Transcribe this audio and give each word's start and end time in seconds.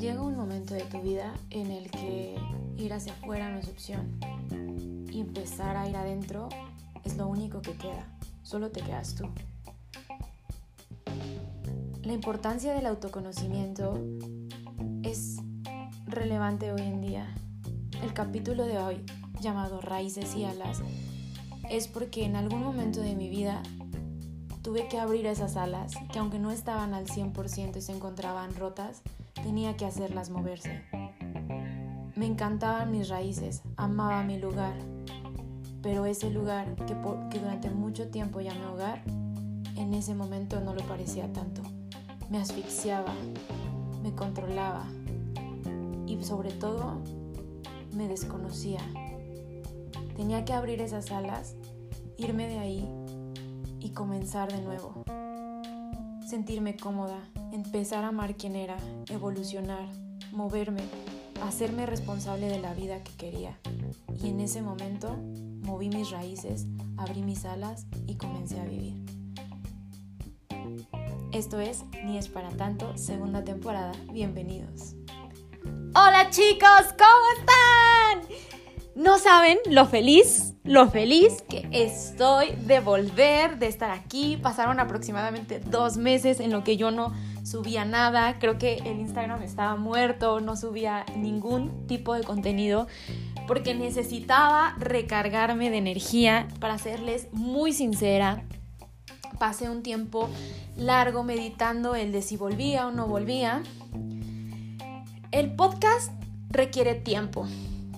Llega 0.00 0.22
un 0.22 0.34
momento 0.34 0.72
de 0.72 0.84
tu 0.84 1.02
vida 1.02 1.34
en 1.50 1.70
el 1.70 1.90
que 1.90 2.36
ir 2.78 2.92
hacia 2.94 3.12
afuera 3.12 3.50
no 3.50 3.58
es 3.58 3.68
opción 3.68 4.18
y 5.10 5.20
empezar 5.20 5.76
a 5.76 5.86
ir 5.86 5.96
adentro 5.96 6.48
es 7.04 7.18
lo 7.18 7.28
único 7.28 7.60
que 7.60 7.72
queda, 7.72 8.06
solo 8.42 8.70
te 8.70 8.80
quedas 8.80 9.14
tú. 9.14 9.28
La 12.02 12.14
importancia 12.14 12.72
del 12.72 12.86
autoconocimiento 12.86 14.00
es 15.02 15.36
relevante 16.06 16.72
hoy 16.72 16.80
en 16.80 17.02
día. 17.02 17.34
El 18.02 18.14
capítulo 18.14 18.64
de 18.64 18.78
hoy, 18.78 19.04
llamado 19.40 19.82
Raíces 19.82 20.34
y 20.34 20.44
Alas, 20.44 20.80
es 21.70 21.88
porque 21.88 22.24
en 22.24 22.36
algún 22.36 22.62
momento 22.62 23.02
de 23.02 23.14
mi 23.14 23.28
vida 23.28 23.62
tuve 24.62 24.86
que 24.86 24.98
abrir 24.98 25.26
esas 25.26 25.56
alas 25.56 25.92
que 26.12 26.20
aunque 26.20 26.38
no 26.38 26.52
estaban 26.52 26.94
al 26.94 27.06
100% 27.06 27.76
y 27.76 27.80
se 27.80 27.92
encontraban 27.92 28.54
rotas, 28.54 29.02
tenía 29.34 29.76
que 29.76 29.84
hacerlas 29.84 30.30
moverse. 30.30 30.82
Me 32.14 32.26
encantaban 32.26 32.92
mis 32.92 33.08
raíces, 33.08 33.62
amaba 33.76 34.22
mi 34.22 34.38
lugar, 34.38 34.74
pero 35.82 36.06
ese 36.06 36.30
lugar 36.30 36.76
que, 36.86 36.94
durante 37.38 37.70
mucho 37.70 38.08
tiempo 38.08 38.40
llamé 38.40 38.64
hogar, 38.66 39.02
en 39.76 39.94
ese 39.94 40.14
momento 40.14 40.60
no 40.60 40.74
lo 40.74 40.82
parecía 40.86 41.32
tanto. 41.32 41.62
Me 42.30 42.38
asfixiaba, 42.38 43.12
me 44.02 44.14
controlaba 44.14 44.84
y 46.06 46.22
sobre 46.22 46.52
todo 46.52 47.00
me 47.96 48.06
desconocía. 48.06 48.80
Tenía 50.14 50.44
que 50.44 50.52
abrir 50.52 50.80
esas 50.80 51.10
alas, 51.10 51.56
irme 52.16 52.46
de 52.46 52.58
ahí 52.58 53.01
y 53.82 53.90
comenzar 53.90 54.52
de 54.52 54.60
nuevo. 54.62 55.04
Sentirme 56.26 56.76
cómoda, 56.76 57.18
empezar 57.52 58.04
a 58.04 58.08
amar 58.08 58.36
quien 58.36 58.56
era, 58.56 58.76
evolucionar, 59.08 59.88
moverme, 60.30 60.82
hacerme 61.42 61.84
responsable 61.86 62.48
de 62.48 62.60
la 62.60 62.74
vida 62.74 63.02
que 63.02 63.12
quería. 63.12 63.58
Y 64.22 64.30
en 64.30 64.40
ese 64.40 64.62
momento 64.62 65.16
moví 65.62 65.88
mis 65.88 66.10
raíces, 66.10 66.66
abrí 66.96 67.22
mis 67.22 67.44
alas 67.44 67.86
y 68.06 68.16
comencé 68.16 68.60
a 68.60 68.64
vivir. 68.64 69.04
Esto 71.32 71.60
es 71.60 71.84
Ni 72.04 72.18
es 72.18 72.28
para 72.28 72.50
tanto, 72.50 72.96
segunda 72.96 73.42
temporada. 73.42 73.92
Bienvenidos. 74.12 74.94
Hola 75.94 76.28
chicos, 76.30 76.94
¿cómo 76.96 77.26
están? 77.38 78.61
No 78.94 79.18
saben 79.18 79.58
lo 79.70 79.86
feliz, 79.86 80.54
lo 80.64 80.90
feliz 80.90 81.42
que 81.48 81.66
estoy 81.72 82.52
de 82.66 82.80
volver, 82.80 83.58
de 83.58 83.66
estar 83.66 83.90
aquí. 83.90 84.36
Pasaron 84.36 84.80
aproximadamente 84.80 85.60
dos 85.60 85.96
meses 85.96 86.40
en 86.40 86.50
lo 86.50 86.62
que 86.62 86.76
yo 86.76 86.90
no 86.90 87.10
subía 87.42 87.86
nada. 87.86 88.38
Creo 88.38 88.58
que 88.58 88.74
el 88.84 89.00
Instagram 89.00 89.42
estaba 89.42 89.76
muerto, 89.76 90.40
no 90.40 90.56
subía 90.56 91.06
ningún 91.16 91.86
tipo 91.86 92.14
de 92.14 92.22
contenido 92.22 92.86
porque 93.46 93.74
necesitaba 93.74 94.74
recargarme 94.78 95.70
de 95.70 95.78
energía. 95.78 96.48
Para 96.60 96.76
serles 96.76 97.28
muy 97.32 97.72
sincera, 97.72 98.44
pasé 99.38 99.70
un 99.70 99.82
tiempo 99.82 100.28
largo 100.76 101.24
meditando 101.24 101.94
el 101.94 102.12
de 102.12 102.20
si 102.20 102.36
volvía 102.36 102.86
o 102.86 102.90
no 102.90 103.06
volvía. 103.06 103.62
El 105.30 105.54
podcast 105.54 106.12
requiere 106.50 106.94
tiempo, 106.94 107.46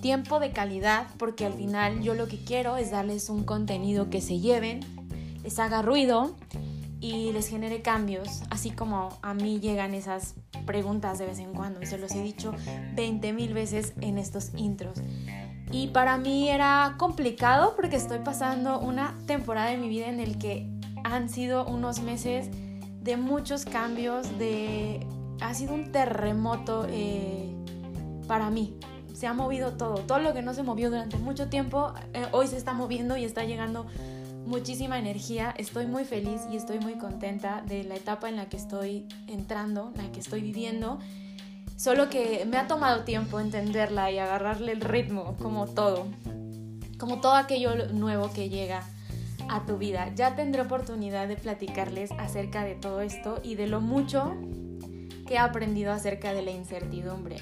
tiempo 0.05 0.39
de 0.39 0.51
calidad, 0.51 1.07
porque 1.17 1.47
al 1.47 1.53
final 1.53 2.03
yo 2.03 2.13
lo 2.13 2.27
que 2.27 2.37
quiero 2.37 2.77
es 2.77 2.91
darles 2.91 3.27
un 3.27 3.43
contenido 3.43 4.11
que 4.11 4.21
se 4.21 4.39
lleven, 4.39 4.81
les 5.41 5.57
haga 5.57 5.81
ruido 5.81 6.35
y 7.01 7.31
les 7.31 7.47
genere 7.47 7.81
cambios, 7.81 8.43
así 8.51 8.69
como 8.69 9.17
a 9.23 9.33
mí 9.33 9.59
llegan 9.59 9.95
esas 9.95 10.35
preguntas 10.67 11.17
de 11.17 11.25
vez 11.25 11.39
en 11.39 11.53
cuando, 11.53 11.81
y 11.81 11.87
se 11.87 11.97
los 11.97 12.11
he 12.11 12.21
dicho 12.21 12.53
20 12.93 13.33
mil 13.33 13.55
veces 13.55 13.93
en 13.99 14.19
estos 14.19 14.51
intros. 14.55 15.01
Y 15.71 15.87
para 15.87 16.17
mí 16.17 16.49
era 16.49 16.93
complicado 16.99 17.73
porque 17.75 17.95
estoy 17.95 18.19
pasando 18.19 18.79
una 18.79 19.17
temporada 19.25 19.71
de 19.71 19.77
mi 19.77 19.89
vida 19.89 20.07
en 20.07 20.19
el 20.19 20.37
que 20.37 20.69
han 21.03 21.29
sido 21.29 21.65
unos 21.65 22.01
meses 22.01 22.51
de 23.01 23.17
muchos 23.17 23.65
cambios, 23.65 24.37
de 24.37 25.03
ha 25.41 25.55
sido 25.55 25.73
un 25.73 25.91
terremoto 25.91 26.85
eh, 26.91 27.55
para 28.27 28.51
mí. 28.51 28.77
Se 29.15 29.27
ha 29.27 29.33
movido 29.33 29.71
todo. 29.71 29.95
Todo 29.99 30.19
lo 30.19 30.33
que 30.33 30.41
no 30.41 30.53
se 30.53 30.61
movió 30.61 30.89
durante 30.89 31.17
mucho 31.17 31.47
tiempo, 31.47 31.93
eh, 32.13 32.27
hoy 32.33 32.47
se 32.47 32.57
está 32.57 32.73
moviendo 32.73 33.15
y 33.15 33.23
está 33.23 33.45
llegando 33.45 33.85
muchísima 34.45 34.99
energía. 34.99 35.53
Estoy 35.57 35.85
muy 35.87 36.03
feliz 36.03 36.41
y 36.51 36.57
estoy 36.57 36.79
muy 36.79 36.95
contenta 36.95 37.63
de 37.65 37.85
la 37.85 37.95
etapa 37.95 38.27
en 38.27 38.35
la 38.35 38.49
que 38.49 38.57
estoy 38.57 39.07
entrando, 39.27 39.93
en 39.95 40.05
la 40.05 40.11
que 40.11 40.19
estoy 40.19 40.41
viviendo. 40.41 40.99
Solo 41.77 42.09
que 42.09 42.45
me 42.45 42.57
ha 42.57 42.67
tomado 42.67 43.03
tiempo 43.03 43.39
entenderla 43.39 44.11
y 44.11 44.19
agarrarle 44.19 44.73
el 44.73 44.81
ritmo, 44.81 45.37
como 45.41 45.65
todo. 45.67 46.07
Como 46.99 47.21
todo 47.21 47.35
aquello 47.35 47.87
nuevo 47.93 48.31
que 48.33 48.49
llega 48.49 48.83
a 49.47 49.65
tu 49.65 49.77
vida. 49.77 50.11
Ya 50.15 50.35
tendré 50.35 50.61
oportunidad 50.61 51.29
de 51.29 51.37
platicarles 51.37 52.11
acerca 52.17 52.65
de 52.65 52.75
todo 52.75 52.99
esto 52.99 53.39
y 53.43 53.55
de 53.55 53.67
lo 53.67 53.79
mucho 53.79 54.35
que 55.25 55.35
he 55.35 55.37
aprendido 55.37 55.91
acerca 55.91 56.33
de 56.33 56.41
la 56.41 56.51
incertidumbre. 56.51 57.37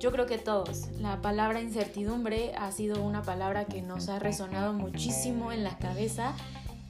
Yo 0.00 0.10
creo 0.12 0.26
que 0.26 0.38
todos, 0.38 0.88
la 0.98 1.20
palabra 1.20 1.60
incertidumbre 1.60 2.54
ha 2.56 2.70
sido 2.72 3.02
una 3.02 3.22
palabra 3.22 3.64
que 3.64 3.82
nos 3.82 4.08
ha 4.08 4.18
resonado 4.18 4.72
muchísimo 4.72 5.52
en 5.52 5.64
la 5.64 5.78
cabeza. 5.78 6.34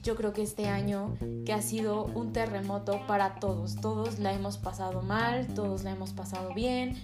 Yo 0.03 0.15
creo 0.15 0.33
que 0.33 0.41
este 0.41 0.67
año 0.67 1.17
que 1.45 1.53
ha 1.53 1.61
sido 1.61 2.05
un 2.05 2.33
terremoto 2.33 3.05
para 3.05 3.35
todos, 3.35 3.75
todos 3.75 4.19
la 4.19 4.33
hemos 4.33 4.57
pasado 4.57 5.01
mal, 5.01 5.47
todos 5.47 5.83
la 5.83 5.91
hemos 5.91 6.13
pasado 6.13 6.53
bien. 6.53 6.97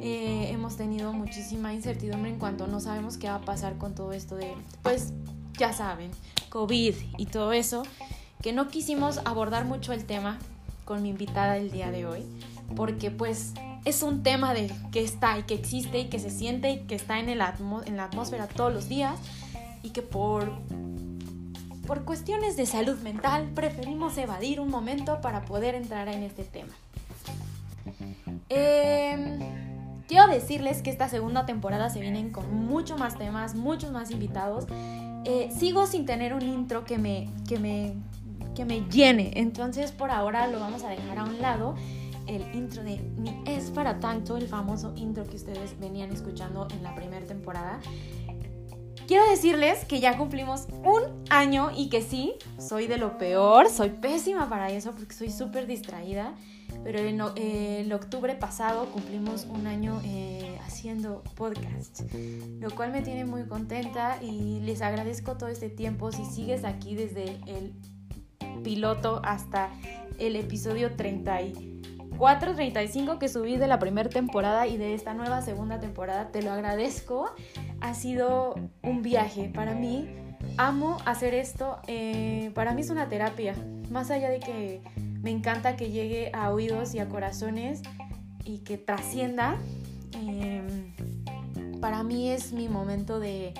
Eh, 0.00 0.50
hemos 0.50 0.76
tenido 0.76 1.12
muchísima 1.12 1.72
incertidumbre 1.72 2.30
en 2.30 2.38
cuanto 2.38 2.66
no 2.66 2.80
sabemos 2.80 3.16
qué 3.16 3.28
va 3.28 3.36
a 3.36 3.40
pasar 3.40 3.78
con 3.78 3.94
todo 3.94 4.12
esto 4.12 4.36
de, 4.36 4.54
pues 4.82 5.12
ya 5.58 5.72
saben, 5.72 6.10
COVID 6.48 6.94
y 7.16 7.26
todo 7.26 7.52
eso, 7.52 7.84
que 8.42 8.52
no 8.52 8.68
quisimos 8.68 9.20
abordar 9.24 9.64
mucho 9.64 9.92
el 9.92 10.04
tema 10.04 10.38
con 10.84 11.02
mi 11.02 11.10
invitada 11.10 11.56
el 11.56 11.70
día 11.70 11.90
de 11.90 12.06
hoy, 12.06 12.24
porque 12.76 13.10
pues 13.10 13.52
es 13.84 14.02
un 14.02 14.22
tema 14.22 14.54
de 14.54 14.70
que 14.92 15.02
está 15.02 15.38
y 15.38 15.42
que 15.42 15.54
existe 15.54 15.98
y 16.00 16.08
que 16.08 16.18
se 16.18 16.30
siente 16.30 16.70
y 16.70 16.78
que 16.80 16.94
está 16.94 17.18
en, 17.18 17.28
el 17.28 17.42
en 17.86 17.96
la 17.96 18.04
atmósfera 18.04 18.46
todos 18.46 18.72
los 18.72 18.88
días 18.88 19.18
y 19.82 19.90
que 19.90 20.02
por, 20.02 20.50
por 21.86 22.04
cuestiones 22.04 22.56
de 22.56 22.66
salud 22.66 22.98
mental 23.00 23.50
preferimos 23.54 24.16
evadir 24.16 24.60
un 24.60 24.70
momento 24.70 25.20
para 25.20 25.44
poder 25.44 25.74
entrar 25.74 26.08
en 26.08 26.22
este 26.22 26.44
tema. 26.44 26.72
Em, 28.48 29.38
quiero 30.08 30.26
decirles 30.28 30.80
que 30.80 30.90
esta 30.90 31.08
segunda 31.08 31.44
temporada 31.44 31.90
se 31.90 32.00
vienen 32.00 32.30
con 32.30 32.52
mucho 32.54 32.96
más 32.96 33.18
temas, 33.18 33.54
muchos 33.54 33.92
más 33.92 34.10
invitados. 34.10 34.66
Eh, 35.26 35.50
sigo 35.56 35.86
sin 35.86 36.06
tener 36.06 36.34
un 36.34 36.42
intro 36.42 36.84
que 36.84 36.98
me, 36.98 37.28
que 37.46 37.58
me 37.58 37.94
que 38.54 38.64
me 38.64 38.80
llene. 38.88 39.32
Entonces 39.34 39.92
por 39.92 40.10
ahora 40.10 40.46
lo 40.46 40.60
vamos 40.60 40.84
a 40.84 40.88
dejar 40.88 41.18
a 41.18 41.24
un 41.24 41.40
lado. 41.40 41.74
El 42.26 42.54
intro 42.54 42.82
de 42.82 42.98
Ni 43.16 43.42
es 43.46 43.70
para 43.70 44.00
tanto, 44.00 44.36
el 44.36 44.48
famoso 44.48 44.92
intro 44.96 45.24
que 45.24 45.36
ustedes 45.36 45.78
venían 45.78 46.12
escuchando 46.12 46.68
en 46.70 46.82
la 46.82 46.94
primera 46.94 47.26
temporada. 47.26 47.80
Quiero 49.06 49.28
decirles 49.28 49.84
que 49.84 50.00
ya 50.00 50.16
cumplimos 50.16 50.66
un 50.82 51.24
año 51.28 51.70
y 51.76 51.90
que 51.90 52.00
sí, 52.00 52.34
soy 52.58 52.86
de 52.86 52.96
lo 52.96 53.18
peor, 53.18 53.68
soy 53.68 53.90
pésima 53.90 54.48
para 54.48 54.70
eso 54.70 54.92
porque 54.92 55.12
soy 55.14 55.30
súper 55.30 55.66
distraída, 55.66 56.34
pero 56.82 57.00
en 57.00 57.20
el 57.36 57.92
octubre 57.92 58.34
pasado 58.34 58.86
cumplimos 58.86 59.44
un 59.44 59.66
año 59.66 60.00
eh, 60.04 60.58
haciendo 60.64 61.22
podcast, 61.34 62.00
lo 62.60 62.70
cual 62.70 62.92
me 62.92 63.02
tiene 63.02 63.26
muy 63.26 63.44
contenta 63.44 64.22
y 64.22 64.60
les 64.60 64.80
agradezco 64.80 65.36
todo 65.36 65.50
este 65.50 65.68
tiempo. 65.68 66.10
Si 66.10 66.24
sigues 66.24 66.64
aquí 66.64 66.94
desde 66.94 67.38
el 67.46 67.74
piloto 68.62 69.20
hasta 69.22 69.70
el 70.18 70.36
episodio 70.36 70.94
34, 70.96 71.73
35 72.18 73.18
que 73.18 73.28
subí 73.28 73.56
de 73.56 73.66
la 73.66 73.78
primera 73.78 74.08
temporada 74.08 74.66
y 74.66 74.76
de 74.76 74.94
esta 74.94 75.14
nueva 75.14 75.42
segunda 75.42 75.80
temporada. 75.80 76.28
Te 76.28 76.42
lo 76.42 76.52
agradezco. 76.52 77.30
Ha 77.80 77.94
sido 77.94 78.54
un 78.82 79.02
viaje 79.02 79.50
para 79.54 79.74
mí. 79.74 80.08
Amo 80.56 80.98
hacer 81.04 81.34
esto. 81.34 81.78
Eh, 81.86 82.50
para 82.54 82.72
mí 82.74 82.82
es 82.82 82.90
una 82.90 83.08
terapia. 83.08 83.54
Más 83.90 84.10
allá 84.10 84.30
de 84.30 84.40
que 84.40 84.82
me 85.22 85.30
encanta 85.30 85.76
que 85.76 85.90
llegue 85.90 86.30
a 86.34 86.50
oídos 86.50 86.94
y 86.94 86.98
a 86.98 87.08
corazones 87.08 87.82
y 88.44 88.58
que 88.58 88.78
trascienda. 88.78 89.56
Em, 90.12 90.94
para 91.80 92.02
mí 92.02 92.30
es 92.30 92.52
mi 92.52 92.68
momento 92.68 93.20
de 93.20 93.54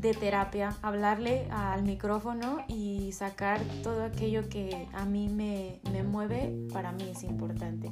de 0.00 0.14
terapia, 0.14 0.76
hablarle 0.80 1.48
al 1.50 1.82
micrófono 1.82 2.58
y 2.68 3.10
sacar 3.12 3.60
todo 3.82 4.04
aquello 4.04 4.48
que 4.48 4.86
a 4.92 5.04
mí 5.04 5.28
me, 5.28 5.80
mueve, 6.04 6.54
para 6.72 6.92
mí 6.92 7.10
es 7.10 7.24
importante. 7.24 7.90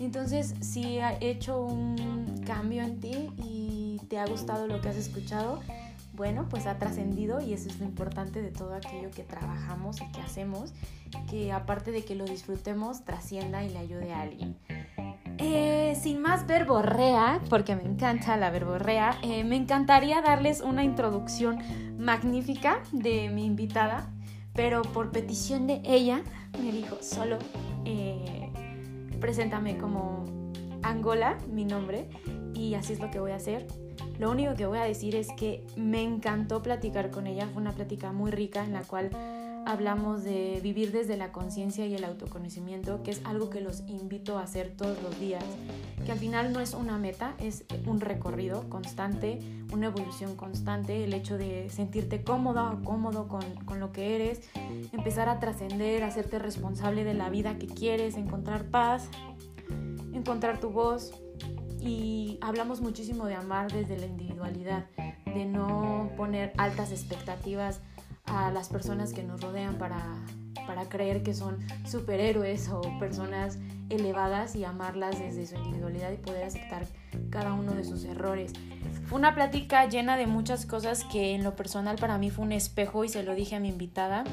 Entonces, 0.00 0.54
si 0.60 0.98
ha 0.98 1.16
hecho 1.20 1.60
un 1.60 2.42
cambio 2.44 2.82
en 2.82 2.98
ti 2.98 3.30
y 3.38 4.00
te 4.08 4.18
ha 4.18 4.26
gustado 4.26 4.66
lo 4.66 4.80
que 4.80 4.88
has 4.88 4.96
escuchado, 4.96 5.60
bueno, 6.12 6.48
pues 6.48 6.66
ha 6.66 6.78
trascendido 6.78 7.40
y 7.40 7.52
eso 7.52 7.68
es 7.68 7.78
lo 7.78 7.84
importante 7.84 8.42
de 8.42 8.50
todo 8.50 8.74
aquello 8.74 9.10
que 9.10 9.22
trabajamos 9.22 10.00
y 10.00 10.10
que 10.10 10.20
hacemos, 10.20 10.72
que 11.30 11.52
aparte 11.52 11.92
de 11.92 12.04
que 12.04 12.16
lo 12.16 12.24
disfrutemos, 12.24 13.04
trascienda 13.04 13.64
y 13.64 13.70
le 13.70 13.78
ayude 13.78 14.12
a 14.12 14.22
alguien. 14.22 14.56
Eh, 15.46 15.94
sin 16.00 16.22
más 16.22 16.46
verborrea, 16.46 17.38
porque 17.50 17.76
me 17.76 17.82
encanta 17.82 18.38
la 18.38 18.50
verborrea, 18.50 19.18
eh, 19.22 19.44
me 19.44 19.56
encantaría 19.56 20.22
darles 20.22 20.62
una 20.62 20.82
introducción 20.82 21.58
magnífica 21.98 22.78
de 22.92 23.28
mi 23.28 23.44
invitada, 23.44 24.10
pero 24.54 24.80
por 24.80 25.10
petición 25.10 25.66
de 25.66 25.82
ella 25.84 26.22
me 26.58 26.72
dijo 26.72 26.96
solo, 27.02 27.36
eh, 27.84 28.50
preséntame 29.20 29.76
como 29.76 30.24
Angola, 30.82 31.36
mi 31.52 31.66
nombre, 31.66 32.08
y 32.54 32.72
así 32.72 32.94
es 32.94 33.00
lo 33.00 33.10
que 33.10 33.20
voy 33.20 33.32
a 33.32 33.36
hacer. 33.36 33.66
Lo 34.18 34.30
único 34.30 34.54
que 34.54 34.64
voy 34.64 34.78
a 34.78 34.84
decir 34.84 35.14
es 35.14 35.28
que 35.36 35.62
me 35.76 36.02
encantó 36.02 36.62
platicar 36.62 37.10
con 37.10 37.26
ella, 37.26 37.48
fue 37.52 37.60
una 37.60 37.72
plática 37.72 38.12
muy 38.12 38.30
rica 38.30 38.64
en 38.64 38.72
la 38.72 38.82
cual 38.82 39.10
hablamos 39.66 40.24
de 40.24 40.60
vivir 40.62 40.92
desde 40.92 41.16
la 41.16 41.32
conciencia 41.32 41.86
y 41.86 41.94
el 41.94 42.04
autoconocimiento, 42.04 43.02
que 43.02 43.10
es 43.10 43.20
algo 43.24 43.50
que 43.50 43.60
los 43.60 43.80
invito 43.88 44.38
a 44.38 44.42
hacer 44.42 44.74
todos 44.76 45.02
los 45.02 45.18
días, 45.18 45.44
que 46.04 46.12
al 46.12 46.18
final 46.18 46.52
no 46.52 46.60
es 46.60 46.74
una 46.74 46.98
meta, 46.98 47.34
es 47.38 47.64
un 47.86 48.00
recorrido 48.00 48.68
constante, 48.68 49.38
una 49.72 49.86
evolución 49.86 50.36
constante, 50.36 51.04
el 51.04 51.14
hecho 51.14 51.38
de 51.38 51.68
sentirte 51.70 52.22
cómoda 52.22 52.70
o 52.70 52.82
cómodo 52.82 53.28
con, 53.28 53.42
con 53.64 53.80
lo 53.80 53.92
que 53.92 54.14
eres, 54.14 54.42
empezar 54.92 55.28
a 55.28 55.40
trascender, 55.40 56.02
hacerte 56.04 56.38
responsable 56.38 57.04
de 57.04 57.14
la 57.14 57.30
vida 57.30 57.58
que 57.58 57.66
quieres, 57.66 58.16
encontrar 58.16 58.66
paz, 58.66 59.08
encontrar 60.12 60.60
tu 60.60 60.70
voz, 60.70 61.12
y 61.80 62.38
hablamos 62.40 62.80
muchísimo 62.80 63.26
de 63.26 63.34
amar 63.34 63.70
desde 63.70 63.98
la 63.98 64.06
individualidad, 64.06 64.86
de 65.26 65.44
no 65.44 66.10
poner 66.16 66.52
altas 66.56 66.92
expectativas 66.92 67.82
a 68.26 68.50
las 68.50 68.68
personas 68.68 69.12
que 69.12 69.22
nos 69.22 69.40
rodean 69.40 69.76
para, 69.76 70.00
para 70.66 70.88
creer 70.88 71.22
que 71.22 71.34
son 71.34 71.58
superhéroes 71.84 72.68
o 72.68 72.80
personas 72.98 73.58
elevadas 73.90 74.56
y 74.56 74.64
amarlas 74.64 75.18
desde 75.18 75.46
su 75.46 75.56
individualidad 75.56 76.12
y 76.12 76.16
poder 76.16 76.44
aceptar 76.44 76.86
cada 77.30 77.52
uno 77.52 77.72
de 77.72 77.84
sus 77.84 78.04
errores. 78.04 78.52
Fue 79.06 79.18
una 79.18 79.34
plática 79.34 79.86
llena 79.88 80.16
de 80.16 80.26
muchas 80.26 80.66
cosas 80.66 81.04
que 81.04 81.34
en 81.34 81.44
lo 81.44 81.54
personal 81.56 81.96
para 81.96 82.18
mí 82.18 82.30
fue 82.30 82.44
un 82.44 82.52
espejo 82.52 83.04
y 83.04 83.08
se 83.08 83.22
lo 83.22 83.34
dije 83.34 83.56
a 83.56 83.60
mi 83.60 83.68
invitada 83.68 84.24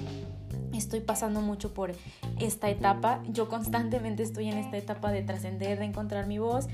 estoy 0.77 1.01
pasando 1.01 1.41
mucho 1.41 1.73
por 1.73 1.93
esta 2.39 2.69
etapa. 2.69 3.21
Yo 3.29 3.47
constantemente 3.49 4.23
estoy 4.23 4.49
en 4.49 4.57
esta 4.57 4.77
etapa 4.77 5.11
de 5.11 5.21
trascender, 5.21 5.79
de 5.79 5.85
encontrar 5.85 6.27
mi 6.27 6.39
voz 6.39 6.67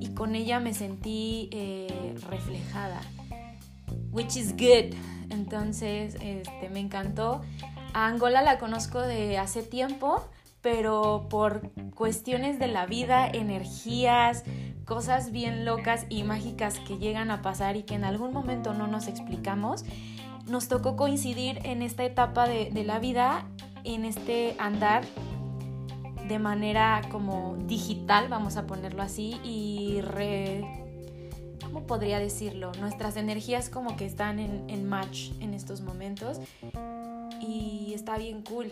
y 0.00 0.08
con 0.08 0.34
ella 0.34 0.60
me 0.60 0.74
sentí 0.74 1.48
eh, 1.52 2.14
reflejada, 2.28 3.00
which 4.10 4.36
is 4.36 4.52
good. 4.52 4.94
Entonces, 5.30 6.16
este, 6.20 6.68
me 6.70 6.80
encantó. 6.80 7.42
A 7.94 8.06
Angola 8.06 8.42
la 8.42 8.58
conozco 8.58 9.00
de 9.00 9.38
hace 9.38 9.62
tiempo, 9.62 10.24
pero 10.60 11.26
por 11.28 11.70
cuestiones 11.94 12.58
de 12.58 12.68
la 12.68 12.86
vida, 12.86 13.28
energías, 13.28 14.44
cosas 14.84 15.32
bien 15.32 15.64
locas 15.64 16.06
y 16.08 16.22
mágicas 16.22 16.78
que 16.80 16.98
llegan 16.98 17.30
a 17.30 17.42
pasar 17.42 17.76
y 17.76 17.82
que 17.82 17.94
en 17.94 18.04
algún 18.04 18.32
momento 18.32 18.74
no 18.74 18.86
nos 18.86 19.08
explicamos, 19.08 19.84
nos 20.46 20.68
tocó 20.68 20.96
coincidir 20.96 21.60
en 21.64 21.82
esta 21.82 22.04
etapa 22.04 22.46
de, 22.46 22.70
la 22.84 22.98
vida, 22.98 23.46
en 23.84 24.04
este 24.04 24.56
andar 24.58 25.04
de 26.28 26.38
manera 26.38 27.02
como 27.10 27.56
digital, 27.66 28.28
vamos 28.28 28.56
a 28.56 28.66
ponerlo 28.66 29.02
así, 29.02 29.40
y 29.44 30.00
re... 30.00 30.81
¿Cómo 31.72 31.86
podría 31.86 32.18
decirlo? 32.18 32.70
Nuestras 32.80 33.16
energías 33.16 33.70
como 33.70 33.96
que 33.96 34.04
están 34.04 34.38
en, 34.38 34.68
en 34.68 34.86
match 34.86 35.30
en 35.40 35.54
estos 35.54 35.80
momentos 35.80 36.38
y 37.40 37.92
está 37.94 38.18
bien 38.18 38.42
cool. 38.42 38.70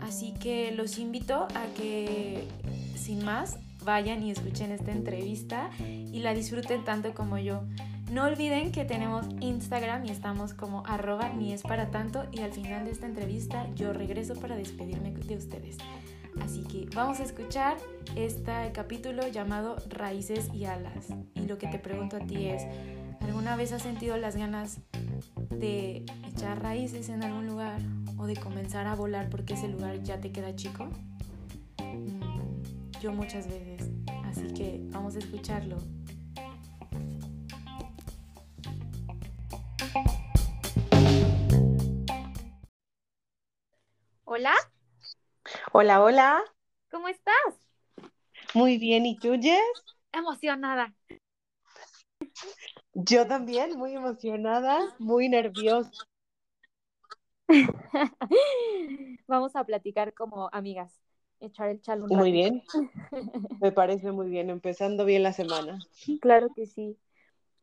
Así 0.00 0.34
que 0.34 0.72
los 0.72 0.98
invito 0.98 1.48
a 1.54 1.64
que, 1.78 2.46
sin 2.94 3.24
más, 3.24 3.56
vayan 3.86 4.22
y 4.22 4.30
escuchen 4.30 4.70
esta 4.70 4.92
entrevista 4.92 5.70
y 5.80 6.20
la 6.20 6.34
disfruten 6.34 6.84
tanto 6.84 7.14
como 7.14 7.38
yo. 7.38 7.62
No 8.10 8.24
olviden 8.24 8.70
que 8.70 8.84
tenemos 8.84 9.24
Instagram 9.40 10.04
y 10.04 10.10
estamos 10.10 10.52
como 10.52 10.84
arroba 10.86 11.30
ni 11.30 11.54
es 11.54 11.62
para 11.62 11.90
tanto 11.90 12.26
y 12.32 12.40
al 12.40 12.52
final 12.52 12.84
de 12.84 12.90
esta 12.90 13.06
entrevista 13.06 13.66
yo 13.74 13.94
regreso 13.94 14.34
para 14.34 14.56
despedirme 14.56 15.10
de 15.12 15.36
ustedes. 15.36 15.78
Así 16.40 16.62
que 16.62 16.88
vamos 16.94 17.20
a 17.20 17.24
escuchar 17.24 17.76
este 18.14 18.70
capítulo 18.72 19.26
llamado 19.28 19.76
Raíces 19.88 20.50
y 20.52 20.64
Alas. 20.64 21.08
Y 21.34 21.46
lo 21.46 21.58
que 21.58 21.66
te 21.68 21.78
pregunto 21.78 22.16
a 22.16 22.20
ti 22.20 22.46
es, 22.46 22.62
¿alguna 23.20 23.56
vez 23.56 23.72
has 23.72 23.82
sentido 23.82 24.16
las 24.16 24.36
ganas 24.36 24.80
de 25.50 26.04
echar 26.28 26.62
raíces 26.62 27.08
en 27.08 27.22
algún 27.22 27.46
lugar 27.46 27.80
o 28.18 28.26
de 28.26 28.36
comenzar 28.36 28.86
a 28.86 28.94
volar 28.94 29.28
porque 29.30 29.54
ese 29.54 29.68
lugar 29.68 30.02
ya 30.02 30.20
te 30.20 30.32
queda 30.32 30.54
chico? 30.54 30.88
Mm, 31.78 33.00
yo 33.00 33.12
muchas 33.12 33.48
veces. 33.48 33.90
Así 34.24 34.52
que 34.52 34.80
vamos 34.90 35.16
a 35.16 35.18
escucharlo. 35.18 35.78
Hola. 44.24 44.52
Hola, 45.78 46.02
hola. 46.02 46.42
¿Cómo 46.90 47.06
estás? 47.06 47.34
Muy 48.54 48.78
bien, 48.78 49.04
¿y 49.04 49.18
tú, 49.18 49.34
Jess? 49.38 49.60
Emocionada. 50.10 50.94
Yo 52.94 53.26
también, 53.26 53.76
muy 53.76 53.92
emocionada, 53.92 54.96
muy 54.98 55.28
nerviosa. 55.28 55.90
Vamos 59.26 59.54
a 59.54 59.64
platicar 59.64 60.14
como 60.14 60.48
amigas, 60.50 60.98
echar 61.40 61.68
el 61.68 61.82
chalo. 61.82 62.06
Muy 62.06 62.32
bien, 62.32 62.62
me 63.60 63.70
parece 63.70 64.12
muy 64.12 64.30
bien, 64.30 64.48
empezando 64.48 65.04
bien 65.04 65.22
la 65.22 65.34
semana. 65.34 65.78
Claro 66.22 66.48
que 66.56 66.64
sí. 66.64 66.96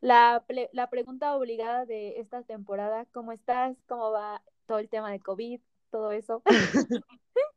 La, 0.01 0.45
la 0.71 0.89
pregunta 0.91 1.35
obligada 1.35 1.87
de 1.87 2.19
esta 2.19 2.43
temporada, 2.43 3.07
¿cómo 3.11 3.31
estás? 3.31 3.75
¿Cómo 3.87 4.11
va 4.11 4.43
todo 4.67 4.77
el 4.77 4.87
tema 4.87 5.09
de 5.11 5.19
COVID? 5.19 5.59
todo 5.93 6.11
eso? 6.11 6.41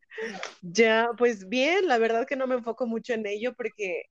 ya, 0.62 1.10
pues 1.16 1.48
bien, 1.48 1.86
la 1.86 1.98
verdad 1.98 2.26
que 2.26 2.36
no 2.36 2.46
me 2.46 2.56
enfoco 2.56 2.86
mucho 2.86 3.14
en 3.14 3.26
ello 3.26 3.54
porque, 3.54 4.04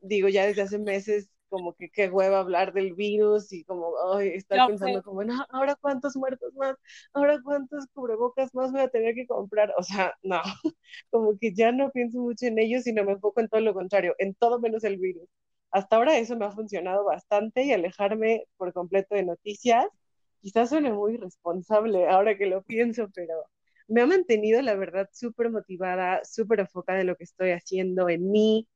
digo, 0.00 0.28
ya 0.28 0.46
desde 0.46 0.62
hace 0.62 0.78
meses 0.78 1.28
como 1.48 1.74
que 1.74 1.88
qué 1.88 2.10
hueva 2.10 2.40
hablar 2.40 2.74
del 2.74 2.94
virus 2.94 3.52
y 3.52 3.64
como, 3.64 3.92
ay, 4.14 4.28
estar 4.28 4.66
pensando 4.66 5.02
como, 5.02 5.24
no, 5.24 5.46
ahora 5.50 5.76
cuántos 5.76 6.14
muertos 6.16 6.52
más, 6.54 6.76
ahora 7.14 7.40
cuántos 7.42 7.86
cubrebocas 7.94 8.54
más 8.54 8.70
voy 8.70 8.82
a 8.82 8.88
tener 8.88 9.14
que 9.14 9.26
comprar, 9.26 9.72
o 9.78 9.82
sea, 9.82 10.14
no, 10.22 10.40
como 11.10 11.38
que 11.38 11.54
ya 11.54 11.72
no 11.72 11.90
pienso 11.90 12.20
mucho 12.20 12.46
en 12.46 12.58
ello, 12.58 12.80
sino 12.80 13.04
me 13.04 13.12
enfoco 13.12 13.40
en 13.40 13.48
todo 13.48 13.60
lo 13.60 13.74
contrario, 13.74 14.14
en 14.18 14.34
todo 14.34 14.60
menos 14.60 14.84
el 14.84 14.98
virus. 14.98 15.28
Hasta 15.70 15.96
ahora 15.96 16.18
eso 16.18 16.36
me 16.36 16.46
ha 16.46 16.52
funcionado 16.52 17.04
bastante 17.04 17.62
y 17.64 17.72
alejarme 17.72 18.44
por 18.56 18.72
completo 18.72 19.14
de 19.14 19.24
noticias 19.24 19.86
quizás 20.40 20.70
suene 20.70 20.92
muy 20.92 21.16
responsable 21.16 22.08
ahora 22.08 22.36
que 22.36 22.46
lo 22.46 22.62
pienso, 22.62 23.08
pero 23.14 23.34
me 23.88 24.02
ha 24.02 24.06
mantenido, 24.06 24.62
la 24.62 24.74
verdad, 24.74 25.08
súper 25.12 25.50
motivada, 25.50 26.24
súper 26.24 26.60
enfocada 26.60 27.00
en 27.00 27.06
lo 27.06 27.16
que 27.16 27.24
estoy 27.24 27.50
haciendo, 27.50 28.08
en 28.08 28.30
mí, 28.30 28.68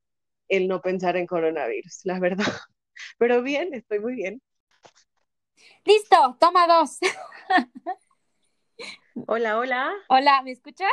el 0.49 0.69
no 0.69 0.81
pensar 0.81 1.17
en 1.17 1.27
coronavirus, 1.27 2.01
la 2.05 2.19
verdad. 2.19 2.47
Pero 3.19 3.43
bien, 3.43 3.73
estoy 3.75 4.01
muy 4.01 4.15
bien. 4.15 4.43
Listo, 5.85 6.37
toma 6.41 6.67
dos. 6.67 6.99
Hola, 9.27 9.59
hola. 9.59 9.93
Hola, 10.09 10.43
¿me 10.43 10.53
escuchas? 10.53 10.91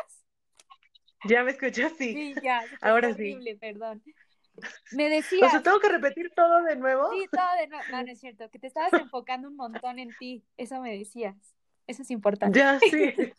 ¿Ya 1.26 1.44
me 1.44 1.52
escuchas? 1.52 1.94
Sí. 1.98 2.14
Sí, 2.14 2.36
ya. 2.44 2.64
Ahora 2.82 3.10
horrible, 3.10 3.56
perdón. 3.56 4.04
Me 4.92 5.10
decía. 5.10 5.46
O 5.46 5.50
sea, 5.50 5.62
tengo 5.62 5.80
que 5.80 5.90
repetir 5.90 6.32
todo 6.36 6.64
de 6.64 6.76
nuevo. 6.76 7.10
Sí, 7.12 7.26
todo 7.32 7.56
de 7.60 7.68
nuevo. 7.68 7.84
No, 7.92 8.04
no 8.04 8.12
es 8.12 8.20
cierto. 8.20 8.50
Que 8.50 8.60
te 8.60 8.68
estabas 8.68 8.92
enfocando 9.14 9.48
un 9.48 9.56
montón 9.56 10.00
en 10.00 10.10
ti. 10.20 10.44
Eso 10.58 10.82
me 10.82 10.98
decías. 10.98 11.36
Eso 11.89 12.03
es 12.03 12.12
importante. 12.12 12.60
Ya, 12.60 12.79
sí. 12.79 13.13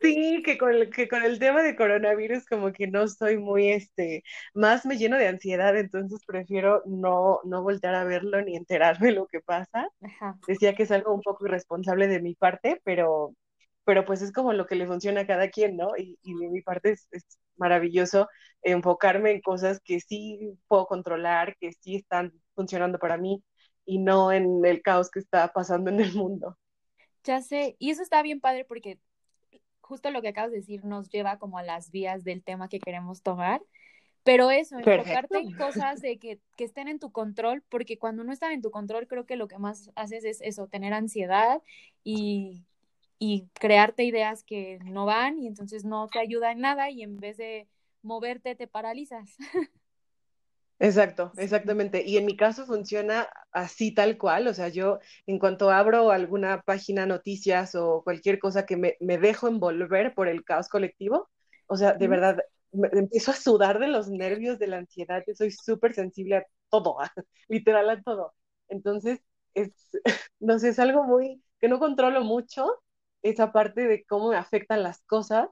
Sí, 0.00 0.42
que 0.42 0.56
con, 0.56 0.70
el, 0.70 0.88
que 0.88 1.06
con 1.08 1.22
el 1.22 1.38
tema 1.38 1.62
de 1.62 1.76
coronavirus 1.76 2.46
como 2.46 2.72
que 2.72 2.86
no 2.86 3.02
estoy 3.02 3.36
muy, 3.36 3.68
este, 3.68 4.22
más 4.54 4.86
me 4.86 4.96
lleno 4.96 5.18
de 5.18 5.28
ansiedad, 5.28 5.76
entonces 5.76 6.24
prefiero 6.26 6.82
no, 6.86 7.40
no 7.44 7.62
voltear 7.62 7.94
a 7.94 8.04
verlo 8.04 8.40
ni 8.40 8.56
enterarme 8.56 9.12
lo 9.12 9.26
que 9.26 9.40
pasa. 9.40 9.90
Decía 10.46 10.74
que 10.74 10.84
es 10.84 10.90
algo 10.90 11.12
un 11.14 11.20
poco 11.20 11.44
irresponsable 11.46 12.06
de 12.06 12.22
mi 12.22 12.34
parte, 12.34 12.80
pero, 12.84 13.34
pero 13.84 14.06
pues 14.06 14.22
es 14.22 14.32
como 14.32 14.54
lo 14.54 14.64
que 14.64 14.76
le 14.76 14.86
funciona 14.86 15.22
a 15.22 15.26
cada 15.26 15.50
quien, 15.50 15.76
¿no? 15.76 15.90
Y, 15.98 16.18
y 16.22 16.34
de 16.34 16.48
mi 16.48 16.62
parte 16.62 16.92
es, 16.92 17.06
es 17.10 17.24
maravilloso 17.56 18.28
enfocarme 18.62 19.32
en 19.32 19.42
cosas 19.42 19.80
que 19.84 20.00
sí 20.00 20.58
puedo 20.68 20.86
controlar, 20.86 21.54
que 21.60 21.72
sí 21.72 21.96
están 21.96 22.32
funcionando 22.54 22.98
para 22.98 23.18
mí 23.18 23.44
y 23.84 23.98
no 23.98 24.32
en 24.32 24.64
el 24.64 24.80
caos 24.80 25.10
que 25.10 25.18
está 25.18 25.52
pasando 25.52 25.90
en 25.90 26.00
el 26.00 26.14
mundo. 26.14 26.56
Ya 27.26 27.42
sé, 27.42 27.74
y 27.80 27.90
eso 27.90 28.02
está 28.02 28.22
bien 28.22 28.40
padre 28.40 28.64
porque 28.64 29.00
justo 29.80 30.10
lo 30.10 30.22
que 30.22 30.28
acabas 30.28 30.52
de 30.52 30.58
decir 30.58 30.84
nos 30.84 31.10
lleva 31.10 31.38
como 31.38 31.58
a 31.58 31.64
las 31.64 31.90
vías 31.90 32.22
del 32.22 32.42
tema 32.42 32.68
que 32.68 32.78
queremos 32.78 33.22
tomar, 33.22 33.60
Pero 34.22 34.50
eso, 34.52 34.78
enfocarte 34.78 35.38
en 35.38 35.52
cosas 35.56 36.00
de 36.00 36.18
que, 36.18 36.40
que, 36.56 36.64
estén 36.64 36.86
en 36.86 37.00
tu 37.00 37.10
control, 37.10 37.62
porque 37.68 37.98
cuando 37.98 38.22
no 38.22 38.32
están 38.32 38.52
en 38.52 38.62
tu 38.62 38.70
control, 38.70 39.08
creo 39.08 39.26
que 39.26 39.34
lo 39.34 39.48
que 39.48 39.58
más 39.58 39.90
haces 39.96 40.24
es 40.24 40.40
eso, 40.40 40.68
tener 40.68 40.92
ansiedad 40.92 41.62
y, 42.04 42.64
y 43.18 43.48
crearte 43.54 44.04
ideas 44.04 44.44
que 44.44 44.78
no 44.84 45.04
van 45.04 45.38
y 45.38 45.48
entonces 45.48 45.84
no 45.84 46.06
te 46.06 46.20
ayuda 46.20 46.52
en 46.52 46.60
nada 46.60 46.90
y 46.90 47.02
en 47.02 47.16
vez 47.16 47.36
de 47.36 47.66
moverte 48.02 48.54
te 48.54 48.68
paralizas. 48.68 49.36
Exacto, 50.78 51.32
exactamente. 51.38 52.02
Y 52.06 52.18
en 52.18 52.26
mi 52.26 52.36
caso 52.36 52.66
funciona 52.66 53.28
así 53.52 53.94
tal 53.94 54.18
cual. 54.18 54.46
O 54.48 54.54
sea, 54.54 54.68
yo 54.68 54.98
en 55.26 55.38
cuanto 55.38 55.70
abro 55.70 56.10
alguna 56.10 56.60
página, 56.62 57.06
noticias 57.06 57.74
o 57.74 58.02
cualquier 58.04 58.38
cosa 58.38 58.66
que 58.66 58.76
me, 58.76 58.96
me 59.00 59.16
dejo 59.18 59.48
envolver 59.48 60.14
por 60.14 60.28
el 60.28 60.44
caos 60.44 60.68
colectivo, 60.68 61.30
o 61.66 61.76
sea, 61.76 61.94
de 61.94 62.08
verdad, 62.08 62.38
me, 62.72 62.88
empiezo 62.92 63.30
a 63.30 63.34
sudar 63.34 63.78
de 63.78 63.88
los 63.88 64.08
nervios, 64.10 64.58
de 64.58 64.66
la 64.66 64.76
ansiedad. 64.78 65.22
Yo 65.26 65.34
soy 65.34 65.50
súper 65.50 65.94
sensible 65.94 66.36
a 66.36 66.44
todo, 66.68 66.98
literal 67.48 67.88
a 67.90 68.02
todo. 68.02 68.34
Entonces, 68.68 69.20
es, 69.54 69.70
no 70.40 70.58
sé, 70.58 70.68
es 70.70 70.78
algo 70.78 71.04
muy 71.04 71.42
que 71.60 71.68
no 71.68 71.78
controlo 71.78 72.20
mucho, 72.22 72.68
esa 73.22 73.50
parte 73.50 73.86
de 73.88 74.04
cómo 74.04 74.28
me 74.30 74.36
afectan 74.36 74.82
las 74.82 75.00
cosas 75.04 75.48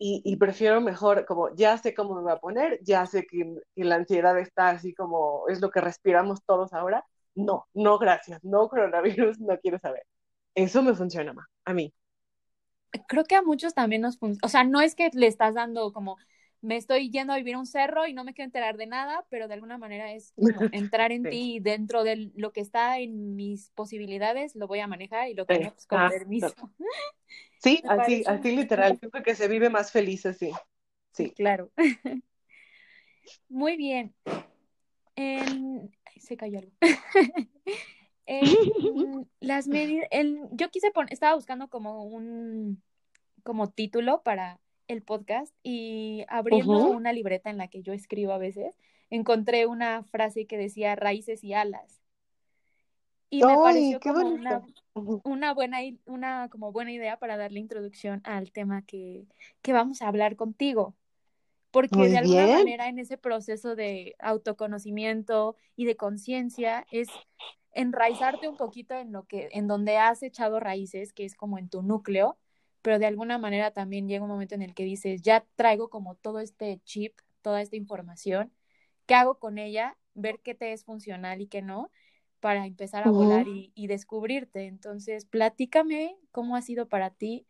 y, 0.00 0.36
prefiero 0.36 0.80
mejor, 0.80 1.24
como 1.26 1.54
ya 1.56 1.76
sé 1.76 1.92
cómo 1.92 2.14
me 2.14 2.22
va 2.22 2.34
a 2.34 2.40
poner, 2.40 2.78
ya 2.84 3.04
sé 3.06 3.26
que, 3.26 3.56
la 3.74 3.96
ansiedad 3.96 4.38
está 4.38 4.70
así 4.70 4.94
como 4.94 5.48
es 5.48 5.60
lo 5.60 5.70
que 5.70 5.80
respiramos 5.80 6.44
todos 6.44 6.72
ahora. 6.72 7.04
No, 7.34 7.66
no, 7.74 7.98
gracias, 7.98 8.42
no 8.44 8.68
coronavirus, 8.68 9.40
no 9.40 9.58
quiero 9.58 9.78
saber. 9.78 10.04
Eso 10.54 10.82
me 10.82 10.94
funciona 10.94 11.32
más, 11.32 11.46
a 11.64 11.74
mí. 11.74 11.92
Creo 13.08 13.24
que 13.24 13.34
a 13.34 13.42
muchos 13.42 13.74
también 13.74 14.02
nos 14.02 14.18
funciona, 14.18 14.46
o 14.46 14.48
sea, 14.48 14.64
no 14.64 14.80
es 14.80 14.94
que 14.94 15.10
le 15.12 15.26
estás 15.26 15.54
dando 15.54 15.92
como, 15.92 16.16
me 16.60 16.76
estoy 16.76 17.10
yendo 17.10 17.32
a 17.32 17.36
vivir 17.36 17.54
a 17.54 17.58
un 17.58 17.66
cerro 17.66 18.06
y 18.06 18.12
no 18.12 18.24
me 18.24 18.34
quiero 18.34 18.46
enterar 18.46 18.76
de 18.76 18.86
nada, 18.86 19.24
pero 19.30 19.48
de 19.48 19.54
alguna 19.54 19.78
manera 19.78 20.12
es 20.12 20.34
entrar 20.72 21.12
en 21.12 21.24
ti 21.24 21.56
y 21.56 21.60
dentro 21.60 22.04
de 22.04 22.30
lo 22.34 22.52
que 22.52 22.60
está 22.60 22.98
en 22.98 23.36
mis 23.36 23.70
posibilidades 23.70 24.56
lo 24.56 24.66
voy 24.66 24.80
a 24.80 24.86
manejar 24.86 25.28
y 25.28 25.34
lo 25.34 25.46
que 25.46 25.60
no, 25.60 25.72
pues 25.72 25.86
con 25.86 26.00
ah, 26.00 26.08
permiso. 26.08 26.54
Sí, 27.58 27.82
así, 27.88 28.24
así 28.26 28.54
literal, 28.54 28.98
creo 28.98 29.22
que 29.22 29.34
se 29.34 29.48
vive 29.48 29.70
más 29.70 29.92
feliz 29.92 30.26
así. 30.26 30.50
Sí, 31.12 31.30
claro. 31.30 31.70
Muy 33.48 33.76
bien. 33.76 34.14
se 35.16 36.36
cayó 36.36 36.60
algo. 36.60 36.72
las 39.40 39.68
medidas, 39.68 40.08
yo 40.52 40.70
quise 40.70 40.90
poner, 40.90 41.12
estaba 41.12 41.34
buscando 41.34 41.68
como 41.68 42.04
un 42.04 42.82
como 43.42 43.70
título 43.70 44.22
para 44.22 44.60
el 44.88 45.02
podcast 45.02 45.54
y 45.62 46.24
abriendo 46.28 46.88
una 46.88 47.12
libreta 47.12 47.50
en 47.50 47.58
la 47.58 47.68
que 47.68 47.82
yo 47.82 47.92
escribo 47.92 48.32
a 48.32 48.38
veces, 48.38 48.76
encontré 49.10 49.66
una 49.66 50.02
frase 50.02 50.46
que 50.46 50.58
decía 50.58 50.96
raíces 50.96 51.44
y 51.44 51.52
alas. 51.52 52.02
Y 53.30 53.44
me 53.44 53.56
pareció 53.56 54.00
como 54.00 54.26
una, 54.26 54.62
una, 54.94 55.52
buena, 55.52 55.78
una 56.06 56.48
como 56.50 56.72
buena 56.72 56.92
idea 56.92 57.18
para 57.18 57.36
darle 57.36 57.60
introducción 57.60 58.22
al 58.24 58.50
tema 58.50 58.82
que, 58.82 59.26
que 59.60 59.72
vamos 59.74 60.00
a 60.00 60.08
hablar 60.08 60.36
contigo. 60.36 60.94
Porque 61.70 62.08
de 62.08 62.16
alguna 62.16 62.46
manera 62.46 62.88
en 62.88 62.98
ese 62.98 63.18
proceso 63.18 63.76
de 63.76 64.16
autoconocimiento 64.18 65.54
y 65.76 65.84
de 65.84 65.96
conciencia 65.96 66.86
es 66.90 67.08
enraizarte 67.72 68.48
un 68.48 68.56
poquito 68.56 68.94
en 68.94 69.12
lo 69.12 69.24
que, 69.24 69.50
en 69.52 69.68
donde 69.68 69.98
has 69.98 70.22
echado 70.22 70.60
raíces, 70.60 71.12
que 71.12 71.26
es 71.26 71.34
como 71.34 71.58
en 71.58 71.68
tu 71.68 71.82
núcleo, 71.82 72.38
pero 72.88 72.98
de 72.98 73.04
alguna 73.04 73.36
manera 73.36 73.70
también 73.70 74.08
llega 74.08 74.24
un 74.24 74.30
momento 74.30 74.54
en 74.54 74.62
el 74.62 74.72
que 74.72 74.82
dices, 74.82 75.20
ya 75.20 75.44
traigo 75.56 75.90
como 75.90 76.14
todo 76.14 76.40
este 76.40 76.80
chip, 76.84 77.20
toda 77.42 77.60
esta 77.60 77.76
información, 77.76 78.50
¿qué 79.04 79.14
hago 79.14 79.38
con 79.38 79.58
ella? 79.58 79.98
Ver 80.14 80.40
qué 80.42 80.54
te 80.54 80.72
es 80.72 80.84
funcional 80.84 81.42
y 81.42 81.48
qué 81.48 81.60
no, 81.60 81.90
para 82.40 82.64
empezar 82.64 83.06
a 83.06 83.10
volar 83.10 83.46
y, 83.46 83.86
descubrirte. 83.88 84.64
Entonces, 84.64 85.26
platícame 85.26 86.16
cómo 86.32 86.56
ha 86.56 86.62
sido 86.62 86.88
para 86.88 87.10
ti 87.10 87.46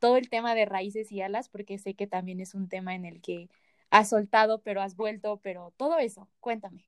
todo 0.00 0.16
el 0.16 0.30
tema 0.30 0.54
de 0.54 0.64
raíces 0.64 1.12
y 1.12 1.20
alas, 1.20 1.50
porque 1.50 1.76
sé 1.76 1.92
que 1.92 2.06
también 2.06 2.40
es 2.40 2.54
un 2.54 2.70
tema 2.70 2.94
en 2.94 3.04
el 3.04 3.20
que 3.20 3.50
has 3.90 4.08
soltado, 4.08 4.62
pero 4.62 4.80
has 4.80 4.96
vuelto, 4.96 5.38
pero 5.42 5.74
todo 5.76 5.98
eso, 5.98 6.30
cuéntame. 6.40 6.86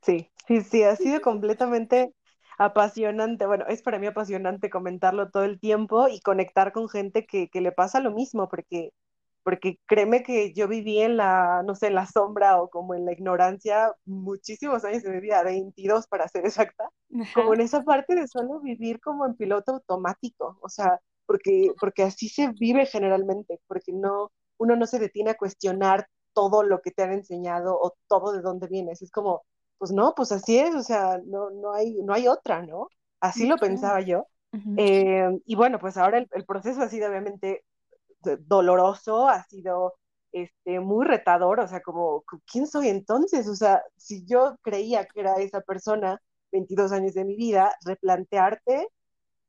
Sí, 0.00 0.30
sí, 0.48 0.62
sí, 0.62 0.82
ha 0.82 0.96
sido 0.96 1.20
completamente 1.20 2.14
apasionante. 2.58 3.46
Bueno, 3.46 3.66
es 3.68 3.82
para 3.82 3.98
mí 3.98 4.06
apasionante 4.06 4.70
comentarlo 4.70 5.30
todo 5.30 5.44
el 5.44 5.60
tiempo 5.60 6.08
y 6.08 6.20
conectar 6.20 6.72
con 6.72 6.88
gente 6.88 7.26
que, 7.26 7.48
que 7.48 7.60
le 7.60 7.72
pasa 7.72 8.00
lo 8.00 8.12
mismo, 8.12 8.48
porque 8.48 8.92
porque 9.46 9.78
créeme 9.86 10.24
que 10.24 10.52
yo 10.54 10.66
viví 10.66 10.98
en 10.98 11.16
la, 11.16 11.62
no 11.64 11.76
sé, 11.76 11.86
en 11.86 11.94
la 11.94 12.06
sombra 12.06 12.60
o 12.60 12.68
como 12.68 12.96
en 12.96 13.04
la 13.06 13.12
ignorancia 13.12 13.94
muchísimos 14.04 14.84
años 14.84 15.04
de 15.04 15.12
mi 15.12 15.20
vida, 15.20 15.44
22 15.44 16.08
para 16.08 16.26
ser 16.26 16.44
exacta, 16.44 16.90
como 17.32 17.54
en 17.54 17.60
esa 17.60 17.84
parte 17.84 18.16
de 18.16 18.26
solo 18.26 18.58
vivir 18.58 18.98
como 19.00 19.24
en 19.24 19.36
piloto 19.36 19.74
automático, 19.74 20.58
o 20.60 20.68
sea, 20.68 20.98
porque, 21.26 21.70
porque 21.78 22.02
así 22.02 22.28
se 22.28 22.48
vive 22.58 22.86
generalmente, 22.86 23.60
porque 23.68 23.92
no, 23.92 24.32
uno 24.58 24.74
no 24.74 24.84
se 24.84 24.98
detiene 24.98 25.30
a 25.30 25.36
cuestionar 25.36 26.08
todo 26.32 26.64
lo 26.64 26.80
que 26.82 26.90
te 26.90 27.04
han 27.04 27.12
enseñado 27.12 27.78
o 27.80 27.94
todo 28.08 28.32
de 28.32 28.42
dónde 28.42 28.66
vienes, 28.66 29.00
es 29.00 29.12
como, 29.12 29.44
pues 29.78 29.92
no, 29.92 30.14
pues 30.14 30.32
así 30.32 30.58
es, 30.58 30.74
o 30.74 30.82
sea, 30.82 31.20
no, 31.24 31.50
no, 31.50 31.72
hay, 31.72 31.94
no 32.02 32.12
hay 32.12 32.28
otra, 32.28 32.62
¿no? 32.62 32.88
Así 33.20 33.46
lo 33.46 33.56
pensaba 33.56 34.00
yo. 34.00 34.26
Eh, 34.78 35.28
y 35.44 35.54
bueno, 35.54 35.78
pues 35.78 35.98
ahora 35.98 36.16
el, 36.18 36.28
el, 36.32 36.46
proceso 36.46 36.80
ha 36.80 36.88
sido 36.88 37.10
obviamente 37.10 37.62
doloroso, 38.46 39.28
ha 39.28 39.44
sido 39.44 39.94
este, 40.32 40.80
muy 40.80 41.06
retador, 41.06 41.60
o 41.60 41.68
sea, 41.68 41.80
como, 41.80 42.24
¿quién 42.50 42.66
soy 42.66 42.88
entonces? 42.88 43.48
O 43.48 43.54
sea, 43.54 43.82
si 43.96 44.24
yo 44.26 44.56
creía 44.62 45.06
que 45.06 45.20
era 45.20 45.34
esa 45.34 45.60
persona 45.60 46.20
22 46.52 46.92
años 46.92 47.14
de 47.14 47.24
mi 47.24 47.36
vida, 47.36 47.74
replantearte, 47.84 48.88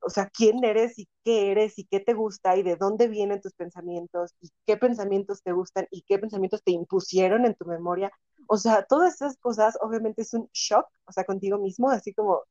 o 0.00 0.10
sea, 0.10 0.30
quién 0.30 0.64
eres 0.64 0.98
y 0.98 1.08
qué 1.24 1.50
eres 1.50 1.78
y 1.78 1.84
qué 1.84 2.00
te 2.00 2.14
gusta 2.14 2.56
y 2.56 2.62
de 2.62 2.76
dónde 2.76 3.08
vienen 3.08 3.40
tus 3.40 3.52
pensamientos 3.54 4.34
y 4.40 4.48
qué 4.64 4.76
pensamientos 4.76 5.42
te 5.42 5.52
gustan 5.52 5.86
y 5.90 6.02
qué 6.02 6.18
pensamientos 6.18 6.62
te 6.62 6.70
impusieron 6.72 7.44
en 7.44 7.54
tu 7.54 7.66
memoria. 7.66 8.10
O 8.48 8.56
sea, 8.56 8.84
todas 8.84 9.14
esas 9.14 9.36
cosas 9.36 9.76
obviamente 9.80 10.22
es 10.22 10.32
un 10.34 10.48
shock, 10.52 10.86
o 11.04 11.12
sea, 11.12 11.24
contigo 11.24 11.58
mismo, 11.58 11.90
así 11.90 12.14
como, 12.14 12.42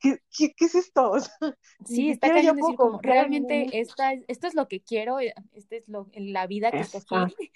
¿qué, 0.00 0.20
es 0.58 0.74
esto? 0.74 1.12
sí, 1.86 2.10
está 2.10 2.28
cayendo 2.28 2.54
decir 2.54 2.76
como, 2.76 3.00
realmente 3.00 3.80
esta, 3.80 4.12
esto 4.26 4.48
es 4.48 4.54
lo 4.54 4.66
que 4.66 4.82
quiero, 4.82 5.20
eh, 5.20 5.32
esta 5.52 5.76
es 5.76 5.88
lo, 5.88 6.08
la 6.14 6.46
vida 6.46 6.70
que 6.70 6.80
escogí. 6.80 7.34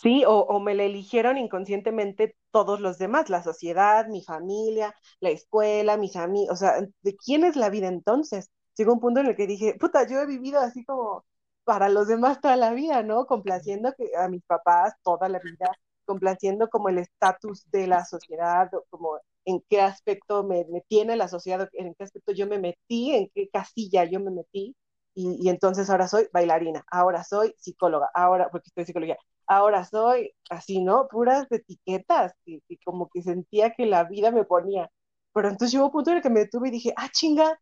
Sí, 0.00 0.24
o, 0.24 0.32
o, 0.32 0.58
me 0.58 0.74
la 0.74 0.82
eligieron 0.82 1.38
inconscientemente 1.38 2.36
todos 2.50 2.80
los 2.80 2.98
demás, 2.98 3.30
la 3.30 3.40
sociedad, 3.40 4.08
mi 4.08 4.20
familia, 4.24 4.96
la 5.20 5.30
escuela, 5.30 5.96
mis 5.96 6.16
amigos, 6.16 6.50
o 6.54 6.56
sea, 6.56 6.80
¿de 7.02 7.16
quién 7.16 7.44
es 7.44 7.54
la 7.54 7.70
vida 7.70 7.86
entonces? 7.86 8.50
Llegó 8.76 8.94
un 8.94 9.00
punto 9.00 9.20
en 9.20 9.26
el 9.26 9.36
que 9.36 9.46
dije, 9.46 9.76
puta, 9.78 10.04
yo 10.08 10.18
he 10.18 10.26
vivido 10.26 10.58
así 10.58 10.84
como 10.84 11.24
para 11.62 11.88
los 11.88 12.08
demás 12.08 12.40
toda 12.40 12.56
la 12.56 12.72
vida, 12.72 13.04
¿no? 13.04 13.26
Complaciendo 13.26 13.94
a 14.18 14.28
mis 14.28 14.42
papás 14.44 14.94
toda 15.04 15.28
la 15.28 15.38
vida, 15.38 15.70
complaciendo 16.12 16.68
como 16.68 16.88
el 16.90 16.98
estatus 16.98 17.64
de 17.70 17.86
la 17.86 18.04
sociedad, 18.04 18.70
como 18.90 19.18
en 19.46 19.62
qué 19.68 19.80
aspecto 19.80 20.44
me, 20.44 20.64
tiene 20.88 21.16
la 21.16 21.28
sociedad, 21.28 21.68
en 21.72 21.94
qué 21.94 22.04
aspecto 22.04 22.32
yo 22.32 22.46
me 22.46 22.58
metí, 22.58 23.14
en 23.14 23.30
qué 23.34 23.48
casilla 23.50 24.04
yo 24.04 24.20
me 24.20 24.30
metí, 24.30 24.76
y, 25.14 25.38
y, 25.44 25.48
entonces 25.50 25.90
ahora 25.90 26.08
soy 26.08 26.28
bailarina, 26.32 26.84
ahora 26.90 27.24
soy 27.24 27.54
psicóloga, 27.58 28.10
ahora, 28.14 28.48
porque 28.50 28.68
estoy 28.68 28.84
psicología, 28.86 29.16
ahora 29.46 29.84
soy 29.84 30.34
así, 30.50 30.82
¿no? 30.82 31.08
Puras 31.08 31.46
etiquetas, 31.50 32.32
que, 32.44 32.60
como 32.84 33.08
que 33.10 33.22
sentía 33.22 33.72
que 33.74 33.86
la 33.86 34.04
vida 34.04 34.30
me 34.30 34.44
ponía. 34.44 34.90
Pero 35.34 35.48
entonces 35.48 35.72
llegó 35.72 35.86
un 35.86 35.92
punto 35.92 36.10
en 36.10 36.18
el 36.18 36.22
que 36.22 36.30
me 36.30 36.40
detuve 36.40 36.68
y 36.68 36.72
dije, 36.72 36.92
ah, 36.96 37.08
chinga, 37.10 37.58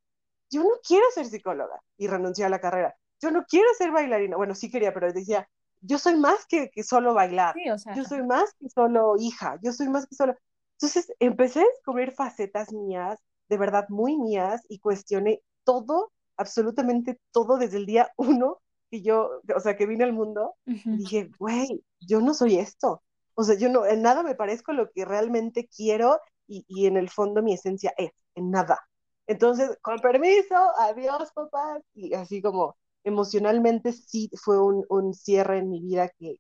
yo 0.50 0.62
no 0.62 0.70
quiero 0.86 1.06
ser 1.14 1.26
psicóloga, 1.26 1.80
y 1.98 2.08
renuncié 2.08 2.44
a 2.44 2.48
la 2.50 2.60
carrera. 2.60 2.96
Yo 3.22 3.30
no 3.30 3.44
quiero 3.46 3.68
ser 3.78 3.90
bailarina. 3.92 4.36
Bueno, 4.36 4.54
sí 4.54 4.70
quería, 4.70 4.92
pero 4.94 5.12
decía, 5.12 5.48
yo 5.80 5.98
soy 5.98 6.16
más 6.16 6.46
que, 6.46 6.70
que 6.70 6.82
solo 6.82 7.14
bailar. 7.14 7.54
Yo 7.94 8.04
soy 8.04 8.22
más 8.22 8.52
que 8.54 8.68
solo 8.68 9.14
hija. 9.18 9.58
Yo 9.62 9.72
soy 9.72 9.88
más 9.88 10.06
que 10.06 10.14
solo. 10.14 10.34
Entonces 10.74 11.12
empecé 11.18 11.60
a 11.60 11.66
descubrir 11.74 12.12
facetas 12.12 12.72
mías, 12.72 13.18
de 13.48 13.58
verdad 13.58 13.86
muy 13.88 14.16
mías, 14.16 14.62
y 14.68 14.78
cuestioné 14.78 15.42
todo, 15.64 16.12
absolutamente 16.36 17.20
todo 17.32 17.58
desde 17.58 17.78
el 17.78 17.86
día 17.86 18.10
uno 18.16 18.60
que 18.90 19.02
yo, 19.02 19.40
o 19.54 19.60
sea, 19.60 19.76
que 19.76 19.86
vine 19.86 20.04
al 20.04 20.12
mundo. 20.12 20.54
y 20.66 20.96
dije, 20.96 21.30
güey, 21.38 21.84
yo 22.00 22.20
no 22.20 22.34
soy 22.34 22.58
esto. 22.58 23.02
O 23.34 23.44
sea, 23.44 23.56
yo 23.56 23.68
no, 23.68 23.86
en 23.86 24.02
nada 24.02 24.22
me 24.22 24.34
parezco 24.34 24.72
lo 24.72 24.90
que 24.90 25.04
realmente 25.04 25.68
quiero 25.68 26.18
y, 26.48 26.64
y 26.66 26.86
en 26.86 26.96
el 26.96 27.08
fondo 27.08 27.42
mi 27.42 27.54
esencia 27.54 27.94
es, 27.96 28.10
en 28.34 28.50
nada. 28.50 28.80
Entonces, 29.26 29.78
con 29.80 30.00
permiso, 30.00 30.56
adiós, 30.78 31.30
papá. 31.32 31.80
Y 31.94 32.14
así 32.14 32.42
como 32.42 32.76
emocionalmente 33.04 33.92
sí 33.92 34.30
fue 34.42 34.60
un, 34.62 35.14
cierre 35.14 35.58
en 35.58 35.70
mi 35.70 35.80
vida 35.80 36.08
que, 36.18 36.36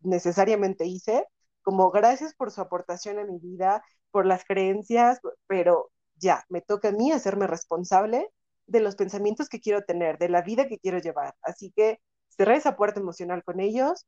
necesariamente 0.00 0.86
hice 0.86 1.26
como 1.62 1.90
gracias 1.90 2.34
por 2.34 2.50
su 2.50 2.60
aportación 2.60 3.18
a 3.18 3.24
mi 3.24 3.38
vida, 3.38 3.82
por 4.10 4.26
las 4.26 4.44
creencias, 4.44 5.20
pero 5.46 5.90
ya, 6.16 6.44
me 6.50 6.60
toca 6.60 6.88
a 6.88 6.92
mí 6.92 7.10
hacerme 7.12 7.46
responsable 7.46 8.28
de 8.66 8.80
los 8.80 8.96
pensamientos 8.96 9.48
que 9.48 9.60
quiero 9.60 9.82
tener, 9.82 10.18
de 10.18 10.28
la 10.28 10.42
vida 10.42 10.68
que 10.68 10.78
quiero 10.78 10.98
llevar. 10.98 11.34
Así 11.42 11.72
que 11.74 12.00
cerré 12.28 12.56
esa 12.56 12.76
puerta 12.76 13.00
emocional 13.00 13.42
con 13.44 13.60
ellos 13.60 14.06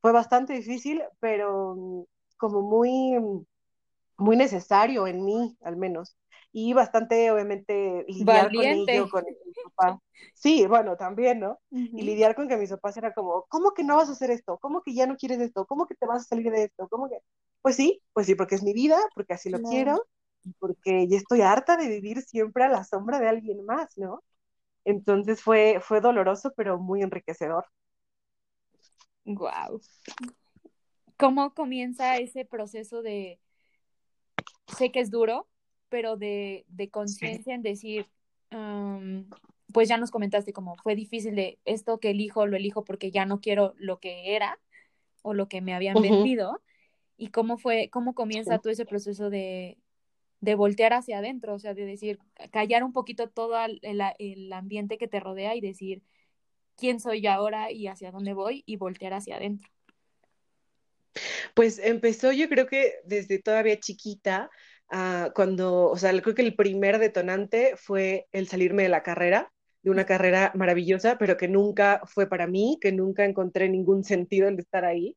fue 0.00 0.12
bastante 0.12 0.54
difícil, 0.54 1.02
pero 1.20 1.74
mm, 1.76 2.02
como 2.38 2.62
muy, 2.62 3.18
muy 4.18 4.36
necesario 4.36 5.06
en 5.06 5.24
mí, 5.24 5.56
al 5.62 5.76
menos. 5.76 6.16
Y 6.52 6.72
bastante, 6.72 7.30
obviamente, 7.30 8.04
lidiar 8.08 8.52
con 8.52 8.64
ello, 8.64 9.08
con 9.08 9.24
mi 9.24 9.52
papá. 9.64 10.00
Sí, 10.34 10.66
bueno, 10.66 10.96
también, 10.96 11.40
¿no? 11.40 11.60
Y 11.70 12.02
lidiar 12.02 12.34
con 12.34 12.48
que 12.48 12.56
mis 12.56 12.70
papás 12.70 12.96
era 12.96 13.12
como, 13.12 13.46
¿cómo 13.48 13.72
que 13.72 13.84
no 13.84 13.96
vas 13.96 14.08
a 14.08 14.12
hacer 14.12 14.30
esto? 14.30 14.58
¿Cómo 14.58 14.82
que 14.82 14.94
ya 14.94 15.06
no 15.06 15.16
quieres 15.16 15.38
esto? 15.40 15.64
¿Cómo 15.66 15.86
que 15.86 15.94
te 15.94 16.06
vas 16.06 16.22
a 16.22 16.24
salir 16.24 16.50
de 16.50 16.64
esto? 16.64 16.88
¿Cómo 16.88 17.08
que? 17.08 17.18
Pues 17.62 17.76
sí, 17.76 18.02
pues 18.12 18.26
sí, 18.26 18.34
porque 18.34 18.54
es 18.56 18.62
mi 18.62 18.72
vida, 18.72 18.98
porque 19.14 19.34
así 19.34 19.50
lo 19.50 19.60
quiero, 19.60 20.06
porque 20.58 21.06
ya 21.08 21.18
estoy 21.18 21.42
harta 21.42 21.76
de 21.76 21.88
vivir 21.88 22.22
siempre 22.22 22.64
a 22.64 22.68
la 22.68 22.84
sombra 22.84 23.20
de 23.20 23.28
alguien 23.28 23.64
más, 23.64 23.96
¿no? 23.96 24.22
Entonces 24.84 25.42
fue, 25.42 25.78
fue 25.80 26.00
doloroso, 26.00 26.52
pero 26.56 26.78
muy 26.78 27.02
enriquecedor. 27.02 27.66
Wow. 29.24 29.80
¿Cómo 31.18 31.52
comienza 31.54 32.16
ese 32.16 32.46
proceso 32.46 33.02
de, 33.02 33.38
sé 34.78 34.90
que 34.90 35.00
es 35.00 35.10
duro, 35.10 35.46
pero 35.90 36.16
de, 36.16 36.64
conciencia 36.90 37.54
en 37.54 37.62
decir, 37.62 38.06
pues 39.72 39.88
ya 39.88 39.98
nos 39.98 40.10
comentaste 40.10 40.52
como 40.52 40.76
fue 40.76 40.94
difícil 40.94 41.34
de 41.34 41.58
esto 41.64 42.00
que 42.00 42.10
elijo, 42.10 42.46
lo 42.46 42.56
elijo 42.56 42.84
porque 42.84 43.10
ya 43.10 43.26
no 43.26 43.40
quiero 43.40 43.74
lo 43.76 44.00
que 44.00 44.34
era 44.34 44.58
o 45.22 45.34
lo 45.34 45.48
que 45.48 45.60
me 45.60 45.74
habían 45.74 46.00
vendido. 46.00 46.62
¿Y 47.18 47.28
cómo 47.28 47.58
fue, 47.58 47.90
cómo 47.90 48.14
comienza 48.14 48.58
todo 48.58 48.72
ese 48.72 48.86
proceso 48.86 49.28
de, 49.28 49.76
de 50.40 50.54
voltear 50.54 50.94
hacia 50.94 51.18
adentro? 51.18 51.54
O 51.54 51.58
sea, 51.58 51.74
de 51.74 51.84
decir, 51.84 52.18
callar 52.50 52.82
un 52.82 52.94
poquito 52.94 53.28
todo 53.28 53.62
el, 53.62 53.80
el 54.18 54.52
ambiente 54.54 54.96
que 54.96 55.08
te 55.08 55.20
rodea 55.20 55.54
y 55.54 55.60
decir, 55.60 56.02
quién 56.76 56.98
soy 56.98 57.20
yo 57.20 57.30
ahora 57.30 57.70
y 57.70 57.88
hacia 57.88 58.10
dónde 58.10 58.32
voy 58.32 58.62
y 58.64 58.76
voltear 58.76 59.12
hacia 59.12 59.36
adentro. 59.36 59.68
Pues 61.54 61.78
empezó 61.78 62.32
yo 62.32 62.48
creo 62.48 62.66
que 62.66 62.94
desde 63.04 63.38
todavía 63.38 63.78
chiquita, 63.78 64.50
ah, 64.90 65.30
cuando, 65.34 65.88
o 65.90 65.96
sea, 65.96 66.10
creo 66.20 66.34
que 66.34 66.42
el 66.42 66.54
primer 66.54 66.98
detonante 66.98 67.74
fue 67.76 68.26
el 68.32 68.48
salirme 68.48 68.82
de 68.84 68.88
la 68.88 69.02
carrera, 69.02 69.52
de 69.82 69.90
una 69.90 70.06
carrera 70.06 70.52
maravillosa, 70.54 71.16
pero 71.18 71.36
que 71.36 71.48
nunca 71.48 72.02
fue 72.06 72.28
para 72.28 72.46
mí, 72.46 72.78
que 72.80 72.92
nunca 72.92 73.24
encontré 73.24 73.68
ningún 73.68 74.04
sentido 74.04 74.48
en 74.48 74.58
estar 74.58 74.84
ahí. 74.84 75.16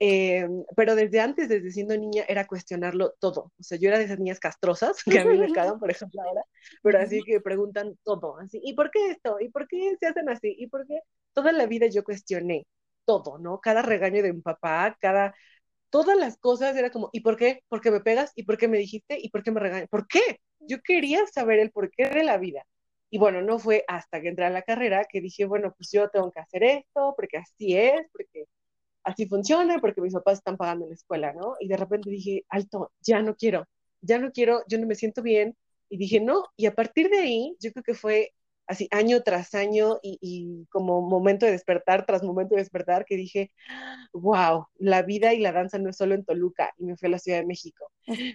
Eh, 0.00 0.46
pero 0.76 0.94
desde 0.94 1.20
antes, 1.20 1.48
desde 1.48 1.72
siendo 1.72 1.96
niña, 1.96 2.24
era 2.28 2.46
cuestionarlo 2.46 3.14
todo. 3.18 3.52
O 3.58 3.62
sea, 3.62 3.78
yo 3.78 3.88
era 3.88 3.98
de 3.98 4.04
esas 4.04 4.18
niñas 4.18 4.38
castrosas 4.40 5.02
que 5.18 5.18
a 5.18 5.24
mí 5.24 5.36
me 5.36 5.52
cagan, 5.52 5.78
por 5.78 5.90
ejemplo, 5.90 6.22
ahora, 6.22 6.42
pero 6.82 6.98
así 7.00 7.22
que 7.24 7.40
preguntan 7.40 7.98
todo, 8.04 8.38
así, 8.38 8.60
¿y 8.62 8.74
por 8.74 8.90
qué 8.90 9.10
esto? 9.10 9.38
¿Y 9.40 9.48
por 9.50 9.66
qué 9.68 9.96
se 9.98 10.06
hacen 10.06 10.28
así? 10.28 10.54
¿Y 10.58 10.68
por 10.68 10.86
qué? 10.86 11.00
Toda 11.32 11.52
la 11.52 11.66
vida 11.66 11.86
yo 11.88 12.04
cuestioné 12.04 12.66
todo, 13.04 13.38
¿no? 13.38 13.60
Cada 13.60 13.82
regaño 13.82 14.22
de 14.22 14.32
mi 14.34 14.42
papá, 14.42 14.96
cada, 15.00 15.34
todas 15.90 16.16
las 16.16 16.38
cosas 16.38 16.76
era 16.76 16.90
como, 16.90 17.10
¿y 17.12 17.20
por 17.20 17.36
qué? 17.36 17.62
¿Por 17.68 17.80
qué 17.80 17.90
me 17.90 18.00
pegas? 18.00 18.32
¿Y 18.36 18.44
por 18.44 18.58
qué 18.58 18.68
me 18.68 18.78
dijiste? 18.78 19.18
¿Y 19.20 19.30
por 19.30 19.42
qué 19.42 19.50
me 19.50 19.60
regañas? 19.60 19.88
¿Por 19.88 20.06
qué? 20.08 20.40
Yo 20.60 20.78
quería 20.82 21.26
saber 21.26 21.58
el 21.60 21.70
porqué 21.70 22.08
de 22.08 22.24
la 22.24 22.38
vida. 22.38 22.64
Y 23.10 23.18
bueno, 23.18 23.42
no 23.42 23.58
fue 23.58 23.84
hasta 23.88 24.20
que 24.20 24.28
entré 24.28 24.44
a 24.46 24.50
la 24.50 24.62
carrera 24.62 25.04
que 25.10 25.20
dije, 25.20 25.46
bueno, 25.46 25.74
pues 25.76 25.90
yo 25.92 26.08
tengo 26.10 26.30
que 26.32 26.40
hacer 26.40 26.62
esto, 26.64 27.14
porque 27.16 27.38
así 27.38 27.76
es, 27.76 28.02
porque 28.12 28.44
así 29.04 29.26
funciona, 29.26 29.78
porque 29.80 30.00
mis 30.02 30.14
papás 30.14 30.38
están 30.38 30.56
pagando 30.56 30.84
en 30.86 30.90
la 30.90 30.94
escuela, 30.96 31.32
¿no? 31.32 31.54
Y 31.60 31.68
de 31.68 31.76
repente 31.76 32.10
dije, 32.10 32.44
alto, 32.50 32.92
ya 33.00 33.22
no 33.22 33.36
quiero, 33.36 33.66
ya 34.02 34.18
no 34.18 34.32
quiero, 34.32 34.62
yo 34.68 34.78
no 34.78 34.86
me 34.86 34.94
siento 34.94 35.22
bien. 35.22 35.56
Y 35.90 35.98
dije, 35.98 36.20
no, 36.20 36.44
y 36.56 36.66
a 36.66 36.74
partir 36.74 37.08
de 37.10 37.18
ahí, 37.20 37.56
yo 37.60 37.72
creo 37.72 37.84
que 37.84 37.94
fue 37.94 38.32
así 38.68 38.88
año 38.90 39.22
tras 39.22 39.54
año 39.54 39.98
y, 40.02 40.66
como 40.70 41.00
momento 41.02 41.46
de 41.46 41.52
despertar 41.52 42.06
tras 42.06 42.22
momento 42.22 42.54
de 42.54 42.60
despertar 42.60 43.04
que 43.04 43.16
dije, 43.16 43.50
wow, 44.12 44.66
la 44.78 45.02
vida 45.02 45.34
y 45.34 45.40
la 45.40 45.52
danza 45.52 45.78
no 45.78 45.90
es 45.90 45.96
solo 45.96 46.14
en 46.14 46.24
Toluca 46.24 46.72
y 46.78 46.84
me 46.84 46.96
fui 46.96 47.08
a 47.08 47.10
la 47.10 47.18
Ciudad 47.18 47.38
de 47.38 47.46
México. 47.46 47.90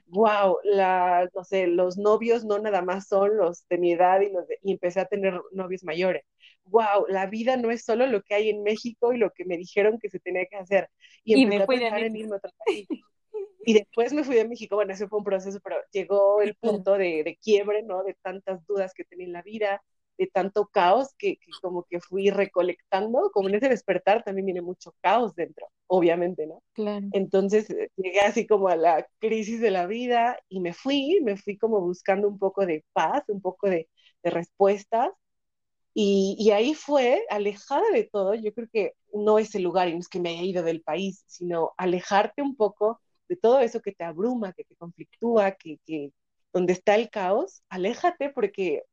Wow, 0.08 0.58
la, 0.64 1.30
no 1.34 1.44
sé, 1.44 1.68
los 1.68 1.98
novios 1.98 2.44
no 2.44 2.60
nada 2.60 2.82
más 2.82 3.08
son 3.08 3.38
los 3.38 3.68
de 3.70 3.78
mi 3.78 3.94
edad 3.94 4.22
y, 4.22 4.32
los 4.32 4.46
y 4.62 4.72
empecé 4.72 5.00
a 5.00 5.06
tener 5.06 5.40
novios 5.52 5.84
mayores 5.84 6.24
wow, 6.66 7.06
la 7.08 7.26
vida 7.26 7.58
no 7.58 7.72
es 7.72 7.84
solo 7.84 8.08
lo 8.08 8.22
que 8.22 8.36
hay 8.36 8.50
en 8.50 8.64
México 8.64 9.14
y 9.14 9.18
lo 9.18 9.32
que 9.32 9.46
me 9.46 9.58
dijeron 9.58 10.00
que 10.00 10.10
se 10.10 10.20
tenía 10.20 10.46
que 10.46 10.56
hacer. 10.56 10.90
Y, 11.24 11.46
me 11.46 11.66
fui 11.66 11.76
a 11.76 11.80
pensar 11.80 12.04
en 12.04 12.16
irme 12.16 12.36
a 12.36 12.38
otro 12.38 12.52
país. 12.66 12.88
Y 13.66 13.74
después 13.74 14.12
me 14.12 14.26
fui 14.26 14.36
de 14.36 14.46
México, 14.46 14.76
bueno, 14.76 14.92
ese 14.92 15.08
fue 15.08 15.20
un 15.20 15.24
proceso, 15.24 15.58
pero 15.64 15.78
llegó 15.94 16.42
el 16.42 16.54
punto 16.56 16.98
de, 16.98 17.24
de 17.24 17.38
quiebre, 17.38 17.82
¿no? 17.82 18.04
De 18.04 18.14
tantas 18.22 18.66
dudas 18.68 18.94
que 18.94 19.06
tenía 19.06 19.26
en 19.26 19.32
la 19.32 19.42
vida, 19.42 19.82
de 20.18 20.28
tanto 20.28 20.68
caos 20.68 21.14
que, 21.18 21.38
que, 21.38 21.52
como 21.62 21.84
que 21.84 22.00
fui 22.00 22.30
recolectando, 22.30 23.32
como 23.34 23.50
en 23.50 23.56
ese 23.56 23.70
despertar 23.70 24.24
también 24.24 24.46
viene 24.46 24.62
mucho 24.62 24.94
caos 25.02 25.36
dentro, 25.36 25.68
obviamente, 25.88 26.48
¿no? 26.48 26.62
Claro. 26.74 27.08
Entonces 27.12 27.70
eh, 27.70 27.90
llegué 27.96 28.22
así 28.22 28.48
como 28.48 28.68
a 28.68 28.76
la 28.76 29.08
crisis 29.20 29.60
de 29.62 29.72
la 29.72 29.88
vida 29.88 30.40
y 30.50 30.60
me 30.60 30.74
fui, 30.74 31.20
me 31.24 31.38
fui 31.38 31.58
como 31.58 31.82
buscando 31.82 32.28
un 32.28 32.40
poco 32.40 32.66
de 32.66 32.86
paz, 32.94 33.24
un 33.28 33.42
poco 33.42 33.70
de, 33.70 33.90
de 34.24 34.30
respuestas 34.30 35.12
y, 35.96 36.50
ahí 36.52 36.74
fue, 36.74 37.24
alejada 37.30 37.84
de 37.92 38.06
todo, 38.06 38.34
yo 38.34 38.54
creo 38.54 38.68
que 38.72 38.94
no 39.14 39.38
es 39.38 39.54
el 39.54 39.64
lugar, 39.64 39.90
y 39.90 39.94
no 39.94 40.00
es 40.00 40.10
que 40.10 40.20
me 40.20 40.30
haya 40.30 40.42
ido 40.42 40.64
del 40.64 40.82
país, 40.82 41.24
sino 41.28 41.74
alejarte 41.78 42.42
un 42.42 42.56
poco 42.56 43.00
de 43.30 43.36
todo 43.36 43.60
eso 43.60 43.80
que 43.82 43.92
te 43.92 44.04
abruma, 44.04 44.54
que 44.54 44.64
te 44.64 44.76
conflictúa, 44.76 45.52
que, 45.52 45.78
que 45.86 46.12
donde 46.52 46.74
está 46.74 46.96
el 46.96 47.10
caos, 47.12 47.62
aléjate 47.70 48.30
porque 48.32 48.84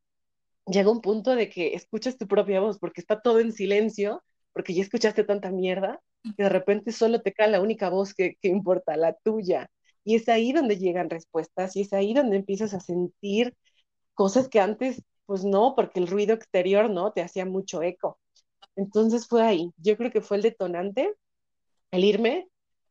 llega 0.67 0.91
un 0.91 1.01
punto 1.01 1.35
de 1.35 1.49
que 1.49 1.75
escuchas 1.75 2.19
tu 2.19 2.27
propia 2.27 2.61
voz, 2.61 2.79
porque 2.79 3.01
está 3.01 3.21
todo 3.21 3.41
en 3.41 3.53
silencio, 3.53 4.23
porque 4.53 4.75
ya 4.75 4.83
escuchaste 4.83 5.25
tanta 5.25 5.51
mierda, 5.51 6.01
que 6.37 6.45
de 6.45 6.49
repente 6.49 6.93
solo 6.93 7.23
te 7.23 7.33
cae 7.33 7.51
la 7.51 7.61
única 7.61 7.89
voz 7.91 8.15
que, 8.15 8.37
que 8.41 8.49
importa, 8.49 8.97
la 8.97 9.15
tuya. 9.15 9.71
Y 10.05 10.17
es 10.17 10.29
ahí 10.29 10.53
donde 10.53 10.79
llegan 10.79 11.11
respuestas, 11.11 11.77
y 11.77 11.83
es 11.83 11.93
ahí 11.93 12.15
donde 12.15 12.37
empiezas 12.37 12.75
a 12.75 12.81
sentir 12.81 13.55
cosas 14.15 14.49
que 14.49 14.61
antes 14.61 15.03
pues 15.27 15.45
no, 15.45 15.75
porque 15.77 16.01
el 16.01 16.09
ruido 16.09 16.35
exterior, 16.35 16.91
¿no? 16.91 17.13
Te 17.13 17.23
hacía 17.23 17.47
mucho 17.47 17.83
eco. 17.83 18.19
Entonces 18.77 19.29
fue 19.29 19.43
ahí. 19.43 19.71
Yo 19.77 19.97
creo 19.97 20.11
que 20.11 20.23
fue 20.23 20.39
el 20.39 20.43
detonante, 20.43 21.15
el 21.93 22.05
irme 22.05 22.49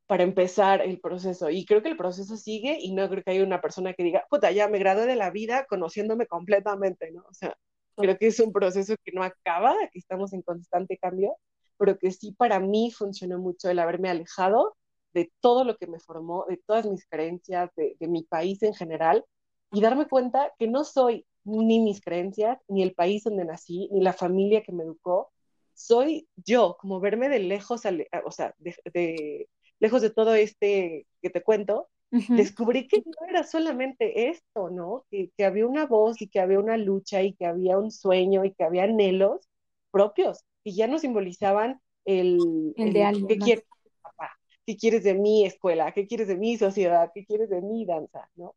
para 0.10 0.24
empezar 0.24 0.82
el 0.82 1.00
proceso. 1.00 1.52
Y 1.52 1.66
creo 1.68 1.84
que 1.84 1.90
el 1.90 1.96
proceso 1.96 2.36
sigue 2.36 2.80
y 2.82 2.94
no 2.94 3.08
creo 3.10 3.24
que 3.24 3.30
haya 3.30 3.44
una 3.44 3.62
persona 3.62 3.94
que 3.94 4.02
diga, 4.02 4.26
puta, 4.28 4.50
ya 4.50 4.68
me 4.68 4.80
gradué 4.80 5.06
de 5.06 5.16
la 5.16 5.30
vida 5.30 5.68
conociéndome 5.70 6.26
completamente, 6.26 7.12
¿no? 7.12 7.24
O 7.30 7.34
sea, 7.36 7.56
creo 7.96 8.18
que 8.18 8.26
es 8.26 8.40
un 8.40 8.52
proceso 8.52 8.96
que 9.04 9.12
no 9.12 9.22
acaba, 9.22 9.76
que 9.94 10.00
estamos 10.00 10.34
en 10.34 10.42
constante 10.42 10.98
cambio, 10.98 11.38
pero 11.78 12.00
que 12.00 12.10
sí 12.12 12.32
para 12.32 12.60
mí 12.60 12.90
funcionó 12.90 13.38
mucho 13.38 13.70
el 13.70 13.78
haberme 13.78 14.10
alejado 14.10 14.76
de 15.14 15.32
todo 15.42 15.64
lo 15.64 15.78
que 15.78 15.86
me 15.86 16.00
formó, 16.00 16.44
de 16.50 16.58
todas 16.58 16.88
mis 16.88 17.06
creencias, 17.06 17.70
de, 17.76 17.96
de 18.00 18.08
mi 18.08 18.24
país 18.24 18.64
en 18.64 18.74
general, 18.74 19.24
y 19.72 19.80
darme 19.80 20.08
cuenta 20.08 20.52
que 20.58 20.68
no 20.68 20.86
soy 20.86 21.28
ni 21.44 21.80
mis 21.82 22.02
creencias, 22.02 22.58
ni 22.68 22.82
el 22.82 22.96
país 22.96 23.26
donde 23.26 23.46
nací, 23.46 23.88
ni 23.92 24.02
la 24.02 24.14
familia 24.14 24.64
que 24.64 24.72
me 24.72 24.86
educó. 24.86 25.32
Soy 25.76 26.28
yo, 26.36 26.78
como 26.80 27.00
verme 27.00 27.30
de 27.30 27.40
lejos, 27.40 27.84
o 28.26 28.32
sea, 28.32 28.56
de, 28.58 29.48
lejos 29.80 30.02
de 30.02 30.10
todo 30.10 30.34
este 30.36 31.08
que 31.22 31.30
te 31.30 31.42
cuento, 31.42 31.90
descubrí 32.12 32.88
que 32.88 32.98
no 32.98 33.28
era 33.30 33.44
solamente 33.44 34.30
esto, 34.30 34.70
¿no? 34.70 35.06
Que, 35.12 35.32
que, 35.38 35.46
había 35.46 35.68
una 35.68 35.86
voz 35.86 36.22
y 36.22 36.28
que 36.28 36.40
había 36.40 36.60
una 36.60 36.78
lucha 36.78 37.22
y 37.22 37.34
que 37.34 37.46
había 37.46 37.78
un 37.78 37.92
sueño 37.92 38.46
y 38.46 38.54
que 38.54 38.64
había 38.64 38.84
anhelos 38.84 39.48
propios 39.92 40.44
y 40.64 40.76
ya 40.76 40.88
no 40.88 41.00
simbolizaban 41.00 41.80
el, 42.06 42.74
el, 42.78 42.94
de 42.94 43.04
alguien. 43.04 43.28
¿Qué 43.28 43.38
quieres 43.38 43.66
papá? 44.02 44.32
¿Qué 44.66 44.76
quieres 44.76 45.04
de 45.04 45.14
mi 45.14 45.46
escuela? 45.46 45.92
¿Qué 45.92 46.08
quieres 46.08 46.28
de 46.28 46.38
mi 46.38 46.58
sociedad? 46.58 47.12
¿Qué 47.14 47.26
quieres 47.26 47.50
de 47.50 47.62
mi 47.62 47.86
danza? 47.86 48.30
¿no? 48.36 48.56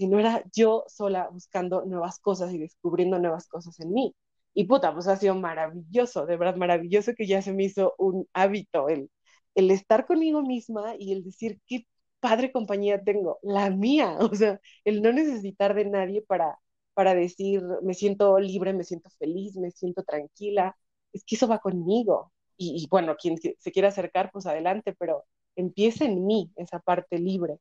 y 0.00 0.06
no 0.06 0.18
era 0.18 0.42
yo 0.54 0.84
sola 0.88 1.28
buscando 1.30 1.84
nuevas 1.84 2.18
cosas 2.20 2.54
y 2.54 2.58
descubriendo 2.58 3.18
nuevas 3.18 3.46
cosas 3.46 3.78
en 3.80 3.92
mí. 3.92 4.14
Y 4.54 4.64
puta, 4.64 4.94
pues 4.94 5.06
ha 5.08 5.16
sido 5.16 5.34
maravilloso, 5.34 6.24
de 6.24 6.38
verdad 6.38 6.56
maravilloso 6.56 7.12
que 7.14 7.26
ya 7.26 7.42
se 7.42 7.52
me 7.52 7.64
hizo 7.64 7.94
un 7.98 8.26
hábito 8.32 8.88
el, 8.88 9.10
el 9.54 9.70
estar 9.70 10.06
conmigo 10.06 10.42
misma 10.42 10.94
y 10.98 11.12
el 11.12 11.22
decir 11.24 11.60
qué 11.66 11.86
padre 12.20 12.52
compañía 12.52 13.02
tengo, 13.02 13.38
la 13.42 13.70
mía, 13.70 14.16
o 14.20 14.34
sea, 14.34 14.60
el 14.84 15.02
no 15.02 15.12
necesitar 15.12 15.74
de 15.74 15.86
nadie 15.86 16.22
para, 16.22 16.58
para 16.94 17.14
decir 17.14 17.62
me 17.82 17.94
siento 17.94 18.38
libre, 18.38 18.72
me 18.72 18.84
siento 18.84 19.10
feliz, 19.18 19.56
me 19.56 19.70
siento 19.70 20.02
tranquila, 20.04 20.76
es 21.12 21.24
que 21.24 21.36
eso 21.36 21.48
va 21.48 21.58
conmigo. 21.58 22.32
Y, 22.56 22.82
y 22.82 22.88
bueno, 22.88 23.16
quien 23.16 23.38
se 23.38 23.72
quiera 23.72 23.88
acercar, 23.88 24.30
pues 24.32 24.44
adelante, 24.46 24.94
pero 24.98 25.24
empieza 25.56 26.04
en 26.04 26.26
mí 26.26 26.50
esa 26.56 26.78
parte 26.78 27.18
libre. 27.18 27.58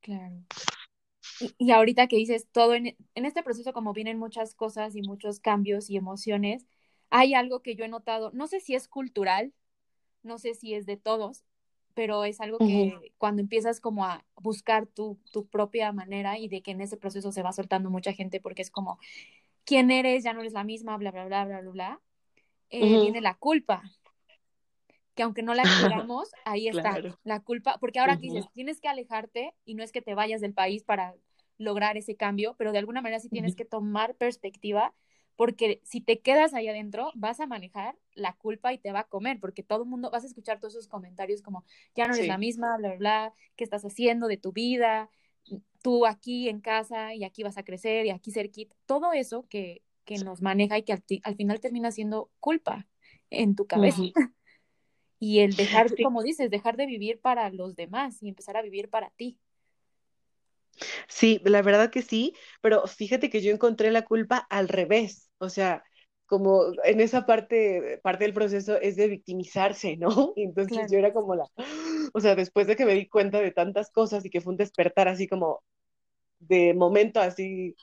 Claro. 0.00 0.36
Y, 1.58 1.70
ahorita 1.70 2.08
que 2.08 2.16
dices 2.16 2.46
todo, 2.52 2.74
en, 2.74 2.96
en, 3.14 3.24
este 3.24 3.42
proceso 3.42 3.72
como 3.72 3.92
vienen 3.92 4.18
muchas 4.18 4.54
cosas 4.54 4.94
y 4.96 5.02
muchos 5.02 5.40
cambios 5.40 5.88
y 5.88 5.96
emociones, 5.96 6.66
hay 7.10 7.34
algo 7.34 7.62
que 7.62 7.74
yo 7.74 7.84
he 7.84 7.88
notado, 7.88 8.30
no 8.32 8.46
sé 8.46 8.60
si 8.60 8.74
es 8.74 8.88
cultural, 8.88 9.52
no 10.22 10.38
sé 10.38 10.54
si 10.54 10.74
es 10.74 10.86
de 10.86 10.96
todos, 10.96 11.44
pero 11.94 12.24
es 12.24 12.40
algo 12.40 12.58
que 12.58 13.12
cuando 13.18 13.42
empiezas 13.42 13.80
como 13.80 14.04
a 14.04 14.24
buscar 14.36 14.86
tu, 14.86 15.18
tu 15.30 15.46
propia 15.46 15.92
manera 15.92 16.38
y 16.38 16.48
de 16.48 16.62
que 16.62 16.70
en 16.70 16.80
ese 16.80 16.96
proceso 16.96 17.32
se 17.32 17.42
va 17.42 17.52
soltando 17.52 17.90
mucha 17.90 18.12
gente 18.12 18.40
porque 18.40 18.62
es 18.62 18.70
como, 18.70 18.98
¿quién 19.64 19.90
eres? 19.90 20.24
Ya 20.24 20.32
no 20.32 20.40
eres 20.40 20.52
la 20.52 20.64
misma, 20.64 20.96
bla, 20.96 21.10
bla, 21.10 21.26
bla, 21.26 21.44
bla, 21.44 21.60
bla, 21.60 21.70
bla, 21.70 22.00
eh, 22.70 23.00
viene 23.00 23.20
la 23.20 23.34
culpa. 23.34 23.82
que 25.14 25.22
aunque 25.22 25.42
no 25.42 25.54
la 25.54 25.62
queramos, 26.06 26.30
ahí 26.44 26.68
está 26.68 26.98
la 27.24 27.40
culpa, 27.40 27.76
porque 27.78 27.98
ahora 27.98 28.16
dices, 28.16 28.46
tienes 28.52 28.80
que 28.80 28.88
alejarte 28.88 29.54
y 29.64 29.74
no 29.74 29.82
es 29.82 29.92
que 29.92 30.02
te 30.02 30.14
vayas 30.14 30.40
del 30.40 30.54
país 30.54 30.84
para 30.84 31.14
lograr 31.58 31.96
ese 31.96 32.16
cambio, 32.16 32.54
pero 32.56 32.72
de 32.72 32.78
alguna 32.78 33.02
manera 33.02 33.20
sí 33.20 33.28
tienes 33.28 33.54
que 33.54 33.64
tomar 33.64 34.14
perspectiva, 34.14 34.94
porque 35.36 35.80
si 35.84 36.00
te 36.00 36.20
quedas 36.20 36.54
ahí 36.54 36.68
adentro, 36.68 37.10
vas 37.14 37.40
a 37.40 37.46
manejar 37.46 37.96
la 38.14 38.34
culpa 38.34 38.72
y 38.72 38.78
te 38.78 38.92
va 38.92 39.00
a 39.00 39.08
comer, 39.08 39.40
porque 39.40 39.62
todo 39.62 39.82
el 39.82 39.88
mundo, 39.88 40.10
vas 40.10 40.24
a 40.24 40.26
escuchar 40.26 40.60
todos 40.60 40.74
esos 40.74 40.88
comentarios 40.88 41.42
como, 41.42 41.64
ya 41.94 42.06
no 42.06 42.14
eres 42.14 42.28
la 42.28 42.38
misma, 42.38 42.76
bla, 42.76 42.88
bla, 42.90 42.98
bla, 42.98 43.34
¿qué 43.56 43.64
estás 43.64 43.84
haciendo 43.84 44.28
de 44.28 44.36
tu 44.36 44.52
vida? 44.52 45.10
Tú 45.82 46.06
aquí 46.06 46.48
en 46.48 46.60
casa 46.60 47.14
y 47.14 47.24
aquí 47.24 47.42
vas 47.42 47.58
a 47.58 47.64
crecer 47.64 48.06
y 48.06 48.10
aquí 48.10 48.30
cerquita, 48.30 48.76
todo 48.86 49.12
eso 49.12 49.46
que, 49.48 49.82
que 50.04 50.18
nos 50.18 50.42
maneja 50.42 50.78
y 50.78 50.82
que 50.82 50.92
al, 51.22 51.34
final 51.36 51.60
termina 51.60 51.90
siendo 51.90 52.30
culpa 52.40 52.86
en 53.30 53.54
tu 53.54 53.66
cabeza. 53.66 54.02
y 55.18 55.40
el 55.40 55.54
dejar, 55.56 55.86
como 56.02 56.22
dices, 56.22 56.50
dejar 56.50 56.76
de 56.76 56.86
vivir 56.86 57.20
para 57.20 57.50
los 57.50 57.76
demás 57.76 58.22
y 58.22 58.28
empezar 58.28 58.56
a 58.56 58.62
vivir 58.62 58.90
para 58.90 59.10
ti. 59.10 59.38
Sí, 61.08 61.40
la 61.44 61.62
verdad 61.62 61.90
que 61.90 62.02
sí, 62.02 62.34
pero 62.60 62.86
fíjate 62.86 63.30
que 63.30 63.42
yo 63.42 63.52
encontré 63.52 63.90
la 63.90 64.02
culpa 64.02 64.38
al 64.50 64.68
revés, 64.68 65.30
o 65.38 65.48
sea, 65.48 65.84
como 66.26 66.62
en 66.84 67.00
esa 67.00 67.26
parte, 67.26 68.00
parte 68.02 68.24
del 68.24 68.32
proceso 68.34 68.80
es 68.80 68.96
de 68.96 69.08
victimizarse, 69.08 69.96
¿no? 69.96 70.32
Y 70.36 70.44
entonces 70.44 70.90
yo 70.90 70.98
era 70.98 71.12
como 71.12 71.34
la, 71.34 71.44
o 72.14 72.20
sea, 72.20 72.34
después 72.34 72.66
de 72.66 72.76
que 72.76 72.86
me 72.86 72.94
di 72.94 73.08
cuenta 73.08 73.40
de 73.40 73.52
tantas 73.52 73.90
cosas 73.90 74.24
y 74.24 74.30
que 74.30 74.40
fue 74.40 74.52
un 74.52 74.56
despertar 74.56 75.08
así 75.08 75.28
como 75.28 75.62
de 76.40 76.74
momento 76.74 77.20
así, 77.20 77.76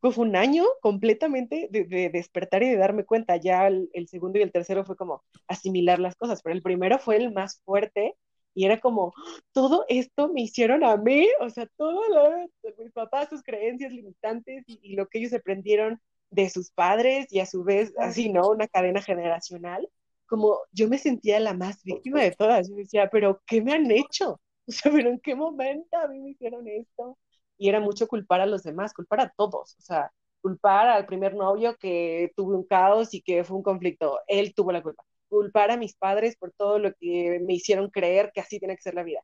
fue 0.00 0.12
un 0.18 0.36
año 0.36 0.64
completamente 0.80 1.68
de, 1.70 2.10
despertar 2.10 2.62
y 2.62 2.70
de 2.70 2.76
darme 2.76 3.04
cuenta, 3.04 3.36
ya 3.36 3.66
el, 3.66 3.90
el 3.92 4.08
segundo 4.08 4.38
y 4.38 4.42
el 4.42 4.52
tercero 4.52 4.84
fue 4.84 4.96
como 4.96 5.24
asimilar 5.48 5.98
las 5.98 6.16
cosas, 6.16 6.42
pero 6.42 6.54
el 6.54 6.62
primero 6.62 6.98
fue 6.98 7.16
el 7.16 7.32
más 7.32 7.60
fuerte 7.64 8.14
y 8.56 8.64
era 8.64 8.80
como, 8.80 9.12
todo 9.52 9.84
esto 9.88 10.32
me 10.32 10.40
hicieron 10.40 10.82
a 10.82 10.96
mí, 10.96 11.28
o 11.40 11.50
sea, 11.50 11.66
todo 11.76 12.08
lo 12.08 12.48
mis 12.78 12.92
papás, 12.92 13.28
sus 13.28 13.42
creencias 13.42 13.92
limitantes 13.92 14.64
y, 14.66 14.96
lo 14.96 15.08
que 15.08 15.18
ellos 15.18 15.34
aprendieron 15.34 16.00
de 16.30 16.48
sus 16.48 16.70
padres 16.70 17.26
y 17.30 17.40
a 17.40 17.46
su 17.46 17.64
vez, 17.64 17.92
así, 17.98 18.30
¿no? 18.30 18.48
Una 18.48 18.66
cadena 18.66 19.02
generacional, 19.02 19.86
como 20.26 20.58
yo 20.72 20.88
me 20.88 20.96
sentía 20.96 21.38
la 21.38 21.52
más 21.52 21.82
víctima 21.84 22.22
de 22.22 22.30
todas. 22.32 22.70
Yo 22.70 22.76
decía, 22.76 23.10
pero 23.10 23.42
¿qué 23.46 23.60
me 23.60 23.74
han 23.74 23.90
hecho? 23.90 24.40
O 24.68 24.72
sea, 24.72 24.90
pero 24.90 25.10
¿en 25.10 25.20
qué 25.20 25.36
momento 25.36 25.96
a 25.96 26.08
mí 26.08 26.18
me 26.18 26.30
hicieron 26.30 26.66
esto? 26.66 27.18
Y 27.58 27.68
era 27.68 27.78
mucho 27.78 28.08
culpar 28.08 28.40
a 28.40 28.46
los 28.46 28.62
demás, 28.64 28.94
culpar 28.94 29.20
a 29.20 29.32
todos, 29.36 29.76
o 29.78 29.80
sea, 29.82 30.10
culpar 30.40 30.88
al 30.88 31.06
primer 31.06 31.34
novio 31.34 31.76
que 31.76 32.32
tuvo 32.34 32.56
un 32.56 32.64
caos 32.64 33.14
y 33.14 33.22
que 33.22 33.44
fue 33.44 33.56
un 33.58 33.62
conflicto, 33.62 34.18
él 34.26 34.54
tuvo 34.54 34.72
la 34.72 34.82
culpa 34.82 35.04
culpar 35.28 35.70
a 35.70 35.76
mis 35.76 35.96
padres 35.96 36.36
por 36.36 36.52
todo 36.52 36.78
lo 36.78 36.92
que 36.94 37.40
me 37.46 37.54
hicieron 37.54 37.90
creer 37.90 38.30
que 38.34 38.40
así 38.40 38.58
tiene 38.58 38.76
que 38.76 38.82
ser 38.82 38.94
la 38.94 39.04
vida. 39.04 39.20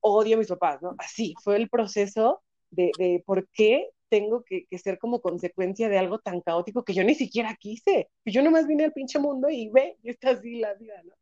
Odio 0.00 0.36
a 0.36 0.38
mis 0.38 0.48
papás, 0.48 0.82
¿no? 0.82 0.94
Así 0.98 1.34
fue 1.42 1.56
el 1.56 1.68
proceso 1.68 2.42
de, 2.70 2.92
de 2.98 3.22
por 3.26 3.48
qué 3.50 3.90
tengo 4.08 4.44
que, 4.44 4.66
ser 4.78 4.98
como 4.98 5.20
consecuencia 5.20 5.88
de 5.88 5.98
algo 5.98 6.18
tan 6.18 6.40
caótico 6.40 6.84
que 6.84 6.94
yo 6.94 7.04
ni 7.04 7.14
siquiera 7.14 7.56
quise. 7.58 8.08
Yo 8.24 8.42
nomás 8.42 8.66
vine 8.66 8.84
al 8.84 8.92
pinche 8.92 9.18
mundo 9.18 9.48
y 9.50 9.68
ve, 9.70 9.96
y 10.02 10.10
está 10.10 10.30
así 10.30 10.56
la 10.56 10.74
vida, 10.74 11.02
¿no? 11.04 11.12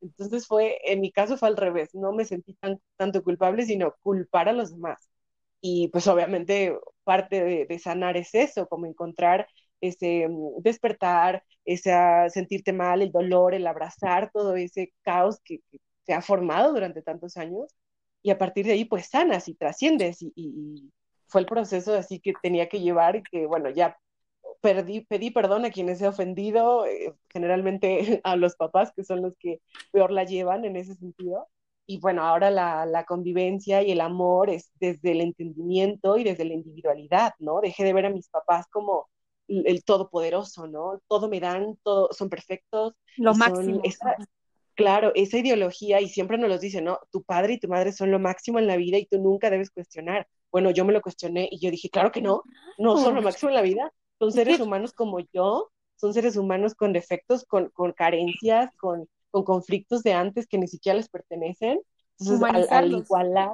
Entonces 0.00 0.46
fue, 0.46 0.78
en 0.84 1.00
mi 1.00 1.12
caso 1.12 1.36
fue 1.36 1.48
al 1.48 1.56
revés, 1.56 1.94
no 1.94 2.12
me 2.12 2.24
sentí 2.24 2.54
tan, 2.54 2.80
tanto 2.96 3.22
culpable, 3.22 3.64
sino 3.64 3.94
culpar 4.02 4.48
a 4.48 4.52
los 4.52 4.72
demás. 4.72 5.08
Y 5.60 5.88
pues 5.88 6.08
obviamente 6.08 6.76
parte 7.04 7.66
de 7.66 7.78
sanar 7.78 8.16
es 8.16 8.34
eso, 8.34 8.66
como 8.68 8.86
encontrar 8.86 9.46
ese 9.82 10.28
mm, 10.28 10.62
despertar, 10.62 11.44
ese 11.66 11.92
sentirte 12.30 12.72
mal, 12.72 13.02
el 13.02 13.12
dolor, 13.12 13.54
el 13.54 13.66
abrazar 13.66 14.30
todo 14.32 14.56
ese 14.56 14.92
caos 15.02 15.40
que, 15.44 15.60
se 16.06 16.14
ha 16.14 16.22
formado 16.22 16.72
durante 16.72 17.02
tantos 17.02 17.36
años 17.36 17.76
y 18.22 18.30
a 18.30 18.38
partir 18.38 18.66
de 18.66 18.72
ahí 18.72 18.84
pues 18.84 19.08
sanas 19.08 19.48
y 19.48 19.54
trasciendes 19.54 20.18
y, 20.22 20.90
fue 21.28 21.40
el 21.40 21.46
proceso 21.46 21.94
así 21.94 22.20
que 22.20 22.34
tenía 22.42 22.68
que 22.68 22.80
llevar 22.80 23.16
y 23.16 23.22
que 23.22 23.46
bueno, 23.46 23.70
ya 23.70 23.96
perdí, 24.60 25.02
pedí 25.02 25.30
perdón 25.30 25.64
a 25.64 25.70
quienes 25.70 26.00
he 26.02 26.08
ofendido, 26.08 26.86
eh, 26.86 27.14
generalmente 27.30 28.20
a 28.24 28.36
los 28.36 28.56
papás 28.56 28.92
que 28.94 29.04
son 29.04 29.22
los 29.22 29.34
que 29.38 29.60
peor 29.92 30.12
la 30.12 30.24
llevan 30.24 30.64
en 30.64 30.76
ese 30.76 30.94
sentido. 30.94 31.48
Y 31.86 32.00
bueno, 32.00 32.22
ahora 32.22 32.50
la, 32.50 32.86
la, 32.86 33.04
convivencia 33.04 33.82
y 33.82 33.92
el 33.92 34.00
amor 34.00 34.50
es 34.50 34.70
desde 34.80 35.12
el 35.12 35.20
entendimiento 35.20 36.16
y 36.16 36.24
desde 36.24 36.44
la 36.44 36.54
individualidad, 36.54 37.34
¿no? 37.38 37.60
Dejé 37.60 37.84
de 37.84 37.92
ver 37.92 38.06
a 38.06 38.10
mis 38.10 38.28
papás 38.28 38.66
como 38.70 39.08
el 39.48 39.84
todopoderoso, 39.84 40.66
¿no? 40.66 41.00
Todo 41.08 41.28
me 41.28 41.40
dan, 41.40 41.76
todo, 41.82 42.08
son 42.12 42.28
perfectos. 42.28 42.94
Lo 43.16 43.34
máximo. 43.34 43.82
claro, 44.74 45.12
esa 45.14 45.38
ideología, 45.38 46.00
y 46.00 46.08
siempre 46.08 46.38
nos 46.38 46.48
lo 46.48 46.58
dicen, 46.58 46.84
¿no? 46.84 46.98
Tu 47.10 47.22
padre 47.22 47.54
y 47.54 47.58
tu 47.58 47.68
madre 47.68 47.92
son 47.92 48.10
lo 48.10 48.18
máximo 48.18 48.58
en 48.58 48.66
la 48.66 48.76
vida 48.76 48.98
y 48.98 49.06
tú 49.06 49.18
nunca 49.18 49.50
debes 49.50 49.70
cuestionar. 49.70 50.26
Bueno, 50.50 50.70
yo 50.70 50.84
me 50.84 50.92
lo 50.92 51.00
cuestioné 51.00 51.48
y 51.50 51.58
yo 51.58 51.70
dije, 51.70 51.90
claro 51.90 52.12
que 52.12 52.22
no, 52.22 52.42
no 52.78 52.96
son 52.96 53.14
lo 53.14 53.22
máximo 53.22 53.50
en 53.50 53.56
la 53.56 53.62
vida, 53.62 53.92
son 54.18 54.32
seres 54.32 54.60
humanos 54.60 54.92
como 54.92 55.20
yo, 55.32 55.70
son 55.96 56.12
seres 56.14 56.36
humanos 56.36 56.74
con 56.74 56.92
defectos, 56.92 57.44
con, 57.44 57.70
con 57.70 57.92
carencias, 57.92 58.74
con, 58.76 59.08
con 59.30 59.44
conflictos 59.44 60.02
de 60.02 60.12
antes 60.12 60.46
que 60.46 60.58
ni 60.58 60.68
siquiera 60.68 60.96
les 60.96 61.08
pertenecen. 61.08 61.80
Entonces, 62.18 62.70
al, 62.70 62.92
igualar, 62.92 63.52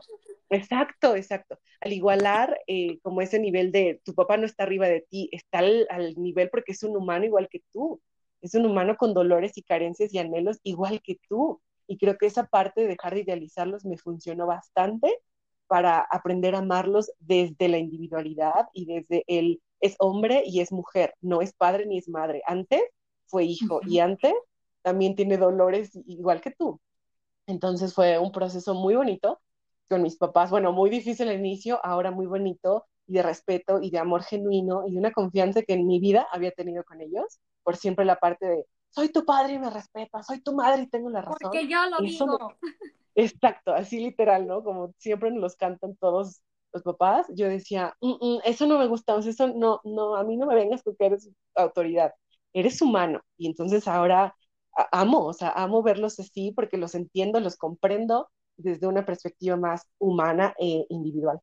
exacto, 0.50 1.16
exacto, 1.16 1.58
al 1.80 1.92
igualar 1.92 2.58
eh, 2.66 2.98
como 3.00 3.20
ese 3.20 3.38
nivel 3.38 3.72
de 3.72 4.00
tu 4.04 4.14
papá 4.14 4.36
no 4.36 4.46
está 4.46 4.64
arriba 4.64 4.88
de 4.88 5.02
ti, 5.02 5.28
está 5.32 5.58
al, 5.58 6.14
nivel 6.16 6.50
porque 6.50 6.72
es 6.72 6.82
un 6.82 6.96
humano 6.96 7.24
igual 7.24 7.48
que 7.48 7.62
tú, 7.72 8.00
es 8.40 8.54
un 8.54 8.66
humano 8.66 8.96
con 8.96 9.14
dolores 9.14 9.56
y 9.58 9.62
carencias 9.62 10.12
y 10.14 10.18
anhelos 10.18 10.58
igual 10.62 11.02
que 11.02 11.18
tú. 11.28 11.60
Y 11.86 11.98
creo 11.98 12.18
que 12.18 12.26
esa 12.26 12.46
parte 12.46 12.82
de 12.82 12.88
dejar 12.88 13.14
de 13.14 13.22
idealizarlos 13.22 13.84
me 13.84 13.96
funcionó 13.96 14.46
bastante 14.46 15.18
para 15.66 16.00
aprender 16.00 16.54
a 16.54 16.58
amarlos 16.58 17.10
desde 17.18 17.68
la 17.68 17.78
individualidad 17.78 18.68
y 18.72 18.86
desde 18.86 19.24
el 19.26 19.60
es 19.80 19.96
hombre 19.98 20.42
y 20.44 20.60
es 20.60 20.72
mujer, 20.72 21.14
no 21.20 21.40
es 21.40 21.52
padre 21.52 21.86
ni 21.86 21.98
es 21.98 22.08
madre. 22.08 22.42
Antes 22.46 22.82
fue 23.26 23.44
hijo 23.44 23.80
y 23.86 24.00
antes 24.00 24.34
también 24.82 25.14
tiene 25.14 25.36
dolores 25.36 25.90
igual 26.06 26.40
que 26.40 26.50
tú. 26.50 26.80
Entonces 27.46 27.94
fue 27.94 28.18
un 28.18 28.32
proceso 28.32 28.74
muy 28.74 28.94
bonito 28.94 29.40
con 29.88 30.02
mis 30.02 30.16
papás, 30.16 30.50
bueno, 30.50 30.72
muy 30.72 30.90
difícil 30.90 31.28
al 31.28 31.38
inicio, 31.38 31.80
ahora 31.84 32.10
muy 32.10 32.26
bonito 32.26 32.86
y 33.06 33.14
de 33.14 33.22
respeto 33.22 33.80
y 33.80 33.90
de 33.90 33.98
amor 33.98 34.22
genuino 34.22 34.86
y 34.86 34.92
de 34.92 34.98
una 34.98 35.12
confianza 35.12 35.62
que 35.62 35.74
en 35.74 35.86
mi 35.86 35.98
vida 35.98 36.26
había 36.30 36.52
tenido 36.52 36.84
con 36.84 37.00
ellos, 37.00 37.40
por 37.62 37.76
siempre 37.76 38.04
la 38.04 38.16
parte 38.16 38.46
de, 38.46 38.66
soy 38.90 39.10
tu 39.10 39.24
padre 39.24 39.54
y 39.54 39.58
me 39.58 39.70
respeta, 39.70 40.22
soy 40.22 40.40
tu 40.40 40.54
madre 40.54 40.82
y 40.82 40.88
tengo 40.88 41.10
la 41.10 41.22
razón. 41.22 41.38
Porque 41.40 41.66
yo 41.68 41.78
lo 41.86 41.98
digo. 41.98 42.38
Exacto, 43.14 43.72
así 43.72 43.98
literal, 43.98 44.46
¿no? 44.46 44.62
Como 44.62 44.94
siempre 44.98 45.30
nos 45.30 45.40
los 45.40 45.56
cantan 45.56 45.96
todos 45.96 46.40
los 46.72 46.82
papás, 46.82 47.26
yo 47.34 47.48
decía, 47.48 47.96
mm, 48.00 48.12
mm, 48.20 48.38
eso 48.44 48.66
no 48.66 48.78
me 48.78 48.86
gusta, 48.86 49.18
eso 49.18 49.48
no, 49.48 49.80
no, 49.84 50.14
a 50.14 50.22
mí 50.22 50.36
no 50.36 50.46
me 50.46 50.54
vengas 50.54 50.82
porque 50.82 51.06
eres 51.06 51.28
autoridad, 51.56 52.12
eres 52.52 52.80
humano. 52.80 53.20
Y 53.36 53.48
entonces 53.48 53.88
ahora 53.88 54.36
amo, 54.92 55.26
o 55.26 55.32
sea, 55.32 55.50
amo 55.50 55.82
verlos 55.82 56.20
así 56.20 56.52
porque 56.52 56.76
los 56.76 56.94
entiendo, 56.94 57.40
los 57.40 57.56
comprendo 57.56 58.30
desde 58.58 58.86
una 58.86 59.06
perspectiva 59.06 59.56
más 59.56 59.88
humana 59.98 60.54
e 60.58 60.84
individual. 60.90 61.40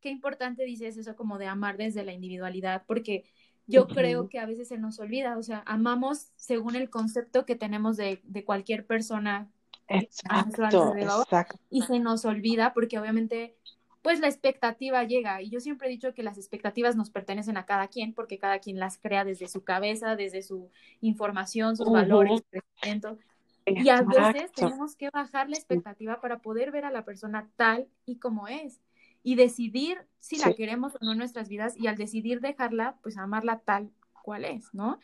Qué 0.00 0.10
importante 0.10 0.64
dices 0.64 0.96
eso 0.96 1.16
como 1.16 1.38
de 1.38 1.46
amar 1.46 1.76
desde 1.76 2.04
la 2.04 2.12
individualidad, 2.12 2.84
porque 2.86 3.24
yo 3.66 3.86
creo 3.86 4.28
que 4.28 4.38
a 4.38 4.46
veces 4.46 4.68
se 4.68 4.78
nos 4.78 4.98
olvida, 4.98 5.38
o 5.38 5.42
sea, 5.42 5.62
amamos 5.66 6.28
según 6.36 6.76
el 6.76 6.90
concepto 6.90 7.46
que 7.46 7.56
tenemos 7.56 7.96
de, 7.96 8.20
de 8.24 8.44
cualquier 8.44 8.86
persona 8.86 9.50
exacto, 9.88 10.94
exacto. 10.96 11.58
y 11.70 11.82
se 11.82 11.98
nos 11.98 12.24
olvida 12.24 12.72
porque 12.74 12.98
obviamente 12.98 13.56
pues 14.02 14.18
la 14.18 14.26
expectativa 14.26 15.04
llega. 15.04 15.40
Y 15.42 15.48
yo 15.48 15.60
siempre 15.60 15.86
he 15.86 15.90
dicho 15.90 16.12
que 16.12 16.24
las 16.24 16.36
expectativas 16.36 16.96
nos 16.96 17.10
pertenecen 17.10 17.56
a 17.56 17.66
cada 17.66 17.86
quien, 17.86 18.12
porque 18.12 18.36
cada 18.36 18.58
quien 18.58 18.78
las 18.78 18.98
crea 18.98 19.24
desde 19.24 19.46
su 19.46 19.62
cabeza, 19.62 20.16
desde 20.16 20.42
su 20.42 20.70
información, 21.00 21.76
sus 21.76 21.90
valores, 21.90 22.42
crecimiento. 22.50 23.18
Y 23.66 23.88
a 23.88 24.02
veces 24.02 24.52
tenemos 24.52 24.96
que 24.96 25.10
bajar 25.10 25.48
la 25.48 25.56
expectativa 25.56 26.20
para 26.20 26.38
poder 26.38 26.70
ver 26.70 26.84
a 26.84 26.90
la 26.90 27.04
persona 27.04 27.48
tal 27.56 27.88
y 28.04 28.16
como 28.16 28.48
es 28.48 28.80
y 29.22 29.36
decidir 29.36 29.98
si 30.18 30.38
la 30.38 30.52
queremos 30.52 30.96
o 30.96 30.98
no 31.04 31.12
en 31.12 31.18
nuestras 31.18 31.48
vidas 31.48 31.76
y 31.76 31.86
al 31.86 31.96
decidir 31.96 32.40
dejarla, 32.40 32.96
pues 33.02 33.16
amarla 33.18 33.60
tal 33.60 33.90
cual 34.22 34.44
es, 34.44 34.72
¿no? 34.74 34.98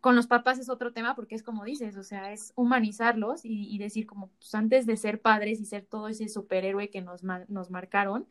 Con 0.00 0.14
los 0.16 0.26
papás 0.26 0.58
es 0.58 0.68
otro 0.68 0.92
tema 0.92 1.14
porque 1.14 1.34
es 1.34 1.42
como 1.42 1.64
dices, 1.64 1.96
o 1.96 2.02
sea, 2.02 2.32
es 2.32 2.52
humanizarlos 2.54 3.40
y, 3.44 3.76
decir 3.78 4.06
como, 4.06 4.28
pues 4.38 4.54
antes 4.54 4.86
de 4.86 4.96
ser 4.96 5.20
padres 5.20 5.60
y 5.60 5.64
ser 5.64 5.84
todo 5.84 6.08
ese 6.08 6.28
superhéroe 6.28 6.90
que 6.90 7.02
nos, 7.02 7.22
nos 7.24 7.70
marcaron, 7.70 8.26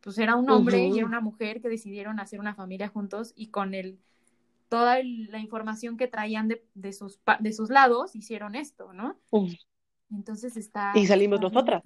pues 0.00 0.18
era 0.18 0.36
un 0.36 0.48
hombre 0.50 0.86
y 0.86 0.98
era 0.98 1.06
una 1.06 1.20
mujer 1.20 1.60
que 1.60 1.68
decidieron 1.68 2.20
hacer 2.20 2.40
una 2.40 2.54
familia 2.54 2.88
juntos 2.88 3.32
y 3.34 3.48
con 3.48 3.74
el, 3.74 3.98
toda 4.70 5.02
la 5.02 5.40
información 5.40 5.96
que 5.96 6.06
traían 6.06 6.48
de, 6.48 6.64
de, 6.74 6.92
sus, 6.92 7.20
de 7.40 7.52
sus 7.52 7.68
lados 7.68 8.14
hicieron 8.14 8.54
esto, 8.54 8.92
¿no? 8.92 9.20
Entonces 10.10 10.56
está... 10.56 10.92
Y 10.94 11.06
salimos 11.06 11.40
nosotras. 11.40 11.82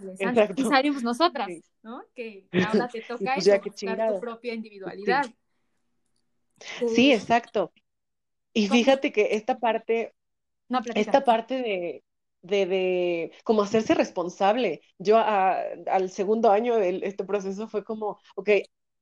Y 0.54 0.62
salimos 0.64 1.02
nosotras, 1.02 1.48
¿no? 1.82 2.04
Que 2.14 2.46
ahora 2.68 2.88
te 2.88 3.00
toca 3.00 3.34
pues 3.34 3.48
buscar 3.64 4.12
tu 4.12 4.20
propia 4.20 4.54
individualidad. 4.54 5.24
Sí, 6.94 7.12
exacto. 7.12 7.72
Y 8.52 8.68
fíjate 8.68 9.12
que 9.12 9.34
esta 9.34 9.58
parte, 9.58 10.14
esta 10.94 11.24
parte 11.24 11.54
de, 11.54 12.04
de, 12.42 12.66
de, 12.66 13.32
como 13.44 13.62
hacerse 13.62 13.94
responsable. 13.94 14.82
Yo 14.98 15.18
al 15.18 16.10
segundo 16.10 16.50
año 16.50 16.76
de 16.76 17.00
este 17.02 17.24
proceso 17.24 17.66
fue 17.66 17.82
como, 17.82 18.18
ok, 18.36 18.50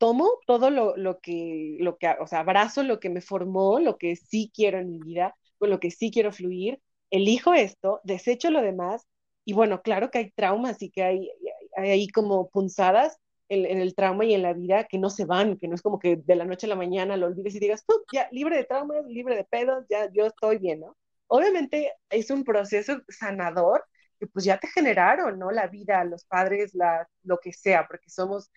tomo 0.02 0.40
todo 0.48 0.70
lo, 0.70 0.96
lo, 0.96 1.20
que, 1.20 1.76
lo 1.78 1.96
que, 1.96 2.08
o 2.18 2.26
sea, 2.26 2.40
abrazo 2.40 2.82
lo 2.82 2.98
que 2.98 3.08
me 3.08 3.20
formó, 3.20 3.78
lo 3.78 3.98
que 3.98 4.16
sí 4.16 4.50
quiero 4.52 4.80
en 4.80 4.90
mi 4.90 4.98
vida, 4.98 5.36
con 5.58 5.70
lo 5.70 5.78
que 5.78 5.92
sí 5.92 6.10
quiero 6.10 6.32
fluir, 6.32 6.80
elijo 7.10 7.54
esto, 7.54 8.00
desecho 8.02 8.50
lo 8.50 8.62
demás, 8.62 9.06
y 9.44 9.52
bueno, 9.52 9.80
claro 9.80 10.10
que 10.10 10.18
hay 10.18 10.30
traumas 10.32 10.82
y 10.82 10.90
que 10.90 11.04
hay, 11.04 11.30
hay 11.76 11.90
ahí 11.90 12.08
como 12.08 12.50
punzadas 12.50 13.16
en, 13.48 13.64
en, 13.64 13.78
el 13.78 13.94
trauma 13.94 14.24
y 14.24 14.34
en 14.34 14.42
la 14.42 14.54
vida 14.54 14.88
que 14.88 14.98
no 14.98 15.08
se 15.08 15.24
van, 15.24 15.56
que 15.56 15.68
no 15.68 15.76
es 15.76 15.82
como 15.82 16.00
que 16.00 16.16
de 16.16 16.34
la 16.34 16.46
noche 16.46 16.66
a 16.66 16.70
la 16.70 16.74
mañana 16.74 17.16
lo 17.16 17.26
olvides 17.26 17.54
y 17.54 17.60
digas, 17.60 17.84
ya, 18.12 18.28
libre 18.32 18.56
de 18.56 18.64
traumas, 18.64 19.06
libre 19.06 19.36
de 19.36 19.44
pedos, 19.44 19.86
ya, 19.88 20.10
yo 20.12 20.26
estoy 20.26 20.58
bien, 20.58 20.80
¿no? 20.80 20.96
Obviamente 21.28 21.92
es 22.10 22.28
un 22.32 22.42
proceso 22.42 23.00
sanador 23.08 23.84
que 24.18 24.26
pues 24.26 24.44
ya 24.44 24.58
te 24.58 24.68
generaron, 24.68 25.38
¿no? 25.38 25.50
La 25.50 25.66
vida, 25.66 26.04
los 26.04 26.24
padres, 26.24 26.74
la, 26.74 27.08
lo 27.22 27.38
que 27.38 27.52
sea, 27.52 27.86
porque 27.88 28.10
somos 28.10 28.50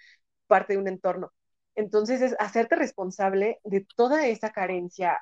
parte 0.48 0.74
de 0.74 0.80
un 0.80 0.88
entorno. 0.88 1.32
Entonces 1.76 2.22
es 2.22 2.36
hacerte 2.40 2.76
responsable 2.76 3.60
de 3.64 3.86
toda 3.96 4.28
esa 4.28 4.52
carencia 4.52 5.20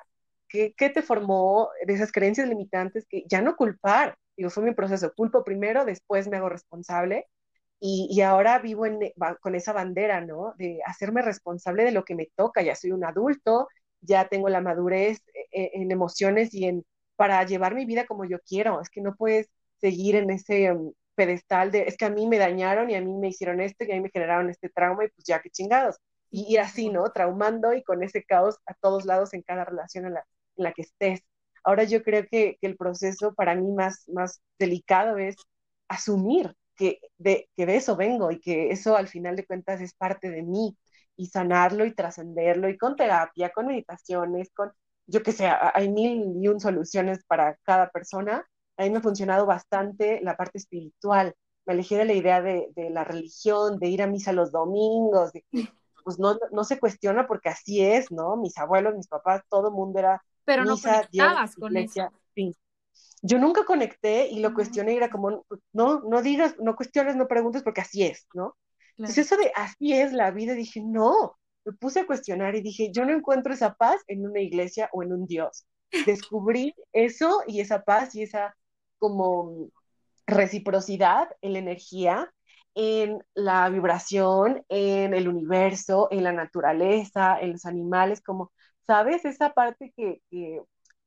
que, 0.48 0.72
te 0.76 1.02
formó, 1.02 1.70
de 1.84 1.94
esas 1.94 2.12
creencias 2.12 2.48
limitantes, 2.48 3.06
que 3.08 3.24
ya 3.28 3.42
no 3.42 3.56
culpar, 3.56 4.16
digo, 4.36 4.50
fue 4.50 4.62
mi 4.62 4.72
proceso, 4.74 5.12
culpo 5.16 5.42
primero, 5.42 5.84
después 5.84 6.28
me 6.28 6.36
hago 6.36 6.48
responsable 6.48 7.26
y, 7.80 8.20
ahora 8.22 8.58
vivo 8.60 8.84
con 9.40 9.54
esa 9.56 9.72
bandera, 9.72 10.20
¿no? 10.20 10.54
De 10.56 10.80
hacerme 10.86 11.22
responsable 11.22 11.84
de 11.84 11.92
lo 11.92 12.04
que 12.04 12.14
me 12.14 12.28
toca, 12.36 12.62
ya 12.62 12.76
soy 12.76 12.92
un 12.92 13.04
adulto, 13.04 13.68
ya 14.00 14.28
tengo 14.28 14.48
la 14.48 14.60
madurez 14.60 15.22
en, 15.52 15.64
eh, 15.64 15.70
en 15.74 15.90
emociones 15.90 16.54
y 16.54 16.66
en 16.66 16.84
para 17.16 17.44
llevar 17.44 17.74
mi 17.74 17.84
vida 17.86 18.06
como 18.06 18.24
yo 18.24 18.38
quiero. 18.40 18.80
Es 18.80 18.90
que 18.90 19.00
no 19.00 19.14
puedes 19.16 19.48
seguir 19.80 20.16
en 20.16 20.30
ese 20.30 20.72
um, 20.72 20.92
pedestal 21.14 21.70
de, 21.70 21.82
es 21.84 21.96
que 21.96 22.04
a 22.06 22.10
mí 22.10 22.26
me 22.26 22.38
dañaron 22.38 22.90
y 22.90 22.94
a 22.96 23.00
mí 23.00 23.12
me 23.14 23.28
hicieron 23.28 23.60
esto 23.60 23.84
y 23.84 23.92
a 23.92 23.94
mí 23.96 24.00
me 24.02 24.10
generaron 24.10 24.50
este 24.50 24.68
trauma 24.68 25.04
y 25.04 25.08
pues 25.08 25.24
ya 25.26 25.40
que 25.40 25.50
chingados. 25.50 25.96
Y 26.30 26.52
ir 26.52 26.60
así, 26.60 26.90
¿no? 26.90 27.10
Traumando 27.12 27.72
y 27.74 27.82
con 27.84 28.02
ese 28.02 28.24
caos 28.24 28.56
a 28.66 28.74
todos 28.74 29.04
lados 29.06 29.34
en 29.34 29.42
cada 29.42 29.64
relación 29.64 30.06
en 30.06 30.14
la, 30.56 30.72
que 30.72 30.82
estés. 30.82 31.22
Ahora 31.64 31.84
yo 31.84 32.02
creo 32.02 32.24
que, 32.30 32.56
que, 32.60 32.66
el 32.66 32.76
proceso 32.76 33.34
para 33.34 33.54
mí 33.54 33.72
más, 33.72 34.08
más 34.08 34.42
delicado 34.58 35.16
es 35.18 35.36
asumir 35.88 36.54
que 36.76 37.00
de, 37.18 37.48
que 37.56 37.66
de 37.66 37.76
eso 37.76 37.96
vengo 37.96 38.30
y 38.30 38.40
que 38.40 38.70
eso 38.70 38.96
al 38.96 39.08
final 39.08 39.36
de 39.36 39.46
cuentas 39.46 39.80
es 39.80 39.94
parte 39.94 40.30
de 40.30 40.42
mí 40.42 40.76
y 41.16 41.26
sanarlo 41.26 41.84
y 41.84 41.94
trascenderlo 41.94 42.68
y 42.68 42.78
con 42.78 42.96
terapia, 42.96 43.50
con 43.50 43.66
meditaciones, 43.66 44.50
con 44.54 44.72
yo 45.06 45.22
que 45.22 45.32
sé, 45.32 45.46
hay 45.46 45.90
mil 45.90 46.34
y 46.42 46.48
un 46.48 46.60
soluciones 46.60 47.24
para 47.26 47.56
cada 47.64 47.90
persona. 47.90 48.46
A 48.76 48.84
mí 48.84 48.90
me 48.90 48.98
ha 48.98 49.02
funcionado 49.02 49.46
bastante 49.46 50.20
la 50.22 50.36
parte 50.36 50.58
espiritual. 50.58 51.34
Me 51.66 51.74
alejé 51.74 51.96
de 51.96 52.04
la 52.04 52.12
idea 52.14 52.42
de, 52.42 52.68
de 52.74 52.90
la 52.90 53.04
religión, 53.04 53.78
de 53.78 53.88
ir 53.88 54.02
a 54.02 54.06
misa 54.06 54.32
los 54.32 54.52
domingos, 54.52 55.32
de 55.32 55.44
que 55.50 55.64
pues 56.04 56.18
no, 56.18 56.38
no 56.52 56.64
se 56.64 56.78
cuestiona 56.78 57.26
porque 57.26 57.48
así 57.48 57.82
es, 57.82 58.10
¿no? 58.12 58.36
Mis 58.36 58.58
abuelos, 58.58 58.94
mis 58.94 59.08
papás, 59.08 59.42
todo 59.48 59.68
el 59.68 59.74
mundo 59.74 59.98
era 59.98 60.22
Pero 60.44 60.64
no 60.64 60.76
conectabas 60.78 61.56
con 61.56 61.76
eso. 61.76 62.10
Yo 63.22 63.38
nunca 63.38 63.64
conecté 63.64 64.28
y 64.28 64.40
lo 64.40 64.52
cuestioné 64.52 64.92
y 64.94 64.96
era 64.96 65.08
como, 65.10 65.46
no, 65.72 66.00
no 66.00 66.22
digas, 66.22 66.56
no 66.58 66.76
cuestiones, 66.76 67.16
no 67.16 67.26
preguntes 67.26 67.62
porque 67.62 67.80
así 67.80 68.04
es, 68.04 68.26
¿no? 68.34 68.56
Entonces 68.98 69.26
eso 69.26 69.36
de 69.36 69.50
así 69.54 69.94
es 69.94 70.12
la 70.12 70.30
vida, 70.30 70.52
dije, 70.54 70.82
no, 70.84 71.36
me 71.64 71.72
puse 71.72 72.00
a 72.00 72.06
cuestionar 72.06 72.54
y 72.54 72.60
dije, 72.60 72.90
yo 72.92 73.04
no 73.04 73.12
encuentro 73.12 73.54
esa 73.54 73.74
paz 73.74 74.02
en 74.08 74.26
una 74.26 74.40
iglesia 74.40 74.90
o 74.92 75.02
en 75.02 75.12
un 75.12 75.26
Dios. 75.26 75.66
Descubrí 76.04 76.74
eso 76.92 77.42
y 77.46 77.60
esa 77.60 77.82
paz 77.82 78.14
y 78.14 78.22
esa 78.22 78.54
como 79.10 79.68
reciprocidad 80.26 81.28
en 81.42 81.52
la 81.54 81.58
energía, 81.60 82.32
en 82.74 83.22
la 83.34 83.68
vibración, 83.70 84.64
en 84.68 85.14
el 85.14 85.28
universo, 85.28 86.08
en 86.10 86.24
la 86.24 86.32
naturaleza, 86.32 87.38
en 87.40 87.52
los 87.52 87.66
animales, 87.66 88.22
como, 88.22 88.52
¿sabes? 88.86 89.24
Esa 89.26 89.52
parte 89.52 89.92
que, 89.96 90.22
que 90.30 90.60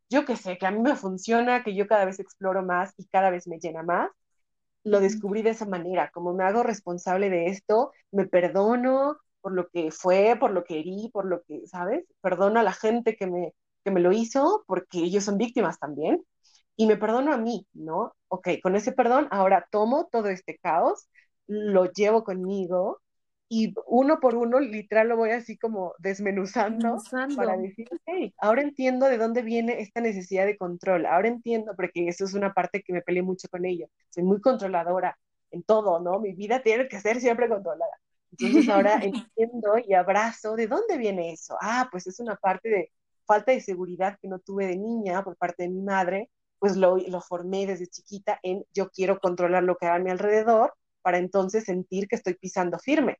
yo 0.09 0.25
que 0.25 0.35
sé, 0.37 0.57
que 0.59 0.67
a 0.67 0.71
mí 0.71 0.79
me 0.79 0.95
funciona, 0.95 1.63
que 1.63 1.75
yo 1.75 1.87
cada 1.87 2.05
vez 2.05 2.19
exploro 2.19 2.63
más 2.63 2.93
y 2.97 3.07
cada 3.07 3.31
vez 3.31 3.47
me 3.47 3.59
llena 3.59 3.83
más, 3.83 4.11
lo 4.83 4.99
descubrí 4.99 5.41
de 5.41 5.51
esa 5.51 5.65
manera, 5.65 6.11
como 6.11 6.33
me 6.33 6.43
hago 6.45 6.63
responsable 6.63 7.29
de 7.29 7.47
esto, 7.47 7.91
me 8.11 8.27
perdono, 8.27 9.17
por 9.41 9.53
lo 9.53 9.69
que 9.69 9.91
fue, 9.91 10.37
por 10.39 10.51
lo 10.51 10.63
que 10.63 10.79
herí, 10.79 11.09
por 11.13 11.25
lo 11.25 11.41
que, 11.43 11.67
¿sabes? 11.67 12.05
Perdono 12.21 12.59
a 12.59 12.63
la 12.63 12.73
gente 12.73 13.15
que 13.17 13.27
me, 13.27 13.53
que 13.83 13.91
me 13.91 14.01
lo 14.01 14.11
hizo, 14.13 14.63
porque 14.67 14.99
ellos 14.99 15.23
son 15.25 15.37
víctimas 15.37 15.79
también, 15.79 16.23
y 16.77 16.85
me 16.87 16.95
perdono 16.95 17.33
a 17.33 17.37
mí, 17.37 17.67
¿no? 17.73 18.13
Ok, 18.29 18.49
con 18.63 18.75
ese 18.77 18.93
perdón, 18.93 19.27
ahora 19.31 19.67
tomo 19.71 20.07
todo 20.11 20.29
este 20.29 20.57
caos, 20.57 21.09
lo 21.47 21.91
llevo 21.91 22.23
conmigo, 22.23 23.01
y 23.49 23.73
uno 23.87 24.19
por 24.19 24.35
uno, 24.35 24.59
literal, 24.59 25.07
lo 25.07 25.17
voy 25.17 25.31
así 25.31 25.57
como 25.57 25.93
desmenuzando, 25.99 26.97
para 27.35 27.57
decir, 27.57 27.87
ok, 27.91 28.33
ahora 28.39 28.61
entiendo 28.61 29.07
de 29.07 29.17
dónde 29.17 29.41
viene 29.41 29.81
esta 29.81 30.01
necesidad 30.01 30.45
de 30.45 30.57
control, 30.57 31.05
ahora 31.05 31.29
entiendo, 31.29 31.73
porque 31.75 32.07
eso 32.07 32.25
es 32.25 32.33
una 32.33 32.53
parte 32.53 32.83
que 32.83 32.93
me 32.93 33.01
peleé 33.01 33.23
mucho 33.23 33.47
con 33.49 33.65
ella, 33.65 33.87
soy 34.09 34.23
muy 34.23 34.41
controladora 34.41 35.17
en 35.51 35.63
todo, 35.63 35.99
¿no? 36.01 36.19
Mi 36.19 36.33
vida 36.33 36.61
tiene 36.61 36.87
que 36.89 36.99
ser 36.99 37.21
siempre 37.21 37.47
controlada. 37.49 37.93
Entonces 38.31 38.69
ahora 38.69 38.99
entiendo 39.03 39.77
y 39.85 39.93
abrazo 39.93 40.55
de 40.55 40.67
dónde 40.67 40.97
viene 40.97 41.31
eso. 41.31 41.55
Ah, 41.61 41.87
pues 41.91 42.05
es 42.07 42.19
una 42.19 42.35
parte 42.35 42.69
de 42.69 42.91
falta 43.25 43.51
de 43.53 43.61
seguridad 43.61 44.17
que 44.21 44.27
no 44.27 44.39
tuve 44.39 44.67
de 44.67 44.77
niña 44.77 45.23
por 45.23 45.37
parte 45.37 45.63
de 45.63 45.69
mi 45.69 45.81
madre, 45.81 46.29
pues 46.59 46.75
lo, 46.77 46.97
lo 46.97 47.21
formé 47.21 47.65
desde 47.65 47.87
chiquita 47.87 48.39
en 48.43 48.65
yo 48.73 48.89
quiero 48.89 49.19
controlar 49.19 49.63
lo 49.63 49.77
que 49.77 49.87
hay 49.87 49.97
a 49.97 50.03
mi 50.03 50.11
alrededor 50.11 50.73
para 51.01 51.17
entonces 51.17 51.65
sentir 51.65 52.07
que 52.07 52.15
estoy 52.15 52.35
pisando 52.35 52.79
firme. 52.79 53.17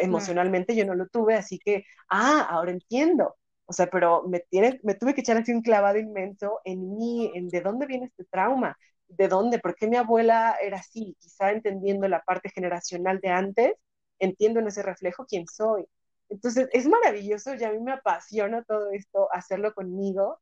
Emocionalmente 0.00 0.76
yo 0.76 0.84
no 0.84 0.94
lo 0.94 1.06
tuve, 1.08 1.34
así 1.36 1.58
que, 1.58 1.84
ah, 2.10 2.46
ahora 2.50 2.70
entiendo. 2.72 3.36
O 3.66 3.72
sea, 3.72 3.88
pero 3.88 4.24
me, 4.28 4.40
tiene, 4.50 4.80
me 4.82 4.94
tuve 4.94 5.14
que 5.14 5.20
echar 5.22 5.36
así 5.36 5.52
un 5.52 5.62
clavado 5.62 5.98
inmenso 5.98 6.60
en 6.64 6.96
mí, 6.96 7.30
en 7.34 7.48
de 7.48 7.60
dónde 7.60 7.86
viene 7.86 8.06
este 8.06 8.24
trauma, 8.24 8.76
de 9.08 9.28
dónde, 9.28 9.58
por 9.58 9.74
qué 9.74 9.86
mi 9.88 9.96
abuela 9.96 10.56
era 10.62 10.78
así, 10.78 11.16
quizá 11.20 11.50
entendiendo 11.52 12.08
la 12.08 12.22
parte 12.22 12.50
generacional 12.50 13.20
de 13.20 13.28
antes, 13.28 13.72
entiendo 14.18 14.60
en 14.60 14.68
ese 14.68 14.82
reflejo 14.82 15.24
quién 15.26 15.46
soy. 15.46 15.86
Entonces, 16.28 16.68
es 16.72 16.86
maravilloso 16.88 17.54
y 17.54 17.64
a 17.64 17.72
mí 17.72 17.80
me 17.80 17.92
apasiona 17.92 18.62
todo 18.64 18.90
esto, 18.92 19.28
hacerlo 19.32 19.74
conmigo 19.74 20.40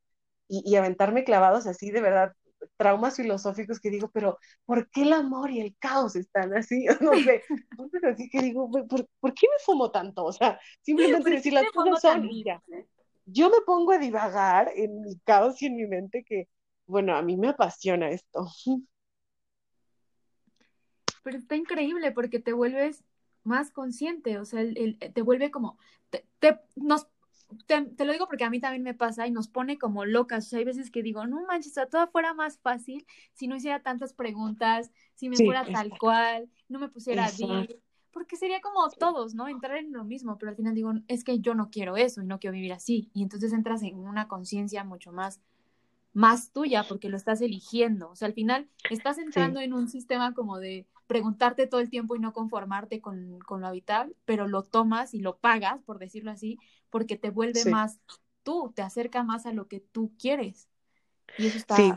y, 0.49 0.69
y, 0.69 0.75
aventarme 0.75 1.23
clavados 1.23 1.67
así, 1.67 1.91
de 1.91 2.01
verdad, 2.01 2.33
traumas 2.77 3.15
filosóficos 3.15 3.79
que 3.79 3.89
digo, 3.89 4.09
pero 4.11 4.37
¿por 4.65 4.89
qué 4.89 5.03
el 5.03 5.13
amor 5.13 5.51
y 5.51 5.61
el 5.61 5.75
caos 5.77 6.15
están 6.15 6.55
así? 6.55 6.85
No 7.01 7.13
sé, 7.13 7.43
entonces 7.71 8.03
así 8.03 8.29
que 8.29 8.41
digo, 8.41 8.69
¿por, 8.69 9.07
¿por 9.19 9.33
qué 9.33 9.47
me 9.47 9.63
fumo 9.63 9.91
tanto? 9.91 10.25
O 10.25 10.33
sea, 10.33 10.59
simplemente 10.81 11.29
decir 11.29 11.53
las 11.53 11.71
cosas 11.71 12.01
son, 12.01 12.29
ya. 12.43 12.61
Yo 13.25 13.49
me 13.49 13.61
pongo 13.65 13.91
a 13.91 13.99
divagar 13.99 14.71
en 14.75 15.01
mi 15.01 15.19
caos 15.19 15.61
y 15.61 15.67
en 15.67 15.75
mi 15.75 15.85
mente 15.85 16.23
que, 16.23 16.47
bueno, 16.87 17.15
a 17.15 17.21
mí 17.21 17.37
me 17.37 17.49
apasiona 17.49 18.09
esto. 18.09 18.47
Pero 21.23 21.37
está 21.37 21.55
increíble 21.55 22.11
porque 22.11 22.39
te 22.39 22.53
vuelves 22.53 23.03
más 23.43 23.71
consciente, 23.71 24.39
o 24.39 24.45
sea, 24.45 24.61
el, 24.61 24.77
el, 24.77 25.13
te 25.13 25.21
vuelve 25.21 25.51
como, 25.51 25.77
te, 26.09 26.25
te 26.39 26.59
nos, 26.75 27.07
te, 27.65 27.81
te, 27.81 28.05
lo 28.05 28.11
digo 28.11 28.27
porque 28.27 28.43
a 28.43 28.49
mí 28.49 28.59
también 28.59 28.83
me 28.83 28.93
pasa 28.93 29.27
y 29.27 29.31
nos 29.31 29.47
pone 29.47 29.77
como 29.77 30.05
locas, 30.05 30.45
o 30.45 30.49
sea, 30.49 30.59
hay 30.59 30.65
veces 30.65 30.91
que 30.91 31.03
digo, 31.03 31.25
no 31.25 31.45
manches, 31.45 31.77
o 31.77 31.87
todo 31.87 32.07
fuera 32.07 32.33
más 32.33 32.59
fácil 32.59 33.05
si 33.33 33.47
no 33.47 33.55
hiciera 33.55 33.81
tantas 33.81 34.13
preguntas, 34.13 34.91
si 35.15 35.29
me 35.29 35.35
sí, 35.35 35.45
fuera 35.45 35.65
tal 35.65 35.91
cual, 35.97 36.49
no 36.67 36.79
me 36.79 36.89
pusiera 36.89 37.25
a 37.25 37.31
vivir, 37.31 37.81
porque 38.11 38.35
sería 38.35 38.61
como 38.61 38.87
todos, 38.89 39.33
¿no? 39.33 39.47
Entrar 39.47 39.77
en 39.77 39.91
lo 39.91 40.03
mismo, 40.03 40.37
pero 40.37 40.51
al 40.51 40.55
final 40.55 40.75
digo, 40.75 40.93
es 41.07 41.23
que 41.23 41.39
yo 41.39 41.55
no 41.55 41.69
quiero 41.69 41.97
eso 41.97 42.21
y 42.21 42.25
no 42.25 42.39
quiero 42.39 42.53
vivir 42.53 42.73
así, 42.73 43.09
y 43.13 43.23
entonces 43.23 43.53
entras 43.53 43.81
en 43.83 43.97
una 43.97 44.27
conciencia 44.27 44.83
mucho 44.83 45.11
más 45.11 45.41
más 46.11 46.51
tuya 46.51 46.83
porque 46.87 47.07
lo 47.07 47.17
estás 47.17 47.39
eligiendo, 47.41 48.09
o 48.09 48.15
sea, 48.15 48.27
al 48.27 48.33
final 48.33 48.67
estás 48.89 49.19
entrando 49.19 49.59
sí. 49.59 49.65
en 49.65 49.73
un 49.73 49.87
sistema 49.87 50.33
como 50.33 50.57
de 50.57 50.87
preguntarte 51.09 51.65
todo 51.65 51.81
el 51.81 51.89
tiempo 51.89 52.15
y 52.15 52.19
no 52.19 52.33
conformarte 52.33 53.01
con, 53.01 53.39
con, 53.39 53.61
lo 53.61 53.67
habitual, 53.67 54.15
pero 54.25 54.47
lo 54.47 54.61
tomas 54.61 55.15
y 55.15 55.19
lo 55.19 55.39
pagas, 55.39 55.81
por 55.81 55.97
decirlo 55.97 56.29
así, 56.29 56.59
porque 56.91 57.17
te 57.17 57.31
vuelve 57.31 57.61
sí. 57.61 57.69
más 57.71 57.99
tú, 58.43 58.71
te 58.75 58.83
acerca 58.83 59.23
más 59.23 59.47
a 59.47 59.51
lo 59.51 59.67
que 59.67 59.79
tú 59.79 60.13
quieres. 60.19 60.69
Y 61.39 61.47
eso 61.47 61.57
está 61.57 61.77
sí. 61.77 61.91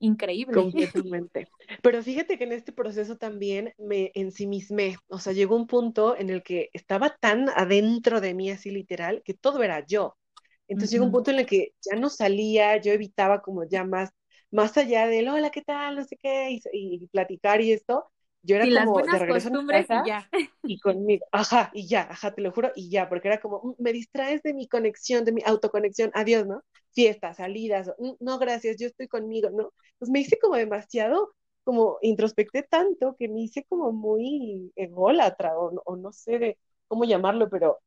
increíble. 0.00 0.52
Completamente. 0.52 1.48
Pero 1.82 2.02
fíjate 2.02 2.36
que 2.36 2.44
en 2.44 2.52
este 2.52 2.72
proceso 2.72 3.16
también 3.16 3.72
me 3.78 4.12
ensimismé, 4.14 4.98
o 5.08 5.18
sea, 5.18 5.32
llegó 5.32 5.56
un 5.56 5.66
punto 5.66 6.14
en 6.14 6.28
el 6.28 6.42
que 6.42 6.68
estaba 6.74 7.16
tan 7.16 7.48
adentro 7.48 8.20
de 8.20 8.34
mí, 8.34 8.50
así 8.50 8.70
literal, 8.70 9.22
que 9.24 9.32
todo 9.32 9.62
era 9.62 9.82
yo. 9.86 10.18
Entonces 10.66 10.90
uh 10.90 10.92
-huh. 10.92 10.92
llegó 10.92 11.04
un 11.06 11.12
punto 11.12 11.30
en 11.30 11.38
el 11.38 11.46
que 11.46 11.72
ya 11.80 11.98
no 11.98 12.10
salía, 12.10 12.76
yo 12.76 12.92
evitaba 12.92 13.40
como 13.40 13.64
ya 13.64 13.84
más, 13.84 14.10
más 14.50 14.76
allá 14.76 15.06
del 15.06 15.28
hola, 15.28 15.48
¿qué 15.48 15.62
tal? 15.62 15.96
No 15.96 16.04
sé 16.04 16.18
qué, 16.18 16.50
y, 16.50 16.60
y 16.74 17.06
platicar 17.06 17.62
y 17.62 17.72
esto, 17.72 18.10
Yo 18.48 18.56
era 18.56 18.70
como 18.72 19.06
de 19.06 19.18
regreso 19.18 19.48
a 19.50 19.52
casa 19.68 19.96
y 19.96 20.02
ya. 20.02 20.28
Y 20.70 20.80
conmigo, 20.80 21.24
ajá, 21.32 21.70
y 21.74 21.88
ya, 21.88 22.02
ajá, 22.10 22.34
te 22.34 22.42
lo 22.42 22.52
juro, 22.52 22.72
y 22.74 22.90
ya, 22.90 23.08
porque 23.08 23.28
era 23.28 23.40
como, 23.40 23.60
mm, 23.62 23.74
me 23.82 23.92
distraes 23.92 24.42
de 24.42 24.52
mi 24.54 24.68
conexión, 24.68 25.24
de 25.24 25.32
mi 25.32 25.42
autoconexión, 25.46 26.10
adiós, 26.14 26.46
¿no? 26.46 26.62
Fiestas, 26.92 27.38
salidas, 27.38 27.90
mm, 27.98 28.12
no, 28.20 28.38
gracias, 28.38 28.76
yo 28.78 28.86
estoy 28.88 29.08
conmigo, 29.08 29.50
¿no? 29.50 29.72
Pues 29.98 30.10
me 30.10 30.20
hice 30.20 30.38
como 30.38 30.56
demasiado, 30.56 31.32
como 31.64 31.98
introspecté 32.02 32.64
tanto 32.64 33.16
que 33.18 33.28
me 33.28 33.40
hice 33.42 33.64
como 33.68 33.92
muy 33.92 34.72
ególatra, 34.76 35.58
o, 35.58 35.72
o 35.84 35.96
no 35.96 36.12
sé 36.12 36.38
de 36.38 36.58
cómo 36.88 37.04
llamarlo, 37.04 37.48
pero 37.50 37.80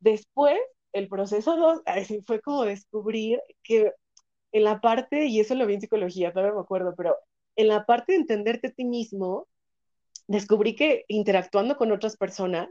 después, 0.00 0.58
el 0.92 1.08
proceso 1.08 1.56
dos, 1.56 1.82
fue 2.26 2.40
como 2.40 2.64
descubrir 2.64 3.40
que 3.64 3.92
en 4.52 4.64
la 4.64 4.80
parte, 4.80 5.26
y 5.26 5.40
eso 5.40 5.54
lo 5.54 5.66
vi 5.66 5.74
en 5.74 5.80
psicología, 5.82 6.32
todavía 6.32 6.54
me 6.54 6.60
acuerdo, 6.62 6.94
pero 6.96 7.16
en 7.56 7.68
la 7.68 7.84
parte 7.86 8.12
de 8.12 8.18
entenderte 8.20 8.68
a 8.68 8.72
ti 8.72 8.84
mismo, 8.84 9.48
descubrí 10.28 10.76
que 10.76 11.04
interactuando 11.08 11.76
con 11.76 11.90
otras 11.90 12.16
personas, 12.16 12.68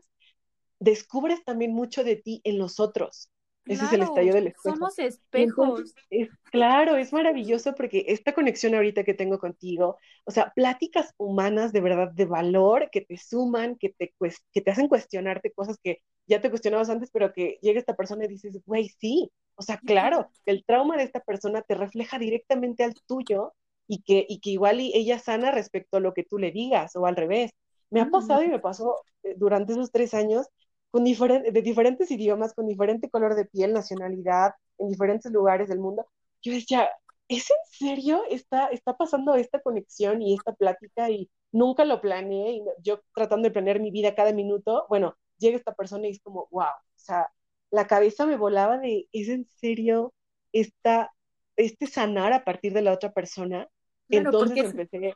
descubres 0.80 1.43
también 1.43 1.74
mucho 1.74 2.04
de 2.04 2.15
ti 2.15 2.39
en 2.46 2.58
los 2.58 2.80
otros. 2.80 3.30
Ese 3.65 3.84
es 3.84 3.91
el 3.91 4.04
estallido 4.04 4.36
del 4.36 4.48
espejo. 4.48 4.78
Somos 4.78 4.98
espejos. 4.98 5.93
es, 6.10 6.30
claro, 6.52 6.96
es 6.96 7.12
maravilloso 7.12 7.76
porque 7.76 8.06
esta 8.08 8.34
conexión 8.34 8.76
ahorita 8.76 9.04
que 9.04 9.13
tengo 9.13 9.39
contigo, 9.39 9.98
o 10.24 10.32
sea, 10.32 10.54
pláticas 10.56 11.13
humanas 11.17 11.74
de 11.74 11.82
verdad 11.82 12.10
de 12.12 12.26
valor 12.26 12.89
que 12.91 13.02
te 13.02 13.17
suman, 13.17 13.76
que 13.76 13.89
te, 13.89 14.13
que 14.54 14.62
te 14.62 14.72
hacen 14.72 14.88
cuestionarte 14.88 15.52
cosas 15.52 15.78
que 15.84 16.02
ya 16.28 16.39
te 16.39 16.50
cuestionabas 16.50 16.89
antes, 16.89 17.10
pero 17.12 17.34
que 17.34 17.58
llega 17.62 17.80
esta 17.80 17.96
persona 17.96 18.24
y 18.24 18.30
dices, 18.30 18.58
güey, 18.65 18.89
sí, 19.02 19.30
o 19.56 19.62
sea, 19.62 19.78
claro, 19.80 20.30
el 20.46 20.63
trauma 20.63 20.96
de 20.96 21.04
esta 21.04 21.20
persona 21.20 21.62
te 21.62 21.76
refleja 21.76 22.20
directamente 22.20 22.84
al 22.84 22.93
tuyo 23.06 23.54
y 23.88 24.02
que, 24.04 24.26
y 24.28 24.39
que 24.39 24.52
igual 24.52 24.80
ella 24.80 25.19
sana 25.19 25.52
respecto 25.52 25.97
a 25.97 26.00
lo 26.00 26.13
que 26.13 26.23
tú 26.23 26.38
le 26.38 26.52
digas 26.52 26.95
o 26.95 27.06
al 27.06 27.15
revés. 27.15 27.52
Me 27.89 28.02
ha 28.02 28.10
pasado 28.10 28.43
y 28.43 28.50
me 28.50 28.60
pasó 28.60 28.95
eh, 29.23 29.36
durante 29.38 29.73
esos 29.73 29.91
tres 29.91 30.13
años 30.13 30.47
con 30.91 31.04
de 31.04 31.62
diferentes 31.63 32.10
idiomas, 32.12 32.54
con 32.54 32.67
diferente 32.67 33.10
color 33.10 33.36
de 33.36 33.45
piel, 33.45 33.73
nacionalidad, 33.73 34.54
en 34.78 34.89
diferentes 34.89 35.32
lugares 35.32 35.69
del 35.69 35.80
mundo. 35.80 36.08
Yo 36.41 36.54
decía, 36.54 36.89
¿es 37.28 37.50
en 37.50 37.88
serio? 37.88 38.23
Está, 38.30 38.67
está 38.67 38.95
pasando 38.95 39.36
esta 39.36 39.62
conexión 39.62 40.21
y 40.21 40.34
esta 40.34 40.54
plática 40.54 41.10
y 41.10 41.30
nunca 41.52 41.86
lo 41.86 42.02
planeé. 42.02 42.54
Y 42.54 42.63
yo 42.82 43.02
tratando 43.13 43.47
de 43.47 43.54
planear 43.54 43.80
mi 43.80 43.91
vida 43.91 44.15
cada 44.15 44.34
minuto, 44.34 44.86
bueno, 44.89 45.15
llega 45.38 45.58
esta 45.58 45.76
persona 45.76 46.08
y 46.08 46.12
es 46.12 46.21
como, 46.21 46.47
wow, 46.52 46.63
o 46.65 47.00
sea, 47.00 47.30
la 47.69 47.88
cabeza 47.88 48.26
me 48.26 48.38
volaba 48.38 48.78
de, 48.78 49.08
¿es 49.12 49.30
en 49.30 49.45
serio 49.45 50.13
esta, 50.54 51.13
este 51.58 51.88
sanar 51.88 52.34
a 52.34 52.43
partir 52.43 52.73
de 52.73 52.82
la 52.82 52.93
otra 52.93 53.12
persona? 53.12 53.69
Entonces 54.10 54.65
empecé, 54.65 55.15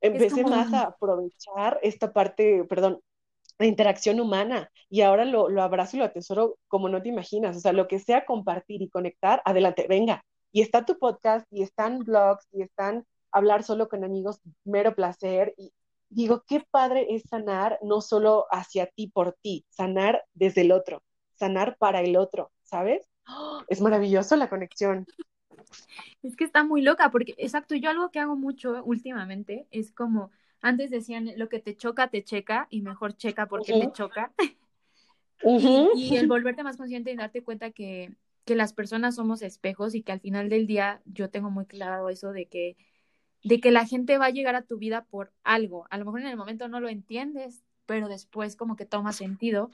empecé 0.00 0.44
más 0.44 0.72
a 0.72 0.82
aprovechar 0.84 1.78
esta 1.82 2.12
parte, 2.12 2.64
perdón, 2.64 3.00
la 3.58 3.66
interacción 3.66 4.20
humana 4.20 4.70
y 4.88 5.02
ahora 5.02 5.24
lo, 5.24 5.48
lo 5.48 5.62
abrazo 5.62 5.96
y 5.96 6.00
lo 6.00 6.06
atesoro 6.06 6.58
como 6.68 6.88
no 6.88 7.00
te 7.02 7.08
imaginas, 7.08 7.56
o 7.56 7.60
sea, 7.60 7.72
lo 7.72 7.86
que 7.88 7.98
sea 7.98 8.24
compartir 8.24 8.82
y 8.82 8.88
conectar, 8.88 9.42
adelante, 9.44 9.86
venga. 9.88 10.24
Y 10.52 10.62
está 10.62 10.84
tu 10.84 10.98
podcast 10.98 11.46
y 11.50 11.62
están 11.62 12.00
blogs 12.00 12.46
y 12.52 12.62
están 12.62 13.04
hablar 13.32 13.64
solo 13.64 13.88
con 13.88 14.04
amigos, 14.04 14.40
mero 14.64 14.94
placer 14.94 15.54
y 15.58 15.72
digo, 16.08 16.44
qué 16.46 16.64
padre 16.70 17.08
es 17.10 17.24
sanar 17.28 17.78
no 17.82 18.00
solo 18.00 18.46
hacia 18.50 18.86
ti 18.86 19.08
por 19.08 19.36
ti, 19.42 19.64
sanar 19.68 20.24
desde 20.32 20.60
el 20.60 20.72
otro, 20.72 21.02
sanar 21.32 21.76
para 21.78 22.00
el 22.00 22.16
otro, 22.16 22.52
¿sabes? 22.62 23.06
Es 23.68 23.80
maravilloso 23.80 24.36
la 24.36 24.48
conexión. 24.48 25.06
Es 26.22 26.36
que 26.36 26.44
está 26.44 26.64
muy 26.64 26.82
loca, 26.82 27.10
porque 27.10 27.34
exacto, 27.38 27.74
yo 27.74 27.90
algo 27.90 28.10
que 28.10 28.20
hago 28.20 28.36
mucho 28.36 28.82
últimamente 28.84 29.66
es 29.70 29.92
como, 29.92 30.30
antes 30.60 30.90
decían, 30.90 31.30
lo 31.36 31.48
que 31.48 31.60
te 31.60 31.76
choca, 31.76 32.08
te 32.08 32.24
checa, 32.24 32.66
y 32.70 32.82
mejor 32.82 33.16
checa 33.16 33.46
porque 33.46 33.72
te 33.72 33.92
choca. 33.92 34.32
y, 35.42 36.16
el 36.16 36.26
volverte 36.26 36.62
más 36.62 36.76
consciente 36.76 37.12
y 37.12 37.16
darte 37.16 37.42
cuenta 37.42 37.70
que, 37.70 38.14
que 38.44 38.54
las 38.54 38.72
personas 38.72 39.16
somos 39.16 39.42
espejos 39.42 39.94
y 39.94 40.02
que 40.02 40.12
al 40.12 40.20
final 40.20 40.48
del 40.48 40.66
día 40.66 41.00
yo 41.04 41.30
tengo 41.30 41.50
muy 41.50 41.66
claro 41.66 42.08
eso 42.08 42.32
de 42.32 42.46
que, 42.46 42.76
de 43.42 43.60
que 43.60 43.70
la 43.70 43.86
gente 43.86 44.18
va 44.18 44.26
a 44.26 44.30
llegar 44.30 44.54
a 44.54 44.62
tu 44.62 44.78
vida 44.78 45.04
por 45.04 45.32
algo. 45.42 45.86
A 45.90 45.98
lo 45.98 46.04
mejor 46.04 46.20
en 46.20 46.28
el 46.28 46.36
momento 46.36 46.68
no 46.68 46.80
lo 46.80 46.88
entiendes, 46.88 47.64
pero 47.86 48.08
después 48.08 48.56
como 48.56 48.76
que 48.76 48.86
toma 48.86 49.12
sentido. 49.12 49.70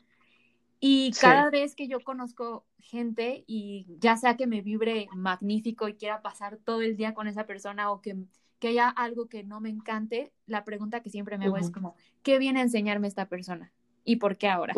Y 0.81 1.13
cada 1.13 1.51
vez 1.51 1.75
que 1.75 1.89
yo 1.89 2.01
conozco 2.01 2.65
gente 2.79 3.45
y 3.47 3.87
ya 4.01 4.17
sea 4.17 4.37
que 4.37 4.47
me 4.47 4.63
vibre 4.63 5.09
magnífico 5.15 5.89
y 5.89 5.95
quiera 5.95 6.23
pasar 6.23 6.57
todo 6.57 6.81
el 6.81 6.97
día 6.97 7.13
con 7.13 7.29
esa 7.29 7.47
persona 7.47 7.91
o 7.93 8.01
que, 8.01 8.17
que 8.59 8.69
haya 8.69 8.89
algo 8.89 9.29
que 9.29 9.45
no 9.45 9.61
me 9.61 9.69
encante, 9.69 10.33
la 10.47 10.65
pregunta 10.65 11.03
que 11.03 11.11
siempre 11.11 11.37
me 11.37 11.47
hago 11.47 11.59
es 11.59 11.71
como, 11.71 11.97
¿qué 12.23 12.39
viene 12.39 12.61
a 12.61 12.63
enseñarme 12.63 13.09
esta 13.09 13.29
persona? 13.29 13.73
¿Y 14.05 14.17
por 14.17 14.39
qué 14.39 14.49
ahora? 14.49 14.73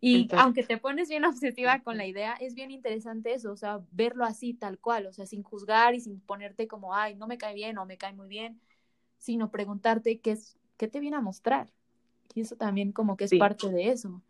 Y 0.00 0.28
aunque 0.36 0.64
te 0.64 0.78
pones 0.78 1.08
bien 1.08 1.24
obsesiva 1.24 1.80
con 1.82 1.96
la 1.96 2.06
idea, 2.06 2.34
es 2.34 2.54
bien 2.54 2.70
interesante 2.70 3.32
eso, 3.32 3.52
o 3.52 3.56
sea, 3.56 3.80
verlo 3.92 4.24
así 4.24 4.52
tal 4.52 4.78
cual, 4.78 5.06
o 5.06 5.12
sea, 5.12 5.26
sin 5.26 5.42
juzgar 5.42 5.94
y 5.94 6.00
sin 6.00 6.20
ponerte 6.20 6.66
como, 6.66 6.94
ay, 6.94 7.14
no 7.14 7.26
me 7.26 7.38
cae 7.38 7.54
bien 7.54 7.78
o 7.78 7.86
me 7.86 7.96
cae 7.96 8.12
muy 8.12 8.28
bien, 8.28 8.60
sino 9.18 9.50
preguntarte 9.50 10.18
qué 10.18 10.32
es, 10.32 10.58
qué 10.76 10.88
te 10.88 11.00
viene 11.00 11.16
a 11.16 11.20
mostrar. 11.20 11.72
Y 12.34 12.40
eso 12.40 12.56
también 12.56 12.92
como 12.92 13.16
que 13.16 13.24
es 13.24 13.34
parte 13.38 13.70
de 13.70 13.90
eso. 13.90 14.20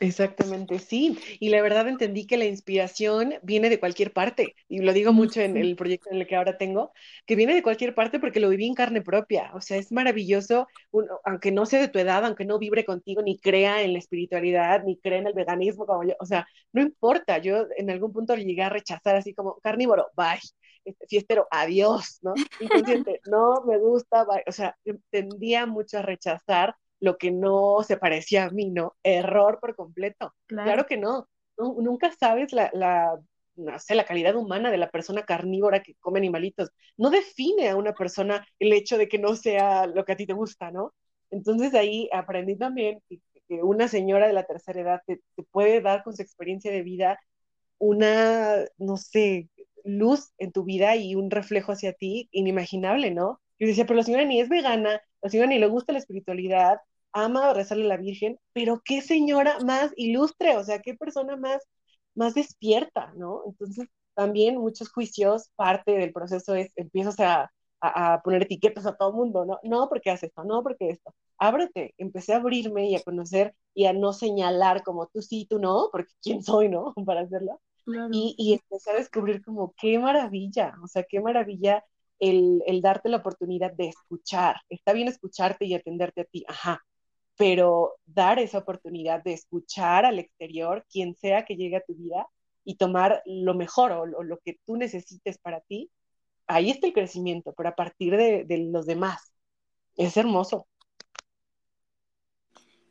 Exactamente, 0.00 0.78
sí. 0.78 1.18
Y 1.40 1.48
la 1.48 1.60
verdad 1.62 1.88
entendí 1.88 2.26
que 2.26 2.36
la 2.36 2.44
inspiración 2.44 3.34
viene 3.42 3.68
de 3.68 3.80
cualquier 3.80 4.12
parte. 4.12 4.54
Y 4.68 4.78
lo 4.80 4.92
digo 4.92 5.12
mucho 5.12 5.40
en 5.40 5.56
el 5.56 5.76
proyecto 5.76 6.10
en 6.10 6.18
el 6.18 6.26
que 6.26 6.36
ahora 6.36 6.56
tengo, 6.56 6.92
que 7.26 7.34
viene 7.36 7.54
de 7.54 7.62
cualquier 7.62 7.94
parte 7.94 8.20
porque 8.20 8.40
lo 8.40 8.48
viví 8.48 8.66
en 8.66 8.74
carne 8.74 9.02
propia. 9.02 9.50
O 9.54 9.60
sea, 9.60 9.76
es 9.76 9.90
maravilloso, 9.90 10.68
aunque 11.24 11.50
no 11.50 11.66
sea 11.66 11.80
de 11.80 11.88
tu 11.88 11.98
edad, 11.98 12.24
aunque 12.24 12.44
no 12.44 12.58
vibre 12.58 12.84
contigo, 12.84 13.22
ni 13.22 13.38
crea 13.38 13.82
en 13.82 13.92
la 13.92 13.98
espiritualidad, 13.98 14.84
ni 14.84 14.96
crea 14.98 15.18
en 15.18 15.26
el 15.26 15.34
veganismo 15.34 15.86
como 15.86 16.04
yo. 16.04 16.14
O 16.20 16.26
sea, 16.26 16.46
no 16.72 16.82
importa. 16.82 17.38
Yo 17.38 17.66
en 17.76 17.90
algún 17.90 18.12
punto 18.12 18.34
llegué 18.36 18.62
a 18.62 18.68
rechazar 18.68 19.16
así 19.16 19.34
como 19.34 19.58
carnívoro, 19.60 20.08
bye. 20.16 20.38
Este, 20.84 21.06
fiestero, 21.06 21.46
adiós, 21.50 22.18
¿no? 22.22 22.34
Inconsciente, 22.60 23.20
no 23.30 23.64
me 23.66 23.78
gusta, 23.78 24.24
bye. 24.24 24.42
O 24.46 24.52
sea, 24.52 24.76
tendía 25.10 25.66
mucho 25.66 25.98
a 25.98 26.02
rechazar 26.02 26.74
lo 27.00 27.16
que 27.16 27.30
no 27.30 27.82
se 27.82 27.96
parecía 27.96 28.44
a 28.44 28.50
mí, 28.50 28.70
¿no? 28.70 28.96
Error 29.02 29.58
por 29.60 29.76
completo. 29.76 30.34
Claro, 30.46 30.86
que 30.86 30.96
no. 30.96 31.28
Nunca 31.56 32.12
sabes 32.12 32.52
la, 32.52 32.70
la, 32.72 33.18
no 33.58 33.78
sé, 33.78 33.94
la 33.94 34.04
calidad 34.04 34.36
humana 34.36 34.70
de 34.70 34.78
la 34.78 34.90
persona 34.90 35.24
carnívora 35.24 35.82
que 35.82 35.94
come 36.00 36.18
animalitos. 36.18 36.70
No 36.96 37.10
define 37.10 37.68
a 37.68 37.76
una 37.76 37.92
persona 37.94 38.46
el 38.58 38.72
hecho 38.72 38.96
de 38.98 39.08
que 39.08 39.18
no 39.18 39.34
sea 39.36 39.86
lo 39.86 40.04
que 40.04 40.12
a 40.12 40.16
ti 40.16 40.26
te 40.26 40.32
gusta, 40.32 40.70
¿no? 40.70 40.94
Entonces 41.30 41.74
ahí 41.74 42.08
aprendí 42.12 42.56
también 42.56 43.02
que, 43.08 43.20
una 43.62 43.88
señora 43.88 44.26
de 44.26 44.34
la 44.34 44.44
tercera 44.44 44.80
edad 44.80 45.00
te, 45.06 45.20
puede 45.50 45.80
dar 45.80 46.02
con 46.02 46.14
su 46.14 46.22
experiencia 46.22 46.70
de 46.70 46.82
vida 46.82 47.18
una, 47.78 48.56
no 48.76 48.96
sé, 48.96 49.48
luz 49.84 50.32
en 50.38 50.52
tu 50.52 50.64
vida 50.64 50.96
y 50.96 51.14
un 51.14 51.30
reflejo 51.30 51.72
hacia 51.72 51.92
ti 51.94 52.28
inimaginable, 52.32 53.10
¿no? 53.10 53.40
Yo 53.58 53.66
decía, 53.66 53.86
pero 53.86 53.96
la 53.98 54.02
señora 54.02 54.24
ni 54.24 54.40
es 54.40 54.48
vegana, 54.48 55.00
la 55.22 55.30
señora 55.30 55.48
ni 55.50 55.58
le 55.58 55.68
gusta 55.68 55.92
la 55.92 55.98
espiritualidad, 55.98 56.78
ama 57.12 57.52
rezarle 57.54 57.84
a 57.84 57.88
la 57.88 57.96
Virgen, 57.96 58.38
pero 58.52 58.82
qué 58.84 59.00
señora 59.02 59.58
más 59.60 59.92
ilustre, 59.96 60.56
o 60.56 60.64
sea, 60.64 60.80
qué 60.80 60.94
persona 60.94 61.36
más, 61.36 61.62
más 62.14 62.34
despierta, 62.34 63.12
¿no? 63.16 63.42
Entonces, 63.46 63.88
también 64.14 64.58
muchos 64.58 64.90
juicios, 64.90 65.50
parte 65.56 65.92
del 65.92 66.12
proceso 66.12 66.54
es, 66.54 66.70
empiezas 66.76 67.20
a, 67.20 67.50
a, 67.80 68.20
poner 68.22 68.42
etiquetas 68.42 68.86
a 68.86 68.96
todo 68.96 69.12
mundo, 69.12 69.44
¿no? 69.44 69.58
No 69.62 69.88
porque 69.88 70.10
haces 70.10 70.30
esto, 70.30 70.44
no 70.44 70.62
porque 70.62 70.90
esto. 70.90 71.14
Ábrete, 71.38 71.94
empecé 71.98 72.34
a 72.34 72.36
abrirme 72.38 72.88
y 72.88 72.96
a 72.96 73.02
conocer 73.02 73.54
y 73.74 73.86
a 73.86 73.92
no 73.92 74.12
señalar 74.12 74.82
como 74.82 75.06
tú 75.06 75.22
sí, 75.22 75.46
tú 75.48 75.58
no, 75.58 75.88
porque 75.92 76.12
quién 76.22 76.42
soy, 76.42 76.68
¿no? 76.68 76.94
Para 77.06 77.22
hacerlo. 77.22 77.60
Y, 78.12 78.34
y 78.36 78.52
empecé 78.52 78.90
a 78.90 78.94
descubrir 78.94 79.42
como 79.42 79.72
qué 79.80 79.98
maravilla, 79.98 80.74
o 80.82 80.88
sea, 80.88 81.04
qué 81.04 81.20
maravilla 81.22 81.82
el, 82.20 82.80
darte 82.82 83.08
la 83.08 83.18
oportunidad 83.18 83.72
de 83.72 83.88
escuchar. 83.88 84.56
Está 84.68 84.92
bien 84.92 85.08
escucharte 85.08 85.66
y 85.66 85.74
atenderte 85.74 86.22
a 86.22 86.24
ti, 86.24 86.44
ajá, 86.48 86.84
pero 87.36 87.96
dar 88.06 88.38
esa 88.38 88.58
oportunidad 88.58 89.22
de 89.22 89.32
escuchar 89.34 90.04
al 90.04 90.18
exterior, 90.18 90.84
quien 90.90 91.14
sea 91.14 91.44
que 91.44 91.56
llegue 91.56 91.76
a 91.76 91.84
tu 91.84 91.94
vida, 91.94 92.26
y 92.64 92.76
tomar 92.76 93.22
lo 93.24 93.54
mejor 93.54 93.92
o, 93.92 94.04
lo 94.04 94.38
que 94.40 94.58
tú 94.66 94.76
necesites 94.76 95.38
para 95.38 95.60
ti, 95.62 95.90
ahí 96.46 96.68
está 96.70 96.86
el 96.86 96.92
crecimiento, 96.92 97.54
pero 97.56 97.70
a 97.70 97.74
partir 97.74 98.14
de, 98.16 98.68
los 98.70 98.84
demás. 98.84 99.32
Es 99.96 100.16
hermoso. 100.16 100.66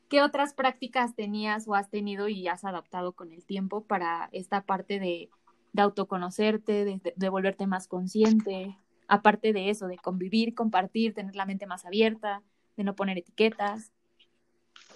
¿Qué 0.09 0.21
otras 0.21 0.54
prácticas 0.54 1.15
tenías 1.15 1.67
o 1.67 1.75
has 1.75 1.89
tenido 1.89 2.27
y 2.27 2.47
has 2.47 2.65
adaptado 2.65 3.13
con 3.13 3.31
el 3.31 3.45
tiempo 3.45 3.83
para 3.83 4.29
esta 4.31 4.62
parte 4.62 4.99
de, 4.99 5.29
de 5.73 5.81
autoconocerte, 5.81 6.85
de, 6.85 7.13
de, 7.15 7.29
volverte 7.29 7.67
más 7.67 7.87
consciente? 7.87 8.75
Aparte 9.08 9.53
de 9.53 9.69
eso, 9.69 9.87
de 9.87 9.97
convivir, 9.97 10.53
compartir, 10.53 11.13
tener 11.13 11.35
la 11.35 11.45
mente 11.45 11.65
más 11.65 11.85
abierta, 11.85 12.43
de 12.75 12.83
no 12.83 12.95
poner 12.95 13.17
etiquetas. 13.17 13.91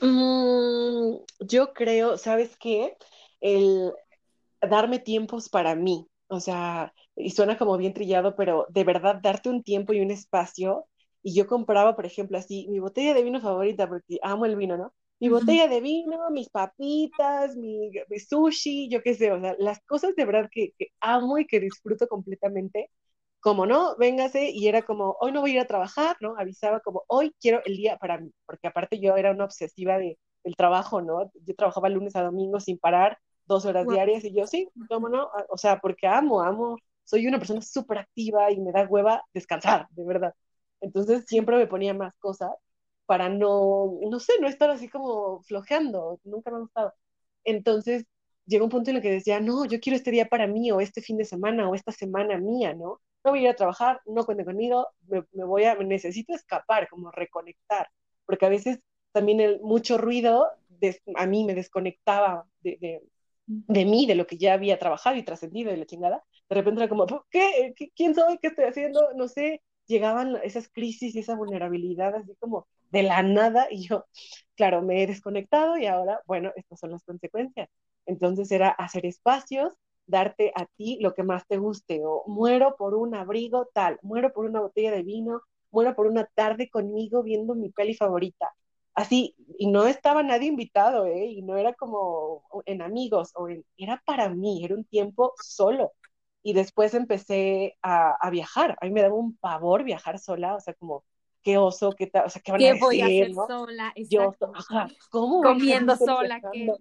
Mm, 0.01 1.17
yo 1.39 1.73
creo, 1.73 2.17
¿sabes 2.17 2.57
qué? 2.57 2.95
El 3.39 3.93
darme 4.61 4.99
tiempos 4.99 5.49
para 5.49 5.75
mí, 5.75 6.07
o 6.27 6.39
sea, 6.39 6.93
y 7.15 7.31
suena 7.31 7.57
como 7.57 7.77
bien 7.77 7.93
trillado, 7.93 8.35
pero 8.35 8.67
de 8.69 8.83
verdad 8.83 9.19
darte 9.21 9.49
un 9.49 9.63
tiempo 9.63 9.93
y 9.93 10.01
un 10.01 10.11
espacio 10.11 10.87
y 11.23 11.35
yo 11.35 11.47
compraba, 11.47 11.95
por 11.95 12.05
ejemplo, 12.05 12.37
así, 12.37 12.67
mi 12.69 12.79
botella 12.79 13.13
de 13.13 13.23
vino 13.23 13.39
favorita, 13.41 13.87
porque 13.87 14.19
amo 14.23 14.45
el 14.45 14.55
vino, 14.55 14.77
¿no? 14.77 14.93
Mi 15.19 15.29
botella 15.29 15.67
de 15.67 15.81
vino, 15.81 16.31
mis 16.31 16.49
papitas, 16.49 17.55
mi, 17.55 17.91
sushi, 18.27 18.89
yo 18.89 19.03
qué 19.03 19.13
sé, 19.13 19.31
o 19.31 19.39
sea, 19.39 19.55
las 19.59 19.79
cosas 19.81 20.15
de 20.15 20.25
verdad 20.25 20.49
que, 20.51 20.73
que 20.79 20.87
amo 20.99 21.37
y 21.37 21.45
que 21.45 21.59
disfruto 21.59 22.07
completamente, 22.07 22.89
como 23.41 23.65
no, 23.65 23.95
véngase, 23.97 24.51
y 24.51 24.67
era 24.67 24.83
como, 24.83 25.17
hoy 25.19 25.31
no 25.31 25.41
voy 25.41 25.51
a 25.51 25.53
ir 25.55 25.59
a 25.61 25.67
trabajar, 25.67 26.15
¿no? 26.21 26.35
Avisaba 26.37 26.79
como, 26.81 27.03
hoy 27.07 27.35
quiero 27.41 27.61
el 27.65 27.75
día 27.77 27.97
para 27.97 28.19
mí, 28.19 28.31
porque 28.45 28.67
aparte 28.67 28.99
yo 28.99 29.17
era 29.17 29.31
una 29.31 29.45
obsesiva 29.45 29.97
de, 29.97 30.17
del 30.43 30.55
trabajo, 30.55 31.01
¿no? 31.01 31.31
Yo 31.45 31.55
trabajaba 31.55 31.89
lunes 31.89 32.15
a 32.15 32.23
domingo 32.23 32.59
sin 32.59 32.77
parar, 32.77 33.17
dos 33.45 33.65
horas 33.65 33.87
diarias, 33.87 34.23
y 34.25 34.33
yo, 34.33 34.47
sí, 34.47 34.69
¿cómo 34.89 35.09
no? 35.09 35.29
O 35.49 35.57
sea, 35.57 35.79
porque 35.79 36.07
amo, 36.07 36.41
amo, 36.41 36.77
soy 37.03 37.27
una 37.27 37.39
persona 37.39 37.61
súper 37.61 37.99
activa 37.99 38.51
y 38.51 38.59
me 38.61 38.71
da 38.71 38.85
hueva 38.87 39.23
descansar, 39.33 39.87
de 39.91 40.05
verdad. 40.05 40.33
Entonces 40.81 41.25
siempre 41.27 41.57
me 41.57 41.67
ponía 41.67 41.93
más 41.93 42.13
cosas 42.19 42.51
para 43.05 43.29
no, 43.29 43.99
no 44.09 44.19
sé, 44.19 44.33
no 44.39 44.47
estar 44.47 44.69
así 44.69 44.87
como 44.89 45.41
flojeando, 45.43 46.19
nunca 46.23 46.51
me 46.51 46.57
ha 46.57 46.59
gustado. 46.61 46.93
Entonces 47.43 48.05
llegó 48.45 48.65
un 48.65 48.71
punto 48.71 48.89
en 48.91 48.97
el 48.97 49.01
que 49.01 49.11
decía, 49.11 49.39
no, 49.39 49.65
yo 49.65 49.79
quiero 49.79 49.97
este 49.97 50.11
día 50.11 50.27
para 50.27 50.47
mí, 50.47 50.71
o 50.71 50.81
este 50.81 51.01
fin 51.01 51.17
de 51.17 51.25
semana, 51.25 51.69
o 51.69 51.75
esta 51.75 51.91
semana 51.91 52.37
mía, 52.37 52.73
¿no? 52.73 53.01
No 53.23 53.31
voy 53.31 53.39
a 53.39 53.43
ir 53.43 53.49
a 53.49 53.55
trabajar, 53.55 54.01
no 54.05 54.25
cuente 54.25 54.45
conmigo, 54.45 54.87
me, 55.07 55.43
voy 55.43 55.65
a, 55.65 55.75
necesito 55.75 56.33
escapar, 56.33 56.87
como 56.89 57.11
reconectar, 57.11 57.87
porque 58.25 58.45
a 58.45 58.49
veces 58.49 58.79
también 59.11 59.39
el 59.41 59.61
mucho 59.61 59.97
ruido 59.97 60.47
a 61.15 61.25
mí 61.27 61.43
me 61.43 61.53
desconectaba 61.53 62.45
de, 62.61 62.77
de, 62.81 63.01
de, 63.45 63.85
mí, 63.85 64.05
de 64.07 64.15
lo 64.15 64.25
que 64.25 64.37
ya 64.37 64.53
había 64.53 64.79
trabajado 64.79 65.15
y 65.17 65.23
trascendido 65.23 65.71
de 65.71 65.77
la 65.77 65.85
chingada. 65.85 66.23
De 66.49 66.55
repente 66.55 66.81
era 66.81 66.89
como, 66.89 67.05
¿qué? 67.29 67.73
¿Quién 67.95 68.15
soy? 68.15 68.37
¿Qué 68.39 68.47
estoy 68.47 68.65
haciendo? 68.65 69.13
No 69.15 69.27
sé, 69.27 69.61
llegaban 69.85 70.37
esas 70.43 70.69
crisis 70.69 71.15
y 71.15 71.19
esa 71.19 71.35
vulnerabilidad 71.35 72.15
así 72.15 72.35
como 72.39 72.67
de 72.89 73.03
la 73.03 73.23
nada 73.23 73.67
y 73.69 73.87
yo, 73.87 74.05
claro, 74.55 74.81
me 74.81 75.03
he 75.03 75.07
desconectado 75.07 75.77
y 75.77 75.85
ahora, 75.85 76.21
bueno, 76.25 76.51
estas 76.55 76.79
son 76.79 76.91
las 76.91 77.03
consecuencias. 77.03 77.69
Entonces 78.05 78.51
era 78.51 78.69
hacer 78.69 79.05
espacios, 79.05 79.73
darte 80.11 80.51
a 80.55 80.65
ti 80.65 80.99
lo 81.01 81.13
que 81.15 81.23
más 81.23 81.47
te 81.47 81.57
guste 81.57 82.01
o 82.05 82.23
muero 82.27 82.75
por 82.77 82.93
un 82.93 83.15
abrigo 83.15 83.69
tal, 83.73 83.97
muero 84.03 84.31
por 84.31 84.45
una 84.45 84.61
botella 84.61 84.91
de 84.91 85.03
vino, 85.03 85.41
muero 85.71 85.95
por 85.95 86.05
una 86.07 86.25
tarde 86.25 86.69
conmigo 86.69 87.23
viendo 87.23 87.55
mi 87.55 87.69
peli 87.69 87.95
favorita. 87.95 88.53
Así, 88.93 89.35
y 89.57 89.67
no 89.67 89.87
estaba 89.87 90.21
nadie 90.21 90.49
invitado, 90.49 91.05
¿eh? 91.05 91.25
Y 91.25 91.41
no 91.43 91.57
era 91.57 91.73
como 91.73 92.43
en 92.65 92.81
amigos, 92.81 93.31
o 93.35 93.47
era 93.77 94.03
para 94.05 94.29
mí, 94.29 94.63
era 94.65 94.75
un 94.75 94.83
tiempo 94.83 95.33
solo 95.41 95.93
y 96.43 96.53
después 96.53 96.93
empecé 96.93 97.77
a, 97.81 98.29
viajar. 98.31 98.77
A 98.81 98.85
mí 98.85 98.91
me 98.91 99.01
daba 99.01 99.15
un 99.15 99.37
pavor 99.37 99.83
viajar 99.83 100.19
sola, 100.19 100.55
o 100.55 100.59
sea, 100.59 100.73
como, 100.73 101.03
qué 101.41 101.57
oso, 101.57 101.91
qué 101.93 102.07
tal, 102.07 102.25
o 102.25 102.29
sea, 102.29 102.41
qué 102.41 102.51
van 102.51 102.61
a 102.61 102.65
decir, 102.65 102.81
voy 102.81 103.01
a 103.01 103.05
hacer 103.05 103.33
sola? 103.33 103.93
Yo, 103.95 104.35
ajá, 104.53 104.87
¿cómo 105.09 105.41
Comiendo 105.41 105.95
sola, 105.95 106.41
¿qué? 106.51 106.73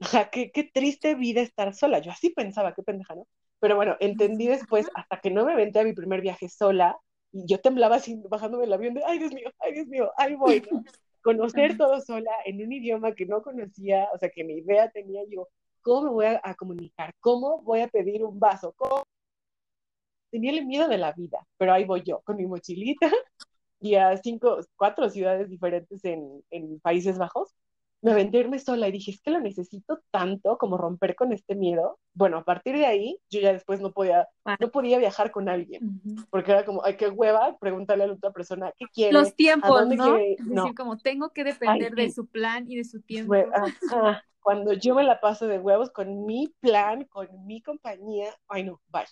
Ajá, 0.00 0.30
qué, 0.30 0.50
qué 0.50 0.64
triste 0.64 1.14
vida 1.14 1.40
estar 1.40 1.74
sola. 1.74 1.98
Yo 2.00 2.10
así 2.10 2.30
pensaba, 2.30 2.74
qué 2.74 2.82
pendeja, 2.82 3.14
¿no? 3.14 3.26
Pero 3.60 3.76
bueno, 3.76 3.96
entendí 4.00 4.46
después, 4.46 4.88
hasta 4.94 5.20
que 5.20 5.30
no 5.30 5.44
me 5.44 5.52
aventé 5.52 5.80
a 5.80 5.84
mi 5.84 5.92
primer 5.92 6.22
viaje 6.22 6.48
sola, 6.48 6.98
y 7.32 7.46
yo 7.46 7.60
temblaba 7.60 7.96
así, 7.96 8.20
bajándome 8.28 8.64
el 8.64 8.72
avión 8.72 8.94
de, 8.94 9.02
ay 9.04 9.18
Dios 9.18 9.32
mío, 9.32 9.50
ay 9.60 9.74
Dios 9.74 9.86
mío, 9.86 10.10
ahí 10.16 10.34
voy, 10.34 10.62
¿no? 10.70 10.82
Conocer 11.22 11.76
todo 11.76 12.00
sola 12.00 12.30
en 12.46 12.64
un 12.64 12.72
idioma 12.72 13.14
que 13.14 13.26
no 13.26 13.42
conocía, 13.42 14.08
o 14.14 14.18
sea, 14.18 14.30
que 14.30 14.42
mi 14.42 14.54
idea 14.54 14.90
tenía 14.90 15.20
yo, 15.28 15.48
¿Cómo 15.82 16.02
me 16.02 16.10
voy 16.10 16.26
a, 16.26 16.54
comunicar? 16.54 17.14
¿Cómo 17.20 17.62
voy 17.62 17.80
a 17.80 17.88
pedir 17.88 18.22
un 18.22 18.38
vaso? 18.38 18.74
Tenía 20.30 20.52
el 20.52 20.66
miedo 20.66 20.88
de 20.88 20.98
la 20.98 21.12
vida, 21.12 21.46
pero 21.56 21.72
ahí 21.72 21.84
voy 21.84 22.02
yo 22.02 22.20
con 22.20 22.36
mi 22.36 22.46
mochilita 22.46 23.10
y 23.80 23.94
a 23.94 24.16
cinco, 24.18 24.58
cuatro 24.76 25.08
ciudades 25.10 25.48
diferentes 25.48 26.04
en, 26.04 26.44
en 26.50 26.80
Países 26.80 27.18
Bajos. 27.18 27.54
Me 28.02 28.30
irme 28.32 28.58
sola 28.58 28.88
y 28.88 28.92
dije, 28.92 29.10
es 29.10 29.20
que 29.20 29.30
lo 29.30 29.40
necesito 29.40 30.00
tanto 30.10 30.56
como 30.56 30.78
romper 30.78 31.14
con 31.14 31.32
este 31.32 31.54
miedo. 31.54 31.98
Bueno, 32.14 32.38
a 32.38 32.44
partir 32.44 32.76
de 32.76 32.86
ahí, 32.86 33.18
yo 33.28 33.40
ya 33.40 33.52
después 33.52 33.80
no 33.80 33.92
podía, 33.92 34.26
no 34.58 34.70
podía 34.70 34.98
viajar 34.98 35.30
con 35.30 35.48
alguien, 35.48 36.00
porque 36.30 36.52
era 36.52 36.64
como, 36.64 36.82
ay, 36.84 36.96
qué 36.96 37.08
hueva, 37.08 37.58
preguntarle 37.58 38.04
a 38.04 38.06
la 38.06 38.14
otra 38.14 38.30
persona, 38.30 38.72
¿qué 38.78 38.86
quiere? 38.86 39.12
Los 39.12 39.34
tiempos, 39.34 39.86
¿no? 39.88 40.16
Es 40.16 40.38
decir, 40.38 40.74
como 40.74 40.96
tengo 40.96 41.30
que 41.30 41.44
depender 41.44 41.94
de 41.94 42.10
su 42.10 42.26
plan 42.26 42.64
y 42.70 42.76
de 42.76 42.84
su 42.84 43.02
tiempo 43.02 43.34
cuando 44.40 44.72
yo 44.72 44.94
me 44.94 45.04
la 45.04 45.20
paso 45.20 45.46
de 45.46 45.58
huevos 45.58 45.90
con 45.90 46.24
mi 46.24 46.48
plan, 46.60 47.04
con 47.04 47.28
mi 47.46 47.62
compañía, 47.62 48.34
ay 48.48 48.64
no, 48.64 48.80
bye. 48.88 49.04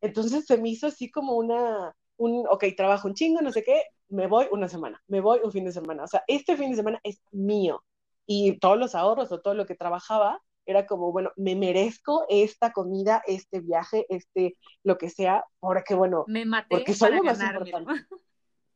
Entonces 0.00 0.46
se 0.46 0.56
me 0.56 0.68
hizo 0.70 0.86
así 0.86 1.10
como 1.10 1.34
una, 1.34 1.94
un, 2.16 2.46
ok, 2.48 2.64
trabajo 2.76 3.08
un 3.08 3.14
chingo, 3.14 3.40
no 3.40 3.52
sé 3.52 3.64
qué, 3.64 3.82
me 4.08 4.26
voy 4.26 4.46
una 4.50 4.68
semana, 4.68 5.02
me 5.08 5.20
voy 5.20 5.40
un 5.42 5.52
fin 5.52 5.64
de 5.64 5.72
semana. 5.72 6.04
O 6.04 6.06
sea, 6.06 6.22
este 6.26 6.56
fin 6.56 6.70
de 6.70 6.76
semana 6.76 7.00
es 7.02 7.20
mío. 7.32 7.82
Y 8.30 8.58
todos 8.58 8.78
los 8.78 8.94
ahorros 8.94 9.32
o 9.32 9.40
todo 9.40 9.54
lo 9.54 9.64
que 9.64 9.74
trabajaba 9.74 10.40
era 10.66 10.86
como, 10.86 11.10
bueno, 11.12 11.30
me 11.36 11.56
merezco 11.56 12.26
esta 12.28 12.72
comida, 12.72 13.22
este 13.26 13.60
viaje, 13.60 14.04
este, 14.10 14.54
lo 14.84 14.98
que 14.98 15.08
sea, 15.08 15.46
porque 15.60 15.94
bueno, 15.94 16.24
me 16.28 16.44
maté 16.44 16.66
porque 16.68 16.92
soy 16.92 17.14
lo 17.14 17.24
más 17.24 17.40
importante. 17.40 18.06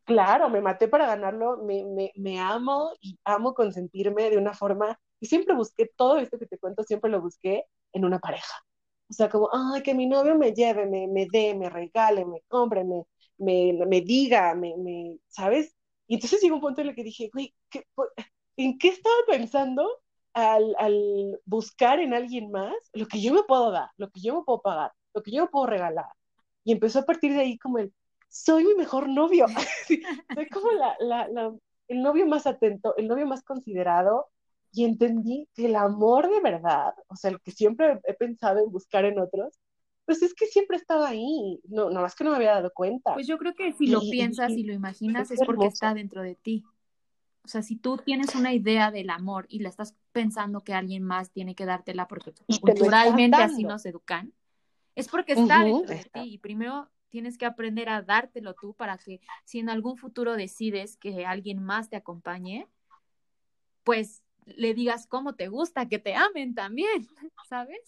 Claro, 0.04 0.48
me 0.48 0.62
maté 0.62 0.88
para 0.88 1.06
ganarlo, 1.06 1.58
me, 1.58 1.84
me, 1.84 2.10
me 2.16 2.40
amo 2.40 2.92
y 3.00 3.18
amo 3.24 3.52
consentirme 3.52 4.30
de 4.30 4.38
una 4.38 4.54
forma 4.54 4.98
y 5.20 5.26
siempre 5.26 5.54
busqué 5.54 5.90
todo 5.94 6.16
esto 6.16 6.38
que 6.38 6.46
te 6.46 6.58
cuento, 6.58 6.82
siempre 6.82 7.10
lo 7.10 7.20
busqué 7.20 7.66
en 7.92 8.06
una 8.06 8.18
pareja. 8.18 8.54
O 9.10 9.12
sea, 9.12 9.28
como, 9.28 9.50
ay, 9.52 9.82
que 9.82 9.94
mi 9.94 10.06
novio 10.06 10.36
me 10.38 10.52
lleve, 10.52 10.86
me, 10.86 11.06
me 11.06 11.28
dé, 11.30 11.54
me 11.54 11.68
regale, 11.68 12.24
me 12.24 12.40
compre, 12.48 12.84
me, 12.84 13.04
me, 13.36 13.84
me 13.86 14.00
diga, 14.00 14.54
me, 14.54 14.74
me, 14.78 15.18
¿sabes? 15.28 15.76
Y 16.06 16.14
entonces 16.14 16.40
llegó 16.40 16.54
un 16.56 16.62
punto 16.62 16.80
en 16.80 16.88
el 16.88 16.94
que 16.94 17.04
dije, 17.04 17.28
güey, 17.32 17.54
¿en 18.56 18.78
qué 18.78 18.88
estaba 18.88 19.14
pensando 19.26 19.88
al, 20.34 20.74
al, 20.78 21.40
buscar 21.44 22.00
en 22.00 22.14
alguien 22.14 22.50
más 22.50 22.74
lo 22.92 23.06
que 23.06 23.20
yo 23.20 23.32
me 23.32 23.42
puedo 23.42 23.70
dar, 23.70 23.90
lo 23.96 24.10
que 24.10 24.20
yo 24.20 24.36
me 24.36 24.44
puedo 24.44 24.62
pagar, 24.62 24.92
lo 25.14 25.22
que 25.22 25.30
yo 25.30 25.42
me 25.42 25.48
puedo 25.48 25.66
regalar? 25.66 26.10
Y 26.64 26.72
empezó 26.72 27.00
a 27.00 27.04
partir 27.04 27.32
de 27.32 27.40
ahí 27.40 27.58
como 27.58 27.78
el, 27.78 27.92
soy 28.28 28.64
mi 28.64 28.74
mejor 28.74 29.08
novio. 29.08 29.46
soy 30.34 30.48
como 30.48 30.72
la, 30.72 30.96
la, 31.00 31.28
la, 31.28 31.54
el 31.88 32.02
novio 32.02 32.26
más 32.26 32.46
atento, 32.46 32.94
el 32.96 33.08
novio 33.08 33.26
más 33.26 33.42
considerado, 33.42 34.28
y 34.72 34.84
entendí 34.84 35.48
que 35.54 35.66
el 35.66 35.76
amor 35.76 36.30
de 36.30 36.40
verdad, 36.40 36.94
o 37.08 37.16
sea, 37.16 37.30
el 37.30 37.40
que 37.40 37.50
siempre 37.50 38.00
he 38.04 38.14
pensado 38.14 38.60
en 38.60 38.70
buscar 38.72 39.04
en 39.04 39.18
otros, 39.18 39.58
pues 40.06 40.22
es 40.22 40.34
que 40.34 40.46
siempre 40.46 40.76
estaba 40.76 41.08
ahí, 41.08 41.60
no, 41.68 41.90
nada 41.90 42.02
más 42.02 42.14
que 42.14 42.24
no 42.24 42.30
me 42.30 42.36
había 42.36 42.54
dado 42.54 42.72
cuenta. 42.74 43.14
Pues 43.14 43.26
yo 43.26 43.38
creo 43.38 43.54
que 43.54 43.72
si 43.74 43.86
lo 43.86 44.00
piensas 44.00 44.50
y, 44.50 44.64
lo 44.64 44.72
imaginas 44.72 45.30
es, 45.30 45.40
porque 45.44 45.66
está 45.66 45.94
dentro 45.94 46.22
de 46.22 46.34
ti. 46.34 46.64
O 47.44 47.48
sea, 47.48 47.62
si 47.62 47.76
tú 47.76 47.96
tienes 47.96 48.34
una 48.34 48.52
idea 48.52 48.90
del 48.90 49.10
amor 49.10 49.46
y 49.48 49.58
la 49.60 49.68
estás 49.68 49.94
pensando 50.12 50.62
que 50.62 50.74
alguien 50.74 51.02
más 51.02 51.30
tiene 51.30 51.54
que 51.54 51.66
dártela 51.66 52.06
porque 52.06 52.32
culturalmente 52.60 53.42
así 53.42 53.64
nos 53.64 53.84
educan, 53.84 54.32
es 54.94 55.08
porque 55.08 55.32
está 55.32 55.64
dentro 55.64 55.94
de 55.94 56.04
ti. 56.04 56.20
Y 56.20 56.38
primero 56.38 56.88
tienes 57.08 57.36
que 57.38 57.46
aprender 57.46 57.88
a 57.88 58.02
dártelo 58.02 58.54
tú 58.54 58.74
para 58.74 58.96
que 58.96 59.20
si 59.44 59.58
en 59.58 59.70
algún 59.70 59.96
futuro 59.96 60.36
decides 60.36 60.96
que 60.96 61.26
alguien 61.26 61.62
más 61.62 61.90
te 61.90 61.96
acompañe, 61.96 62.68
pues 63.82 64.22
le 64.44 64.74
digas 64.74 65.06
cómo 65.06 65.34
te 65.34 65.48
gusta 65.48 65.88
que 65.88 65.98
te 65.98 66.14
amen 66.14 66.54
también, 66.54 67.06
¿sabes? 67.48 67.80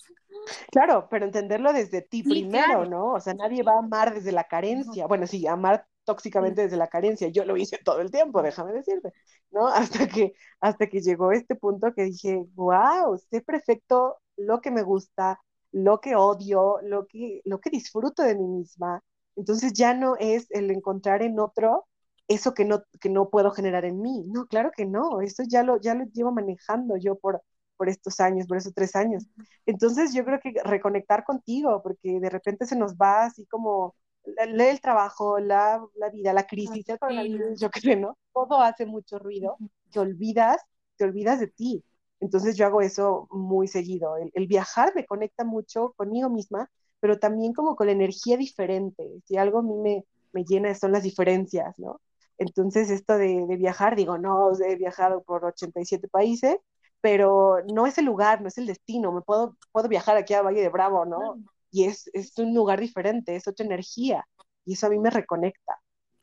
Claro, 0.71 1.09
pero 1.11 1.27
entenderlo 1.27 1.73
desde 1.73 2.03
ti 2.03 2.23
primero, 2.23 2.87
¿no? 2.87 3.13
O 3.13 3.21
sea, 3.21 3.35
nadie 3.35 3.63
va 3.63 3.75
a 3.75 3.79
amar 3.79 4.15
desde 4.15 4.33
la 4.33 4.45
carencia. 4.45 5.07
Bueno, 5.07 5.27
sí, 5.27 5.47
amar 5.47 5.87
tóxicamente 6.05 6.63
desde 6.63 6.77
la 6.77 6.89
carencia. 6.89 7.29
Yo 7.29 7.45
lo 7.45 7.57
hice 7.57 7.79
todo 7.85 8.01
el 8.01 8.11
tiempo, 8.11 8.43
déjame 8.43 8.73
decirte, 8.73 9.13
¿no? 9.51 9.67
Hasta 9.99 10.09
que, 10.09 10.35
hasta 10.61 10.87
que 10.89 11.01
llegó 11.01 11.33
este 11.33 11.55
punto 11.57 11.93
que 11.95 12.05
dije, 12.05 12.45
wow, 12.55 13.19
sé 13.31 13.41
perfecto 13.43 14.19
lo 14.37 14.61
que 14.61 14.71
me 14.71 14.83
gusta, 14.83 15.41
lo 15.73 16.01
que 16.01 16.17
odio, 16.17 16.79
lo 16.83 17.07
que, 17.07 17.41
lo 17.45 17.61
que 17.61 17.71
disfruto 17.71 18.23
de 18.23 18.35
mí 18.37 18.47
misma. 18.47 19.03
Entonces 19.37 19.73
ya 19.73 19.95
no 19.95 20.17
es 20.19 20.47
el 20.51 20.71
encontrar 20.71 21.23
en 21.23 21.39
otro 21.41 21.87
eso 22.29 22.55
que 22.55 22.65
no, 22.65 22.83
que 23.01 23.09
no 23.11 23.29
puedo 23.31 23.51
generar 23.51 23.85
en 23.85 24.01
mí. 24.01 24.25
No, 24.29 24.47
claro 24.47 24.71
que 24.77 24.87
no, 24.87 25.21
eso 25.21 25.43
ya 25.49 25.63
lo, 25.63 25.81
ya 25.81 25.95
lo 25.95 26.05
llevo 26.07 26.33
manejando 26.33 26.97
yo 26.97 27.17
por, 27.19 27.43
por 27.77 27.89
estos 27.89 28.21
años, 28.21 28.47
por 28.47 28.57
esos 28.59 28.75
tres 28.75 28.97
años. 28.97 29.27
Entonces 29.67 30.15
yo 30.15 30.25
creo 30.25 30.41
que 30.41 30.55
reconectar 30.65 31.25
contigo, 31.25 31.83
porque 31.83 32.21
de 32.21 32.31
repente 32.31 32.67
se 32.67 32.77
nos 32.77 32.95
va 32.97 33.25
así 33.27 33.47
como 33.47 33.95
lee 34.25 34.65
el 34.65 34.81
trabajo, 34.81 35.39
la, 35.39 35.85
la 35.97 36.11
vida, 36.11 36.33
la 36.33 36.47
crisis, 36.47 36.85
yo 37.59 37.71
creo, 37.71 37.99
¿no? 37.99 38.19
Todo 38.33 38.61
hace 38.61 38.87
mucho 38.87 39.19
ruido, 39.19 39.57
te 39.91 40.01
olvidas, 40.01 40.61
te 40.97 41.05
olvidas 41.05 41.41
de 41.41 41.49
ti. 41.49 41.85
Entonces 42.21 42.57
yo 42.57 42.67
hago 42.67 42.81
eso 42.81 43.29
muy 43.31 43.69
seguido. 43.69 44.17
El, 44.17 44.31
el, 44.35 44.47
viajar 44.47 44.93
me 44.95 45.05
conecta 45.05 45.45
mucho 45.45 45.93
conmigo 45.97 46.31
misma, 46.31 46.71
pero 47.01 47.19
también 47.19 47.53
como 47.53 47.77
con 47.77 47.87
la 47.87 47.93
energía 47.93 48.37
diferente. 48.37 49.11
Si 49.27 49.37
algo 49.37 49.59
a 49.59 49.63
mí 49.63 49.75
me, 49.75 50.05
me 50.33 50.45
llena 50.45 50.75
son 50.75 50.93
las 50.93 51.03
diferencias, 51.03 51.79
¿no? 51.79 52.01
Entonces, 52.39 52.91
esto 52.91 53.17
de, 53.17 53.47
viajar, 53.57 53.97
digo, 53.97 54.19
no, 54.19 54.51
he 54.61 54.77
viajado 54.77 55.23
por 55.23 55.45
87 55.45 56.09
países, 56.09 56.57
pero 57.01 57.59
no 57.73 57.87
es 57.87 57.99
el 57.99 58.07
lugar, 58.07 58.41
no 58.43 58.49
es 58.49 58.59
el 58.59 58.67
destino. 58.67 59.13
Me 59.13 59.23
puedo, 59.23 59.57
puedo 59.73 59.89
viajar 59.89 60.17
aquí 60.17 60.35
a 60.35 60.43
Valle 60.43 60.61
de 60.61 60.69
Bravo, 60.69 61.05
¿no? 61.05 61.39
Y 61.75 61.87
es, 61.87 62.09
es 62.15 62.39
un 62.39 62.55
lugar 62.55 62.79
diferente, 62.79 63.35
es 63.35 63.49
otra 63.49 63.67
energía. 63.67 64.25
Y 64.65 64.75
eso 64.75 64.87
a 64.87 64.91
mí 64.91 64.99
me 65.01 65.11
reconecta. 65.11 65.75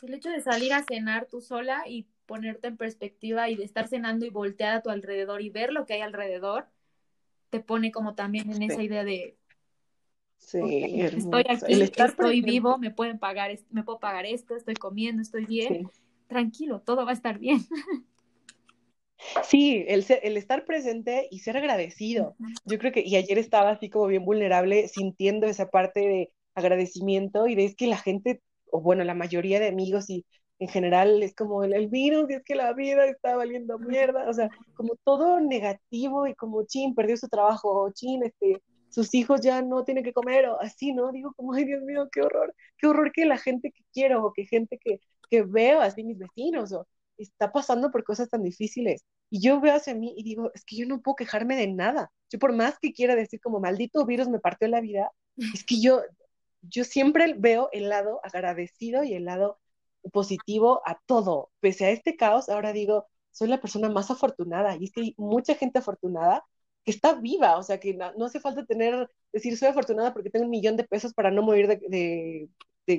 El 0.02 0.14
hecho 0.14 0.30
de 0.30 0.40
salir 0.40 0.72
a 0.72 0.82
cenar 0.82 1.28
tú 1.30 1.42
sola 1.42 1.84
y 1.90 2.08
ponerte 2.26 2.70
en 2.70 2.78
perspectiva 2.78 3.50
y 3.50 3.58
de 3.58 3.66
estar 3.66 3.90
cenando 3.90 4.26
y 4.26 4.30
voltear 4.30 4.78
a 4.78 4.82
tu 4.82 4.90
alrededor 4.90 5.42
y 5.42 5.50
ver 5.50 5.74
lo 5.74 5.86
que 5.86 5.96
hay 5.96 6.02
alrededor, 6.02 6.68
te 7.50 7.60
pone 7.60 7.92
como 7.92 8.16
también 8.16 8.50
en 8.50 8.64
esa 8.64 8.82
idea 8.82 9.04
de 9.04 9.38
Sí, 10.38 10.62
estoy 11.02 11.44
aquí, 11.50 11.92
estoy 11.98 12.42
vivo, 12.42 12.78
me 12.78 12.92
pueden 12.92 13.20
pagar, 13.20 13.52
me 13.72 13.84
puedo 13.84 14.00
pagar 14.00 14.26
esto, 14.26 14.56
estoy 14.56 14.76
comiendo, 14.76 15.22
estoy 15.22 15.46
bien. 15.46 15.90
Tranquilo, 16.28 16.80
todo 16.80 17.06
va 17.06 17.12
a 17.12 17.14
estar 17.14 17.40
bien. 17.40 17.60
Sí, 19.44 19.86
el, 19.88 20.06
el 20.24 20.38
estar 20.38 20.66
presente 20.66 21.28
y 21.32 21.40
ser 21.40 21.58
agradecido. 21.58 22.36
Yo 22.66 22.78
creo 22.78 22.92
que, 22.92 23.02
y 23.06 23.16
ayer 23.16 23.38
estaba 23.38 23.72
así 23.72 23.90
como 23.90 24.08
bien 24.08 24.26
vulnerable, 24.26 24.88
sintiendo 24.88 25.48
esa 25.48 25.70
parte 25.70 26.00
de 26.02 26.32
agradecimiento 26.56 27.48
y 27.48 27.56
de 27.56 27.66
es 27.66 27.76
que 27.76 27.88
la 27.88 27.98
gente, 27.98 28.42
o 28.72 28.82
bueno, 28.82 29.04
la 29.04 29.14
mayoría 29.14 29.60
de 29.60 29.68
amigos 29.68 30.10
y 30.10 30.26
en 30.60 30.68
general 30.68 31.24
es 31.24 31.34
como 31.34 31.64
el, 31.64 31.74
el 31.74 31.88
virus, 31.88 32.30
y 32.30 32.34
es 32.34 32.44
que 32.44 32.56
la 32.56 32.74
vida 32.74 33.06
está 33.06 33.36
valiendo 33.36 33.80
mierda, 33.80 34.30
o 34.30 34.34
sea, 34.34 34.50
como 34.76 34.96
todo 35.04 35.40
negativo 35.40 36.28
y 36.28 36.36
como 36.36 36.64
chin, 36.66 36.94
perdió 36.94 37.18
su 37.18 37.28
trabajo, 37.30 37.82
o 37.82 37.92
chin, 37.92 38.24
este, 38.24 38.62
sus 38.90 39.14
hijos 39.16 39.42
ya 39.42 39.62
no 39.64 39.84
tienen 39.84 40.04
que 40.04 40.14
comer, 40.14 40.46
o 40.48 40.62
así, 40.62 40.94
¿no? 40.94 41.12
Digo 41.12 41.34
como, 41.36 41.54
ay 41.54 41.66
Dios 41.66 41.82
mío, 41.84 42.08
qué 42.12 42.22
horror, 42.22 42.54
qué 42.78 42.88
horror 42.88 43.12
que 43.12 43.26
la 43.26 43.38
gente 43.38 43.72
que 43.72 43.84
quiero, 43.92 44.24
o 44.24 44.34
que 44.34 44.46
gente 44.46 44.78
que, 44.78 45.00
que 45.32 45.42
veo, 45.42 45.82
así 45.82 46.04
mis 46.04 46.20
vecinos, 46.20 46.72
o 46.74 46.88
está 47.24 47.52
pasando 47.52 47.92
por 47.92 48.04
cosas 48.04 48.30
tan 48.30 48.44
difíciles. 48.44 49.04
Y 49.30 49.42
yo 49.42 49.60
veo 49.62 49.76
hacia 49.76 49.96
mí 49.96 50.14
y 50.18 50.24
digo, 50.24 50.52
es 50.54 50.64
que 50.66 50.78
yo 50.78 50.86
no 50.88 51.02
puedo 51.02 51.16
quejarme 51.16 51.56
de 51.56 51.68
nada. 51.68 52.12
Yo 52.30 52.40
por 52.40 52.54
más 52.54 52.80
que 52.80 52.94
quiera 52.94 53.16
decir 53.16 53.40
como 53.42 53.60
maldito 53.60 54.06
virus 54.06 54.30
me 54.30 54.40
partió 54.40 54.68
la 54.68 54.82
vida, 54.82 55.12
es 55.56 55.64
que 55.64 55.82
yo, 55.82 56.02
yo 56.62 56.84
siempre 56.84 57.36
veo 57.38 57.70
el 57.72 57.90
lado 57.90 58.20
agradecido 58.24 59.04
y 59.04 59.14
el 59.14 59.26
lado 59.26 59.60
positivo 60.12 60.82
a 60.86 61.00
todo. 61.06 61.52
Pese 61.60 61.86
a 61.86 61.92
este 61.92 62.16
caos, 62.16 62.50
ahora 62.50 62.74
digo, 62.74 63.08
soy 63.32 63.48
la 63.48 63.62
persona 63.62 63.90
más 63.90 64.12
afortunada 64.12 64.76
y 64.78 64.86
es 64.86 64.92
que 64.92 65.02
hay 65.02 65.16
mucha 65.18 65.56
gente 65.56 65.80
afortunada 65.80 66.46
que 66.84 66.92
está 66.92 67.14
viva, 67.14 67.58
o 67.58 67.64
sea, 67.64 67.80
que 67.80 67.94
no, 67.94 68.26
hace 68.26 68.40
falta 68.40 68.66
tener, 68.66 69.10
decir, 69.32 69.58
soy 69.58 69.70
afortunada 69.70 70.14
porque 70.14 70.30
tengo 70.30 70.46
un 70.46 70.52
millón 70.52 70.78
de 70.78 70.84
pesos 70.84 71.14
para 71.14 71.32
no 71.32 71.44
morir 71.44 71.68
de, 71.68 71.76
de, 71.88 72.50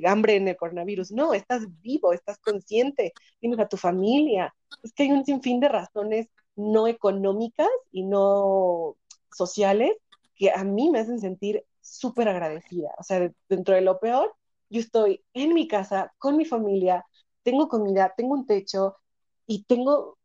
hambre 0.05 0.35
en 0.35 0.47
el 0.47 0.57
coronavirus. 0.57 1.11
No, 1.11 1.33
estás 1.33 1.65
vivo, 1.81 2.13
estás 2.13 2.37
consciente, 2.39 3.13
tienes 3.39 3.59
a 3.59 3.67
tu 3.67 3.77
familia. 3.77 4.53
Es 4.83 4.93
que 4.93 5.03
hay 5.03 5.11
un 5.11 5.25
sinfín 5.25 5.59
de 5.59 5.69
razones 5.69 6.27
no 6.55 6.87
económicas 6.87 7.69
y 7.91 8.03
no 8.03 8.95
sociales 9.31 9.91
que 10.35 10.51
a 10.51 10.63
mí 10.63 10.89
me 10.89 10.99
hacen 10.99 11.19
sentir 11.19 11.65
súper 11.81 12.27
agradecida. 12.29 12.89
O 12.97 13.03
sea, 13.03 13.31
dentro 13.49 13.75
de 13.75 13.81
lo 13.81 13.99
peor, 13.99 14.33
yo 14.69 14.79
estoy 14.79 15.23
en 15.33 15.53
mi 15.53 15.67
casa, 15.67 16.13
con 16.17 16.37
mi 16.37 16.45
familia, 16.45 17.05
tengo 17.43 17.67
comida, 17.67 18.13
tengo 18.15 18.33
un 18.33 18.45
techo 18.45 18.97
y 19.45 19.63
tengo 19.65 20.17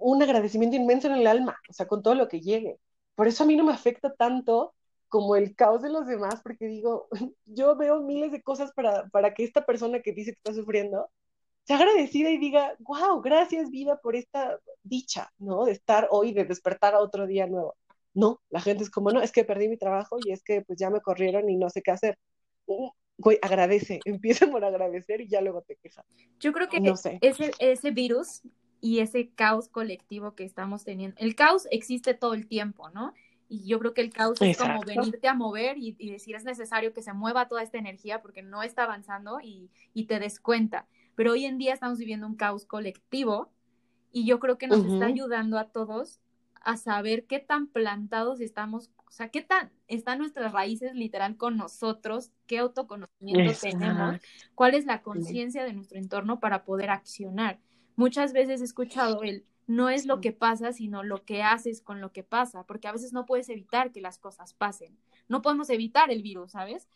un 0.00 0.22
agradecimiento 0.22 0.76
inmenso 0.76 1.08
en 1.08 1.14
el 1.14 1.26
alma, 1.26 1.58
o 1.68 1.72
sea, 1.72 1.88
con 1.88 2.02
todo 2.02 2.14
lo 2.14 2.28
que 2.28 2.40
llegue. 2.40 2.78
Por 3.14 3.26
eso 3.26 3.44
a 3.44 3.46
mí 3.46 3.56
no 3.56 3.64
me 3.64 3.72
afecta 3.72 4.14
tanto 4.14 4.74
como 5.08 5.36
el 5.36 5.54
caos 5.54 5.82
de 5.82 5.90
los 5.90 6.06
demás, 6.06 6.40
porque 6.42 6.66
digo, 6.66 7.08
yo 7.46 7.76
veo 7.76 8.02
miles 8.02 8.32
de 8.32 8.42
cosas 8.42 8.72
para, 8.72 9.08
para 9.08 9.34
que 9.34 9.44
esta 9.44 9.64
persona 9.64 10.00
que 10.00 10.12
dice 10.12 10.32
que 10.32 10.38
está 10.38 10.54
sufriendo 10.54 11.08
sea 11.64 11.76
agradecida 11.76 12.30
y 12.30 12.38
diga, 12.38 12.76
wow, 12.80 13.20
gracias 13.20 13.70
vida 13.70 13.98
por 14.00 14.16
esta 14.16 14.58
dicha, 14.82 15.30
¿no? 15.38 15.66
De 15.66 15.72
estar 15.72 16.08
hoy, 16.10 16.32
de 16.32 16.44
despertar 16.44 16.94
a 16.94 17.00
otro 17.00 17.26
día 17.26 17.46
nuevo. 17.46 17.76
No, 18.14 18.40
la 18.48 18.60
gente 18.60 18.84
es 18.84 18.90
como, 18.90 19.10
no, 19.10 19.20
es 19.20 19.32
que 19.32 19.44
perdí 19.44 19.68
mi 19.68 19.76
trabajo 19.76 20.16
y 20.24 20.32
es 20.32 20.42
que 20.42 20.62
pues 20.62 20.78
ya 20.78 20.90
me 20.90 21.00
corrieron 21.00 21.48
y 21.50 21.56
no 21.56 21.68
sé 21.68 21.82
qué 21.82 21.90
hacer 21.90 22.18
güey, 23.18 23.38
agradece, 23.42 24.00
empieza 24.04 24.46
por 24.46 24.64
agradecer 24.64 25.20
y 25.20 25.28
ya 25.28 25.40
luego 25.40 25.62
te 25.62 25.76
quejas. 25.76 26.06
Yo 26.38 26.52
creo 26.52 26.68
que 26.68 26.80
ese, 27.20 27.50
ese 27.58 27.90
virus 27.90 28.42
y 28.80 29.00
ese 29.00 29.30
caos 29.30 29.68
colectivo 29.68 30.34
que 30.34 30.44
estamos 30.44 30.84
teniendo, 30.84 31.16
el 31.18 31.34
caos 31.34 31.66
existe 31.70 32.14
todo 32.14 32.34
el 32.34 32.46
tiempo, 32.46 32.90
¿no? 32.90 33.12
Y 33.48 33.66
yo 33.66 33.78
creo 33.78 33.94
que 33.94 34.02
el 34.02 34.12
caos 34.12 34.40
es 34.40 34.58
como 34.58 34.80
venirte 34.82 35.26
a 35.26 35.34
mover 35.34 35.76
y, 35.78 35.92
decir 36.10 36.36
es 36.36 36.44
necesario 36.44 36.92
que 36.92 37.02
se 37.02 37.12
mueva 37.12 37.48
toda 37.48 37.62
esta 37.62 37.78
energía 37.78 38.20
porque 38.20 38.42
no 38.42 38.62
está 38.62 38.84
avanzando 38.84 39.40
y, 39.40 39.70
y, 39.94 40.04
te 40.04 40.18
des 40.18 40.38
cuenta. 40.38 40.86
Pero 41.14 41.32
hoy 41.32 41.46
en 41.46 41.58
día 41.58 41.72
estamos 41.72 41.98
viviendo 41.98 42.26
un 42.26 42.36
caos 42.36 42.64
colectivo 42.64 43.50
y 44.12 44.26
yo 44.26 44.38
creo 44.38 44.58
que 44.58 44.68
nos 44.68 44.84
está 44.84 45.06
ayudando 45.06 45.58
a 45.58 45.68
todos 45.68 46.20
a 46.60 46.76
saber 46.76 47.24
qué 47.26 47.38
tan 47.38 47.68
plantados 47.68 48.40
estamos 48.40 48.90
o 49.08 49.10
sea, 49.10 49.30
qué 49.30 49.40
tan 49.40 49.70
están 49.86 50.18
nuestras 50.18 50.52
raíces 50.52 50.94
literal 50.94 51.36
con 51.36 51.56
nosotros, 51.56 52.30
qué 52.46 52.58
autoconocimiento 52.58 53.58
tenemos, 53.58 54.20
cuál 54.54 54.74
es 54.74 54.84
la 54.84 55.02
conciencia 55.02 55.64
de 55.64 55.72
nuestro 55.72 55.98
entorno 55.98 56.40
para 56.40 56.64
poder 56.64 56.90
accionar. 56.90 57.58
Muchas 57.96 58.34
veces 58.34 58.60
he 58.60 58.64
escuchado 58.64 59.22
el 59.22 59.46
no 59.68 59.90
es 59.90 60.06
lo 60.06 60.22
que 60.22 60.32
pasa, 60.32 60.72
sino 60.72 61.04
lo 61.04 61.24
que 61.24 61.42
haces 61.42 61.82
con 61.82 62.00
lo 62.00 62.10
que 62.10 62.24
pasa, 62.24 62.64
porque 62.64 62.88
a 62.88 62.92
veces 62.92 63.12
no 63.12 63.26
puedes 63.26 63.50
evitar 63.50 63.92
que 63.92 64.00
las 64.00 64.18
cosas 64.18 64.54
pasen. 64.54 64.98
No 65.28 65.42
podemos 65.42 65.68
evitar 65.68 66.10
el 66.10 66.22
virus, 66.22 66.52
¿sabes? 66.52 66.88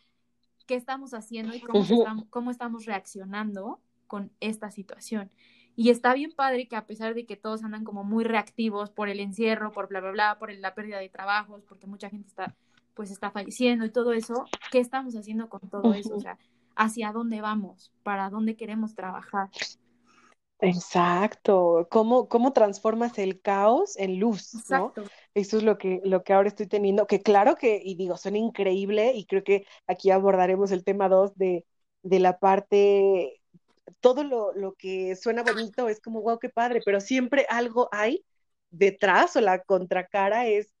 ¿Qué 0.65 0.73
estamos 0.73 1.13
haciendo 1.13 1.53
y 1.53 1.61
cómo, 1.61 1.83
estamos, 1.83 2.25
cómo 2.31 2.49
estamos 2.49 2.85
reaccionando 2.85 3.79
con 4.07 4.31
esta 4.39 4.71
situación? 4.71 5.29
Y 5.75 5.91
está 5.91 6.15
bien 6.15 6.31
padre 6.31 6.67
que 6.67 6.75
a 6.75 6.87
pesar 6.87 7.13
de 7.13 7.27
que 7.27 7.37
todos 7.37 7.63
andan 7.63 7.83
como 7.83 8.03
muy 8.03 8.23
reactivos 8.23 8.89
por 8.89 9.07
el 9.07 9.19
encierro, 9.19 9.71
por 9.71 9.87
bla, 9.87 10.01
bla, 10.01 10.11
bla, 10.11 10.39
por 10.39 10.51
la 10.51 10.73
pérdida 10.73 10.97
de 10.97 11.09
trabajos, 11.09 11.63
porque 11.65 11.85
mucha 11.85 12.09
gente 12.09 12.27
está, 12.27 12.55
pues 12.95 13.11
está 13.11 13.29
falleciendo 13.29 13.85
y 13.85 13.91
todo 13.91 14.13
eso, 14.13 14.45
¿qué 14.71 14.79
estamos 14.79 15.15
haciendo 15.15 15.47
con 15.47 15.61
todo 15.69 15.93
eso? 15.93 16.15
O 16.15 16.19
sea, 16.19 16.39
¿hacia 16.75 17.11
dónde 17.11 17.39
vamos? 17.41 17.91
¿Para 18.01 18.31
dónde 18.31 18.55
queremos 18.55 18.95
trabajar? 18.95 19.49
Exacto. 20.63 21.87
¿Cómo, 21.89 22.27
cómo 22.27 22.53
transformas 22.53 23.17
el 23.17 23.41
caos 23.41 23.97
en 23.97 24.19
luz? 24.19 24.55
Exacto. 24.55 25.03
Eso 25.33 25.57
es 25.57 25.63
lo 25.63 25.77
que, 25.77 25.99
lo 26.03 26.23
que 26.23 26.33
ahora 26.33 26.49
estoy 26.49 26.67
teniendo, 26.67 27.07
que 27.07 27.21
claro 27.21 27.55
que, 27.55 27.81
y 27.83 27.95
digo, 27.95 28.17
son 28.17 28.35
increíble, 28.35 29.13
y 29.13 29.25
creo 29.25 29.43
que 29.43 29.65
aquí 29.87 30.11
abordaremos 30.11 30.71
el 30.71 30.83
tema 30.83 31.09
2 31.09 31.35
de, 31.35 31.65
de 32.03 32.19
la 32.19 32.39
parte 32.39 33.41
todo 33.99 34.23
lo, 34.23 34.73
que 34.75 35.15
suena 35.15 35.43
bonito 35.43 35.87
es 35.89 35.99
como, 35.99 36.21
wow, 36.21 36.39
qué 36.39 36.49
padre, 36.49 36.81
pero 36.83 36.99
siempre 36.99 37.45
algo 37.49 37.89
hay 37.91 38.25
detrás 38.69 39.35
o 39.35 39.41
la 39.41 39.59
contracara 39.63 40.47
es, 40.47 40.73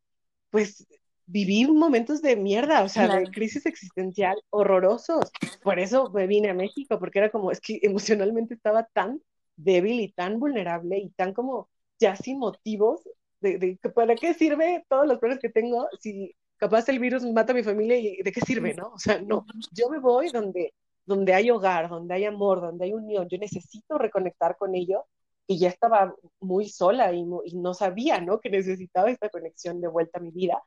pues, 0.49 0.85
vivir 1.25 1.71
momentos 1.71 2.21
de 2.21 2.35
mierda, 2.35 2.83
o 2.83 2.89
sea, 2.89 3.07
de 3.07 3.31
crisis 3.31 3.65
existencial 3.65 4.37
horrorosos. 4.49 5.31
Por 5.61 5.79
eso 5.79 6.11
me 6.11 6.27
vine 6.27 6.49
a 6.49 6.53
México, 6.53 6.99
porque 6.99 7.19
era 7.19 7.29
como, 7.29 7.51
es 7.51 7.61
que 7.61 7.79
emocionalmente 7.81 8.53
estaba 8.53 8.83
tan 8.93 9.21
débil 9.55 9.99
y 9.99 10.11
tan 10.11 10.39
vulnerable 10.39 10.97
y 10.97 11.09
tan 11.11 11.33
como 11.33 11.69
ya 11.99 12.15
sin 12.15 12.39
motivos 12.39 13.01
de, 13.41 13.57
de 13.57 13.77
¿para 13.89 14.15
qué 14.15 14.33
sirve 14.33 14.85
todos 14.89 15.07
los 15.07 15.19
problemas 15.19 15.41
que 15.41 15.49
tengo 15.49 15.87
si 15.99 16.35
capaz 16.57 16.87
el 16.89 16.99
virus 16.99 17.23
mata 17.23 17.51
a 17.51 17.55
mi 17.55 17.63
familia 17.63 17.97
y 17.97 18.21
de 18.21 18.31
qué 18.31 18.41
sirve, 18.41 18.73
¿no? 18.73 18.93
O 18.93 18.99
sea, 18.99 19.21
no, 19.21 19.45
yo 19.73 19.89
me 19.89 19.99
voy 19.99 20.29
donde 20.29 20.73
donde 21.05 21.33
hay 21.33 21.51
hogar, 21.51 21.89
donde 21.89 22.13
hay 22.13 22.25
amor, 22.25 22.61
donde 22.61 22.85
hay 22.85 22.93
unión, 22.93 23.27
yo 23.29 23.37
necesito 23.37 23.97
reconectar 23.97 24.57
con 24.57 24.75
ello 24.75 25.05
y 25.47 25.59
ya 25.59 25.69
estaba 25.69 26.15
muy 26.39 26.69
sola 26.69 27.13
y, 27.13 27.23
no 27.25 27.73
sabía, 27.73 28.21
¿no? 28.21 28.39
Que 28.39 28.49
necesitaba 28.49 29.11
esta 29.11 29.29
conexión 29.29 29.81
de 29.81 29.89
vuelta 29.89 30.19
a 30.19 30.21
mi 30.21 30.31
vida, 30.31 30.63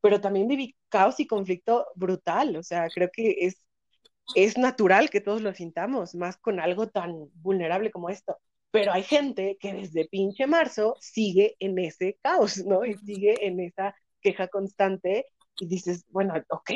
pero 0.00 0.20
también 0.20 0.48
viví 0.48 0.76
caos 0.88 1.18
y 1.20 1.26
conflicto 1.26 1.86
brutal, 1.96 2.56
o 2.56 2.62
sea, 2.62 2.88
creo 2.94 3.10
que 3.12 3.36
es, 3.40 3.56
es 4.34 4.58
natural 4.58 5.10
que 5.10 5.20
todos 5.20 5.42
lo 5.42 5.54
sintamos, 5.54 6.14
más 6.14 6.36
con 6.36 6.60
algo 6.60 6.88
tan 6.88 7.28
vulnerable 7.34 7.90
como 7.90 8.10
esto. 8.10 8.38
Pero 8.70 8.92
hay 8.92 9.02
gente 9.02 9.56
que 9.60 9.72
desde 9.72 10.08
pinche 10.08 10.46
marzo 10.46 10.96
sigue 11.00 11.56
en 11.60 11.78
ese 11.78 12.18
caos, 12.22 12.64
¿no? 12.64 12.84
Y 12.84 12.94
sigue 12.94 13.46
en 13.46 13.60
esa 13.60 13.94
queja 14.20 14.48
constante 14.48 15.26
y 15.60 15.66
dices, 15.66 16.04
bueno, 16.08 16.34
ok, 16.48 16.70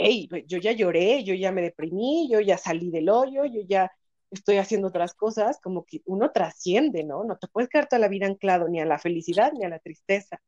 yo 0.47 0.59
ya 0.59 0.73
lloré, 0.73 1.25
yo 1.25 1.35
ya 1.35 1.51
me 1.51 1.63
deprimí, 1.63 2.29
yo 2.31 2.41
ya 2.41 2.59
salí 2.59 2.91
del 2.91 3.09
hoyo, 3.09 3.45
yo 3.45 3.63
ya 3.67 3.91
estoy 4.31 4.59
haciendo 4.59 4.89
otras 4.89 5.15
cosas, 5.15 5.59
como 5.61 5.85
que 5.85 6.03
uno 6.05 6.31
trasciende, 6.31 7.03
¿no? 7.03 7.25
No 7.25 7.37
te 7.39 7.49
puedes 7.49 7.69
quedar 7.69 7.89
toda 7.89 8.01
la 8.01 8.09
vida 8.09 8.27
anclado 8.27 8.69
ni 8.69 8.81
a 8.81 8.87
la 8.87 8.99
felicidad 8.99 9.53
ni 9.53 9.65
a 9.65 9.69
la 9.69 9.79
tristeza. 9.79 10.41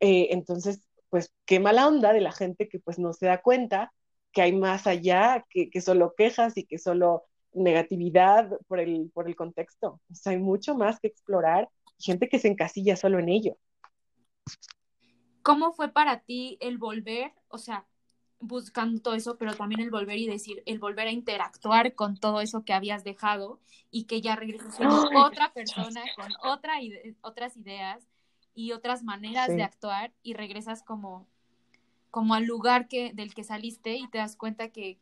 Eh, 0.00 0.28
entonces, 0.30 0.88
pues 1.10 1.32
qué 1.44 1.60
mala 1.60 1.86
onda 1.86 2.12
de 2.12 2.20
la 2.20 2.32
gente 2.32 2.68
que 2.68 2.80
pues 2.80 2.98
no 2.98 3.12
se 3.12 3.26
da 3.26 3.42
cuenta 3.42 3.92
que 4.32 4.42
hay 4.42 4.52
más 4.52 4.86
allá 4.86 5.44
que, 5.48 5.70
que 5.70 5.80
solo 5.80 6.14
quejas 6.16 6.56
y 6.56 6.64
que 6.64 6.78
solo 6.78 7.24
negatividad 7.52 8.50
por 8.66 8.80
el, 8.80 9.10
por 9.12 9.28
el 9.28 9.36
contexto. 9.36 10.00
O 10.10 10.14
sea, 10.14 10.32
hay 10.32 10.38
mucho 10.38 10.74
más 10.74 10.98
que 11.00 11.08
explorar, 11.08 11.68
gente 11.98 12.28
que 12.28 12.38
se 12.38 12.48
encasilla 12.48 12.96
solo 12.96 13.18
en 13.18 13.28
ello. 13.28 13.56
¿Cómo 15.42 15.72
fue 15.72 15.88
para 15.88 16.20
ti 16.20 16.56
el 16.60 16.78
volver, 16.78 17.32
o 17.48 17.58
sea, 17.58 17.86
buscando 18.42 19.00
todo 19.00 19.14
eso, 19.14 19.38
pero 19.38 19.54
también 19.54 19.80
el 19.80 19.90
volver 19.90 20.18
y 20.18 20.26
decir, 20.26 20.62
el 20.66 20.78
volver 20.78 21.06
a 21.06 21.12
interactuar 21.12 21.94
con 21.94 22.16
todo 22.16 22.40
eso 22.40 22.64
que 22.64 22.72
habías 22.72 23.04
dejado 23.04 23.60
y 23.90 24.04
que 24.04 24.20
ya 24.20 24.36
regresas 24.36 24.76
siendo 24.76 25.10
otra 25.24 25.52
persona 25.52 26.02
con 26.16 26.28
otra 26.50 26.74
otras 27.22 27.56
ideas 27.56 28.08
y 28.54 28.72
otras 28.72 29.02
maneras 29.02 29.48
de 29.48 29.62
actuar 29.62 30.12
y 30.22 30.34
regresas 30.34 30.82
como, 30.82 31.28
como 32.12 32.34
al 32.34 32.44
lugar 32.44 32.88
que, 32.88 33.12
del 33.14 33.34
que 33.34 33.42
saliste 33.42 33.96
y 33.96 34.06
te 34.06 34.18
das 34.18 34.36
cuenta 34.36 34.68
que, 34.68 34.98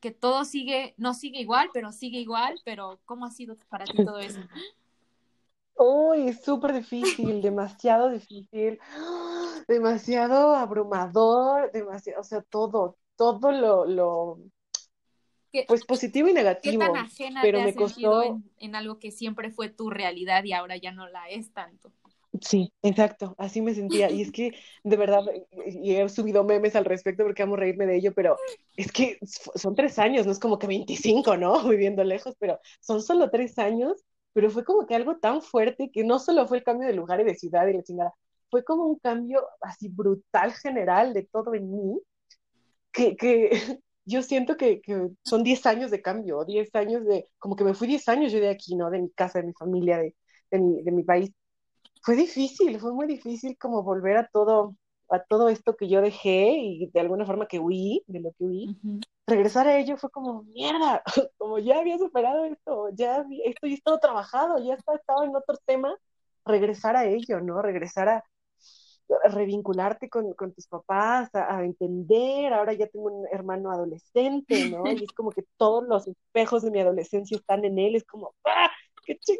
que 0.00 0.10
todo 0.10 0.44
sigue, 0.44 0.92
no 0.98 1.14
sigue 1.14 1.40
igual, 1.40 1.70
pero 1.72 1.92
sigue 1.92 2.18
igual, 2.18 2.60
pero 2.64 2.98
¿cómo 3.06 3.24
ha 3.24 3.30
sido 3.30 3.56
para 3.70 3.84
ti 3.86 4.04
todo 4.04 4.18
eso? 4.18 4.40
Uy, 5.76 6.32
súper 6.32 6.72
difícil, 6.74 7.40
demasiado 7.40 8.10
difícil, 8.10 8.80
demasiado 9.68 10.56
abrumador, 10.56 11.70
demasiado, 11.72 12.20
o 12.20 12.24
sea, 12.24 12.42
todo, 12.42 12.96
todo 13.16 13.52
lo, 13.52 13.86
lo 13.86 14.38
pues 15.68 15.84
positivo 15.84 16.28
y 16.28 16.32
negativo. 16.32 16.80
¿Qué 16.80 16.86
tan 16.86 16.96
ajena 16.96 17.42
pero 17.42 17.58
te 17.58 17.64
me 17.64 17.70
has 17.70 17.76
costó... 17.76 17.94
sentido 17.94 18.22
en, 18.24 18.50
en 18.58 18.74
algo 18.74 18.98
que 18.98 19.12
siempre 19.12 19.52
fue 19.52 19.68
tu 19.68 19.88
realidad 19.88 20.42
y 20.42 20.52
ahora 20.52 20.76
ya 20.76 20.90
no 20.90 21.08
la 21.08 21.28
es 21.28 21.52
tanto? 21.52 21.92
Sí, 22.40 22.72
exacto, 22.82 23.34
así 23.38 23.62
me 23.62 23.74
sentía. 23.74 24.10
Y 24.10 24.22
es 24.22 24.32
que, 24.32 24.52
de 24.82 24.96
verdad, 24.96 25.22
y 25.66 25.94
he 25.94 26.08
subido 26.08 26.44
memes 26.44 26.74
al 26.76 26.84
respecto 26.84 27.22
porque 27.24 27.42
amo 27.42 27.56
reírme 27.56 27.86
de 27.86 27.96
ello, 27.96 28.12
pero 28.14 28.36
es 28.76 28.90
que 28.92 29.18
son 29.22 29.74
tres 29.74 29.98
años, 29.98 30.26
no 30.26 30.32
es 30.32 30.38
como 30.40 30.58
que 30.58 30.66
25, 30.66 31.36
¿no? 31.36 31.62
Viviendo 31.68 32.02
lejos, 32.04 32.34
pero 32.38 32.58
son 32.80 33.02
solo 33.02 33.30
tres 33.30 33.58
años, 33.58 34.02
pero 34.32 34.50
fue 34.50 34.64
como 34.64 34.86
que 34.86 34.94
algo 34.94 35.18
tan 35.18 35.42
fuerte 35.42 35.90
que 35.92 36.04
no 36.04 36.18
solo 36.18 36.46
fue 36.48 36.58
el 36.58 36.64
cambio 36.64 36.88
de 36.88 36.94
lugar 36.94 37.20
y 37.20 37.24
de 37.24 37.34
ciudad 37.36 37.66
y 37.68 37.74
la 37.74 37.82
chingada, 37.82 38.14
fue 38.50 38.64
como 38.64 38.84
un 38.86 38.98
cambio 38.98 39.46
así 39.60 39.88
brutal 39.88 40.52
general 40.54 41.12
de 41.14 41.24
todo 41.24 41.54
en 41.54 41.70
mí, 41.70 42.00
que, 42.92 43.16
que 43.16 43.50
yo 44.04 44.22
siento 44.22 44.56
que, 44.56 44.80
que 44.80 45.08
son 45.24 45.42
10 45.44 45.66
años 45.66 45.90
de 45.90 46.02
cambio, 46.02 46.44
10 46.44 46.74
años 46.74 47.04
de, 47.04 47.28
como 47.38 47.56
que 47.56 47.64
me 47.64 47.74
fui 47.74 47.86
10 47.88 48.08
años 48.08 48.32
yo 48.32 48.40
de 48.40 48.50
aquí, 48.50 48.76
¿no? 48.76 48.90
De 48.90 49.00
mi 49.00 49.10
casa, 49.10 49.40
de 49.40 49.46
mi 49.46 49.52
familia, 49.52 49.98
de, 49.98 50.14
de, 50.50 50.58
mi, 50.58 50.82
de 50.82 50.90
mi 50.92 51.04
país 51.04 51.30
fue 52.04 52.16
difícil, 52.16 52.78
fue 52.80 52.92
muy 52.92 53.06
difícil 53.06 53.56
como 53.58 53.82
volver 53.82 54.16
a 54.18 54.28
todo, 54.28 54.76
a 55.10 55.20
todo 55.24 55.48
esto 55.48 55.76
que 55.76 55.88
yo 55.88 56.00
dejé 56.02 56.50
y 56.58 56.86
de 56.92 57.00
alguna 57.00 57.26
forma 57.26 57.46
que 57.48 57.58
huí, 57.60 58.02
de 58.06 58.20
lo 58.20 58.30
que 58.32 58.44
huí. 58.44 58.76
Ujú. 58.82 59.00
Regresar 59.26 59.66
a 59.68 59.78
ello 59.78 59.96
fue 59.96 60.10
como, 60.10 60.42
mierda, 60.44 61.02
como 61.38 61.58
ya 61.58 61.78
había 61.80 61.98
superado 61.98 62.44
esto, 62.46 62.90
ya 62.94 63.16
había- 63.16 63.44
esto 63.46 63.66
ya 63.66 63.74
estaba 63.74 63.98
trabajado, 64.00 64.58
ya 64.58 64.74
está- 64.74 64.94
estaba 64.96 65.24
en 65.24 65.34
otro 65.36 65.56
tema, 65.66 65.96
regresar 66.44 66.96
a 66.96 67.06
ello, 67.06 67.40
¿no? 67.40 67.62
Regresar 67.62 68.08
a, 68.10 68.24
a 69.24 69.28
revincularte 69.28 70.08
con, 70.08 70.32
con 70.34 70.52
tus 70.54 70.66
papás, 70.66 71.28
a, 71.34 71.58
a 71.58 71.64
entender, 71.64 72.52
ahora 72.52 72.72
ya 72.74 72.86
tengo 72.88 73.06
un 73.06 73.26
hermano 73.32 73.70
adolescente, 73.70 74.64
¿no? 74.66 74.92
Y 74.92 75.04
es 75.04 75.12
como 75.12 75.32
que 75.32 75.44
todos 75.56 75.84
los 75.84 76.06
espejos 76.08 76.62
de 76.62 76.70
mi 76.70 76.80
adolescencia 76.80 77.36
están 77.36 77.64
en 77.64 77.78
él, 77.78 77.96
es 77.96 78.04
como, 78.04 78.34
¡ah! 78.44 78.70
¡Qué 79.04 79.18
sea, 79.20 79.36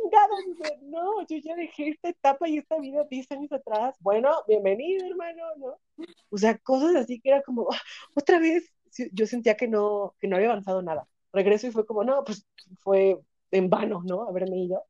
no, 0.83 1.27
yo 1.27 1.39
ya 1.39 1.55
dejé 1.55 1.89
esta 1.89 2.11
etapa 2.11 2.49
y 2.49 2.59
esta 2.59 2.79
vida 2.79 3.05
10 3.09 3.31
años 3.33 3.53
atrás. 3.53 3.97
Bueno, 4.01 4.31
bienvenido, 4.47 5.07
hermano, 5.07 5.43
¿no? 5.57 6.07
O 6.31 6.37
sea, 6.37 6.59
cosas 6.59 6.95
así 6.97 7.21
que 7.21 7.31
era 7.31 7.43
como, 7.43 7.69
¡ah! 7.73 7.81
otra 8.15 8.39
vez, 8.39 8.71
yo 9.13 9.27
sentía 9.27 9.57
que 9.57 9.67
no, 9.69 10.15
que 10.21 10.29
no 10.29 10.37
había 10.37 10.51
avanzado 10.51 10.83
nada. 10.83 11.09
Regreso 11.33 11.67
y 11.67 11.71
fue 11.71 11.87
como, 11.87 12.05
no, 12.05 12.23
pues 12.25 12.47
fue 12.81 13.19
en 13.51 13.71
vano, 13.71 14.03
¿no? 14.05 14.29
Haberme 14.29 14.59
ido. 14.59 14.85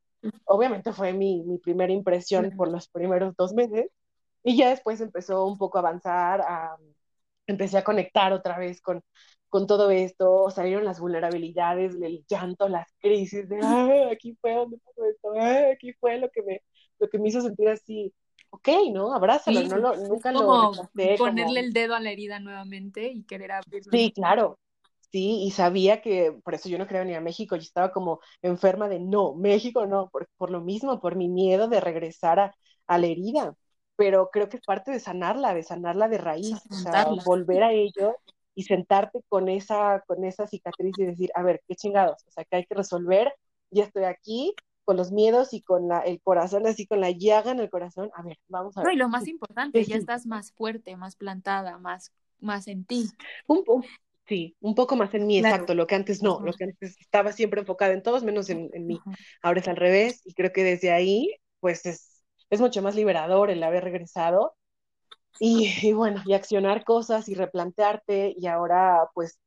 Obviamente 0.44 0.92
fue 0.92 1.12
mi, 1.12 1.42
mi 1.44 1.58
primera 1.58 1.92
impresión 1.92 2.50
por 2.56 2.68
los 2.70 2.88
primeros 2.88 3.36
dos 3.36 3.52
meses 3.52 3.90
y 4.42 4.56
ya 4.56 4.70
después 4.70 5.00
empezó 5.00 5.46
un 5.46 5.58
poco 5.58 5.78
a 5.78 5.82
avanzar, 5.82 6.40
a, 6.40 6.76
empecé 7.46 7.78
a 7.78 7.84
conectar 7.84 8.32
otra 8.32 8.58
vez 8.58 8.80
con, 8.80 9.02
con 9.54 9.66
todo 9.66 9.90
esto, 9.90 10.50
salieron 10.50 10.84
las 10.84 11.00
vulnerabilidades, 11.00 11.94
el 12.02 12.24
llanto, 12.28 12.68
las 12.68 12.88
crisis 13.00 13.48
de, 13.48 13.60
"Ah, 13.62 14.10
aquí 14.12 14.36
fue 14.40 14.54
donde 14.54 14.78
pasó 14.78 15.04
esto, 15.06 15.30
aquí 15.72 15.92
fue 15.94 16.18
lo 16.18 16.30
que 16.30 16.42
me, 16.42 16.62
lo 16.98 17.08
que 17.08 17.18
me 17.18 17.28
hizo 17.28 17.40
sentir 17.42 17.68
así, 17.68 18.12
ok, 18.50 18.68
¿no? 18.92 19.14
Abrázalo, 19.14 19.62
Sí, 19.62 19.64
no 19.64 19.76
lo, 19.78 19.96
nunca 19.96 20.32
lo 20.32 20.48
como 20.48 20.58
rechacé, 20.58 21.18
ponerle 21.18 21.60
como, 21.60 21.60
el 21.60 21.72
dedo 21.72 21.94
a 21.94 22.00
la 22.00 22.10
herida 22.10 22.40
nuevamente 22.40 23.08
y 23.08 23.24
querer 23.24 23.52
abrirlo. 23.52 23.92
sí, 23.92 24.12
claro, 24.14 24.58
sí, 25.12 25.42
y 25.44 25.50
sabía 25.50 26.00
que, 26.02 26.32
por 26.44 26.54
eso 26.54 26.68
yo 26.68 26.78
no 26.78 26.86
quería 26.86 27.00
venir 27.02 27.16
a 27.16 27.20
México, 27.20 27.56
yo 27.56 27.62
estaba 27.62 27.92
como 27.92 28.20
enferma 28.42 28.88
de, 28.88 29.00
no, 29.00 29.34
México 29.34 29.86
no, 29.86 30.08
por, 30.10 30.28
por 30.36 30.50
lo 30.50 30.60
mismo, 30.60 31.00
por 31.00 31.16
mi 31.16 31.28
miedo 31.28 31.68
de 31.68 31.80
regresar 31.80 32.40
a, 32.40 32.54
a 32.86 32.98
la 32.98 33.06
herida, 33.06 33.54
pero 33.96 34.30
creo 34.32 34.48
que 34.48 34.56
es 34.58 34.62
parte 34.64 34.90
de 34.90 35.00
sanarla, 35.00 35.54
de 35.54 35.62
sanarla 35.62 36.08
de 36.08 36.18
raíz, 36.18 36.66
o 36.70 36.76
sea, 36.76 37.04
volver 37.06 37.62
a 37.62 37.72
ello 37.72 38.16
y 38.54 38.64
sentarte 38.64 39.20
con 39.28 39.48
esa, 39.48 40.02
con 40.06 40.24
esa 40.24 40.46
cicatriz 40.46 40.98
y 40.98 41.04
decir, 41.06 41.30
a 41.34 41.42
ver, 41.42 41.62
qué 41.68 41.74
chingados, 41.76 42.24
o 42.26 42.30
sea, 42.30 42.44
que 42.44 42.56
hay 42.56 42.66
que 42.66 42.74
resolver, 42.74 43.32
ya 43.70 43.84
estoy 43.84 44.04
aquí, 44.04 44.54
con 44.84 44.96
los 44.96 45.12
miedos 45.12 45.52
y 45.54 45.62
con 45.62 45.88
la, 45.88 46.00
el 46.00 46.20
corazón 46.22 46.66
así, 46.66 46.86
con 46.86 47.00
la 47.00 47.10
llaga 47.10 47.52
en 47.52 47.60
el 47.60 47.70
corazón, 47.70 48.10
a 48.14 48.22
ver, 48.22 48.38
vamos 48.48 48.76
a 48.76 48.82
No, 48.82 48.90
ver. 48.90 48.92
y 48.92 48.96
lo 48.96 49.08
más 49.08 49.26
importante, 49.28 49.80
¿Qué 49.80 49.84
ya 49.86 49.96
sí? 49.96 50.00
estás 50.00 50.26
más 50.26 50.52
fuerte, 50.52 50.96
más 50.96 51.16
plantada, 51.16 51.78
más, 51.78 52.12
más 52.40 52.68
en 52.68 52.84
ti. 52.84 53.10
Un, 53.46 53.64
un- 53.66 53.84
sí, 54.26 54.56
un 54.60 54.74
poco 54.74 54.96
más 54.96 55.12
en 55.14 55.26
mí, 55.26 55.38
Claro. 55.38 55.64
exacto, 55.64 55.74
lo 55.74 55.86
que 55.86 55.94
antes 55.94 56.22
no, 56.22 56.40
lo 56.42 56.52
que 56.54 56.64
antes 56.64 56.96
estaba 57.00 57.32
siempre 57.32 57.60
enfocada 57.60 57.92
en 57.92 58.02
todos 58.02 58.24
menos 58.24 58.48
en, 58.50 58.70
en 58.72 58.86
mí. 58.86 59.04
Ajá. 59.04 59.16
Ahora 59.42 59.60
es 59.60 59.68
al 59.68 59.76
revés 59.76 60.20
y 60.24 60.34
creo 60.34 60.52
que 60.52 60.64
desde 60.64 60.92
ahí, 60.92 61.34
pues 61.60 61.86
es, 61.86 62.22
es 62.50 62.60
mucho 62.60 62.82
más 62.82 62.94
liberador 62.94 63.50
el 63.50 63.62
haber 63.62 63.84
regresado 63.84 64.54
y, 65.38 65.92
bueno, 65.92 66.22
y 66.24 66.34
accionar 66.34 66.84
cosas 66.84 67.28
y 67.28 67.34
replantearte 67.34 68.34
y 68.36 68.46
ahora 68.46 69.08
pues 69.14 69.40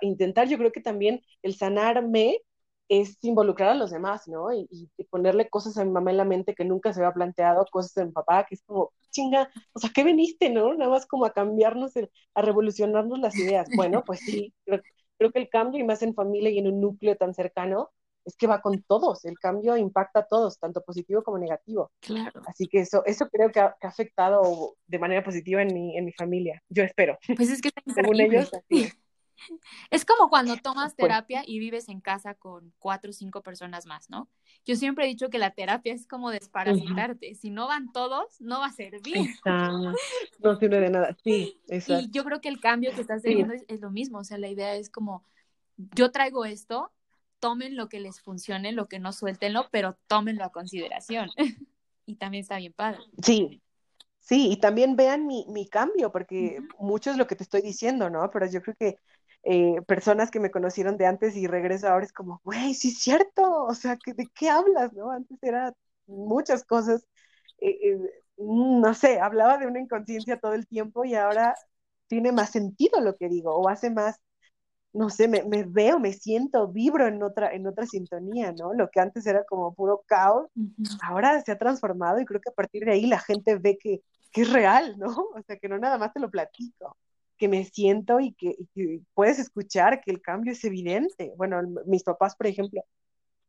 intentar, 0.00 0.48
yo 0.48 0.58
creo 0.58 0.72
que 0.72 0.80
también 0.80 1.20
el 1.42 1.56
sanarme 1.56 2.40
es 2.88 3.18
involucrar 3.22 3.70
a 3.70 3.74
los 3.74 3.90
demás, 3.90 4.28
¿no? 4.28 4.52
Y, 4.52 4.68
ponerle 5.10 5.48
cosas 5.48 5.76
a 5.76 5.84
mi 5.84 5.90
mamá 5.90 6.10
en 6.12 6.18
la 6.18 6.24
mente 6.24 6.54
que 6.54 6.64
nunca 6.64 6.92
se 6.92 7.00
había 7.00 7.12
planteado, 7.12 7.64
cosas 7.70 7.96
a 7.98 8.04
mi 8.04 8.12
papá, 8.12 8.44
que 8.44 8.54
es 8.54 8.62
como, 8.64 8.92
chinga, 9.10 9.50
o 9.72 9.80
sea, 9.80 9.90
¿qué 9.94 10.04
veniste, 10.04 10.50
no? 10.50 10.74
Nada 10.74 10.90
más 10.90 11.06
como 11.06 11.24
a 11.24 11.32
cambiarnos, 11.32 11.92
a 12.34 12.42
revolucionarnos 12.42 13.18
las 13.18 13.34
ideas. 13.36 13.68
Bueno, 13.74 14.04
pues 14.06 14.20
sí, 14.20 14.54
creo, 14.64 14.80
creo 15.18 15.32
que 15.32 15.40
el 15.40 15.48
cambio, 15.48 15.80
y 15.80 15.84
más 15.84 16.02
en 16.02 16.14
familia 16.14 16.50
y 16.50 16.58
en 16.58 16.68
un 16.68 16.80
núcleo 16.80 17.16
tan 17.16 17.34
cercano, 17.34 17.90
es 18.26 18.36
que 18.36 18.48
va 18.48 18.60
con 18.60 18.82
todos, 18.82 19.24
el 19.24 19.38
cambio 19.38 19.76
impacta 19.76 20.20
a 20.20 20.26
todos, 20.26 20.58
tanto 20.58 20.82
positivo 20.82 21.22
como 21.22 21.38
negativo. 21.38 21.92
Claro. 22.00 22.42
Así 22.46 22.66
que 22.66 22.80
eso, 22.80 23.04
eso 23.06 23.28
creo 23.28 23.50
que 23.52 23.60
ha, 23.60 23.76
que 23.80 23.86
ha 23.86 23.90
afectado 23.90 24.74
de 24.86 24.98
manera 24.98 25.22
positiva 25.22 25.62
en 25.62 25.72
mi, 25.72 25.96
en 25.96 26.04
mi 26.04 26.12
familia. 26.12 26.60
Yo 26.68 26.82
espero. 26.82 27.18
Pues 27.36 27.50
es 27.50 27.62
que 27.62 27.70
Según 27.94 28.20
ellos, 28.20 28.52
así 28.52 28.82
es. 28.82 28.96
Como 30.06 30.28
cuando 30.28 30.56
tomas 30.62 30.96
terapia 30.96 31.42
y 31.46 31.60
vives 31.60 31.88
en 31.88 32.00
casa 32.00 32.34
con 32.34 32.72
cuatro 32.78 33.10
o 33.10 33.12
cinco 33.12 33.42
personas 33.42 33.86
más, 33.86 34.10
¿no? 34.10 34.28
Yo 34.64 34.74
siempre 34.74 35.04
he 35.04 35.08
dicho 35.08 35.28
que 35.30 35.38
la 35.38 35.52
terapia 35.52 35.92
es 35.94 36.08
como 36.08 36.30
desparasitarte. 36.30 37.34
Si 37.36 37.50
no 37.50 37.68
van 37.68 37.92
todos, 37.92 38.40
no 38.40 38.58
va 38.58 38.66
a 38.66 38.72
servir. 38.72 39.28
No 39.44 40.56
sirve 40.58 40.80
de 40.80 40.90
nada. 40.90 41.16
Sí, 41.22 41.60
Y 41.68 41.74
exacto. 41.74 42.08
yo 42.10 42.24
creo 42.24 42.40
que 42.40 42.48
el 42.48 42.60
cambio 42.60 42.92
que 42.92 43.02
estás 43.02 43.22
Sí. 43.22 43.28
teniendo 43.28 43.54
es, 43.54 43.64
es 43.68 43.80
lo 43.80 43.90
mismo. 43.90 44.18
O 44.18 44.24
sea, 44.24 44.38
la 44.38 44.48
idea 44.48 44.74
es 44.74 44.90
como, 44.90 45.22
yo 45.76 46.10
traigo 46.10 46.44
esto, 46.44 46.90
tomen 47.40 47.76
lo 47.76 47.88
que 47.88 48.00
les 48.00 48.20
funcione, 48.20 48.72
lo 48.72 48.88
que 48.88 48.98
no 48.98 49.12
suéltenlo, 49.12 49.68
pero 49.70 49.98
tómenlo 50.06 50.44
a 50.44 50.52
consideración. 50.52 51.30
y 52.06 52.16
también 52.16 52.42
está 52.42 52.58
bien 52.58 52.72
padre. 52.72 53.00
Sí, 53.22 53.62
sí, 54.20 54.50
y 54.52 54.58
también 54.60 54.96
vean 54.96 55.26
mi, 55.26 55.46
mi 55.48 55.68
cambio, 55.68 56.12
porque 56.12 56.60
mucho 56.78 57.10
es 57.10 57.16
lo 57.18 57.26
que 57.26 57.36
te 57.36 57.44
estoy 57.44 57.62
diciendo, 57.62 58.10
¿no? 58.10 58.30
Pero 58.30 58.46
yo 58.46 58.62
creo 58.62 58.76
que 58.78 58.96
eh, 59.44 59.82
personas 59.86 60.30
que 60.30 60.40
me 60.40 60.50
conocieron 60.52 60.96
de 60.98 61.06
antes 61.06 61.36
y 61.36 61.46
regreso 61.46 61.88
ahora 61.88 62.04
es 62.06 62.12
como, 62.12 62.40
güey, 62.44 62.74
sí 62.74 62.88
es 62.90 62.98
cierto, 63.00 63.64
o 63.64 63.74
sea, 63.74 63.96
¿que- 63.98 64.14
¿de 64.14 64.26
qué 64.34 64.50
hablas, 64.50 64.92
no? 64.94 65.10
Antes 65.12 65.38
era 65.42 65.72
muchas 66.06 66.64
cosas, 66.64 67.06
eh, 67.60 67.78
eh, 67.82 67.98
no 68.38 68.94
sé, 68.94 69.20
hablaba 69.20 69.58
de 69.58 69.66
una 69.66 69.80
inconsciencia 69.80 70.38
todo 70.40 70.54
el 70.54 70.66
tiempo 70.68 71.04
y 71.04 71.14
ahora 71.14 71.54
tiene 72.08 72.32
más 72.32 72.50
sentido 72.52 73.00
lo 73.00 73.16
que 73.16 73.28
digo, 73.28 73.54
o 73.56 73.68
hace 73.68 73.90
más, 73.90 74.20
no 74.96 75.10
sé, 75.10 75.28
me, 75.28 75.42
me 75.44 75.64
veo, 75.64 75.98
me 76.00 76.12
siento, 76.12 76.68
vibro 76.68 77.06
en 77.06 77.22
otra, 77.22 77.52
en 77.54 77.66
otra 77.66 77.86
sintonía, 77.86 78.52
¿no? 78.52 78.72
Lo 78.74 78.88
que 78.90 79.00
antes 79.00 79.26
era 79.26 79.44
como 79.44 79.74
puro 79.74 80.02
caos 80.06 80.48
ahora 81.02 81.40
se 81.42 81.52
ha 81.52 81.58
transformado 81.58 82.20
y 82.20 82.24
creo 82.26 82.40
que 82.40 82.50
a 82.50 82.52
partir 82.54 82.84
de 82.84 82.92
ahí 82.92 83.06
la 83.06 83.18
gente 83.20 83.56
ve 83.58 83.78
que, 83.78 84.00
que 84.32 84.42
es 84.42 84.52
real, 84.52 84.96
¿no? 84.98 85.06
O 85.36 85.42
sea, 85.46 85.58
que 85.58 85.68
no 85.68 85.78
nada 85.78 85.98
más 85.98 86.12
te 86.12 86.20
lo 86.20 86.30
platico, 86.30 86.96
que 87.38 87.48
me 87.48 87.64
siento 87.64 88.20
y 88.20 88.32
que, 88.34 88.54
y 88.58 88.66
que 88.74 89.00
puedes 89.14 89.38
escuchar 89.38 90.00
que 90.00 90.10
el 90.10 90.22
cambio 90.22 90.52
es 90.52 90.64
evidente. 90.64 91.32
Bueno, 91.36 91.60
el- 91.60 91.68
mis 91.86 92.02
papás, 92.04 92.36
por 92.36 92.46
ejemplo, 92.46 92.82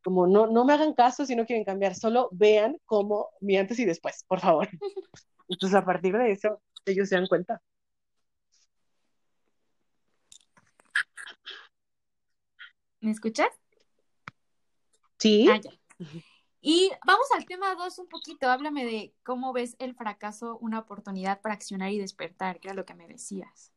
como 0.03 0.27
no, 0.27 0.47
no 0.47 0.65
me 0.65 0.73
hagan 0.73 0.93
caso 0.93 1.25
si 1.25 1.35
no 1.35 1.45
quieren 1.45 1.65
cambiar, 1.65 1.95
solo 1.95 2.29
vean 2.31 2.77
cómo 2.85 3.29
mi 3.41 3.57
antes 3.57 3.79
y 3.79 3.85
después, 3.85 4.23
por 4.27 4.39
favor. 4.39 4.67
Entonces, 5.49 5.75
a 5.77 5.85
partir 5.85 6.17
de 6.17 6.31
eso, 6.31 6.61
ellos 6.85 7.09
se 7.09 7.15
dan 7.15 7.27
cuenta. 7.27 7.61
¿Me 13.07 13.13
escuchas? 13.13 13.47
Sí, 15.17 15.47
Ah, 15.49 15.61
ya. 15.63 15.71
Y 16.59 16.91
vamos 17.05 17.25
al 17.33 17.45
tema 17.45 17.73
dos 17.75 17.99
un 17.99 18.09
poquito. 18.09 18.49
Háblame 18.49 18.83
de 18.83 19.13
cómo 19.23 19.53
ves 19.53 19.77
el 19.79 19.95
fracaso 19.95 20.57
una 20.59 20.79
oportunidad 20.79 21.39
para 21.39 21.55
accionar 21.55 21.89
y 21.91 21.99
despertar, 21.99 22.59
que 22.59 22.67
era 22.67 22.75
lo 22.75 22.85
que 22.85 22.95
me 22.95 23.07
decías. 23.07 23.71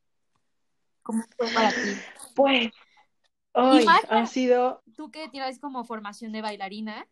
¿Cómo 1.05 1.23
fue 1.37 1.49
para 1.53 1.71
ti? 1.71 1.95
pues, 2.35 2.73
hoy 3.53 3.87
ha 4.09 4.27
sido, 4.27 4.83
Tú 4.97 5.13
que 5.13 5.29
tienes 5.29 5.61
como 5.61 5.85
formación 5.85 6.33
de 6.33 6.43
bailarina, 6.43 7.07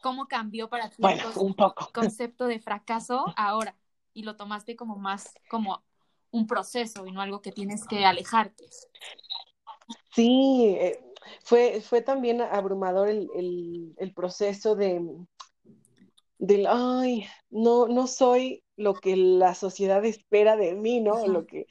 ¿cómo 0.00 0.26
cambió 0.26 0.70
para 0.70 0.88
ti 0.88 1.02
bueno, 1.02 1.32
el 1.32 1.38
un 1.38 1.54
poco. 1.54 1.90
concepto 1.92 2.46
de 2.46 2.60
fracaso 2.60 3.26
ahora? 3.36 3.76
Y 4.14 4.22
lo 4.22 4.36
tomaste 4.36 4.74
como 4.74 4.96
más 4.96 5.34
como 5.50 5.84
un 6.30 6.46
proceso 6.46 7.06
y 7.06 7.12
no 7.12 7.20
algo 7.20 7.42
que 7.42 7.52
tienes 7.52 7.86
que 7.86 8.06
alejarte. 8.06 8.70
Sí, 10.14 10.76
eh, 10.78 10.98
fue, 11.44 11.80
fue 11.80 12.02
también 12.02 12.40
abrumador 12.40 13.08
el, 13.08 14.12
proceso 14.14 14.74
de, 14.76 15.00
del, 16.38 16.66
ay, 16.68 17.26
no, 17.50 17.88
no 17.88 18.06
soy 18.06 18.62
lo 18.76 18.94
que 18.94 19.16
la 19.16 19.54
sociedad 19.54 20.04
espera 20.04 20.56
de 20.56 20.74
mí, 20.74 21.00
¿no? 21.00 21.26
Lo 21.26 21.46
que, 21.46 21.66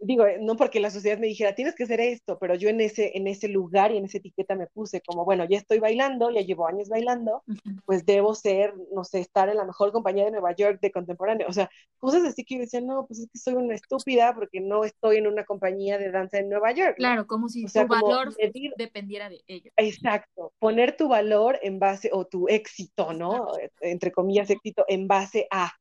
digo, 0.00 0.26
eh, 0.26 0.38
no 0.40 0.56
porque 0.56 0.80
la 0.80 0.90
sociedad 0.90 1.18
me 1.18 1.26
dijera, 1.26 1.54
tienes 1.54 1.74
que 1.74 1.84
hacer 1.84 2.00
esto, 2.00 2.38
pero 2.38 2.54
yo 2.54 2.68
en 2.68 2.80
ese, 2.80 3.16
en 3.16 3.26
ese 3.26 3.48
lugar 3.48 3.92
y 3.92 3.98
en 3.98 4.04
esa 4.04 4.18
etiqueta 4.18 4.54
me 4.54 4.66
puse 4.66 5.00
como, 5.00 5.24
bueno, 5.24 5.44
ya 5.48 5.58
estoy 5.58 5.78
bailando, 5.78 6.30
ya 6.30 6.40
llevo 6.40 6.66
años 6.66 6.88
bailando, 6.88 7.42
pues 7.84 8.04
debo 8.06 8.34
ser, 8.34 8.74
no 8.92 9.04
sé, 9.04 9.20
estar 9.20 9.48
en 9.48 9.56
la 9.56 9.64
mejor 9.64 9.92
compañía 9.92 10.24
de 10.24 10.30
Nueva 10.30 10.54
York 10.54 10.80
de 10.80 10.92
contemporáneo. 10.92 11.46
O 11.48 11.52
sea, 11.52 11.70
cosas 11.98 12.24
así 12.24 12.44
que 12.44 12.56
yo 12.56 12.60
decía, 12.60 12.80
no, 12.80 13.06
pues 13.06 13.20
es 13.20 13.28
que 13.30 13.38
soy 13.38 13.54
una 13.54 13.74
estúpida 13.74 14.34
porque 14.34 14.60
no 14.60 14.84
estoy 14.84 15.16
en 15.16 15.26
una 15.26 15.44
compañía 15.44 15.98
de 15.98 16.10
danza 16.10 16.38
en 16.38 16.48
Nueva 16.48 16.72
York. 16.72 16.96
Claro, 16.96 17.26
como 17.26 17.48
si 17.48 17.66
tu 17.66 17.86
valor 17.86 18.34
dependiera 18.76 19.28
de 19.28 19.42
ello. 19.46 19.70
Exacto, 19.76 20.52
poner 20.58 20.96
tu 20.96 21.08
valor 21.08 21.58
en 21.62 21.78
base, 21.78 22.10
o 22.12 22.26
tu 22.26 22.48
éxito, 22.48 23.12
¿no? 23.12 23.48
Entre 23.80 24.12
comillas, 24.12 24.50
éxito, 24.50 24.84
en 24.88 25.08
base 25.08 25.46
a 25.50 25.72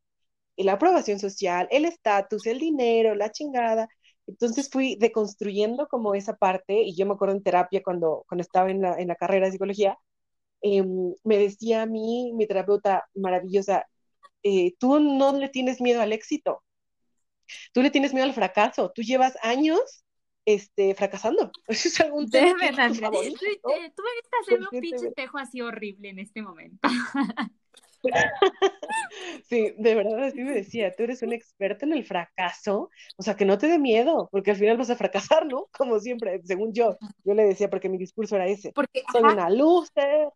la 0.57 0.73
aprobación 0.73 1.19
social, 1.19 1.67
el 1.71 1.85
estatus, 1.85 2.45
el 2.47 2.59
dinero, 2.59 3.15
la 3.15 3.31
chingada. 3.31 3.87
Entonces 4.27 4.69
fui 4.69 4.97
deconstruyendo 4.99 5.87
como 5.87 6.13
esa 6.13 6.35
parte 6.35 6.81
y 6.81 6.95
yo 6.95 7.05
me 7.05 7.13
acuerdo 7.13 7.35
en 7.35 7.43
terapia 7.43 7.81
cuando, 7.83 8.25
cuando 8.27 8.41
estaba 8.41 8.69
en 8.69 8.81
la, 8.81 8.99
en 8.99 9.07
la 9.07 9.15
carrera 9.15 9.45
de 9.47 9.53
psicología, 9.53 9.97
em, 10.61 11.13
me 11.23 11.37
decía 11.37 11.83
a 11.83 11.85
mí, 11.85 12.33
mi 12.33 12.45
terapeuta 12.47 13.05
maravillosa, 13.15 13.87
eh, 14.43 14.75
tú 14.79 14.99
no 14.99 15.33
le 15.33 15.49
tienes 15.49 15.81
miedo 15.81 16.01
al 16.01 16.13
éxito, 16.13 16.63
tú 17.73 17.81
le 17.81 17.91
tienes 17.91 18.13
miedo 18.13 18.25
al 18.25 18.33
fracaso, 18.33 18.91
tú 18.93 19.01
llevas 19.01 19.37
años 19.41 20.03
este, 20.45 20.95
fracasando. 20.95 21.51
Eso 21.67 21.87
es 21.87 21.99
algún 21.99 22.29
tema. 22.29 22.51
Tú, 22.51 22.57
me 22.57 22.69
viste 22.69 22.87
hacer 24.41 24.59
un 24.59 24.81
pinche 24.81 25.07
espejo 25.07 25.37
así 25.37 25.61
horrible 25.61 26.09
en 26.09 26.19
este 26.19 26.41
momento. 26.41 26.79
Sí, 29.49 29.73
de 29.77 29.95
verdad 29.95 30.23
así 30.25 30.43
me 30.43 30.53
decía, 30.53 30.93
tú 30.95 31.03
eres 31.03 31.21
un 31.21 31.31
experto 31.31 31.85
en 31.85 31.93
el 31.93 32.03
fracaso, 32.03 32.89
o 33.17 33.23
sea, 33.23 33.35
que 33.35 33.45
no 33.45 33.57
te 33.57 33.67
dé 33.67 33.79
miedo, 33.79 34.27
porque 34.31 34.51
al 34.51 34.57
final 34.57 34.77
vas 34.77 34.89
a 34.89 34.95
fracasar, 34.95 35.45
¿no? 35.45 35.67
Como 35.77 35.99
siempre, 35.99 36.41
según 36.43 36.73
yo, 36.73 36.97
yo 37.23 37.33
le 37.33 37.45
decía, 37.45 37.69
porque 37.69 37.89
mi 37.89 37.97
discurso 37.97 38.35
era 38.35 38.47
ese, 38.47 38.71
porque, 38.73 39.03
soy 39.11 39.23
una 39.23 39.49
luce, 39.49 40.29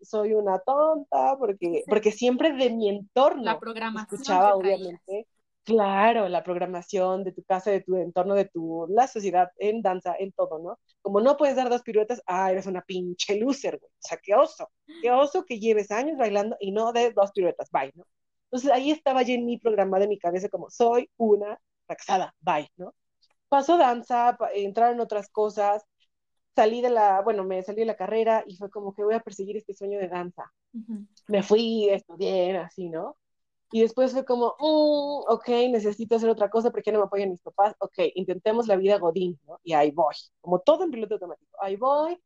soy 0.00 0.34
una 0.34 0.58
tonta, 0.58 1.36
porque, 1.38 1.84
porque 1.86 2.10
siempre 2.12 2.52
de 2.52 2.70
mi 2.70 2.88
entorno 2.88 3.44
la 3.44 3.58
programación 3.58 4.20
escuchaba, 4.20 4.54
obviamente, 4.54 5.26
Claro, 5.66 6.28
la 6.28 6.44
programación 6.44 7.24
de 7.24 7.32
tu 7.32 7.42
casa, 7.42 7.72
de 7.72 7.80
tu 7.80 7.96
entorno, 7.96 8.34
de 8.34 8.44
tu, 8.44 8.86
la 8.88 9.08
sociedad, 9.08 9.50
en 9.58 9.82
danza, 9.82 10.14
en 10.16 10.30
todo, 10.30 10.60
¿no? 10.60 10.78
Como 11.02 11.20
no 11.20 11.36
puedes 11.36 11.56
dar 11.56 11.68
dos 11.68 11.82
piruetas, 11.82 12.22
ah, 12.24 12.52
eres 12.52 12.66
una 12.66 12.82
pinche 12.82 13.36
loser, 13.36 13.76
güey. 13.80 13.90
O 13.90 13.96
sea, 13.98 14.16
qué 14.22 14.36
oso, 14.36 14.70
qué 15.02 15.10
oso 15.10 15.44
que 15.44 15.58
lleves 15.58 15.90
años 15.90 16.16
bailando 16.18 16.56
y 16.60 16.70
no 16.70 16.92
des 16.92 17.12
dos 17.16 17.32
piruetas, 17.32 17.68
bye, 17.72 17.90
¿no? 17.96 18.04
Entonces 18.44 18.70
ahí 18.70 18.92
estaba 18.92 19.22
ya 19.22 19.34
en 19.34 19.44
mi 19.44 19.58
programa 19.58 19.98
de 19.98 20.06
mi 20.06 20.20
cabeza 20.20 20.48
como, 20.48 20.70
soy 20.70 21.10
una 21.16 21.58
fracasada, 21.86 22.32
bye, 22.38 22.70
¿no? 22.76 22.94
Pasó 23.48 23.76
danza, 23.76 24.38
entraron 24.54 25.00
otras 25.00 25.28
cosas, 25.30 25.82
salí 26.54 26.80
de 26.80 26.90
la, 26.90 27.22
bueno, 27.22 27.42
me 27.42 27.60
salí 27.64 27.80
de 27.80 27.86
la 27.86 27.96
carrera 27.96 28.44
y 28.46 28.56
fue 28.56 28.70
como 28.70 28.94
que 28.94 29.02
voy 29.02 29.14
a 29.16 29.20
perseguir 29.20 29.56
este 29.56 29.74
sueño 29.74 29.98
de 29.98 30.06
danza. 30.06 30.52
Me 31.26 31.42
fui, 31.42 31.88
estudié, 31.88 32.56
así, 32.58 32.88
¿no? 32.88 33.16
Y 33.72 33.80
después 33.82 34.12
fue 34.12 34.24
como, 34.24 34.54
mm, 34.58 35.32
ok, 35.32 35.48
necesito 35.70 36.16
hacer 36.16 36.30
otra 36.30 36.50
cosa 36.50 36.70
porque 36.70 36.92
no 36.92 37.00
me 37.00 37.06
apoyan 37.06 37.30
mis 37.30 37.42
papás. 37.42 37.74
Ok, 37.80 37.98
intentemos 38.14 38.66
la 38.68 38.76
vida 38.76 38.98
Godín, 38.98 39.38
¿no? 39.46 39.58
Y 39.64 39.72
ahí 39.72 39.90
voy, 39.90 40.14
como 40.40 40.60
todo 40.60 40.84
en 40.84 40.90
piloto 40.90 41.14
automático. 41.14 41.56
Ahí 41.60 41.76
voy, 41.76 42.18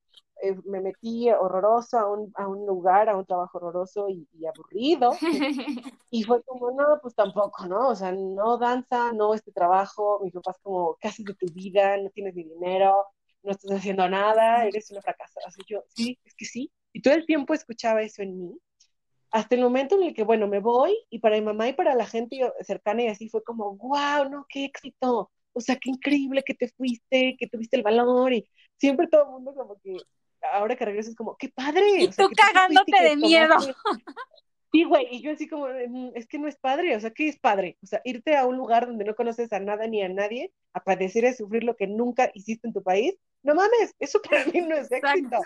eh, 0.42 0.56
me 0.64 0.80
metí 0.80 1.30
horroroso 1.30 1.98
a 1.98 2.10
un, 2.10 2.32
a 2.34 2.46
un, 2.48 2.66
lugar, 2.66 3.08
a 3.08 3.16
un 3.16 3.26
trabajo 3.26 3.58
horroroso 3.58 4.08
y, 4.08 4.26
aburrido. 4.46 5.12
y 6.10 6.22
fue 6.24 6.42
como, 6.44 6.70
no, 6.72 6.98
pues 7.02 7.14
tampoco, 7.14 7.66
¿no? 7.66 7.88
O 7.88 7.94
sea, 7.94 8.12
no 8.12 8.58
danza, 8.58 9.12
no 9.12 9.34
este 9.34 9.52
trabajo. 9.52 10.20
Mis 10.22 10.32
papás 10.32 10.58
como, 10.62 10.96
¿qué 11.00 11.08
haces 11.08 11.24
de 11.24 11.34
tu 11.34 11.46
vida? 11.54 11.96
No 11.98 12.10
tienes 12.10 12.34
ni 12.34 12.44
dinero, 12.44 13.06
no 13.42 13.52
estás 13.52 13.72
haciendo 13.72 14.08
nada, 14.08 14.66
eres 14.66 14.90
una 14.90 15.02
fracasada. 15.02 15.46
Así 15.48 15.62
yo, 15.66 15.82
sí, 15.88 16.18
es 16.24 16.34
que 16.34 16.44
sí. 16.44 16.70
Y 16.92 17.02
todo 17.02 17.14
el 17.14 17.26
tiempo 17.26 17.54
escuchaba 17.54 18.02
eso 18.02 18.22
en 18.22 18.38
mí 18.38 18.58
hasta 19.30 19.54
el 19.54 19.60
momento 19.60 19.96
en 19.96 20.08
el 20.08 20.14
que, 20.14 20.24
bueno, 20.24 20.48
me 20.48 20.60
voy 20.60 20.96
y 21.08 21.20
para 21.20 21.36
mi 21.36 21.42
mamá 21.42 21.68
y 21.68 21.72
para 21.72 21.94
la 21.94 22.06
gente 22.06 22.40
cercana 22.62 23.02
y 23.02 23.08
así 23.08 23.28
fue 23.28 23.42
como, 23.44 23.76
wow, 23.76 24.28
no, 24.28 24.46
qué 24.48 24.64
éxito, 24.64 25.30
o 25.52 25.60
sea, 25.60 25.76
qué 25.76 25.90
increíble 25.90 26.42
que 26.44 26.54
te 26.54 26.68
fuiste, 26.68 27.36
que 27.38 27.46
tuviste 27.46 27.76
el 27.76 27.82
valor 27.82 28.32
y 28.32 28.48
siempre 28.76 29.06
todo 29.08 29.24
el 29.24 29.30
mundo 29.30 29.54
como 29.54 29.78
que, 29.80 29.96
ahora 30.52 30.76
que 30.76 30.84
regreso 30.84 31.10
es 31.10 31.16
como, 31.16 31.36
qué 31.36 31.48
padre. 31.48 32.02
Y 32.02 32.08
tú 32.08 32.28
cagándote 32.34 33.02
de 33.02 33.16
miedo. 33.16 33.56
Sí, 34.72 34.84
güey, 34.84 35.08
y 35.10 35.20
yo 35.20 35.32
así 35.32 35.48
como, 35.48 35.66
mm, 35.66 36.12
es 36.14 36.28
que 36.28 36.38
no 36.38 36.46
es 36.46 36.56
padre, 36.56 36.94
o 36.94 37.00
sea, 37.00 37.10
¿qué 37.10 37.28
es 37.28 37.38
padre? 37.40 37.76
O 37.82 37.86
sea, 37.86 38.00
irte 38.04 38.36
a 38.36 38.46
un 38.46 38.56
lugar 38.56 38.86
donde 38.86 39.04
no 39.04 39.16
conoces 39.16 39.52
a 39.52 39.58
nada 39.58 39.88
ni 39.88 40.00
a 40.00 40.08
nadie, 40.08 40.52
a 40.72 40.80
padecer 40.84 41.24
y 41.24 41.34
sufrir 41.34 41.64
lo 41.64 41.74
que 41.74 41.88
nunca 41.88 42.30
hiciste 42.34 42.68
en 42.68 42.72
tu 42.72 42.80
país, 42.80 43.16
no 43.42 43.56
mames, 43.56 43.94
eso 43.98 44.20
para 44.22 44.44
mí 44.44 44.60
no 44.60 44.76
es 44.76 44.90
éxito. 44.92 45.40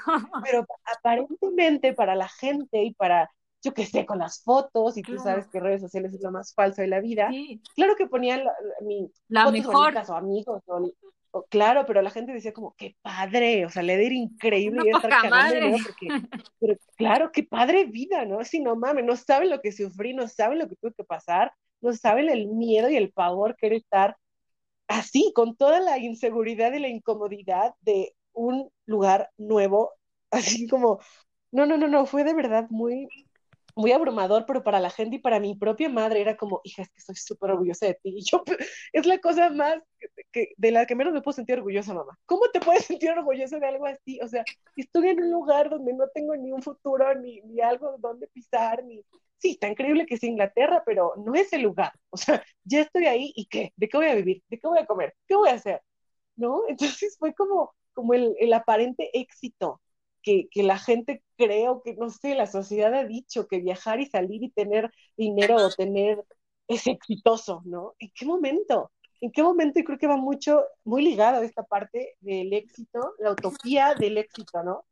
Pero 0.44 0.66
aparentemente 0.84 1.94
para 1.94 2.14
la 2.14 2.28
gente 2.28 2.82
y 2.82 2.92
para 2.92 3.30
yo 3.64 3.74
qué 3.74 3.86
sé, 3.86 4.04
con 4.06 4.18
las 4.18 4.42
fotos, 4.42 4.96
y 4.96 5.02
tú 5.02 5.18
sabes 5.18 5.48
que 5.48 5.58
redes 5.58 5.80
sociales 5.80 6.14
es 6.14 6.22
lo 6.22 6.30
más 6.30 6.54
falso 6.54 6.82
de 6.82 6.88
la 6.88 7.00
vida. 7.00 7.30
Claro 7.74 7.96
que 7.96 8.06
ponían 8.06 8.44
la, 8.44 8.52
mi 8.82 9.10
la 9.28 9.50
mejor. 9.50 9.94
o 9.96 10.14
amigos, 10.14 10.62
o, 10.66 11.42
claro, 11.48 11.84
pero 11.86 12.00
la 12.02 12.10
gente 12.10 12.32
decía 12.32 12.52
como, 12.52 12.74
qué 12.76 12.94
padre, 13.02 13.66
o 13.66 13.70
sea, 13.70 13.82
le 13.82 13.94
era 13.94 14.14
increíble 14.14 14.82
y 14.84 14.94
estar 14.94 15.10
cagando 15.10 15.78
porque, 15.82 16.28
pero 16.60 16.76
claro, 16.96 17.32
qué 17.32 17.42
padre 17.42 17.86
vida, 17.86 18.24
¿no? 18.24 18.44
Si 18.44 18.60
no 18.60 18.76
mames, 18.76 19.04
no 19.04 19.16
saben 19.16 19.50
lo 19.50 19.60
que 19.60 19.72
sufrí, 19.72 20.14
no 20.14 20.28
saben 20.28 20.60
lo 20.60 20.68
que 20.68 20.76
tuve 20.76 20.92
que 20.92 21.02
pasar, 21.02 21.52
no 21.80 21.92
saben 21.92 22.28
el 22.28 22.46
miedo 22.46 22.88
y 22.88 22.96
el 22.96 23.10
pavor 23.10 23.56
que 23.56 23.66
era 23.66 23.76
estar 23.76 24.16
así, 24.86 25.32
con 25.34 25.56
toda 25.56 25.80
la 25.80 25.98
inseguridad 25.98 26.72
y 26.72 26.78
la 26.78 26.88
incomodidad 26.88 27.74
de 27.80 28.14
un 28.32 28.70
lugar 28.86 29.30
nuevo, 29.36 29.92
así 30.30 30.68
como, 30.68 31.00
no, 31.52 31.66
no, 31.66 31.76
no, 31.76 31.88
no, 31.88 32.06
fue 32.06 32.24
de 32.24 32.34
verdad 32.34 32.66
muy, 32.70 33.08
muy 33.76 33.92
abrumador, 33.92 34.44
pero 34.46 34.62
para 34.62 34.80
la 34.80 34.90
gente 34.90 35.16
y 35.16 35.18
para 35.18 35.40
mi 35.40 35.54
propia 35.56 35.88
madre 35.88 36.20
era 36.20 36.36
como, 36.36 36.60
hija, 36.64 36.82
es 36.82 36.90
que 36.90 36.98
estoy 36.98 37.16
súper 37.16 37.50
orgullosa 37.52 37.86
de 37.86 37.94
ti. 37.94 38.14
Y 38.18 38.24
yo, 38.24 38.42
es 38.92 39.06
la 39.06 39.18
cosa 39.18 39.50
más 39.50 39.82
que, 40.32 40.52
de 40.56 40.70
la 40.70 40.86
que 40.86 40.94
menos 40.94 41.12
me 41.12 41.22
puedo 41.22 41.34
sentir 41.34 41.56
orgullosa, 41.58 41.94
mamá. 41.94 42.18
¿Cómo 42.26 42.48
te 42.52 42.60
puedes 42.60 42.84
sentir 42.86 43.10
orgullosa 43.10 43.58
de 43.58 43.66
algo 43.66 43.86
así? 43.86 44.20
O 44.20 44.28
sea, 44.28 44.44
estoy 44.76 45.08
en 45.08 45.22
un 45.22 45.30
lugar 45.30 45.70
donde 45.70 45.92
no 45.94 46.08
tengo 46.14 46.36
ni 46.36 46.52
un 46.52 46.62
futuro, 46.62 47.14
ni, 47.16 47.40
ni 47.42 47.60
algo 47.60 47.96
donde 47.98 48.28
pisar, 48.28 48.84
ni... 48.84 49.02
Sí, 49.38 49.52
está 49.52 49.68
increíble 49.68 50.06
que 50.06 50.14
es 50.14 50.24
Inglaterra, 50.24 50.82
pero 50.86 51.12
no 51.16 51.34
es 51.34 51.52
el 51.52 51.62
lugar. 51.62 51.92
O 52.10 52.16
sea, 52.16 52.42
ya 52.64 52.80
estoy 52.80 53.06
ahí 53.06 53.32
y 53.34 53.46
¿qué? 53.46 53.72
¿De 53.76 53.88
qué 53.88 53.96
voy 53.96 54.06
a 54.06 54.14
vivir? 54.14 54.42
¿De 54.48 54.58
qué 54.58 54.66
voy 54.68 54.78
a 54.78 54.86
comer? 54.86 55.14
¿Qué 55.26 55.34
voy 55.36 55.50
a 55.50 55.54
hacer? 55.54 55.82
¿No? 56.36 56.62
Entonces 56.68 57.16
fue 57.18 57.34
como, 57.34 57.74
como 57.92 58.14
el, 58.14 58.34
el 58.38 58.52
aparente 58.52 59.10
éxito 59.12 59.80
que, 60.24 60.48
la 60.62 60.78
gente 60.78 61.22
creo 61.36 61.82
que, 61.82 61.94
no 61.94 62.10
sé, 62.10 62.34
la 62.34 62.46
sociedad 62.46 62.94
ha 62.94 63.04
dicho 63.04 63.46
que 63.46 63.60
viajar 63.60 64.00
y 64.00 64.06
salir 64.06 64.42
y 64.42 64.50
tener 64.50 64.90
dinero 65.16 65.56
o 65.56 65.70
tener 65.70 66.24
es 66.66 66.86
exitoso, 66.86 67.62
¿no? 67.64 67.94
¿En 67.98 68.10
qué 68.14 68.24
momento? 68.24 68.90
¿En 69.20 69.30
qué 69.30 69.42
momento? 69.42 69.78
Y 69.78 69.84
creo 69.84 69.98
que 69.98 70.06
va 70.06 70.16
mucho, 70.16 70.64
muy 70.84 71.02
ligado 71.02 71.40
a 71.40 71.44
esta 71.44 71.62
parte 71.62 72.16
del 72.20 72.52
éxito, 72.52 73.14
la 73.18 73.32
utopía 73.32 73.94
del 73.94 74.18
éxito, 74.18 74.62
¿no? 74.62 74.84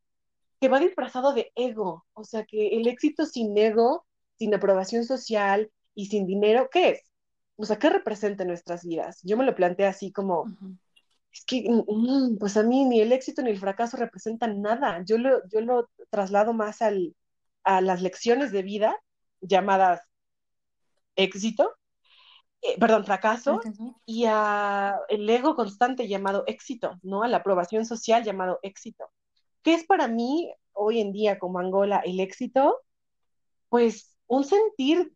Que 0.61 0.68
va 0.68 0.78
disfrazado 0.78 1.33
de 1.33 1.51
ego, 1.57 2.05
o 2.12 2.24
sea, 2.24 2.45
que 2.45 2.76
el 2.76 2.87
éxito 2.87 3.26
sin 3.26 3.57
ego, 3.57 4.07
sin 4.39 4.55
aprobación 4.55 5.05
social 5.05 5.70
y 5.95 6.07
sin 6.07 6.26
dinero, 6.26 6.68
¿qué 6.70 6.91
es? 6.91 7.11
O 7.57 7.64
sea, 7.64 7.78
¿qué 7.78 7.91
representa 7.91 8.43
en 8.43 8.49
nuestras 8.49 8.85
vidas? 8.85 9.20
Yo 9.22 9.37
me 9.37 9.45
lo 9.45 9.55
planteé 9.55 9.87
así 9.87 10.12
como, 10.12 10.45
es 11.33 11.45
que, 11.45 11.68
mm, 11.68 11.85
mm, 11.89 12.39
pues 12.39 12.57
a 12.57 12.62
mí 12.62 12.85
ni 12.85 13.01
el 13.01 13.12
éxito 13.12 13.43
ni 13.43 13.51
el 13.51 13.59
fracaso 13.59 13.97
representan 13.97 14.61
nada. 14.61 15.03
Yo 15.05 15.18
lo, 15.18 15.47
yo 15.49 15.61
lo 15.61 15.89
traslado 16.11 16.53
más 16.53 16.83
al, 16.83 17.16
a 17.64 17.80
las 17.80 18.03
lecciones 18.03 18.53
de 18.53 18.62
vida 18.62 18.97
llamadas 19.41 20.01
éxito, 21.16 21.70
eh, 22.62 22.78
perdón, 22.78 23.05
fracaso, 23.05 23.61
y 24.07 24.24
a 24.26 24.97
el 25.09 25.28
ego 25.28 25.57
constante 25.57 26.07
llamado 26.07 26.45
éxito, 26.47 26.99
¿no? 27.03 27.22
A 27.22 27.28
la 27.28 27.39
aprobación 27.39 27.85
social 27.85 28.24
llamado 28.24 28.61
éxito. 28.62 29.05
¿Qué 29.62 29.74
es 29.74 29.85
para 29.85 30.09
mí 30.09 30.53
hoy 30.72 31.01
en 31.01 31.12
día 31.12 31.39
como 31.39 31.59
Angola 31.59 32.03
el 32.05 32.20
éxito? 32.20 32.80
Pues 33.68 34.16
un 34.26 34.45
sentir 34.45 35.12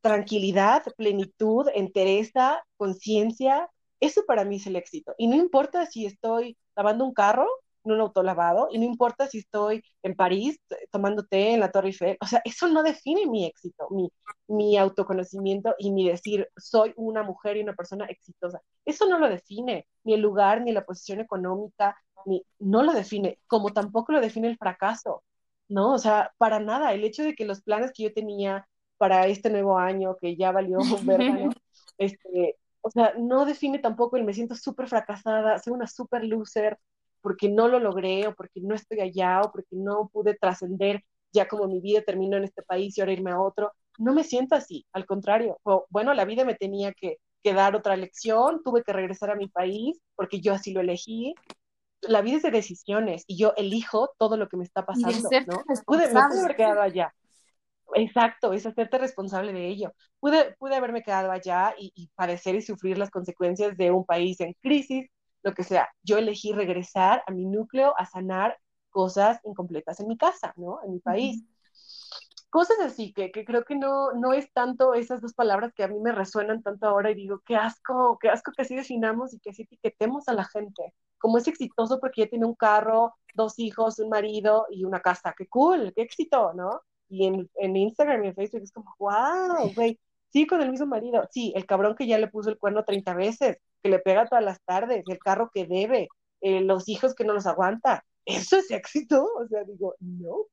tranquilidad, 0.00 0.84
plenitud, 0.96 1.68
entereza, 1.74 2.64
conciencia, 2.76 3.68
eso 4.00 4.24
para 4.26 4.44
mí 4.44 4.56
es 4.56 4.66
el 4.66 4.76
éxito. 4.76 5.14
Y 5.18 5.26
no 5.26 5.36
importa 5.36 5.86
si 5.86 6.06
estoy 6.06 6.56
lavando 6.76 7.04
un 7.04 7.14
carro 7.14 7.48
en 7.84 7.92
un 7.92 8.00
autolavado 8.00 8.68
y 8.70 8.78
no 8.78 8.84
importa 8.84 9.26
si 9.26 9.38
estoy 9.38 9.82
en 10.02 10.14
París 10.14 10.58
tomando 10.90 11.24
té 11.24 11.52
en 11.52 11.60
la 11.60 11.70
Torre 11.70 11.88
Eiffel, 11.88 12.16
o 12.20 12.26
sea, 12.26 12.42
eso 12.44 12.68
no 12.68 12.82
define 12.82 13.26
mi 13.26 13.46
éxito, 13.46 13.88
mi, 13.90 14.10
mi 14.48 14.76
autoconocimiento 14.76 15.74
y 15.78 15.90
mi 15.92 16.08
decir 16.08 16.48
soy 16.56 16.92
una 16.96 17.22
mujer 17.22 17.56
y 17.56 17.62
una 17.62 17.74
persona 17.74 18.06
exitosa. 18.06 18.60
Eso 18.84 19.08
no 19.08 19.18
lo 19.18 19.28
define, 19.28 19.86
ni 20.04 20.14
el 20.14 20.20
lugar, 20.20 20.62
ni 20.62 20.72
la 20.72 20.84
posición 20.84 21.20
económica, 21.20 21.96
ni, 22.26 22.44
no 22.58 22.82
lo 22.82 22.92
define, 22.92 23.38
como 23.46 23.72
tampoco 23.72 24.12
lo 24.12 24.20
define 24.20 24.48
el 24.48 24.58
fracaso, 24.58 25.22
¿no? 25.68 25.94
O 25.94 25.98
sea, 25.98 26.32
para 26.38 26.60
nada, 26.60 26.92
el 26.92 27.04
hecho 27.04 27.22
de 27.22 27.34
que 27.34 27.44
los 27.44 27.62
planes 27.62 27.92
que 27.92 28.04
yo 28.04 28.12
tenía 28.12 28.68
para 28.98 29.26
este 29.26 29.50
nuevo 29.50 29.78
año, 29.78 30.16
que 30.16 30.36
ya 30.36 30.52
valió 30.52 30.78
verano, 31.02 31.50
este, 31.98 32.56
o 32.86 32.90
sea, 32.90 33.14
no 33.18 33.44
define 33.44 33.80
tampoco 33.80 34.16
el 34.16 34.22
me 34.22 34.32
siento 34.32 34.54
súper 34.54 34.86
fracasada, 34.86 35.58
soy 35.58 35.72
una 35.72 35.88
súper 35.88 36.24
loser 36.24 36.78
porque 37.20 37.48
no 37.48 37.66
lo 37.66 37.80
logré 37.80 38.28
o 38.28 38.34
porque 38.36 38.60
no 38.60 38.76
estoy 38.76 39.00
allá 39.00 39.40
o 39.42 39.50
porque 39.50 39.74
no 39.74 40.08
pude 40.12 40.36
trascender 40.36 41.02
ya 41.32 41.48
como 41.48 41.66
mi 41.66 41.80
vida 41.80 42.02
terminó 42.02 42.36
en 42.36 42.44
este 42.44 42.62
país 42.62 42.96
y 42.96 43.00
ahora 43.00 43.12
irme 43.12 43.32
a 43.32 43.40
otro. 43.40 43.72
No 43.98 44.14
me 44.14 44.22
siento 44.22 44.54
así, 44.54 44.86
al 44.92 45.04
contrario. 45.04 45.58
bueno, 45.90 46.14
la 46.14 46.24
vida 46.24 46.44
me 46.44 46.54
tenía 46.54 46.92
que, 46.92 47.16
que 47.42 47.54
dar 47.54 47.74
otra 47.74 47.96
lección, 47.96 48.62
tuve 48.62 48.84
que 48.84 48.92
regresar 48.92 49.30
a 49.30 49.34
mi 49.34 49.48
país 49.48 50.00
porque 50.14 50.40
yo 50.40 50.54
así 50.54 50.72
lo 50.72 50.80
elegí. 50.80 51.34
La 52.02 52.22
vida 52.22 52.36
es 52.36 52.44
de 52.44 52.52
decisiones 52.52 53.24
y 53.26 53.36
yo 53.36 53.52
elijo 53.56 54.10
todo 54.16 54.36
lo 54.36 54.48
que 54.48 54.58
me 54.58 54.64
está 54.64 54.86
pasando, 54.86 55.28
¿no? 55.48 55.64
Pude, 55.86 56.06
me 56.14 56.22
pude 56.28 56.40
haber 56.40 56.54
quedado 56.54 56.82
allá, 56.82 57.12
Exacto, 57.94 58.52
es 58.52 58.66
hacerte 58.66 58.98
responsable 58.98 59.52
de 59.52 59.68
ello. 59.68 59.92
Pude, 60.20 60.54
pude 60.58 60.74
haberme 60.76 61.02
quedado 61.02 61.30
allá 61.30 61.74
y, 61.78 62.10
padecer 62.14 62.54
y 62.54 62.62
sufrir 62.62 62.98
las 62.98 63.10
consecuencias 63.10 63.76
de 63.76 63.90
un 63.90 64.04
país 64.04 64.40
en 64.40 64.54
crisis, 64.60 65.08
lo 65.42 65.54
que 65.54 65.62
sea. 65.64 65.88
Yo 66.02 66.18
elegí 66.18 66.52
regresar 66.52 67.22
a 67.26 67.32
mi 67.32 67.46
núcleo 67.46 67.94
a 67.96 68.06
sanar 68.06 68.58
cosas 68.90 69.40
incompletas 69.44 70.00
en 70.00 70.08
mi 70.08 70.16
casa, 70.16 70.52
¿no? 70.56 70.80
En 70.84 70.92
mi 70.92 71.00
país. 71.00 71.44
Cosas 72.50 72.78
así, 72.80 73.12
que, 73.12 73.30
que, 73.30 73.44
creo 73.44 73.64
que 73.64 73.76
no, 73.76 74.12
no 74.12 74.32
es 74.32 74.50
tanto 74.52 74.94
esas 74.94 75.20
dos 75.20 75.34
palabras 75.34 75.72
que 75.74 75.84
a 75.84 75.88
mí 75.88 75.98
me 76.00 76.12
resuenan 76.12 76.62
tanto 76.62 76.86
ahora 76.86 77.10
y 77.10 77.14
digo, 77.14 77.42
qué 77.44 77.56
asco, 77.56 78.18
qué 78.20 78.30
asco 78.30 78.52
que 78.52 78.62
así 78.62 78.74
definamos 78.74 79.34
y 79.34 79.40
que 79.40 79.50
así 79.50 79.62
etiquetemos 79.62 80.28
a 80.28 80.32
la 80.32 80.44
gente. 80.44 80.94
Como 81.18 81.38
es 81.38 81.48
exitoso 81.48 81.98
porque 82.00 82.22
ya 82.22 82.28
tiene 82.28 82.46
un 82.46 82.54
carro, 82.54 83.14
dos 83.34 83.58
hijos, 83.58 83.98
un 83.98 84.08
marido 84.08 84.66
y 84.70 84.84
una 84.84 85.00
casa. 85.00 85.34
Qué 85.36 85.46
cool, 85.48 85.92
qué 85.94 86.02
éxito, 86.02 86.52
¿no? 86.54 86.82
Y 87.08 87.26
en, 87.26 87.50
en 87.56 87.76
Instagram 87.76 88.24
y 88.24 88.28
en 88.28 88.34
Facebook 88.34 88.62
es 88.62 88.72
como, 88.72 88.94
wow, 88.98 89.72
güey, 89.74 89.98
sí, 90.32 90.46
con 90.46 90.60
el 90.62 90.70
mismo 90.70 90.86
marido, 90.86 91.26
sí, 91.30 91.52
el 91.56 91.66
cabrón 91.66 91.94
que 91.96 92.06
ya 92.06 92.18
le 92.18 92.28
puso 92.28 92.50
el 92.50 92.58
cuerno 92.58 92.84
30 92.84 93.14
veces, 93.14 93.58
que 93.82 93.88
le 93.88 93.98
pega 93.98 94.26
todas 94.26 94.44
las 94.44 94.60
tardes, 94.64 95.04
el 95.06 95.18
carro 95.18 95.50
que 95.52 95.66
debe, 95.66 96.08
eh, 96.40 96.60
los 96.60 96.88
hijos 96.88 97.14
que 97.14 97.24
no 97.24 97.32
los 97.32 97.46
aguanta, 97.46 98.04
eso 98.24 98.56
es 98.56 98.70
éxito, 98.70 99.24
o 99.24 99.46
sea, 99.46 99.64
digo, 99.64 99.94
no, 100.00 100.46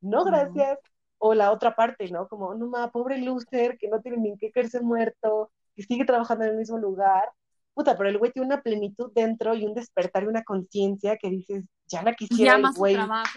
no 0.00 0.24
gracias, 0.24 0.78
o 1.18 1.34
la 1.34 1.52
otra 1.52 1.74
parte, 1.74 2.10
¿no? 2.10 2.28
Como, 2.28 2.54
no 2.54 2.68
ma, 2.68 2.90
pobre 2.90 3.18
loser, 3.18 3.76
que 3.78 3.88
no 3.88 4.00
tiene 4.00 4.18
ni 4.18 4.38
qué 4.38 4.50
quererse 4.50 4.80
muerto, 4.80 5.50
que 5.74 5.82
sigue 5.82 6.04
trabajando 6.04 6.44
en 6.44 6.52
el 6.52 6.56
mismo 6.56 6.78
lugar, 6.78 7.30
puta, 7.78 7.96
pero 7.96 8.08
el 8.08 8.18
güey 8.18 8.32
tiene 8.32 8.46
una 8.46 8.60
plenitud 8.60 9.12
dentro 9.14 9.54
y 9.54 9.64
un 9.64 9.72
despertar 9.72 10.24
y 10.24 10.26
una 10.26 10.42
conciencia 10.42 11.16
que 11.16 11.30
dices, 11.30 11.64
ya 11.86 12.02
la 12.02 12.12
quisiera 12.12 12.56
el 12.56 12.72
güey 12.74 12.96
más, 12.96 13.28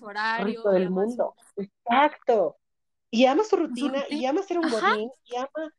horario, 0.00 0.46
rico 0.46 0.70
del 0.70 0.88
mundo. 0.88 1.34
Exacto. 1.58 2.56
Y 3.10 3.26
ama 3.26 3.44
su 3.44 3.56
rutina, 3.56 4.04
y 4.08 4.24
ama 4.24 4.42
ser 4.42 4.58
un 4.60 4.70
godín, 4.70 5.10
y 5.24 5.36
ama, 5.36 5.74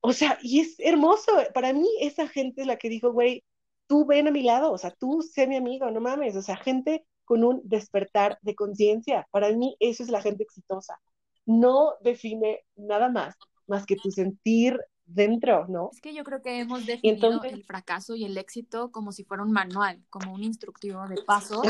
o 0.00 0.14
sea, 0.14 0.38
y 0.40 0.60
es 0.60 0.76
hermoso. 0.78 1.30
Para 1.52 1.74
mí 1.74 1.86
esa 2.00 2.26
gente 2.26 2.62
es 2.62 2.66
la 2.66 2.76
que 2.76 2.88
dijo, 2.88 3.12
güey, 3.12 3.44
tú 3.86 4.06
ven 4.06 4.28
a 4.28 4.30
mi 4.30 4.42
lado, 4.42 4.72
o 4.72 4.78
sea, 4.78 4.90
tú 4.90 5.20
sé 5.20 5.46
mi 5.46 5.56
amigo, 5.56 5.90
no 5.90 6.00
mames, 6.00 6.34
o 6.36 6.40
sea, 6.40 6.56
gente 6.56 7.04
con 7.26 7.44
un 7.44 7.60
despertar 7.64 8.38
de 8.40 8.54
conciencia. 8.54 9.28
Para 9.30 9.52
mí 9.52 9.76
eso 9.78 10.02
es 10.02 10.08
la 10.08 10.22
gente 10.22 10.44
exitosa. 10.44 10.98
No 11.44 11.96
define 12.00 12.60
nada 12.76 13.10
más, 13.10 13.34
más 13.66 13.84
que 13.84 13.96
tu 13.96 14.10
sentir 14.10 14.80
dentro, 15.14 15.66
¿no? 15.68 15.90
Es 15.92 16.00
que 16.00 16.14
yo 16.14 16.24
creo 16.24 16.42
que 16.42 16.60
hemos 16.60 16.86
definido 16.86 17.42
el 17.44 17.64
fracaso 17.64 18.14
y 18.14 18.24
el 18.24 18.36
éxito 18.36 18.90
como 18.90 19.12
si 19.12 19.24
fuera 19.24 19.42
un 19.42 19.52
manual, 19.52 20.02
como 20.10 20.32
un 20.32 20.42
instructivo 20.42 21.06
de 21.08 21.22
paso 21.22 21.62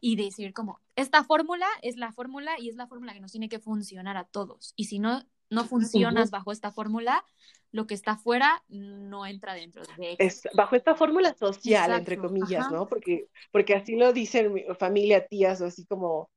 y 0.00 0.16
decir 0.16 0.52
como, 0.52 0.80
esta 0.96 1.24
fórmula 1.24 1.66
es 1.82 1.96
la 1.96 2.12
fórmula 2.12 2.52
y 2.58 2.68
es 2.68 2.76
la 2.76 2.86
fórmula 2.86 3.12
que 3.12 3.20
nos 3.20 3.32
tiene 3.32 3.48
que 3.48 3.58
funcionar 3.58 4.16
a 4.16 4.24
todos. 4.24 4.72
Y 4.76 4.84
si 4.84 4.98
no, 4.98 5.22
no 5.50 5.64
funcionas 5.64 6.30
bajo 6.30 6.52
esta 6.52 6.72
fórmula, 6.72 7.24
lo 7.70 7.86
que 7.86 7.94
está 7.94 8.16
fuera 8.16 8.62
no 8.68 9.26
entra 9.26 9.54
dentro 9.54 9.82
de 9.96 10.16
es, 10.18 10.42
bajo 10.54 10.76
esta 10.76 10.94
fórmula 10.94 11.34
social, 11.34 11.92
entre 11.92 12.18
comillas, 12.18 12.70
¿no? 12.70 12.88
Porque, 12.88 13.28
porque 13.52 13.74
así 13.74 13.96
lo 13.96 14.12
dicen 14.12 14.52
mi 14.52 14.64
familia, 14.78 15.26
tías, 15.26 15.60
o 15.60 15.66
así 15.66 15.84
como 15.86 16.30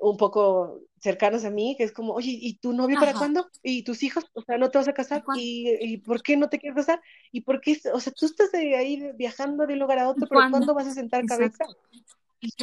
un 0.00 0.16
poco 0.16 0.80
cercanos 1.00 1.44
a 1.44 1.50
mí, 1.50 1.76
que 1.76 1.84
es 1.84 1.92
como, 1.92 2.14
oye, 2.14 2.36
¿y 2.40 2.54
tu 2.58 2.72
novio 2.72 2.98
para 2.98 3.14
cuándo? 3.14 3.48
¿Y 3.62 3.84
tus 3.84 4.02
hijos? 4.02 4.24
O 4.34 4.42
sea, 4.42 4.58
¿no 4.58 4.70
te 4.70 4.78
vas 4.78 4.88
a 4.88 4.92
casar? 4.92 5.22
¿Y, 5.34 5.98
por 5.98 6.22
qué 6.22 6.36
no 6.36 6.48
te 6.48 6.58
quieres 6.58 6.76
casar? 6.76 7.00
¿Y 7.32 7.42
por 7.42 7.60
qué? 7.60 7.80
O 7.92 8.00
sea, 8.00 8.12
tú 8.12 8.26
estás 8.26 8.52
ahí 8.54 9.12
viajando 9.14 9.66
de 9.66 9.74
un 9.74 9.80
lugar 9.80 9.98
a 9.98 10.08
otro, 10.08 10.26
pero 10.28 10.42
¿cuándo, 10.50 10.74
vas 10.74 10.86
a 10.86 10.94
sentar 10.94 11.24
cabeza? 11.26 11.64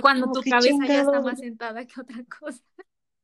Cuando 0.01 0.31
tu 0.31 0.41
cabeza 0.41 0.85
ya 0.85 1.01
está 1.01 1.21
más 1.21 1.39
sentada 1.39 1.85
que 1.85 2.01
otra 2.01 2.23
cosa. 2.39 2.63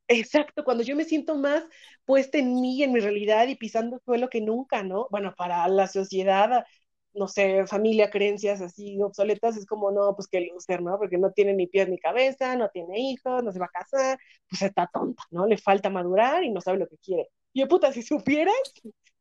Exacto, 0.07 0.64
cuando 0.64 0.84
yo 0.84 0.95
me 0.95 1.05
siento 1.05 1.36
más 1.36 1.64
puesta 2.05 2.38
en 2.38 2.59
mí, 2.59 2.84
en 2.84 2.91
mi 2.91 2.99
realidad 2.99 3.47
y 3.47 3.55
pisando 3.55 4.01
suelo 4.05 4.30
que 4.30 4.41
nunca, 4.41 4.84
¿no? 4.84 5.07
Bueno, 5.09 5.34
para 5.36 5.68
la 5.70 5.88
sociedad 5.88 6.66
no 7.14 7.28
sé, 7.28 7.66
familia, 7.68 8.09
creencias 8.09 8.61
así 8.61 9.01
obsoletas, 9.01 9.57
es 9.57 9.66
como, 9.66 9.91
no, 9.91 10.16
pues 10.16 10.28
que 10.28 10.41
loser, 10.41 10.82
¿no? 10.82 10.97
Porque 10.97 11.18
no 11.18 11.32
tiene 11.32 11.53
ni 11.53 11.68
pies 11.68 11.89
ni 11.89 11.99
cabeza, 11.99 12.55
no 12.55 12.70
tiene 12.70 12.99
hijos, 12.99 13.43
no 13.43 13.51
se 13.51 13.59
va 13.59 13.66
a 13.68 13.70
casar, 13.70 14.20
pues 14.49 14.61
está 14.64 14.89
tonta, 14.91 15.24
¿no? 15.32 15.45
Le 15.47 15.57
falta 15.57 15.89
madurar 15.89 16.43
y 16.43 16.51
no 16.51 16.61
sabe 16.61 16.80
lo 16.80 16.88
que 16.88 16.97
quiere. 16.97 17.30
Yo, 17.53 17.68
puta, 17.68 17.91
si 17.93 18.01
supieras, 18.01 18.55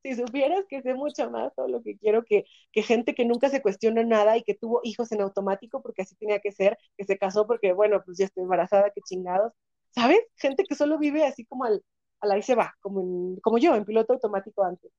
si 0.03 0.15
supieras 0.15 0.65
que 0.69 0.83
sé 0.83 0.95
mucho 0.95 1.31
más 1.31 1.55
todo 1.55 1.69
lo 1.69 1.83
que 1.83 1.97
quiero, 1.99 2.25
que, 2.25 2.45
que 2.73 2.83
gente 2.83 3.15
que 3.15 3.25
nunca 3.25 3.49
se 3.51 3.63
cuestiona 3.63 4.03
nada 4.05 4.37
y 4.37 4.43
que 4.43 4.55
tuvo 4.55 4.81
hijos 4.85 5.13
en 5.13 5.21
automático 5.23 5.83
porque 5.83 6.03
así 6.03 6.17
tenía 6.17 6.41
que 6.41 6.53
ser, 6.53 6.79
que 6.97 7.05
se 7.05 7.19
casó 7.19 7.47
porque, 7.47 7.73
bueno, 7.73 8.03
pues 8.05 8.19
ya 8.19 8.25
estoy 8.27 8.43
embarazada, 8.45 8.91
qué 8.95 9.01
chingados, 9.03 9.53
¿sabes? 9.91 10.21
Gente 10.37 10.65
que 10.65 10.75
solo 10.75 10.99
vive 10.99 11.25
así 11.25 11.45
como 11.45 11.65
al, 11.65 11.83
al 12.21 12.33
ahí 12.33 12.43
se 12.43 12.55
va, 12.55 12.75
como, 12.81 13.37
como 13.43 13.59
yo, 13.59 13.75
en 13.77 13.85
piloto 13.85 14.13
automático 14.15 14.65
antes 14.65 14.91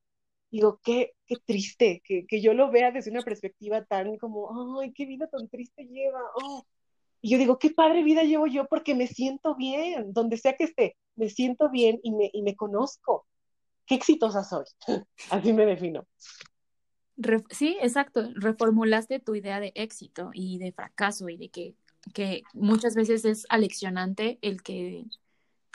digo, 0.53 0.79
qué, 0.83 1.15
qué 1.25 1.37
triste, 1.43 2.03
que, 2.05 2.27
que, 2.27 2.39
yo 2.39 2.53
lo 2.53 2.69
vea 2.69 2.91
desde 2.91 3.09
una 3.09 3.23
perspectiva 3.23 3.83
tan 3.85 4.17
como, 4.17 4.79
ay, 4.79 4.93
qué 4.93 5.07
vida 5.07 5.27
tan 5.27 5.49
triste 5.49 5.85
lleva. 5.85 6.21
Oh. 6.35 6.63
Y 7.21 7.31
yo 7.31 7.39
digo, 7.39 7.57
qué 7.57 7.71
padre 7.71 8.03
vida 8.03 8.21
llevo 8.21 8.45
yo 8.45 8.67
porque 8.67 8.93
me 8.93 9.07
siento 9.07 9.55
bien, 9.55 10.13
donde 10.13 10.37
sea 10.37 10.55
que 10.55 10.65
esté, 10.65 10.95
me 11.15 11.29
siento 11.29 11.71
bien 11.71 11.99
y 12.03 12.11
me, 12.11 12.29
y 12.31 12.43
me 12.43 12.55
conozco. 12.55 13.25
Qué 13.87 13.95
exitosa 13.95 14.43
soy. 14.43 14.65
Así 15.31 15.53
me 15.53 15.65
defino. 15.65 16.05
sí, 17.49 17.75
exacto. 17.81 18.29
Reformulaste 18.35 19.19
tu 19.19 19.33
idea 19.33 19.59
de 19.59 19.71
éxito 19.73 20.29
y 20.35 20.59
de 20.59 20.71
fracaso 20.71 21.29
y 21.29 21.37
de 21.37 21.49
que, 21.49 21.75
que 22.13 22.43
muchas 22.53 22.93
veces 22.93 23.25
es 23.25 23.47
aleccionante 23.49 24.37
el 24.43 24.61
que, 24.61 25.05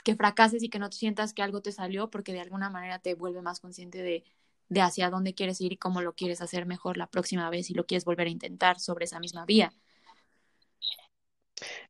que 0.05 0.15
fracases 0.15 0.63
y 0.63 0.69
que 0.69 0.79
no 0.79 0.89
sientas 0.89 1.33
que 1.33 1.41
algo 1.41 1.61
te 1.61 1.73
salió 1.73 2.09
porque 2.09 2.31
de 2.31 2.39
alguna 2.39 2.69
manera 2.69 2.99
te 2.99 3.13
vuelve 3.13 3.41
más 3.41 3.59
consciente 3.59 4.01
de 4.01 4.23
de 4.69 4.81
hacia 4.81 5.09
dónde 5.09 5.33
quieres 5.33 5.59
ir 5.61 5.73
y 5.73 5.77
cómo 5.77 6.01
lo 6.01 6.13
quieres 6.13 6.41
hacer 6.41 6.65
mejor 6.65 6.97
la 6.97 7.07
próxima 7.07 7.49
vez 7.49 7.69
y 7.69 7.73
lo 7.73 7.85
quieres 7.85 8.05
volver 8.05 8.27
a 8.27 8.31
intentar 8.31 8.79
sobre 8.79 9.05
esa 9.05 9.19
misma 9.19 9.45
vía. 9.45 9.73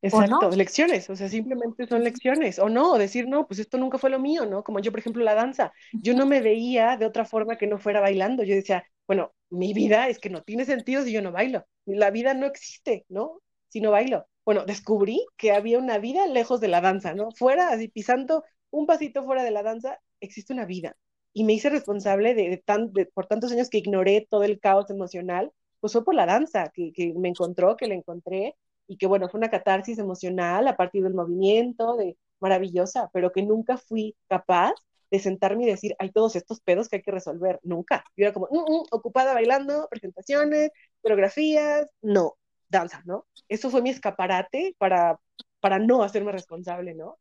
Exacto, 0.01 0.49
lecciones, 0.51 1.09
o 1.09 1.15
sea, 1.15 1.29
simplemente 1.29 1.85
son 1.85 2.03
lecciones, 2.03 2.57
o 2.57 2.69
no, 2.69 2.97
decir, 2.97 3.27
no, 3.27 3.47
pues 3.47 3.59
esto 3.59 3.77
nunca 3.77 3.97
fue 3.97 4.09
lo 4.09 4.19
mío, 4.19 4.45
¿no? 4.45 4.63
Como 4.63 4.79
yo, 4.79 4.91
por 4.91 4.99
ejemplo, 4.99 5.23
la 5.23 5.35
danza, 5.35 5.73
yo 5.91 6.15
no 6.15 6.25
me 6.25 6.41
veía 6.41 6.97
de 6.97 7.05
otra 7.05 7.25
forma 7.25 7.57
que 7.57 7.67
no 7.67 7.77
fuera 7.77 7.99
bailando, 7.99 8.43
yo 8.43 8.55
decía, 8.55 8.83
bueno, 9.07 9.31
mi 9.49 9.73
vida 9.73 10.07
es 10.07 10.19
que 10.19 10.29
no 10.29 10.41
tiene 10.41 10.65
sentido 10.65 11.03
si 11.03 11.11
yo 11.11 11.21
no 11.21 11.31
bailo, 11.31 11.65
la 11.85 12.11
vida 12.11 12.33
no 12.33 12.45
existe, 12.45 13.05
¿no? 13.09 13.41
Si 13.67 13.81
no 13.81 13.91
bailo. 13.91 14.27
Bueno, 14.45 14.65
descubrí 14.65 15.25
que 15.37 15.51
había 15.51 15.77
una 15.77 15.99
vida 15.99 16.25
lejos 16.27 16.59
de 16.59 16.69
la 16.69 16.81
danza, 16.81 17.13
¿no? 17.13 17.31
Fuera, 17.31 17.69
así 17.69 17.87
pisando 17.87 18.43
un 18.71 18.85
pasito 18.87 19.23
fuera 19.23 19.43
de 19.43 19.51
la 19.51 19.63
danza, 19.63 19.99
existe 20.19 20.53
una 20.53 20.65
vida, 20.65 20.95
y 21.39 21.45
me 21.45 21.53
hice 21.53 21.69
responsable 21.69 22.35
de, 22.35 22.57
tan, 22.57 22.91
por 23.13 23.25
tantos 23.25 23.53
años 23.53 23.69
que 23.69 23.77
ignoré 23.77 24.27
todo 24.29 24.43
el 24.43 24.59
caos 24.59 24.89
emocional, 24.89 25.53
pues 25.79 25.93
fue 25.93 26.03
por 26.03 26.13
la 26.13 26.25
danza 26.25 26.69
que, 26.73 26.91
que, 26.91 27.13
me 27.13 27.29
encontró, 27.29 27.77
que 27.77 27.87
la 27.87 27.93
encontré 27.95 28.57
y 28.87 28.97
que 28.97 29.07
bueno, 29.07 29.29
fue 29.29 29.37
una 29.37 29.49
catarsis 29.49 29.99
emocional 29.99 30.67
a 30.67 30.75
partir 30.75 31.01
del 31.01 31.13
movimiento, 31.13 31.95
de 31.95 32.17
maravillosa, 32.41 33.09
pero 33.13 33.31
que 33.31 33.41
nunca 33.41 33.77
fui 33.77 34.17
capaz 34.27 34.73
de 35.09 35.19
sentarme 35.19 35.63
y 35.63 35.67
decir, 35.67 35.95
hay 35.97 36.11
todos 36.11 36.35
estos 36.35 36.59
pedos 36.59 36.89
que 36.89 36.97
hay 36.97 37.01
que 37.03 37.11
resolver, 37.11 37.61
nunca. 37.63 38.03
Yo 38.17 38.25
era 38.25 38.33
como, 38.33 38.49
mm, 38.51 38.57
mm, 38.57 38.83
ocupada 38.91 39.33
bailando, 39.33 39.87
presentaciones, 39.89 40.71
coreografías, 41.01 41.87
no, 42.01 42.33
danza, 42.67 43.01
¿no? 43.05 43.25
Eso 43.47 43.69
fue 43.69 43.81
mi 43.81 43.91
escaparate 43.91 44.75
para, 44.77 45.17
para 45.61 45.79
no 45.79 46.03
hacerme 46.03 46.33
responsable, 46.33 46.95
¿no? 46.95 47.17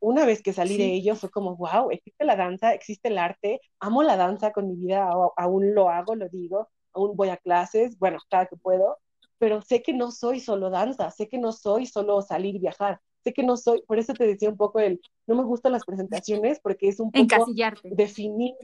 Una 0.00 0.24
vez 0.26 0.42
que 0.42 0.52
salí 0.52 0.76
de 0.78 0.94
ello 0.94 1.16
fue 1.16 1.30
como, 1.30 1.56
wow, 1.56 1.90
existe 1.90 2.24
la 2.24 2.36
danza, 2.36 2.72
existe 2.74 3.08
el 3.08 3.18
arte, 3.18 3.60
amo 3.80 4.02
la 4.02 4.16
danza 4.16 4.52
con 4.52 4.68
mi 4.68 4.76
vida, 4.76 5.10
aún 5.36 5.74
lo 5.74 5.90
hago, 5.90 6.14
lo 6.14 6.28
digo, 6.28 6.68
aún 6.92 7.16
voy 7.16 7.28
a 7.30 7.36
clases, 7.36 7.98
bueno, 7.98 8.18
cada 8.30 8.46
que 8.46 8.56
puedo, 8.56 8.98
pero 9.38 9.62
sé 9.62 9.82
que 9.82 9.92
no 9.92 10.10
soy 10.10 10.40
solo 10.40 10.70
danza, 10.70 11.10
sé 11.10 11.28
que 11.28 11.38
no 11.38 11.52
soy 11.52 11.86
solo 11.86 12.22
salir 12.22 12.56
y 12.56 12.58
viajar, 12.60 13.00
sé 13.24 13.32
que 13.32 13.42
no 13.42 13.56
soy, 13.56 13.82
por 13.86 13.98
eso 13.98 14.14
te 14.14 14.26
decía 14.26 14.48
un 14.50 14.56
poco 14.56 14.80
el, 14.80 15.00
no 15.26 15.34
me 15.36 15.44
gustan 15.44 15.72
las 15.72 15.84
presentaciones 15.84 16.60
porque 16.60 16.88
es 16.88 17.00
un 17.00 17.12
poco 17.12 17.52
definir, 17.88 18.54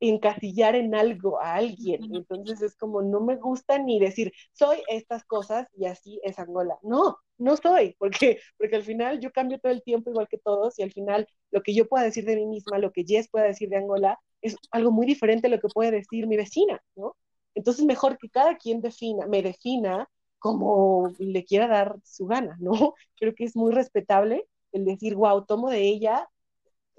encasillar 0.00 0.74
en 0.76 0.94
algo 0.94 1.40
a 1.40 1.54
alguien. 1.54 2.14
Entonces 2.14 2.62
es 2.62 2.76
como, 2.76 3.02
no 3.02 3.20
me 3.20 3.36
gusta 3.36 3.78
ni 3.78 3.98
decir, 3.98 4.32
soy 4.52 4.78
estas 4.88 5.24
cosas 5.24 5.68
y 5.74 5.86
así 5.86 6.20
es 6.22 6.38
Angola. 6.38 6.78
No, 6.82 7.18
no 7.38 7.56
soy, 7.56 7.94
porque, 7.98 8.40
porque 8.58 8.76
al 8.76 8.82
final 8.82 9.20
yo 9.20 9.32
cambio 9.32 9.58
todo 9.58 9.72
el 9.72 9.82
tiempo 9.82 10.10
igual 10.10 10.28
que 10.28 10.38
todos 10.38 10.78
y 10.78 10.82
al 10.82 10.92
final 10.92 11.26
lo 11.50 11.62
que 11.62 11.74
yo 11.74 11.88
pueda 11.88 12.04
decir 12.04 12.24
de 12.24 12.36
mí 12.36 12.46
misma, 12.46 12.78
lo 12.78 12.92
que 12.92 13.04
Jess 13.04 13.28
pueda 13.30 13.46
decir 13.46 13.68
de 13.68 13.76
Angola, 13.78 14.18
es 14.42 14.56
algo 14.70 14.90
muy 14.92 15.06
diferente 15.06 15.46
a 15.48 15.50
lo 15.50 15.60
que 15.60 15.68
puede 15.68 15.90
decir 15.90 16.26
mi 16.26 16.36
vecina, 16.36 16.82
¿no? 16.94 17.16
Entonces 17.54 17.84
mejor 17.86 18.18
que 18.18 18.28
cada 18.28 18.56
quien 18.58 18.80
defina, 18.82 19.26
me 19.26 19.42
defina 19.42 20.08
como 20.38 21.12
le 21.18 21.44
quiera 21.44 21.66
dar 21.66 21.96
su 22.04 22.26
gana, 22.26 22.56
¿no? 22.60 22.70
Creo 23.16 23.34
que 23.34 23.44
es 23.44 23.56
muy 23.56 23.72
respetable 23.72 24.46
el 24.72 24.84
decir, 24.84 25.14
wow, 25.16 25.44
tomo 25.46 25.70
de 25.70 25.80
ella 25.80 26.28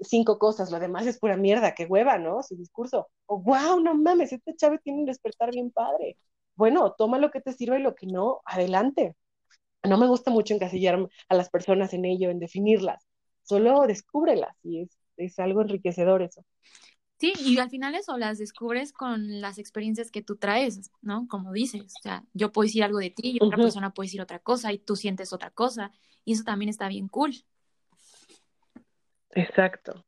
cinco 0.00 0.38
cosas, 0.38 0.70
lo 0.70 0.80
demás 0.80 1.06
es 1.06 1.18
pura 1.18 1.36
mierda, 1.36 1.74
qué 1.74 1.86
hueva, 1.86 2.18
¿no? 2.18 2.42
Su 2.42 2.56
discurso. 2.56 3.08
O, 3.26 3.40
wow, 3.40 3.80
no 3.80 3.94
mames, 3.94 4.32
este 4.32 4.54
chave 4.54 4.78
tiene 4.78 5.00
un 5.00 5.06
despertar 5.06 5.50
bien 5.50 5.70
padre. 5.70 6.16
Bueno, 6.54 6.92
toma 6.96 7.18
lo 7.18 7.30
que 7.30 7.40
te 7.40 7.52
sirva 7.52 7.78
y 7.78 7.82
lo 7.82 7.94
que 7.94 8.06
no, 8.06 8.40
adelante. 8.44 9.16
No 9.84 9.98
me 9.98 10.08
gusta 10.08 10.30
mucho 10.30 10.54
encasillar 10.54 11.08
a 11.28 11.34
las 11.34 11.50
personas 11.50 11.92
en 11.94 12.04
ello, 12.04 12.30
en 12.30 12.40
definirlas. 12.40 13.06
Solo 13.42 13.86
descúbrelas 13.86 14.56
y 14.62 14.82
es, 14.82 14.98
es 15.16 15.38
algo 15.38 15.62
enriquecedor 15.62 16.22
eso. 16.22 16.44
Sí, 17.18 17.32
y 17.40 17.58
al 17.58 17.68
final 17.68 17.96
eso 17.96 18.16
las 18.16 18.38
descubres 18.38 18.92
con 18.92 19.40
las 19.40 19.58
experiencias 19.58 20.12
que 20.12 20.22
tú 20.22 20.36
traes, 20.36 20.92
¿no? 21.02 21.26
Como 21.26 21.52
dices, 21.52 21.82
o 21.96 22.02
sea, 22.02 22.24
yo 22.32 22.52
puedo 22.52 22.66
decir 22.66 22.84
algo 22.84 22.98
de 22.98 23.10
ti 23.10 23.38
y 23.40 23.44
otra 23.44 23.56
persona 23.56 23.92
puede 23.92 24.06
decir 24.06 24.20
otra 24.20 24.38
cosa 24.38 24.72
y 24.72 24.78
tú 24.78 24.94
sientes 24.94 25.32
otra 25.32 25.50
cosa 25.50 25.90
y 26.24 26.34
eso 26.34 26.44
también 26.44 26.68
está 26.68 26.86
bien 26.86 27.08
cool. 27.08 27.34
Exacto. 29.30 30.04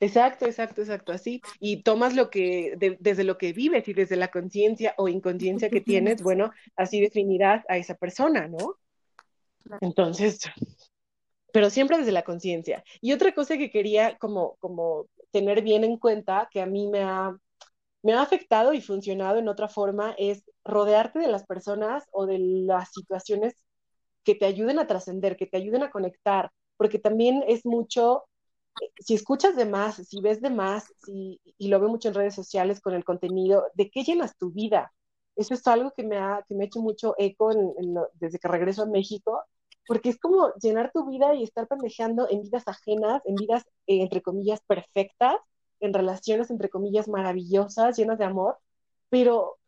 Exacto, 0.00 0.46
exacto, 0.46 0.80
exacto, 0.80 1.12
así. 1.12 1.42
Y 1.58 1.82
tomas 1.82 2.14
lo 2.14 2.30
que, 2.30 2.96
desde 3.00 3.24
lo 3.24 3.36
que 3.36 3.52
vives 3.52 3.88
y 3.88 3.94
desde 3.94 4.16
la 4.16 4.28
conciencia 4.28 4.94
o 4.96 5.08
inconsciencia 5.08 5.70
que 5.70 5.80
tienes, 5.80 6.22
bueno, 6.22 6.52
así 6.76 7.00
definirás 7.00 7.64
a 7.68 7.76
esa 7.76 7.94
persona, 7.94 8.46
¿no? 8.46 8.76
Entonces, 9.80 10.38
pero 11.52 11.70
siempre 11.70 11.98
desde 11.98 12.12
la 12.12 12.22
conciencia. 12.22 12.84
Y 13.00 13.12
otra 13.12 13.32
cosa 13.34 13.58
que 13.58 13.70
quería 13.70 14.16
como, 14.18 14.56
como 14.56 15.06
tener 15.32 15.62
bien 15.62 15.82
en 15.82 15.96
cuenta 15.96 16.48
que 16.50 16.60
a 16.60 16.66
mí 16.66 16.86
me 16.88 17.02
ha, 17.02 17.36
me 18.02 18.12
ha 18.12 18.22
afectado 18.22 18.72
y 18.72 18.80
funcionado 18.80 19.38
en 19.38 19.48
otra 19.48 19.68
forma 19.68 20.14
es 20.16 20.44
rodearte 20.64 21.18
de 21.18 21.28
las 21.28 21.44
personas 21.44 22.04
o 22.12 22.26
de 22.26 22.38
las 22.38 22.92
situaciones 22.92 23.54
que 24.22 24.36
te 24.36 24.46
ayuden 24.46 24.78
a 24.78 24.86
trascender, 24.86 25.36
que 25.36 25.46
te 25.46 25.56
ayuden 25.56 25.82
a 25.82 25.90
conectar, 25.90 26.50
porque 26.76 26.98
también 26.98 27.42
es 27.48 27.64
mucho, 27.64 28.27
si 28.98 29.14
escuchas 29.14 29.56
de 29.56 29.64
más, 29.66 29.96
si 29.96 30.20
ves 30.20 30.40
de 30.40 30.50
más, 30.50 30.92
si, 31.04 31.40
y 31.58 31.68
lo 31.68 31.80
veo 31.80 31.88
mucho 31.88 32.08
en 32.08 32.14
redes 32.14 32.34
sociales 32.34 32.80
con 32.80 32.94
el 32.94 33.04
contenido, 33.04 33.66
¿de 33.74 33.90
qué 33.90 34.04
llenas 34.04 34.36
tu 34.36 34.50
vida? 34.50 34.92
Eso 35.36 35.54
es 35.54 35.66
algo 35.66 35.92
que 35.96 36.02
me 36.02 36.18
ha, 36.18 36.44
que 36.48 36.54
me 36.54 36.64
ha 36.64 36.66
hecho 36.66 36.80
mucho 36.80 37.14
eco 37.18 37.50
desde 38.14 38.38
que 38.38 38.48
regreso 38.48 38.82
a 38.82 38.86
México, 38.86 39.42
porque 39.86 40.10
es 40.10 40.18
como 40.18 40.52
llenar 40.60 40.90
tu 40.92 41.08
vida 41.08 41.34
y 41.34 41.44
estar 41.44 41.66
pendejeando 41.68 42.28
en 42.30 42.42
vidas 42.42 42.64
ajenas, 42.66 43.22
en 43.24 43.36
vidas, 43.36 43.64
eh, 43.86 44.02
entre 44.02 44.22
comillas, 44.22 44.60
perfectas, 44.66 45.36
en 45.80 45.94
relaciones, 45.94 46.50
entre 46.50 46.68
comillas, 46.68 47.08
maravillosas, 47.08 47.96
llenas 47.96 48.18
de 48.18 48.24
amor, 48.24 48.58
pero 49.08 49.58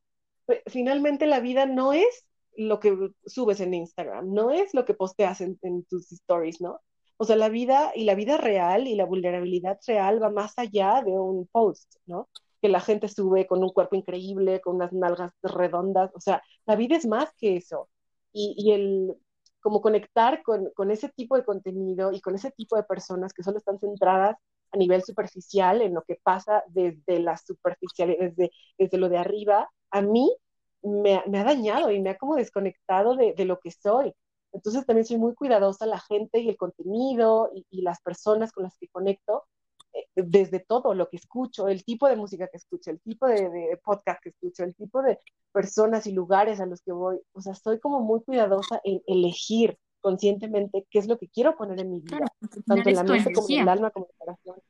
finalmente 0.66 1.26
la 1.26 1.40
vida 1.40 1.66
no 1.66 1.92
es 1.92 2.26
lo 2.56 2.80
que 2.80 3.12
subes 3.24 3.60
en 3.60 3.74
Instagram, 3.74 4.32
no 4.32 4.50
es 4.50 4.74
lo 4.74 4.84
que 4.84 4.94
posteas 4.94 5.40
en, 5.40 5.58
en 5.62 5.84
tus 5.84 6.10
stories, 6.12 6.60
¿no? 6.60 6.80
O 7.20 7.24
sea, 7.26 7.36
la 7.36 7.50
vida 7.50 7.92
y 7.94 8.04
la 8.04 8.14
vida 8.14 8.38
real 8.38 8.86
y 8.86 8.94
la 8.94 9.04
vulnerabilidad 9.04 9.78
real 9.86 10.22
va 10.22 10.30
más 10.30 10.58
allá 10.58 11.02
de 11.04 11.12
un 11.12 11.46
post, 11.52 11.96
¿no? 12.06 12.30
Que 12.62 12.70
la 12.70 12.80
gente 12.80 13.08
sube 13.08 13.46
con 13.46 13.62
un 13.62 13.68
cuerpo 13.70 13.94
increíble, 13.94 14.62
con 14.62 14.76
unas 14.76 14.90
nalgas 14.94 15.32
redondas, 15.42 16.10
o 16.14 16.20
sea, 16.20 16.42
la 16.64 16.76
vida 16.76 16.96
es 16.96 17.06
más 17.06 17.28
que 17.36 17.56
eso. 17.56 17.90
Y, 18.32 18.54
y 18.56 18.72
el, 18.72 19.16
como 19.60 19.82
conectar 19.82 20.42
con, 20.42 20.70
con, 20.74 20.90
ese 20.90 21.10
tipo 21.10 21.36
de 21.36 21.44
contenido 21.44 22.10
y 22.10 22.22
con 22.22 22.34
ese 22.36 22.52
tipo 22.52 22.76
de 22.76 22.84
personas 22.84 23.34
que 23.34 23.42
solo 23.42 23.58
están 23.58 23.78
centradas 23.78 24.36
a 24.72 24.78
nivel 24.78 25.02
superficial 25.02 25.82
en 25.82 25.92
lo 25.94 26.02
que 26.02 26.16
pasa 26.22 26.64
desde 26.68 27.20
la 27.20 27.36
superficial, 27.36 28.16
desde, 28.18 28.50
desde 28.78 28.96
lo 28.98 29.10
de 29.10 29.18
arriba, 29.18 29.68
a 29.90 30.00
mí 30.00 30.34
me, 30.82 31.22
me 31.26 31.38
ha 31.40 31.44
dañado 31.44 31.90
y 31.90 32.00
me 32.00 32.10
ha 32.10 32.16
como 32.16 32.36
desconectado 32.36 33.14
de, 33.14 33.34
de, 33.34 33.44
lo 33.44 33.60
que 33.60 33.72
soy. 33.72 34.14
Entonces 34.52 34.84
también 34.86 35.06
soy 35.06 35.18
muy 35.18 35.34
cuidadosa 35.34 35.86
la 35.86 36.00
gente 36.00 36.40
y 36.40 36.48
el 36.48 36.56
contenido 36.56 37.50
y, 37.54 37.66
y 37.70 37.82
las 37.82 38.00
personas 38.00 38.52
con 38.52 38.64
las 38.64 38.76
que 38.78 38.88
conecto, 38.88 39.44
eh, 39.92 40.06
desde 40.14 40.60
todo 40.60 40.94
lo 40.94 41.08
que 41.08 41.16
escucho, 41.16 41.68
el 41.68 41.84
tipo 41.84 42.08
de 42.08 42.16
música 42.16 42.48
que 42.48 42.56
escucho, 42.56 42.90
el 42.90 43.00
tipo 43.00 43.26
de, 43.26 43.48
de, 43.48 43.80
podcast 43.82 44.22
que 44.22 44.30
escucho, 44.30 44.64
el 44.64 44.74
tipo 44.74 45.02
de 45.02 45.18
personas 45.52 46.06
y 46.06 46.12
lugares 46.12 46.60
a 46.60 46.66
los 46.66 46.80
que 46.82 46.92
voy. 46.92 47.20
O 47.32 47.40
sea, 47.40 47.54
soy 47.54 47.80
como 47.80 48.00
muy 48.00 48.22
cuidadosa 48.22 48.80
en 48.84 49.02
elegir 49.06 49.78
conscientemente 50.00 50.86
qué 50.90 50.98
es 50.98 51.06
lo 51.06 51.18
que 51.18 51.28
quiero 51.28 51.56
poner 51.56 51.80
en 51.80 51.90
mi 51.90 52.00
vida, 52.00 52.26
tanto 52.66 52.88
en 52.88 52.96
la 52.96 53.04
mente 53.04 53.32
como 53.32 53.48
en 53.48 53.60
el 53.60 53.68
alma 53.68 53.90
como 53.90 54.06
en 54.06 54.10
el 54.10 54.18
corazón. 54.18 54.62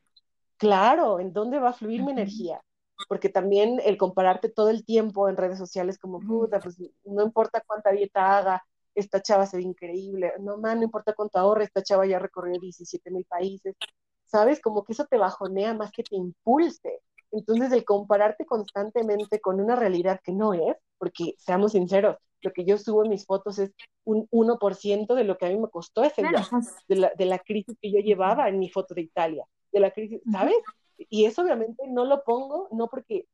Claro, 0.56 1.20
en 1.20 1.32
dónde 1.32 1.58
va 1.58 1.70
a 1.70 1.72
fluir 1.72 2.00
uh 2.00 2.04
-huh. 2.04 2.06
mi 2.06 2.12
energía. 2.12 2.60
Porque 3.08 3.30
también 3.30 3.80
el 3.84 3.96
compararte 3.96 4.50
todo 4.50 4.68
el 4.68 4.84
tiempo 4.84 5.28
en 5.28 5.36
redes 5.36 5.58
sociales 5.58 5.98
como, 5.98 6.20
puta, 6.20 6.60
pues 6.60 6.76
no 7.04 7.22
importa 7.22 7.62
cuánta 7.66 7.90
dieta 7.92 8.38
haga, 8.38 8.62
esta 8.94 9.22
chava 9.22 9.46
se 9.46 9.56
ve 9.56 9.62
increíble, 9.62 10.32
no, 10.40 10.58
man, 10.58 10.78
no 10.78 10.84
importa 10.84 11.14
cuánto 11.14 11.38
ahorre, 11.38 11.64
esta 11.64 11.82
chava 11.82 12.06
ya 12.06 12.18
recorrió 12.18 12.58
17 12.60 13.10
mil 13.10 13.24
países, 13.24 13.76
¿sabes? 14.24 14.60
Como 14.60 14.84
que 14.84 14.92
eso 14.92 15.06
te 15.06 15.18
bajonea 15.18 15.74
más 15.74 15.90
que 15.92 16.02
te 16.02 16.16
impulse. 16.16 17.00
Entonces, 17.32 17.72
el 17.72 17.84
compararte 17.84 18.44
constantemente 18.44 19.40
con 19.40 19.60
una 19.60 19.76
realidad 19.76 20.20
que 20.22 20.32
no 20.32 20.54
es, 20.54 20.76
porque 20.98 21.34
seamos 21.38 21.72
sinceros, 21.72 22.16
lo 22.42 22.52
que 22.52 22.64
yo 22.64 22.78
subo 22.78 23.04
en 23.04 23.10
mis 23.10 23.26
fotos 23.26 23.58
es 23.58 23.72
un 24.04 24.26
1% 24.30 25.14
de 25.14 25.24
lo 25.24 25.36
que 25.36 25.46
a 25.46 25.50
mí 25.50 25.58
me 25.58 25.68
costó 25.68 26.02
ese 26.02 26.22
día, 26.22 26.48
de 26.88 26.96
la, 26.96 27.12
de 27.16 27.24
la 27.26 27.38
crisis 27.38 27.76
que 27.80 27.92
yo 27.92 27.98
llevaba 27.98 28.48
en 28.48 28.58
mi 28.58 28.70
foto 28.70 28.94
de 28.94 29.02
Italia, 29.02 29.44
de 29.72 29.80
la 29.80 29.90
crisis, 29.90 30.20
¿sabes? 30.30 30.56
Y 30.96 31.26
eso 31.26 31.42
obviamente 31.42 31.86
no 31.88 32.04
lo 32.04 32.24
pongo, 32.24 32.68
no 32.72 32.88
porque 32.88 33.26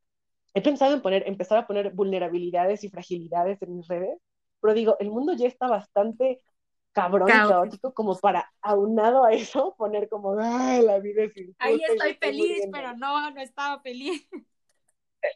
he 0.55 0.63
pensado 0.63 0.95
en 0.95 1.03
poner, 1.03 1.27
empezar 1.27 1.59
a 1.59 1.67
poner 1.67 1.93
vulnerabilidades 1.93 2.85
y 2.85 2.89
fragilidades 2.89 3.61
en 3.63 3.77
mis 3.77 3.89
redes, 3.89 4.19
pero 4.67 4.75
digo, 4.75 4.97
el 4.99 5.13
mundo 5.13 5.33
ya 5.35 5.47
está 5.47 5.69
bastante 5.69 6.43
cabrón 6.91 7.29
y 7.29 7.33
caótico 7.33 7.95
como 7.95 8.19
para, 8.19 8.53
aunado 8.61 9.23
a 9.23 9.33
eso, 9.33 9.75
poner 9.79 10.09
como, 10.09 10.37
ay, 10.41 10.83
la 10.83 10.99
vida 10.99 11.23
es 11.23 11.37
injusta. 11.37 11.65
Ahí 11.65 11.81
estoy 11.89 12.15
feliz, 12.15 12.67
pero 12.73 12.97
no, 12.97 13.31
no 13.31 13.41
estaba 13.41 13.81
feliz. 13.81 14.29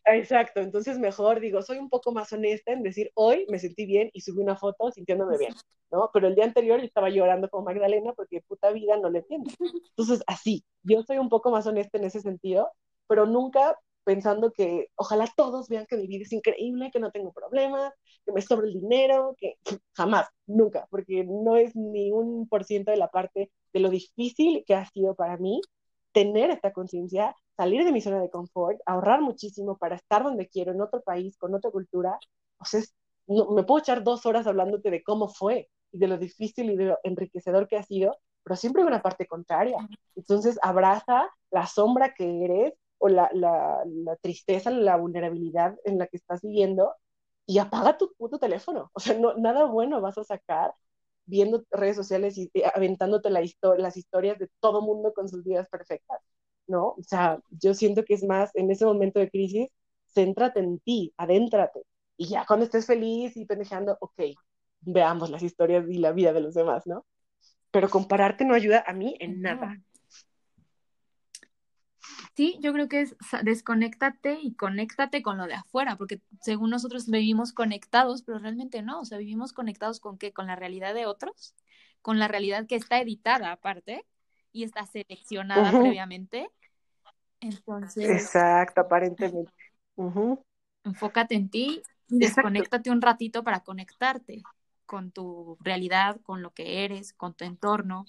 Exacto, 0.05 0.61
entonces 0.61 0.99
mejor 0.99 1.39
digo, 1.39 1.63
soy 1.63 1.79
un 1.79 1.89
poco 1.89 2.11
más 2.11 2.33
honesta 2.33 2.73
en 2.73 2.83
decir, 2.83 3.13
hoy 3.15 3.47
me 3.49 3.61
sentí 3.61 3.87
bien 3.87 4.11
y 4.13 4.21
subí 4.21 4.43
una 4.43 4.57
foto 4.57 4.91
sintiéndome 4.91 5.39
bien, 5.39 5.55
¿no? 5.93 6.11
Pero 6.13 6.27
el 6.27 6.35
día 6.35 6.45
anterior 6.45 6.81
yo 6.81 6.87
estaba 6.87 7.09
llorando 7.09 7.49
como 7.51 7.67
Magdalena 7.67 8.13
porque 8.15 8.41
puta 8.41 8.73
vida 8.73 8.97
no 8.97 9.11
le 9.11 9.21
entiendo. 9.21 9.49
Entonces, 9.91 10.25
así, 10.27 10.65
yo 10.83 11.05
soy 11.05 11.19
un 11.19 11.29
poco 11.29 11.53
más 11.53 11.69
honesta 11.69 11.99
en 11.99 12.05
ese 12.05 12.21
sentido, 12.21 12.73
pero 13.07 13.27
nunca 13.27 13.79
pensando 14.05 14.53
que 14.53 14.89
ojalá 14.97 15.29
todos 15.37 15.69
vean 15.69 15.87
que 15.87 15.97
mi 15.97 16.07
vida 16.07 16.23
es 16.23 16.33
increíble, 16.33 16.91
que 16.93 17.01
no 17.01 17.11
tengo 17.11 17.33
problemas, 17.33 17.93
que 18.25 18.33
me 18.33 18.43
sobra 18.43 18.67
el 18.67 18.75
dinero, 18.75 19.35
que 19.39 19.55
jamás, 19.95 20.29
nunca, 20.47 20.87
porque 20.91 21.25
no 21.25 21.57
es 21.57 21.75
ni 21.77 22.11
un 22.13 22.49
por 22.49 22.65
ciento 22.65 22.91
de 22.91 22.97
la 22.97 23.09
parte 23.09 23.51
de 23.73 23.81
lo 23.81 23.91
difícil 23.91 24.65
que 24.67 24.75
ha 24.75 24.87
sido 24.87 25.15
para 25.15 25.37
mí 25.37 25.61
tener 26.13 26.51
esta 26.51 26.73
conciencia, 26.73 27.35
salir 27.57 27.85
de 27.85 27.93
mi 27.93 28.01
zona 28.01 28.21
de 28.21 28.31
confort, 28.31 28.81
ahorrar 28.87 29.21
muchísimo 29.21 29.77
para 29.77 29.97
estar 29.97 30.25
donde 30.25 30.49
quiero, 30.49 30.73
en 30.73 30.81
otro 30.81 31.03
país, 31.03 31.37
con 31.39 31.55
otra 31.55 31.71
cultura. 31.71 32.19
O 32.59 32.65
sea, 32.65 32.81
es, 32.81 32.95
no, 33.27 33.51
me 33.51 33.63
puedo 33.63 33.81
echar 33.81 34.03
dos 34.03 34.27
horas 34.27 34.47
hablándote 34.47 34.91
de 34.91 35.03
cómo 35.03 35.29
fue 35.29 35.69
y 35.93 35.99
de 35.99 36.09
lo 36.09 36.19
difícil 36.19 36.71
y 36.71 36.77
de 36.77 36.87
lo 36.87 36.99
enriquecedor 37.05 37.69
que 37.69 37.77
ha 37.77 37.83
sido, 37.83 38.17
pero 38.43 38.57
siempre 38.57 38.83
hay 38.83 38.89
una 38.89 39.03
parte 39.03 39.27
contraria. 39.27 39.77
Entonces, 40.17 40.59
abraza 40.63 41.29
la 41.51 41.67
sombra 41.67 42.15
que 42.15 42.45
eres 42.45 42.75
o 43.01 43.09
la, 43.09 43.31
la, 43.35 43.83
la 43.87 44.17
tristeza, 44.17 44.71
la 44.71 44.97
vulnerabilidad 44.97 45.77
en 45.85 45.99
la 45.99 46.07
que 46.07 46.19
estás 46.19 46.43
viviendo 46.43 46.95
y 47.47 47.59
apaga 47.59 47.99
tu 47.99 48.13
puto 48.17 48.39
teléfono. 48.39 48.91
O 48.95 49.01
sea, 49.01 49.19
no, 49.19 49.35
nada 49.37 49.65
bueno 49.67 50.01
vas 50.01 50.19
a 50.19 50.25
sacar 50.25 50.73
viendo 51.27 51.65
redes 51.71 51.97
sociales 51.97 52.39
y 52.39 52.51
eh, 52.55 52.65
aventándote 52.75 53.31
la 53.31 53.43
las 53.79 53.97
historias 53.97 54.39
de 54.39 54.49
todo 54.61 54.83
mundo 54.83 55.13
con 55.15 55.29
sus 55.29 55.45
vidas 55.45 55.69
perfectas, 55.69 56.21
¿no? 56.67 56.89
O 56.91 57.03
sea, 57.03 57.41
yo 57.51 57.75
siento 57.75 58.05
que 58.05 58.15
es 58.15 58.25
más, 58.25 58.51
en 58.55 58.71
ese 58.71 58.85
momento 58.85 59.21
de 59.21 59.31
crisis, 59.31 59.69
céntrate 60.15 60.61
en 60.61 60.81
ti, 60.81 61.15
adéntrate. 61.17 61.83
Y 62.17 62.29
ya 62.29 62.45
cuando 62.47 62.65
estés 62.67 62.87
feliz 62.87 63.37
y 63.37 63.47
pendejando, 63.47 63.97
ok, 64.01 64.21
veamos 64.83 65.31
las 65.31 65.43
historias 65.43 65.87
y 65.89 65.99
la 65.99 66.13
vida 66.13 66.33
de 66.33 66.41
los 66.41 66.55
demás, 66.55 66.87
¿no? 66.87 67.07
Pero 67.73 67.91
compararte 67.91 68.45
no 68.45 68.55
ayuda 68.55 68.85
a 68.87 68.93
mí 68.95 69.17
en 69.21 69.41
nada. 69.41 69.77
Sí, 72.41 72.57
yo 72.63 72.73
creo 72.73 72.89
que 72.89 73.03
es 73.03 73.15
desconéctate 73.43 74.39
y 74.41 74.55
conéctate 74.55 75.21
con 75.21 75.37
lo 75.37 75.47
de 75.47 75.53
afuera, 75.53 75.97
porque 75.97 76.23
según 76.41 76.71
nosotros 76.71 77.07
vivimos 77.07 77.53
conectados, 77.53 78.23
pero 78.23 78.39
realmente 78.39 78.81
no, 78.81 79.01
o 79.01 79.05
sea, 79.05 79.19
vivimos 79.19 79.53
conectados 79.53 80.01
con 80.01 80.17
qué, 80.17 80.33
con 80.33 80.47
la 80.47 80.57
realidad 80.57 80.95
de 80.95 81.05
otros, 81.05 81.55
con 82.01 82.19
la 82.19 82.29
realidad 82.29 82.67
que 82.67 82.77
está 82.77 82.99
editada 82.99 83.53
aparte 83.53 84.07
y 84.53 84.65
está 84.65 84.87
seleccionada 84.87 85.71
previamente. 85.71 86.51
Entonces. 87.41 88.09
Exacto, 88.09 88.81
aparentemente. 88.81 89.53
Enfócate 90.85 91.35
en 91.35 91.51
ti 91.51 91.83
y 92.09 92.21
desconéctate 92.21 92.91
un 92.91 93.03
ratito 93.03 93.45
para 93.45 93.61
conectarte 93.61 94.41
con 94.87 95.13
tu 95.13 95.59
realidad, 95.61 96.19
con 96.23 96.41
lo 96.41 96.55
que 96.55 96.87
eres, 96.87 97.13
con 97.13 97.35
tu 97.35 97.45
entorno. 97.45 98.07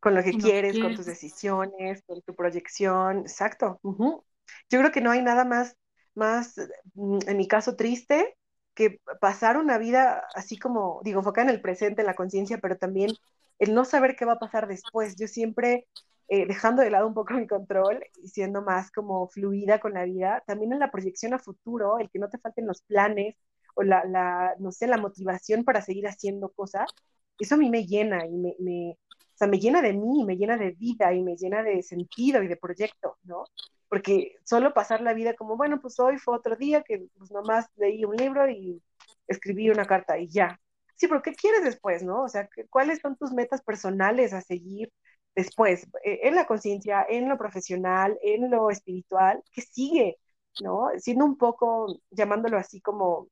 Con 0.00 0.14
lo 0.14 0.22
que, 0.22 0.32
quieres, 0.32 0.78
con 0.78 0.94
tus 0.94 1.06
decisiones, 1.06 2.02
con 2.06 2.22
tu 2.22 2.34
proyección, 2.34 3.20
exacto. 3.20 3.78
Yo 3.82 4.78
creo 4.78 4.90
que 4.90 5.00
no 5.02 5.10
hay 5.10 5.22
nada 5.22 5.44
más, 5.44 5.76
más, 6.14 6.54
mm, 6.94 7.18
en 7.26 7.36
mi 7.36 7.46
caso, 7.46 7.76
triste 7.76 8.36
que 8.74 9.00
pasar 9.20 9.58
una 9.58 9.76
vida 9.78 10.22
así 10.34 10.58
como, 10.58 11.00
digo, 11.04 11.20
enfocada 11.20 11.48
en 11.50 11.54
el 11.54 11.60
presente, 11.60 12.00
en 12.02 12.06
la 12.06 12.14
conciencia, 12.14 12.58
pero 12.58 12.78
también 12.78 13.10
el 13.58 13.74
no 13.74 13.84
saber 13.84 14.16
qué 14.16 14.24
va 14.24 14.34
a 14.34 14.38
pasar 14.38 14.66
después. 14.68 15.16
Yo 15.16 15.28
siempre, 15.28 15.86
eh, 16.28 16.46
dejando 16.46 16.82
de 16.82 16.90
lado 16.90 17.06
un 17.06 17.14
poco 17.14 17.34
mi 17.34 17.46
control 17.46 18.02
y 18.22 18.28
siendo 18.28 18.62
más 18.62 18.90
como 18.90 19.28
fluida 19.28 19.80
con 19.80 19.92
la 19.94 20.04
vida, 20.04 20.42
también 20.46 20.72
en 20.72 20.78
la 20.78 20.90
proyección 20.90 21.34
a 21.34 21.38
futuro, 21.38 21.98
el 21.98 22.10
que 22.10 22.18
no 22.18 22.30
te 22.30 22.38
falten 22.38 22.66
los 22.66 22.82
planes 22.82 23.36
o 23.74 23.82
la, 23.82 24.04
la 24.04 24.54
no 24.58 24.72
sé, 24.72 24.86
la 24.86 24.96
motivación 24.96 25.64
para 25.64 25.82
seguir 25.82 26.08
haciendo 26.08 26.50
cosas, 26.50 26.90
eso 27.38 27.54
a 27.54 27.58
mí 27.58 27.70
me 27.70 27.86
llena 27.86 28.26
y 28.26 28.30
me, 28.58 28.98
sea, 29.40 29.48
me 29.48 29.58
llena 29.58 29.82
de 29.82 29.92
mí, 29.94 30.24
me 30.24 30.36
llena 30.36 30.56
de 30.56 30.72
vida 30.72 31.12
y 31.14 31.22
me 31.22 31.36
llena 31.36 31.62
de 31.62 31.82
sentido 31.82 32.42
y 32.42 32.48
de 32.48 32.56
proyecto, 32.56 33.18
¿no? 33.24 33.44
Porque 33.88 34.36
solo 34.44 34.74
pasar 34.74 35.00
la 35.00 35.14
vida 35.14 35.34
como, 35.34 35.56
bueno, 35.56 35.80
pues 35.80 35.98
hoy 36.00 36.18
fue 36.18 36.36
otro 36.36 36.56
día 36.56 36.82
que 36.82 37.06
pues 37.18 37.30
nomás 37.32 37.66
leí 37.76 38.04
un 38.04 38.16
libro 38.16 38.48
y 38.50 38.82
escribí 39.26 39.70
una 39.70 39.86
carta 39.86 40.18
y 40.18 40.28
ya, 40.28 40.60
sí, 41.00 41.08
pero 41.08 41.22
¿qué 41.22 41.34
quieres 41.34 41.64
después, 41.64 42.02
no? 42.02 42.24
O 42.24 42.28
sea, 42.28 42.48
¿cuáles 42.70 43.00
son 43.00 43.16
tus 43.16 43.32
metas 43.32 43.62
personales 43.62 44.32
a 44.34 44.42
seguir 44.42 44.92
después? 45.34 45.84
Eh, 46.04 46.20
en 46.24 46.34
la 46.34 46.46
conciencia, 46.46 47.06
en 47.08 47.28
lo 47.28 47.38
profesional, 47.38 48.18
en 48.22 48.50
lo 48.50 48.70
espiritual, 48.70 49.42
¿qué 49.52 49.62
sigue? 49.62 50.18
¿No? 50.62 50.88
Siendo 50.98 51.24
un 51.24 51.38
poco, 51.38 52.00
llamándolo 52.10 52.58
así 52.58 52.80
como, 52.82 53.28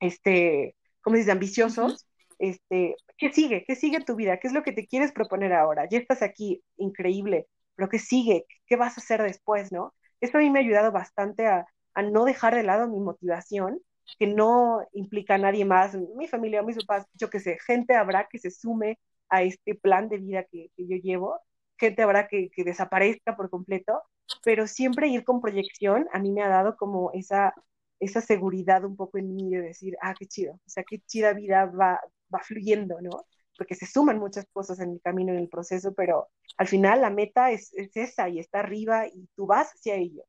este, 0.00 0.76
como 1.02 1.16
dices, 1.16 1.32
ambiciosos, 1.32 2.06
este, 2.38 2.96
¿qué 3.18 3.32
sigue? 3.32 3.64
¿Qué 3.66 3.76
sigue 3.76 4.00
tu 4.00 4.16
vida? 4.16 4.38
¿Qué 4.38 4.48
es 4.48 4.52
lo 4.54 4.62
que 4.62 4.72
te 4.72 4.86
quieres 4.86 5.12
proponer 5.12 5.52
ahora? 5.52 5.88
Ya 5.88 5.98
estás 5.98 6.22
aquí, 6.22 6.62
increíble, 6.76 7.48
pero 7.74 7.88
¿qué 7.88 7.98
sigue? 7.98 8.46
¿Qué 8.66 8.76
vas 8.76 8.98
a 8.98 9.00
hacer 9.00 9.22
después, 9.22 9.72
no? 9.72 9.94
Eso 10.20 10.38
a 10.38 10.40
mí 10.40 10.50
me 10.50 10.60
ha 10.60 10.62
ayudado 10.62 10.92
bastante 10.92 11.46
a, 11.46 11.66
a 11.94 12.02
no 12.02 12.24
dejar 12.24 12.54
de 12.54 12.62
lado 12.62 12.88
mi 12.88 13.00
motivación 13.00 13.80
que 14.18 14.26
no 14.26 14.86
implica 14.92 15.34
a 15.34 15.38
nadie 15.38 15.64
más, 15.64 15.94
mi 16.16 16.28
familia, 16.28 16.62
mis 16.62 16.76
papás, 16.84 17.06
yo 17.14 17.30
qué 17.30 17.40
sé, 17.40 17.58
gente 17.66 17.94
habrá 17.94 18.28
que 18.28 18.38
se 18.38 18.50
sume 18.50 18.98
a 19.28 19.42
este 19.42 19.74
plan 19.74 20.08
de 20.08 20.18
vida 20.18 20.44
que, 20.44 20.70
yo 20.76 20.96
llevo, 20.96 21.40
gente 21.78 22.02
habrá 22.02 22.28
que, 22.28 22.50
desaparezca 22.56 23.36
por 23.36 23.50
completo, 23.50 24.02
pero 24.44 24.66
siempre 24.66 25.08
ir 25.08 25.24
con 25.24 25.40
proyección 25.40 26.06
a 26.12 26.18
mí 26.18 26.32
me 26.32 26.42
ha 26.42 26.48
dado 26.48 26.76
como 26.76 27.10
esa, 27.12 27.54
esa 28.00 28.20
seguridad 28.20 28.84
un 28.84 28.96
poco 28.96 29.18
en 29.18 29.34
mí 29.34 29.50
de 29.50 29.62
decir, 29.62 29.96
ah, 30.02 30.14
qué 30.18 30.26
chido, 30.26 30.54
o 30.54 30.68
sea, 30.68 30.84
qué 30.84 30.98
chida 31.00 31.32
vida 31.32 31.66
va, 31.66 32.00
va 32.34 32.40
fluyendo, 32.40 33.00
¿no? 33.00 33.26
Porque 33.56 33.74
se 33.74 33.86
suman 33.86 34.18
muchas 34.18 34.46
cosas 34.52 34.80
en 34.80 34.92
el 34.92 35.00
camino, 35.00 35.32
en 35.32 35.38
el 35.38 35.48
proceso, 35.48 35.94
pero 35.94 36.28
al 36.56 36.68
final 36.68 37.00
la 37.00 37.10
meta 37.10 37.50
es, 37.50 37.72
es 37.74 37.96
esa 37.96 38.28
y 38.28 38.38
está 38.38 38.60
arriba 38.60 39.06
y 39.06 39.28
tú 39.34 39.46
vas 39.46 39.72
hacia 39.72 39.94
ello. 39.96 40.24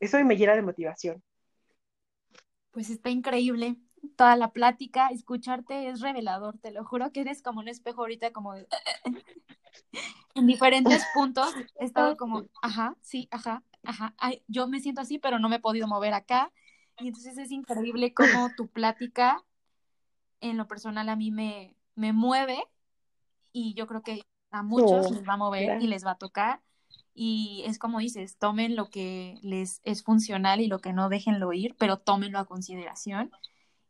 Eso 0.00 0.22
me 0.24 0.36
llena 0.36 0.54
de 0.54 0.62
motivación. 0.62 1.22
Pues 2.72 2.90
está 2.90 3.10
increíble 3.10 3.76
toda 4.16 4.36
la 4.36 4.52
plática, 4.52 5.08
escucharte 5.08 5.88
es 5.88 6.00
revelador, 6.00 6.58
te 6.58 6.70
lo 6.70 6.84
juro 6.84 7.12
que 7.12 7.20
eres 7.22 7.42
como 7.42 7.60
un 7.60 7.68
espejo 7.68 8.02
ahorita, 8.02 8.32
como 8.32 8.54
en 10.34 10.46
diferentes 10.46 11.04
puntos 11.14 11.54
he 11.78 11.84
estado 11.84 12.16
como, 12.16 12.44
ajá, 12.62 12.96
sí, 13.00 13.28
ajá, 13.30 13.62
ajá, 13.84 14.14
yo 14.48 14.66
me 14.68 14.80
siento 14.80 15.00
así, 15.00 15.18
pero 15.18 15.38
no 15.38 15.48
me 15.48 15.56
he 15.56 15.60
podido 15.60 15.86
mover 15.86 16.14
acá, 16.14 16.52
y 16.98 17.08
entonces 17.08 17.38
es 17.38 17.50
increíble 17.50 18.14
cómo 18.14 18.50
tu 18.56 18.68
plática 18.68 19.42
en 20.50 20.56
lo 20.56 20.68
personal 20.68 21.08
a 21.08 21.16
mí 21.16 21.30
me, 21.30 21.74
me 21.94 22.12
mueve, 22.12 22.62
y 23.52 23.74
yo 23.74 23.86
creo 23.86 24.02
que 24.02 24.22
a 24.50 24.62
muchos 24.62 25.10
les 25.10 25.28
va 25.28 25.34
a 25.34 25.38
mover 25.38 25.82
y 25.82 25.86
les 25.86 26.04
va 26.04 26.12
a 26.12 26.18
tocar, 26.18 26.60
y 27.14 27.62
es 27.66 27.78
como 27.78 28.00
dices, 28.00 28.36
tomen 28.38 28.76
lo 28.76 28.90
que 28.90 29.38
les 29.42 29.80
es 29.84 30.02
funcional 30.02 30.60
y 30.60 30.66
lo 30.66 30.80
que 30.80 30.92
no 30.92 31.08
déjenlo 31.08 31.52
ir, 31.52 31.76
pero 31.78 31.98
tómenlo 31.98 32.38
a 32.38 32.44
consideración. 32.44 33.30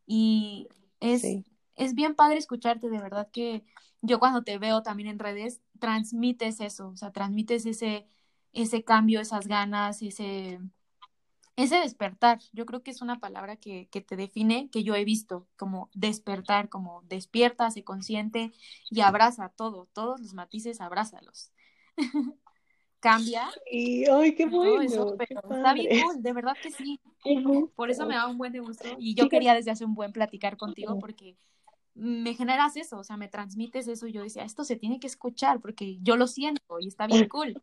Y 0.07 0.69
es, 1.01 1.25
es 1.75 1.95
bien 1.95 2.15
padre 2.15 2.37
escucharte, 2.37 2.91
de 2.91 3.01
verdad 3.01 3.31
que 3.31 3.65
yo 4.03 4.19
cuando 4.19 4.43
te 4.43 4.59
veo 4.59 4.83
también 4.83 5.09
en 5.09 5.19
redes, 5.19 5.63
transmites 5.79 6.61
eso, 6.61 6.89
o 6.89 6.97
sea, 6.97 7.13
transmites 7.13 7.65
ese, 7.65 8.07
ese 8.53 8.85
cambio, 8.85 9.21
esas 9.21 9.47
ganas, 9.47 10.03
ese, 10.03 10.61
ese 11.57 11.77
despertar. 11.77 12.41
Yo 12.53 12.67
creo 12.67 12.83
que 12.83 12.91
es 12.91 13.03
una 13.03 13.21
palabra 13.21 13.57
que, 13.57 13.89
que 13.91 14.01
te 14.01 14.17
define, 14.17 14.69
que 14.71 14.83
yo 14.83 14.95
he 14.95 15.05
visto, 15.05 15.47
como 15.57 15.91
despertar, 15.95 16.69
como 16.69 17.03
despierta, 17.05 17.71
se 17.71 17.85
consciente 17.85 18.53
y 18.91 19.01
abraza 19.01 19.51
todo, 19.51 19.89
todos 19.93 20.21
los 20.21 20.35
matices, 20.35 20.81
abrázalos. 20.81 21.53
cambia. 23.05 23.51
Y, 23.71 24.09
ay, 24.09 24.35
qué 24.35 24.47
bueno. 24.47 25.15
está 25.19 25.75
bien 25.75 26.03
cool, 26.03 26.23
de 26.23 26.33
verdad 26.33 26.57
que 26.61 26.71
sí. 26.71 26.99
Por 27.77 27.91
eso 27.91 28.07
me 28.07 28.15
da 28.15 28.27
un 28.27 28.39
buen 28.39 28.53
de 28.53 28.61
gusto. 28.61 28.89
Y 28.99 29.15
yo 29.15 29.29
quería 29.29 29.55
desde 29.55 29.71
hace 29.71 29.85
un 29.85 29.95
buen 29.95 30.13
platicar 30.13 30.57
contigo 30.57 30.99
porque 30.99 31.37
me 31.95 32.35
generas 32.35 32.77
eso, 32.77 32.99
o 32.99 33.05
sea, 33.05 33.19
me 33.19 33.29
transmites 33.29 33.89
eso. 33.89 34.07
Y 34.07 34.13
yo 34.13 34.23
decía, 34.23 34.45
esto 34.45 34.65
se 34.65 34.77
tiene 34.77 34.99
que 35.01 35.07
escuchar 35.07 35.61
porque 35.61 35.99
yo 36.01 36.17
lo 36.17 36.27
siento 36.27 36.81
y 36.81 36.89
está 36.89 37.07
bien 37.07 37.29
cool. 37.29 37.63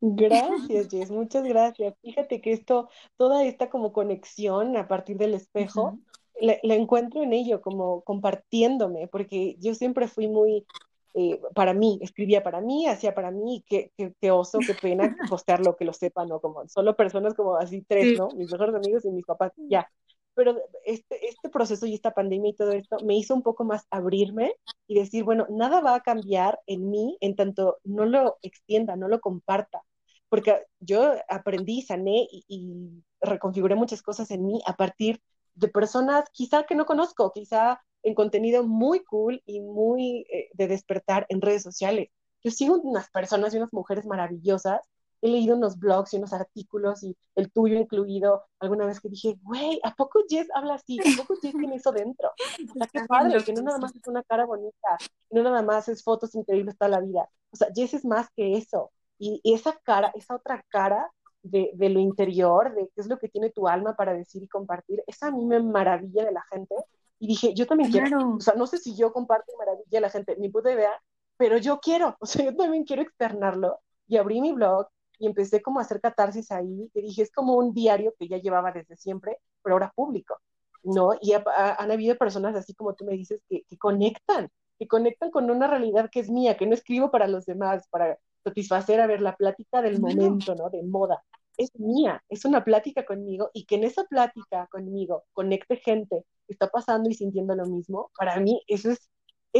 Gracias, 0.00 0.88
Jess, 0.90 1.10
muchas 1.10 1.44
gracias. 1.44 1.94
Fíjate 2.02 2.40
que 2.40 2.52
esto, 2.52 2.88
toda 3.16 3.44
esta 3.44 3.70
como 3.70 3.92
conexión 3.92 4.76
a 4.76 4.88
partir 4.88 5.16
del 5.16 5.34
espejo, 5.34 5.98
la, 6.40 6.58
encuentro 6.74 7.22
en 7.22 7.32
ello, 7.32 7.60
como 7.62 8.02
compartiéndome, 8.02 9.08
porque 9.08 9.56
yo 9.58 9.74
siempre 9.74 10.06
fui 10.06 10.28
muy 10.28 10.66
eh, 11.14 11.40
para 11.54 11.72
mí, 11.72 11.98
escribía 12.02 12.42
para 12.42 12.60
mí, 12.60 12.86
hacía 12.86 13.14
para 13.14 13.30
mí, 13.30 13.64
qué, 13.66 13.90
qué, 13.96 14.30
oso, 14.30 14.58
qué 14.58 14.74
pena 14.74 15.16
postearlo, 15.30 15.76
que 15.76 15.86
lo 15.86 15.94
sepan, 15.94 16.28
¿no? 16.28 16.40
Como 16.40 16.68
solo 16.68 16.94
personas 16.94 17.32
como 17.32 17.56
así 17.56 17.82
tres, 17.88 18.18
¿no? 18.18 18.28
Mis 18.36 18.52
mejores 18.52 18.74
amigos 18.74 19.04
y 19.06 19.10
mis 19.10 19.24
papás, 19.24 19.52
ya. 19.56 19.90
Pero 20.36 20.56
este, 20.84 21.26
este 21.26 21.48
proceso 21.48 21.86
y 21.86 21.94
esta 21.94 22.12
pandemia 22.12 22.50
y 22.50 22.54
todo 22.54 22.72
esto 22.72 22.98
me 23.04 23.16
hizo 23.16 23.34
un 23.34 23.42
poco 23.42 23.64
más 23.64 23.86
abrirme 23.90 24.54
y 24.86 24.94
decir, 25.00 25.24
bueno, 25.24 25.46
nada 25.50 25.80
va 25.80 25.96
a 25.96 26.02
cambiar 26.02 26.60
en 26.66 26.90
mí 26.90 27.18
en 27.20 27.34
tanto 27.34 27.78
no 27.84 28.06
lo 28.06 28.38
extienda, 28.42 28.94
no 28.96 29.08
lo 29.08 29.20
comparta. 29.20 29.82
Porque 30.28 30.64
yo 30.80 31.14
aprendí, 31.28 31.82
sané 31.82 32.28
y, 32.30 32.44
y 32.48 33.04
reconfiguré 33.20 33.74
muchas 33.74 34.02
cosas 34.02 34.30
en 34.30 34.46
mí 34.46 34.60
a 34.66 34.76
partir 34.76 35.20
de 35.56 35.68
personas 35.68 36.28
quizá 36.32 36.64
que 36.64 36.74
no 36.76 36.86
conozco, 36.86 37.32
quizá 37.32 37.80
en 38.06 38.14
contenido 38.14 38.62
muy 38.64 39.02
cool 39.04 39.42
y 39.46 39.60
muy 39.60 40.26
eh, 40.30 40.48
de 40.52 40.68
despertar 40.68 41.26
en 41.28 41.40
redes 41.40 41.62
sociales. 41.62 42.10
Yo 42.44 42.52
sigo 42.52 42.78
unas 42.78 43.10
personas 43.10 43.52
y 43.52 43.56
unas 43.56 43.72
mujeres 43.72 44.06
maravillosas. 44.06 44.80
He 45.26 45.28
leído 45.28 45.56
unos 45.56 45.76
blogs 45.78 46.14
y 46.14 46.18
unos 46.18 46.32
artículos 46.32 47.02
y 47.02 47.16
el 47.34 47.50
tuyo 47.50 47.76
incluido 47.76 48.44
alguna 48.60 48.86
vez 48.86 49.00
que 49.00 49.08
dije, 49.08 49.36
güey, 49.42 49.80
¿a 49.82 49.92
poco 49.94 50.20
Jess 50.28 50.46
habla 50.54 50.74
así? 50.74 50.98
¿A 51.00 51.16
poco 51.16 51.34
Jess 51.42 51.52
tiene 51.52 51.74
eso 51.74 51.90
dentro? 51.90 52.30
O 52.30 52.72
sea, 52.78 52.86
qué 52.86 53.04
padre, 53.06 53.42
que 53.42 53.52
no 53.52 53.62
nada 53.62 53.78
más 53.78 53.94
es 53.96 54.06
una 54.06 54.22
cara 54.22 54.46
bonita, 54.46 54.96
no 55.30 55.42
nada 55.42 55.62
más 55.62 55.88
es 55.88 56.04
fotos 56.04 56.34
increíbles 56.36 56.78
toda 56.78 56.90
la 56.90 57.00
vida. 57.00 57.28
O 57.50 57.56
sea, 57.56 57.68
Jess 57.74 57.94
es 57.94 58.04
más 58.04 58.28
que 58.36 58.56
eso. 58.56 58.92
Y, 59.18 59.40
esa 59.42 59.76
cara, 59.82 60.12
esa 60.14 60.36
otra 60.36 60.64
cara 60.68 61.10
de, 61.42 61.70
de, 61.74 61.88
lo 61.88 61.98
interior, 61.98 62.72
de 62.74 62.88
qué 62.94 63.00
es 63.00 63.08
lo 63.08 63.18
que 63.18 63.28
tiene 63.28 63.50
tu 63.50 63.66
alma 63.66 63.96
para 63.96 64.14
decir 64.14 64.44
y 64.44 64.48
compartir, 64.48 65.02
esa 65.08 65.28
a 65.28 65.30
mí 65.32 65.44
me 65.44 65.60
maravilla 65.60 66.24
de 66.24 66.32
la 66.32 66.42
gente 66.50 66.74
y 67.18 67.26
dije, 67.26 67.54
yo 67.54 67.66
también 67.66 67.90
quiero, 67.90 68.36
o 68.36 68.40
sea, 68.40 68.54
no 68.54 68.66
sé 68.66 68.78
si 68.78 68.94
yo 68.94 69.12
comparto 69.12 69.52
maravilla 69.58 69.98
a 69.98 70.02
la 70.02 70.10
gente, 70.10 70.36
ni 70.38 70.50
puta 70.50 70.70
idea, 70.70 70.92
pero 71.36 71.58
yo 71.58 71.80
quiero, 71.80 72.16
o 72.20 72.26
sea, 72.26 72.44
yo 72.44 72.56
también 72.56 72.84
quiero 72.84 73.02
externarlo. 73.02 73.80
Y 74.08 74.18
abrí 74.18 74.40
mi 74.40 74.52
blog 74.52 74.86
y 75.18 75.26
empecé 75.26 75.62
como 75.62 75.78
a 75.78 75.82
hacer 75.82 76.00
catarsis 76.00 76.50
ahí, 76.52 76.90
y 76.94 77.02
dije, 77.02 77.22
es 77.22 77.32
como 77.32 77.54
un 77.54 77.72
diario 77.72 78.14
que 78.18 78.28
ya 78.28 78.38
llevaba 78.38 78.72
desde 78.72 78.96
siempre, 78.96 79.38
pero 79.62 79.74
ahora 79.74 79.92
público, 79.94 80.38
¿no? 80.82 81.10
Y 81.20 81.32
han 81.32 81.90
habido 81.90 82.16
personas 82.16 82.54
así 82.54 82.74
como 82.74 82.94
tú 82.94 83.04
me 83.04 83.14
dices 83.14 83.40
que, 83.48 83.62
que 83.68 83.78
conectan, 83.78 84.50
que 84.78 84.86
conectan 84.86 85.30
con 85.30 85.50
una 85.50 85.66
realidad 85.66 86.10
que 86.10 86.20
es 86.20 86.30
mía, 86.30 86.56
que 86.56 86.66
no 86.66 86.74
escribo 86.74 87.10
para 87.10 87.28
los 87.28 87.46
demás, 87.46 87.88
para 87.88 88.18
satisfacer, 88.44 89.00
a 89.00 89.06
ver, 89.06 89.20
la 89.20 89.36
plática 89.36 89.82
del 89.82 90.00
momento, 90.00 90.54
¿no? 90.54 90.70
De 90.70 90.82
moda 90.82 91.22
es 91.56 91.70
mía, 91.78 92.22
es 92.28 92.44
una 92.44 92.64
plática 92.64 93.04
conmigo 93.04 93.50
y 93.52 93.64
que 93.64 93.76
en 93.76 93.84
esa 93.84 94.04
plática 94.04 94.66
conmigo 94.70 95.24
conecte 95.32 95.76
gente 95.76 96.24
que 96.46 96.52
está 96.52 96.68
pasando 96.68 97.08
y 97.08 97.14
sintiendo 97.14 97.54
lo 97.54 97.66
mismo, 97.66 98.10
para 98.16 98.38
mí 98.40 98.62
eso 98.66 98.90
es, 98.90 99.10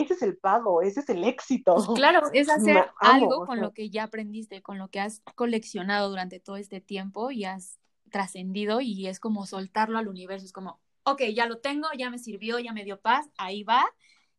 ese 0.01 0.14
es 0.14 0.23
el 0.23 0.36
pago, 0.36 0.82
ese 0.82 1.01
es 1.01 1.09
el 1.09 1.24
éxito. 1.24 1.74
Pues 1.74 1.89
claro, 1.94 2.20
es 2.32 2.48
hacer 2.51 2.86
algo 3.01 3.47
con 3.47 3.60
lo 3.60 3.73
que 3.73 3.90
ya 3.90 4.05
aprendiste, 4.05 4.62
con 4.62 4.78
lo 4.78 4.89
que 4.89 5.01
has 5.01 5.23
coleccionado 5.35 6.09
durante 6.09 6.40
todo 6.40 6.56
este 6.56 6.81
tiempo 6.81 7.31
y 7.31 7.44
has 7.44 7.78
trascendido 8.10 8.81
y 8.81 9.06
es 9.06 9.20
como 9.20 9.47
soltarlo 9.47 9.98
al 9.98 10.09
universo, 10.09 10.47
es 10.47 10.52
como, 10.52 10.81
ok, 11.05 11.23
ya 11.35 11.47
lo 11.47 11.59
tengo, 11.59 11.89
ya 11.97 12.10
me 12.10 12.18
sirvió, 12.18 12.59
ya 12.59 12.73
me 12.73 12.85
dio 12.85 13.01
paz, 13.01 13.28
ahí 13.36 13.62
va 13.62 13.85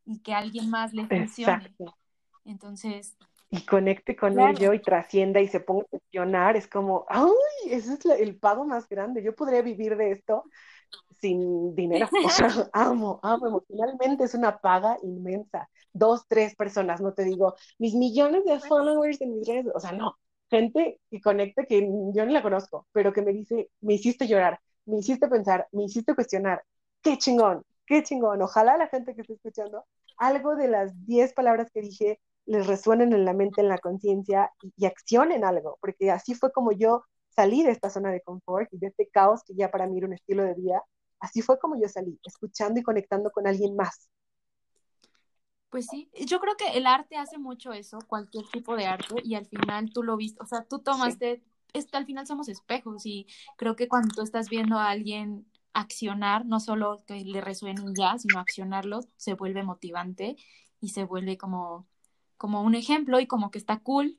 y 0.06 0.20
que 0.20 0.34
alguien 0.34 0.70
más 0.70 0.94
le 0.94 1.06
funcione. 1.06 1.76
Entonces... 2.46 3.16
Y 3.50 3.62
conecte 3.62 4.18
con 4.18 4.38
ello 4.38 4.74
y 4.74 4.82
trascienda 4.82 5.40
y 5.40 5.48
se 5.48 5.62
ponga 5.62 5.84
a 5.84 5.90
cuestionar, 5.90 6.58
es 6.58 6.68
como, 6.68 7.06
ay, 7.08 7.32
ese 7.70 7.94
es 7.94 8.06
el 8.06 8.38
pago 8.38 8.66
más 8.66 8.90
grande, 8.90 9.24
yo 9.24 9.34
podría 9.34 9.62
vivir 9.62 9.96
de 9.96 10.12
esto 10.12 10.44
sin 11.20 11.76
dinero. 11.76 12.08
O 12.26 12.30
sea, 12.30 12.70
amo, 12.74 13.20
amo 13.24 13.48
emocionalmente, 13.48 14.24
es 14.24 14.34
una 14.34 14.58
paga 14.60 14.98
inmensa. 15.04 15.70
Dos, 15.94 16.24
tres 16.28 16.56
personas, 16.56 17.02
no 17.02 17.14
te 17.14 17.24
digo, 17.24 17.56
mis 17.80 17.96
millones 17.96 18.44
de 18.46 18.60
followers 18.60 19.22
en 19.22 19.34
mis 19.34 19.48
redes, 19.48 19.72
o 19.74 19.80
sea, 19.80 19.92
no. 19.92 20.18
Gente 20.50 21.02
que 21.10 21.20
conecta 21.22 21.66
que 21.66 21.82
yo 21.82 22.26
no 22.26 22.32
la 22.32 22.42
conozco, 22.42 22.88
pero 22.94 23.12
que 23.12 23.22
me 23.22 23.34
dice, 23.34 23.70
me 23.82 23.96
hiciste 23.96 24.28
llorar, 24.28 24.60
me 24.86 25.00
hiciste 25.00 25.28
pensar, 25.28 25.68
me 25.72 25.84
hiciste 25.84 26.16
cuestionar. 26.16 26.64
Qué 27.02 27.18
chingón, 27.18 27.64
qué 27.86 28.04
chingón. 28.04 28.42
Ojalá 28.42 28.78
la 28.78 28.88
gente 28.88 29.14
que 29.14 29.22
esté 29.22 29.34
escuchando, 29.34 29.86
algo 30.18 30.56
de 30.56 30.70
las 30.70 31.06
diez 31.06 31.34
palabras 31.34 31.70
que 31.74 31.82
dije 31.82 32.20
les 32.46 32.66
resuenen 32.66 33.12
en 33.12 33.26
la 33.26 33.34
mente, 33.34 33.60
en 33.60 33.68
la 33.68 33.78
conciencia 33.78 34.52
y, 34.62 34.74
y 34.78 34.86
accionen 34.86 35.44
algo, 35.44 35.78
porque 35.82 36.12
así 36.12 36.34
fue 36.34 36.52
como 36.54 36.72
yo 36.72 37.04
salí 37.38 37.64
de 37.64 37.72
esta 37.72 37.90
zona 37.90 38.12
de 38.12 38.20
confort 38.20 38.68
y 38.74 38.80
de 38.80 38.88
este 38.88 39.08
caos 39.08 39.44
que 39.46 39.54
ya 39.56 39.72
para 39.72 39.88
mí 39.88 39.98
era 39.98 40.08
un 40.08 40.14
estilo 40.14 40.44
de 40.44 40.56
vida 40.56 40.84
Así 41.20 41.42
fue 41.42 41.60
como 41.60 41.80
yo 41.80 41.88
salí, 41.88 42.20
escuchando 42.24 42.80
y 42.80 42.84
conectando 42.84 43.32
con 43.32 43.48
alguien 43.48 43.76
más. 43.76 44.10
Pues 45.70 45.88
sí, 45.88 46.10
yo 46.26 46.40
creo 46.40 46.56
que 46.56 46.78
el 46.78 46.86
arte 46.86 47.18
hace 47.18 47.38
mucho 47.38 47.74
eso, 47.74 48.00
cualquier 48.08 48.46
tipo 48.48 48.76
de 48.76 48.86
arte, 48.86 49.16
y 49.24 49.36
al 49.36 49.46
final 49.46 49.92
tú 49.92 50.02
lo 50.02 50.16
viste, 50.16 50.42
o 50.42 50.46
sea, 50.46 50.64
tú 50.64 50.80
tomaste, 50.80 51.44
al 51.92 52.06
final 52.06 52.26
somos 52.26 52.48
espejos, 52.48 53.06
y 53.06 53.28
creo 53.58 53.76
que 53.76 53.88
cuando 53.88 54.14
tú 54.16 54.22
estás 54.22 54.50
viendo 54.50 54.78
a 54.78 54.90
alguien 54.90 55.46
accionar, 55.74 56.46
no 56.46 56.60
solo 56.60 57.04
que 57.06 57.20
le 57.26 57.42
resuene 57.42 57.82
ya, 57.98 58.18
sino 58.18 58.40
accionarlo, 58.40 59.02
se 59.18 59.34
vuelve 59.34 59.64
motivante 59.64 60.38
y 60.80 60.90
se 60.90 61.04
vuelve 61.04 61.38
como, 61.38 61.86
como 62.38 62.62
un 62.62 62.74
ejemplo 62.74 63.20
y 63.20 63.28
como 63.28 63.52
que 63.52 63.58
está 63.58 63.80
cool 63.80 64.18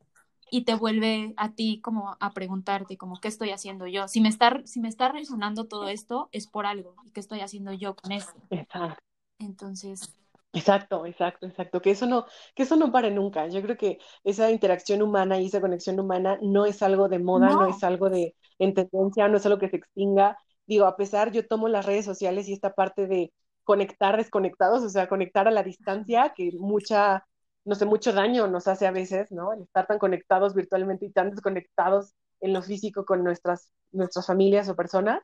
y 0.50 0.64
te 0.64 0.74
vuelve 0.74 1.34
a 1.36 1.52
ti 1.52 1.80
como 1.80 2.16
a 2.20 2.30
preguntarte 2.32 2.96
como 2.96 3.20
qué 3.20 3.28
estoy 3.28 3.50
haciendo 3.50 3.86
yo. 3.86 4.08
Si 4.08 4.20
me 4.20 4.28
está 4.28 4.60
si 4.64 4.80
me 4.80 4.88
está 4.88 5.10
resonando 5.10 5.66
todo 5.66 5.88
esto 5.88 6.28
es 6.32 6.46
por 6.46 6.66
algo 6.66 6.94
y 7.04 7.10
qué 7.10 7.20
estoy 7.20 7.40
haciendo 7.40 7.72
yo 7.72 7.94
con 7.94 8.12
esto. 8.12 8.32
Exacto. 8.50 9.02
Entonces, 9.38 10.14
Exacto, 10.52 11.04
exacto, 11.06 11.46
exacto. 11.46 11.80
Que 11.82 11.90
eso 11.90 12.06
no, 12.06 12.24
que 12.54 12.62
eso 12.62 12.76
no 12.76 12.90
pare 12.90 13.10
nunca. 13.10 13.46
Yo 13.48 13.60
creo 13.62 13.76
que 13.76 13.98
esa 14.24 14.50
interacción 14.50 15.02
humana 15.02 15.38
y 15.38 15.46
esa 15.46 15.60
conexión 15.60 16.00
humana 16.00 16.38
no 16.42 16.64
es 16.64 16.82
algo 16.82 17.08
de 17.08 17.18
moda, 17.18 17.50
no, 17.50 17.66
es 17.68 17.84
algo 17.84 18.08
de 18.08 18.34
en 18.58 18.74
tendencia, 18.74 19.28
no 19.28 19.36
es 19.36 19.46
algo 19.46 19.58
que 19.58 19.68
se 19.68 19.76
extinga. 19.76 20.38
Digo, 20.66 20.86
a 20.86 20.96
pesar, 20.96 21.32
yo 21.32 21.46
tomo 21.46 21.68
las 21.68 21.84
redes 21.86 22.04
sociales 22.04 22.48
y 22.48 22.54
esta 22.54 22.72
parte 22.72 23.06
de 23.06 23.32
conectar 23.62 24.16
desconectados, 24.16 24.82
o 24.82 24.88
sea, 24.88 25.08
conectar 25.08 25.46
a 25.46 25.50
la 25.50 25.62
distancia, 25.62 26.32
que 26.34 26.50
mucha 26.58 27.26
no 27.68 27.74
sé, 27.74 27.84
mucho 27.84 28.14
daño 28.14 28.46
nos 28.46 28.66
hace 28.66 28.86
a 28.86 28.90
veces, 28.90 29.30
¿no? 29.30 29.52
El 29.52 29.62
estar 29.62 29.86
tan 29.86 29.98
conectados 29.98 30.54
virtualmente 30.54 31.04
y 31.04 31.10
tan 31.12 31.30
desconectados 31.30 32.14
en 32.40 32.54
lo 32.54 32.62
físico 32.62 33.04
con 33.04 33.22
nuestras, 33.22 33.70
nuestras 33.92 34.26
familias 34.26 34.70
o 34.70 34.74
personas. 34.74 35.22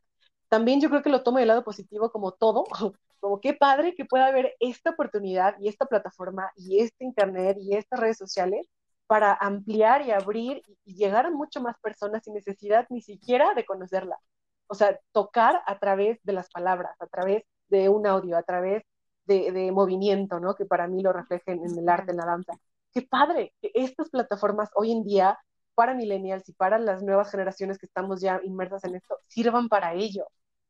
También 0.51 0.79
yo 0.79 0.91
creo 0.91 1.03
que 1.03 1.09
lo 1.09 1.23
tomo 1.23 1.39
del 1.39 1.49
lado 1.49 1.65
positivo 1.65 2.11
como 2.11 2.33
todo, 2.33 2.65
como 3.21 3.41
qué 3.41 3.55
padre 3.55 3.95
que 3.95 4.05
pueda 4.05 4.27
haber 4.27 4.55
esta 4.61 4.91
oportunidad 4.91 5.57
y 5.59 5.69
esta 5.69 5.87
plataforma 5.87 6.51
y 6.55 6.81
este 6.83 7.07
internet 7.07 7.57
y 7.61 7.77
estas 7.77 7.99
redes 7.99 8.19
sociales 8.19 8.69
para 9.07 9.33
ampliar 9.33 10.07
y 10.07 10.11
abrir 10.11 10.61
y 10.85 10.97
llegar 10.97 11.25
a 11.25 11.31
mucho 11.31 11.63
más 11.63 11.77
personas 11.81 12.25
sin 12.25 12.35
necesidad 12.35 12.87
ni 12.91 13.01
siquiera 13.01 13.55
de 13.55 13.65
conocerla. 13.65 14.19
O 14.67 14.75
sea, 14.75 15.01
tocar 15.13 15.63
a 15.67 15.79
través 15.79 16.19
de 16.25 16.35
las 16.35 16.51
palabras, 16.51 16.95
a 17.01 17.07
través 17.07 17.45
de 17.69 17.89
un 17.89 18.07
audio, 18.07 18.37
a 18.37 18.43
través 18.43 18.83
de, 19.27 19.71
movimiento, 19.73 20.41
¿no? 20.41 20.55
Que 20.55 20.67
para 20.67 20.87
mí 20.87 21.03
lo 21.03 21.13
reflejen 21.13 21.65
en 21.65 21.79
el 21.79 21.89
arte, 21.89 22.13
en 22.13 22.19
la 22.19 22.27
danza. 22.27 22.53
Qué 22.93 23.03
padre 23.03 23.55
que 23.61 23.71
estas 23.75 24.11
plataformas 24.11 24.71
hoy 24.75 24.93
en 24.93 25.05
día, 25.05 25.39
para 25.75 25.95
millennials 25.95 26.49
y 26.49 26.53
para 26.53 26.79
las 26.79 27.03
nuevas 27.03 27.31
generaciones 27.31 27.79
que 27.79 27.87
estamos 27.87 28.21
ya 28.21 28.41
inmersas 28.45 28.85
en 28.85 28.97
esto, 28.97 29.19
sirvan 29.27 29.69
para 29.69 29.95
ello. 29.95 30.27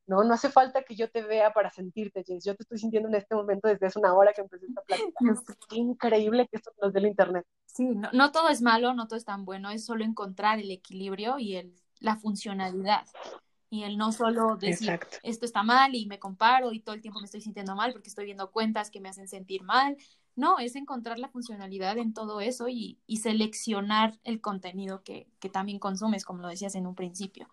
¿no? 0.06 0.22
No 0.24 0.34
hace 0.34 0.50
falta 0.50 0.82
que 0.82 0.94
yo 0.94 1.10
te 1.10 1.22
vea 1.22 1.52
para 1.52 1.70
sentirte, 1.70 2.24
Jess. 2.24 2.44
Yo 2.44 2.54
te 2.54 2.62
estoy 2.62 2.78
sintiendo 2.78 3.08
en 3.08 3.14
este 3.16 3.34
momento 3.34 3.68
desde 3.68 3.86
hace 3.86 3.98
una 3.98 4.14
hora 4.14 4.32
que 4.32 4.42
empecé 4.42 4.66
esta 4.66 4.82
plática. 4.82 5.10
Qué 5.68 5.76
increíble 5.76 6.48
que 6.50 6.56
esto 6.56 6.72
nos 6.80 6.92
dé 6.92 7.00
el 7.00 7.06
internet. 7.06 7.46
Sí, 7.66 7.86
no, 7.94 8.08
no, 8.12 8.32
todo 8.32 8.48
es 8.48 8.62
malo, 8.62 8.94
no 8.94 9.06
todo 9.06 9.16
es 9.16 9.24
tan 9.24 9.44
bueno, 9.44 9.70
es 9.70 9.84
solo 9.84 10.04
encontrar 10.04 10.58
el 10.58 10.70
equilibrio 10.70 11.38
y 11.38 11.56
el, 11.56 11.74
la 12.00 12.16
funcionalidad 12.16 13.04
y 13.74 13.82
el 13.82 13.98
no 13.98 14.12
solo 14.12 14.56
decir 14.56 15.00
esto 15.24 15.44
está 15.44 15.64
mal 15.64 15.96
y 15.96 16.06
me 16.06 16.20
comparo 16.20 16.72
y 16.72 16.78
todo 16.78 16.94
el 16.94 17.00
tiempo 17.00 17.18
me 17.18 17.24
estoy 17.24 17.40
sintiendo 17.40 17.74
mal 17.74 17.92
porque 17.92 18.08
estoy 18.08 18.24
viendo 18.24 18.52
cuentas 18.52 18.88
que 18.88 19.00
me 19.00 19.08
hacen 19.08 19.26
sentir 19.26 19.64
mal. 19.64 19.96
No, 20.36 20.60
es 20.60 20.76
encontrar 20.76 21.18
la 21.18 21.28
funcionalidad 21.28 21.98
en 21.98 22.14
todo 22.14 22.40
eso 22.40 22.68
y, 22.68 23.00
seleccionar 23.20 24.16
el 24.22 24.40
contenido 24.40 25.02
que, 25.02 25.26
también 25.52 25.80
consumes, 25.80 26.24
como 26.24 26.42
lo 26.42 26.48
decías 26.48 26.76
en 26.76 26.86
un 26.86 26.94
principio. 26.94 27.48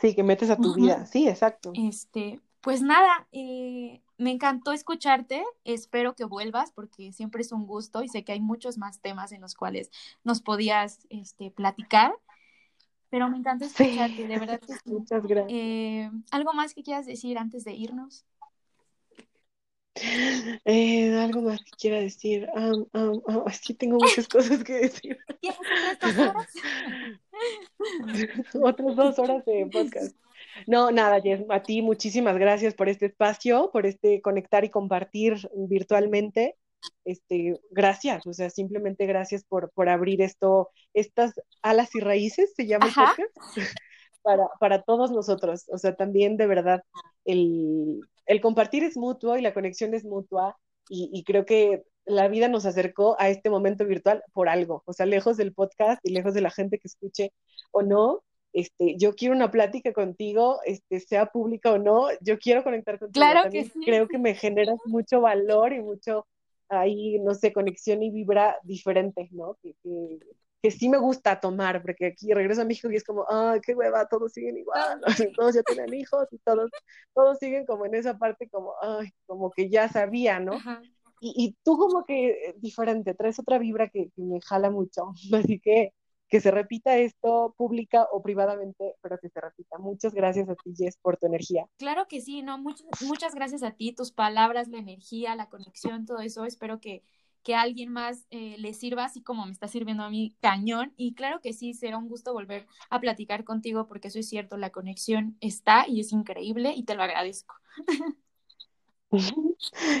Sí, 0.00 0.16
que 0.16 0.24
metes 0.24 0.50
a 0.50 0.56
tu 0.56 0.74
vida. 0.74 1.06
Sí, 1.06 1.28
exacto. 1.28 1.70
Este, 1.74 2.40
pues 2.60 2.82
nada, 2.82 3.28
eh, 3.30 4.02
me 4.18 4.32
encantó 4.32 4.72
escucharte. 4.72 5.44
Espero 5.62 6.16
que 6.16 6.24
vuelvas 6.24 6.72
porque 6.72 7.12
siempre 7.12 7.42
es 7.42 7.52
un 7.52 7.68
gusto 7.68 8.02
y 8.02 8.08
sé 8.08 8.24
que 8.24 8.32
hay 8.32 8.40
muchos 8.40 8.78
más 8.78 9.00
temas 9.00 9.30
en 9.30 9.42
los 9.42 9.54
cuales 9.54 9.90
nos 10.24 10.42
podías 10.42 11.06
este, 11.08 11.52
platicar. 11.52 12.12
Pero 13.10 13.28
me 13.28 13.38
encanta 13.38 13.66
escucharte, 13.66 14.26
de 14.26 14.38
verdad 14.38 14.60
que 14.60 14.90
Muchas 14.90 15.26
gracias. 15.26 15.52
Eh, 15.52 16.10
¿Algo 16.30 16.52
más 16.52 16.74
que 16.74 16.82
quieras 16.82 17.06
decir 17.06 17.38
antes 17.38 17.64
de 17.64 17.72
irnos? 17.72 18.24
Eh, 20.64 21.14
algo 21.18 21.42
más 21.42 21.62
que 21.62 21.70
quiera 21.72 22.00
decir. 22.00 22.48
Um, 22.54 22.86
sí, 23.52 23.74
tengo 23.74 23.98
muchas 23.98 24.28
cosas 24.28 24.62
que 24.62 24.74
decir. 24.74 25.18
¿Tienes 25.40 25.58
otras 25.94 26.16
dos 26.16 26.28
horas? 26.28 26.48
otras 28.62 28.96
dos 28.96 29.18
horas 29.18 29.44
de 29.44 29.68
podcast. 29.70 30.16
No, 30.66 30.90
nada, 30.90 31.20
Jess, 31.20 31.44
a 31.48 31.62
ti 31.62 31.82
muchísimas 31.82 32.36
gracias 32.38 32.74
por 32.74 32.88
este 32.88 33.06
espacio, 33.06 33.70
por 33.72 33.86
este 33.86 34.20
conectar 34.20 34.64
y 34.64 34.70
compartir 34.70 35.48
virtualmente 35.54 36.56
este, 37.04 37.60
gracias, 37.70 38.26
o 38.26 38.32
sea, 38.32 38.50
simplemente 38.50 39.06
gracias 39.06 39.44
por, 39.44 39.70
por 39.72 39.88
abrir 39.88 40.22
esto, 40.22 40.70
estas 40.94 41.32
alas 41.62 41.94
y 41.94 42.00
raíces, 42.00 42.52
se 42.54 42.66
llama 42.66 42.86
para, 44.22 44.48
para 44.58 44.82
todos 44.82 45.10
nosotros. 45.10 45.64
O 45.68 45.78
sea, 45.78 45.94
también 45.94 46.36
de 46.36 46.46
verdad, 46.46 46.82
el, 47.24 48.00
el 48.26 48.40
compartir 48.40 48.84
es 48.84 48.96
mutuo 48.96 49.36
y 49.36 49.42
la 49.42 49.54
conexión 49.54 49.94
es 49.94 50.04
mutua 50.04 50.56
y, 50.88 51.10
y 51.12 51.24
creo 51.24 51.44
que 51.44 51.84
la 52.04 52.28
vida 52.28 52.48
nos 52.48 52.66
acercó 52.66 53.16
a 53.18 53.28
este 53.28 53.50
momento 53.50 53.86
virtual 53.86 54.22
por 54.32 54.48
algo, 54.48 54.82
o 54.86 54.92
sea, 54.92 55.06
lejos 55.06 55.36
del 55.36 55.52
podcast 55.52 56.00
y 56.04 56.12
lejos 56.12 56.34
de 56.34 56.40
la 56.40 56.50
gente 56.50 56.78
que 56.78 56.88
escuche 56.88 57.32
o 57.70 57.82
no, 57.82 58.22
este, 58.52 58.96
yo 58.98 59.14
quiero 59.14 59.34
una 59.34 59.50
plática 59.50 59.92
contigo, 59.92 60.58
este, 60.64 60.98
sea 61.00 61.26
pública 61.26 61.72
o 61.72 61.78
no, 61.78 62.08
yo 62.20 62.38
quiero 62.38 62.64
conectar 62.64 62.98
contigo. 62.98 63.12
Claro 63.12 63.48
que 63.50 63.64
sí. 63.64 63.80
Creo 63.84 64.08
que 64.08 64.18
me 64.18 64.34
generas 64.34 64.78
mucho 64.86 65.20
valor 65.20 65.72
y 65.72 65.80
mucho 65.80 66.26
hay, 66.70 67.18
no 67.20 67.34
sé, 67.34 67.52
conexión 67.52 68.02
y 68.02 68.10
vibra 68.10 68.56
diferente, 68.62 69.28
¿no? 69.32 69.56
Que, 69.62 69.74
que, 70.62 70.70
sí 70.70 70.88
me 70.88 70.98
gusta 70.98 71.40
tomar, 71.40 71.82
porque 71.82 72.06
aquí 72.06 72.32
regreso 72.32 72.62
a 72.62 72.64
México 72.64 72.90
y 72.90 72.96
es 72.96 73.04
como, 73.04 73.26
ay, 73.28 73.60
qué 73.60 73.74
hueva, 73.74 74.06
todos 74.08 74.32
siguen 74.32 74.58
igual, 74.58 75.00
todos 75.36 75.54
ya 75.56 75.62
tienen 75.62 75.92
hijos 75.94 76.28
y 76.32 76.38
todos, 76.38 76.70
todos 77.14 77.38
siguen 77.38 77.66
como 77.66 77.86
en 77.86 77.94
esa 77.94 78.18
parte 78.18 78.48
como, 78.48 78.74
ay, 78.80 79.08
como 79.26 79.50
que 79.50 79.68
ya 79.68 79.88
sabía, 79.88 80.38
¿no? 80.38 80.58
Y, 81.20 81.34
y, 81.36 81.56
tú 81.64 81.76
como 81.76 82.04
que 82.04 82.54
diferente, 82.58 83.14
traes 83.14 83.38
otra 83.38 83.58
vibra 83.58 83.88
que, 83.88 84.10
que 84.10 84.22
me 84.22 84.40
jala 84.40 84.70
mucho, 84.70 85.12
así 85.52 85.60
que 85.60 85.92
que 86.30 86.40
se 86.40 86.52
repita 86.52 86.96
esto 86.96 87.54
pública 87.58 88.06
o 88.12 88.22
privadamente, 88.22 88.94
pero 89.02 89.18
que 89.18 89.28
se 89.28 89.40
repita. 89.40 89.78
Muchas 89.78 90.14
gracias 90.14 90.48
a 90.48 90.54
ti, 90.54 90.72
Jess, 90.76 90.96
por 90.96 91.16
tu 91.16 91.26
energía. 91.26 91.66
Claro 91.76 92.06
que 92.08 92.20
sí, 92.20 92.42
no, 92.42 92.56
muchas, 92.56 92.86
muchas 93.02 93.34
gracias 93.34 93.64
a 93.64 93.72
ti, 93.72 93.92
tus 93.92 94.12
palabras, 94.12 94.68
la 94.68 94.78
energía, 94.78 95.34
la 95.34 95.48
conexión, 95.48 96.06
todo 96.06 96.20
eso. 96.20 96.44
Espero 96.44 96.80
que, 96.80 97.02
que 97.42 97.56
a 97.56 97.62
alguien 97.62 97.90
más 97.90 98.28
eh, 98.30 98.54
le 98.58 98.74
sirva, 98.74 99.04
así 99.04 99.22
como 99.22 99.44
me 99.44 99.50
está 99.50 99.66
sirviendo 99.66 100.04
a 100.04 100.10
mí 100.10 100.36
cañón. 100.40 100.92
Y 100.96 101.14
claro 101.14 101.40
que 101.40 101.52
sí, 101.52 101.74
será 101.74 101.98
un 101.98 102.08
gusto 102.08 102.32
volver 102.32 102.68
a 102.90 103.00
platicar 103.00 103.42
contigo, 103.42 103.88
porque 103.88 104.06
eso 104.08 104.20
es 104.20 104.28
cierto, 104.28 104.56
la 104.56 104.70
conexión 104.70 105.36
está 105.40 105.84
y 105.88 105.98
es 105.98 106.12
increíble 106.12 106.74
y 106.76 106.84
te 106.84 106.94
lo 106.94 107.02
agradezco. 107.02 107.56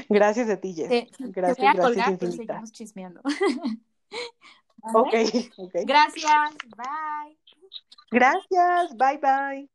Gracias 0.08 0.48
a 0.48 0.60
ti, 0.60 0.74
Jess. 0.74 1.08
gracias, 1.18 1.56
te 1.56 1.62
voy 1.62 1.70
a 1.70 1.74
colgar, 1.74 2.16
pero 2.16 2.30
seguimos 2.30 2.70
chismeando. 2.70 3.20
Ok, 4.82 5.14
ok. 5.56 5.74
Gracias, 5.86 6.54
bye. 6.76 7.36
Gracias, 8.10 8.96
bye 8.96 9.18
bye. 9.18 9.68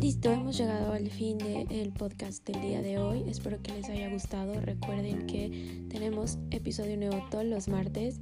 Listo, 0.00 0.32
hemos 0.32 0.56
llegado 0.56 0.92
al 0.92 1.08
fin 1.10 1.38
del 1.38 1.92
podcast 1.92 2.44
del 2.46 2.60
día 2.60 2.82
de 2.82 2.98
hoy. 2.98 3.24
Espero 3.28 3.62
que 3.62 3.72
les 3.72 3.88
haya 3.88 4.08
gustado. 4.10 4.60
Recuerden 4.60 5.26
que 5.26 5.86
tenemos 5.90 6.38
episodio 6.50 6.96
nuevo 6.96 7.24
todos 7.30 7.44
los 7.44 7.68
martes 7.68 8.20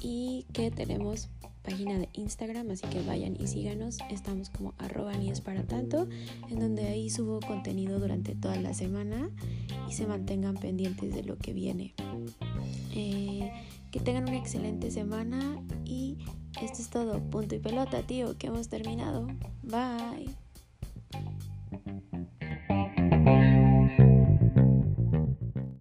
y 0.00 0.46
que 0.52 0.70
tenemos 0.70 1.28
página 1.68 1.98
de 1.98 2.08
Instagram, 2.14 2.70
así 2.70 2.86
que 2.88 3.02
vayan 3.02 3.36
y 3.38 3.46
síganos. 3.46 3.98
Estamos 4.10 4.48
como 4.48 4.72
arroba 4.78 5.12
ni 5.18 5.28
es 5.28 5.42
para 5.42 5.64
tanto, 5.64 6.08
en 6.48 6.60
donde 6.60 6.86
ahí 6.86 7.10
subo 7.10 7.40
contenido 7.40 7.98
durante 7.98 8.34
toda 8.34 8.56
la 8.56 8.72
semana 8.72 9.28
y 9.86 9.92
se 9.92 10.06
mantengan 10.06 10.54
pendientes 10.54 11.14
de 11.14 11.24
lo 11.24 11.36
que 11.36 11.52
viene. 11.52 11.94
Eh, 12.94 13.52
que 13.90 14.00
tengan 14.00 14.22
una 14.22 14.38
excelente 14.38 14.90
semana 14.90 15.62
y 15.84 16.16
esto 16.62 16.80
es 16.80 16.88
todo. 16.88 17.20
Punto 17.20 17.54
y 17.54 17.58
pelota, 17.58 18.02
tío, 18.02 18.38
que 18.38 18.46
hemos 18.46 18.70
terminado. 18.70 19.26
Bye. 19.62 20.30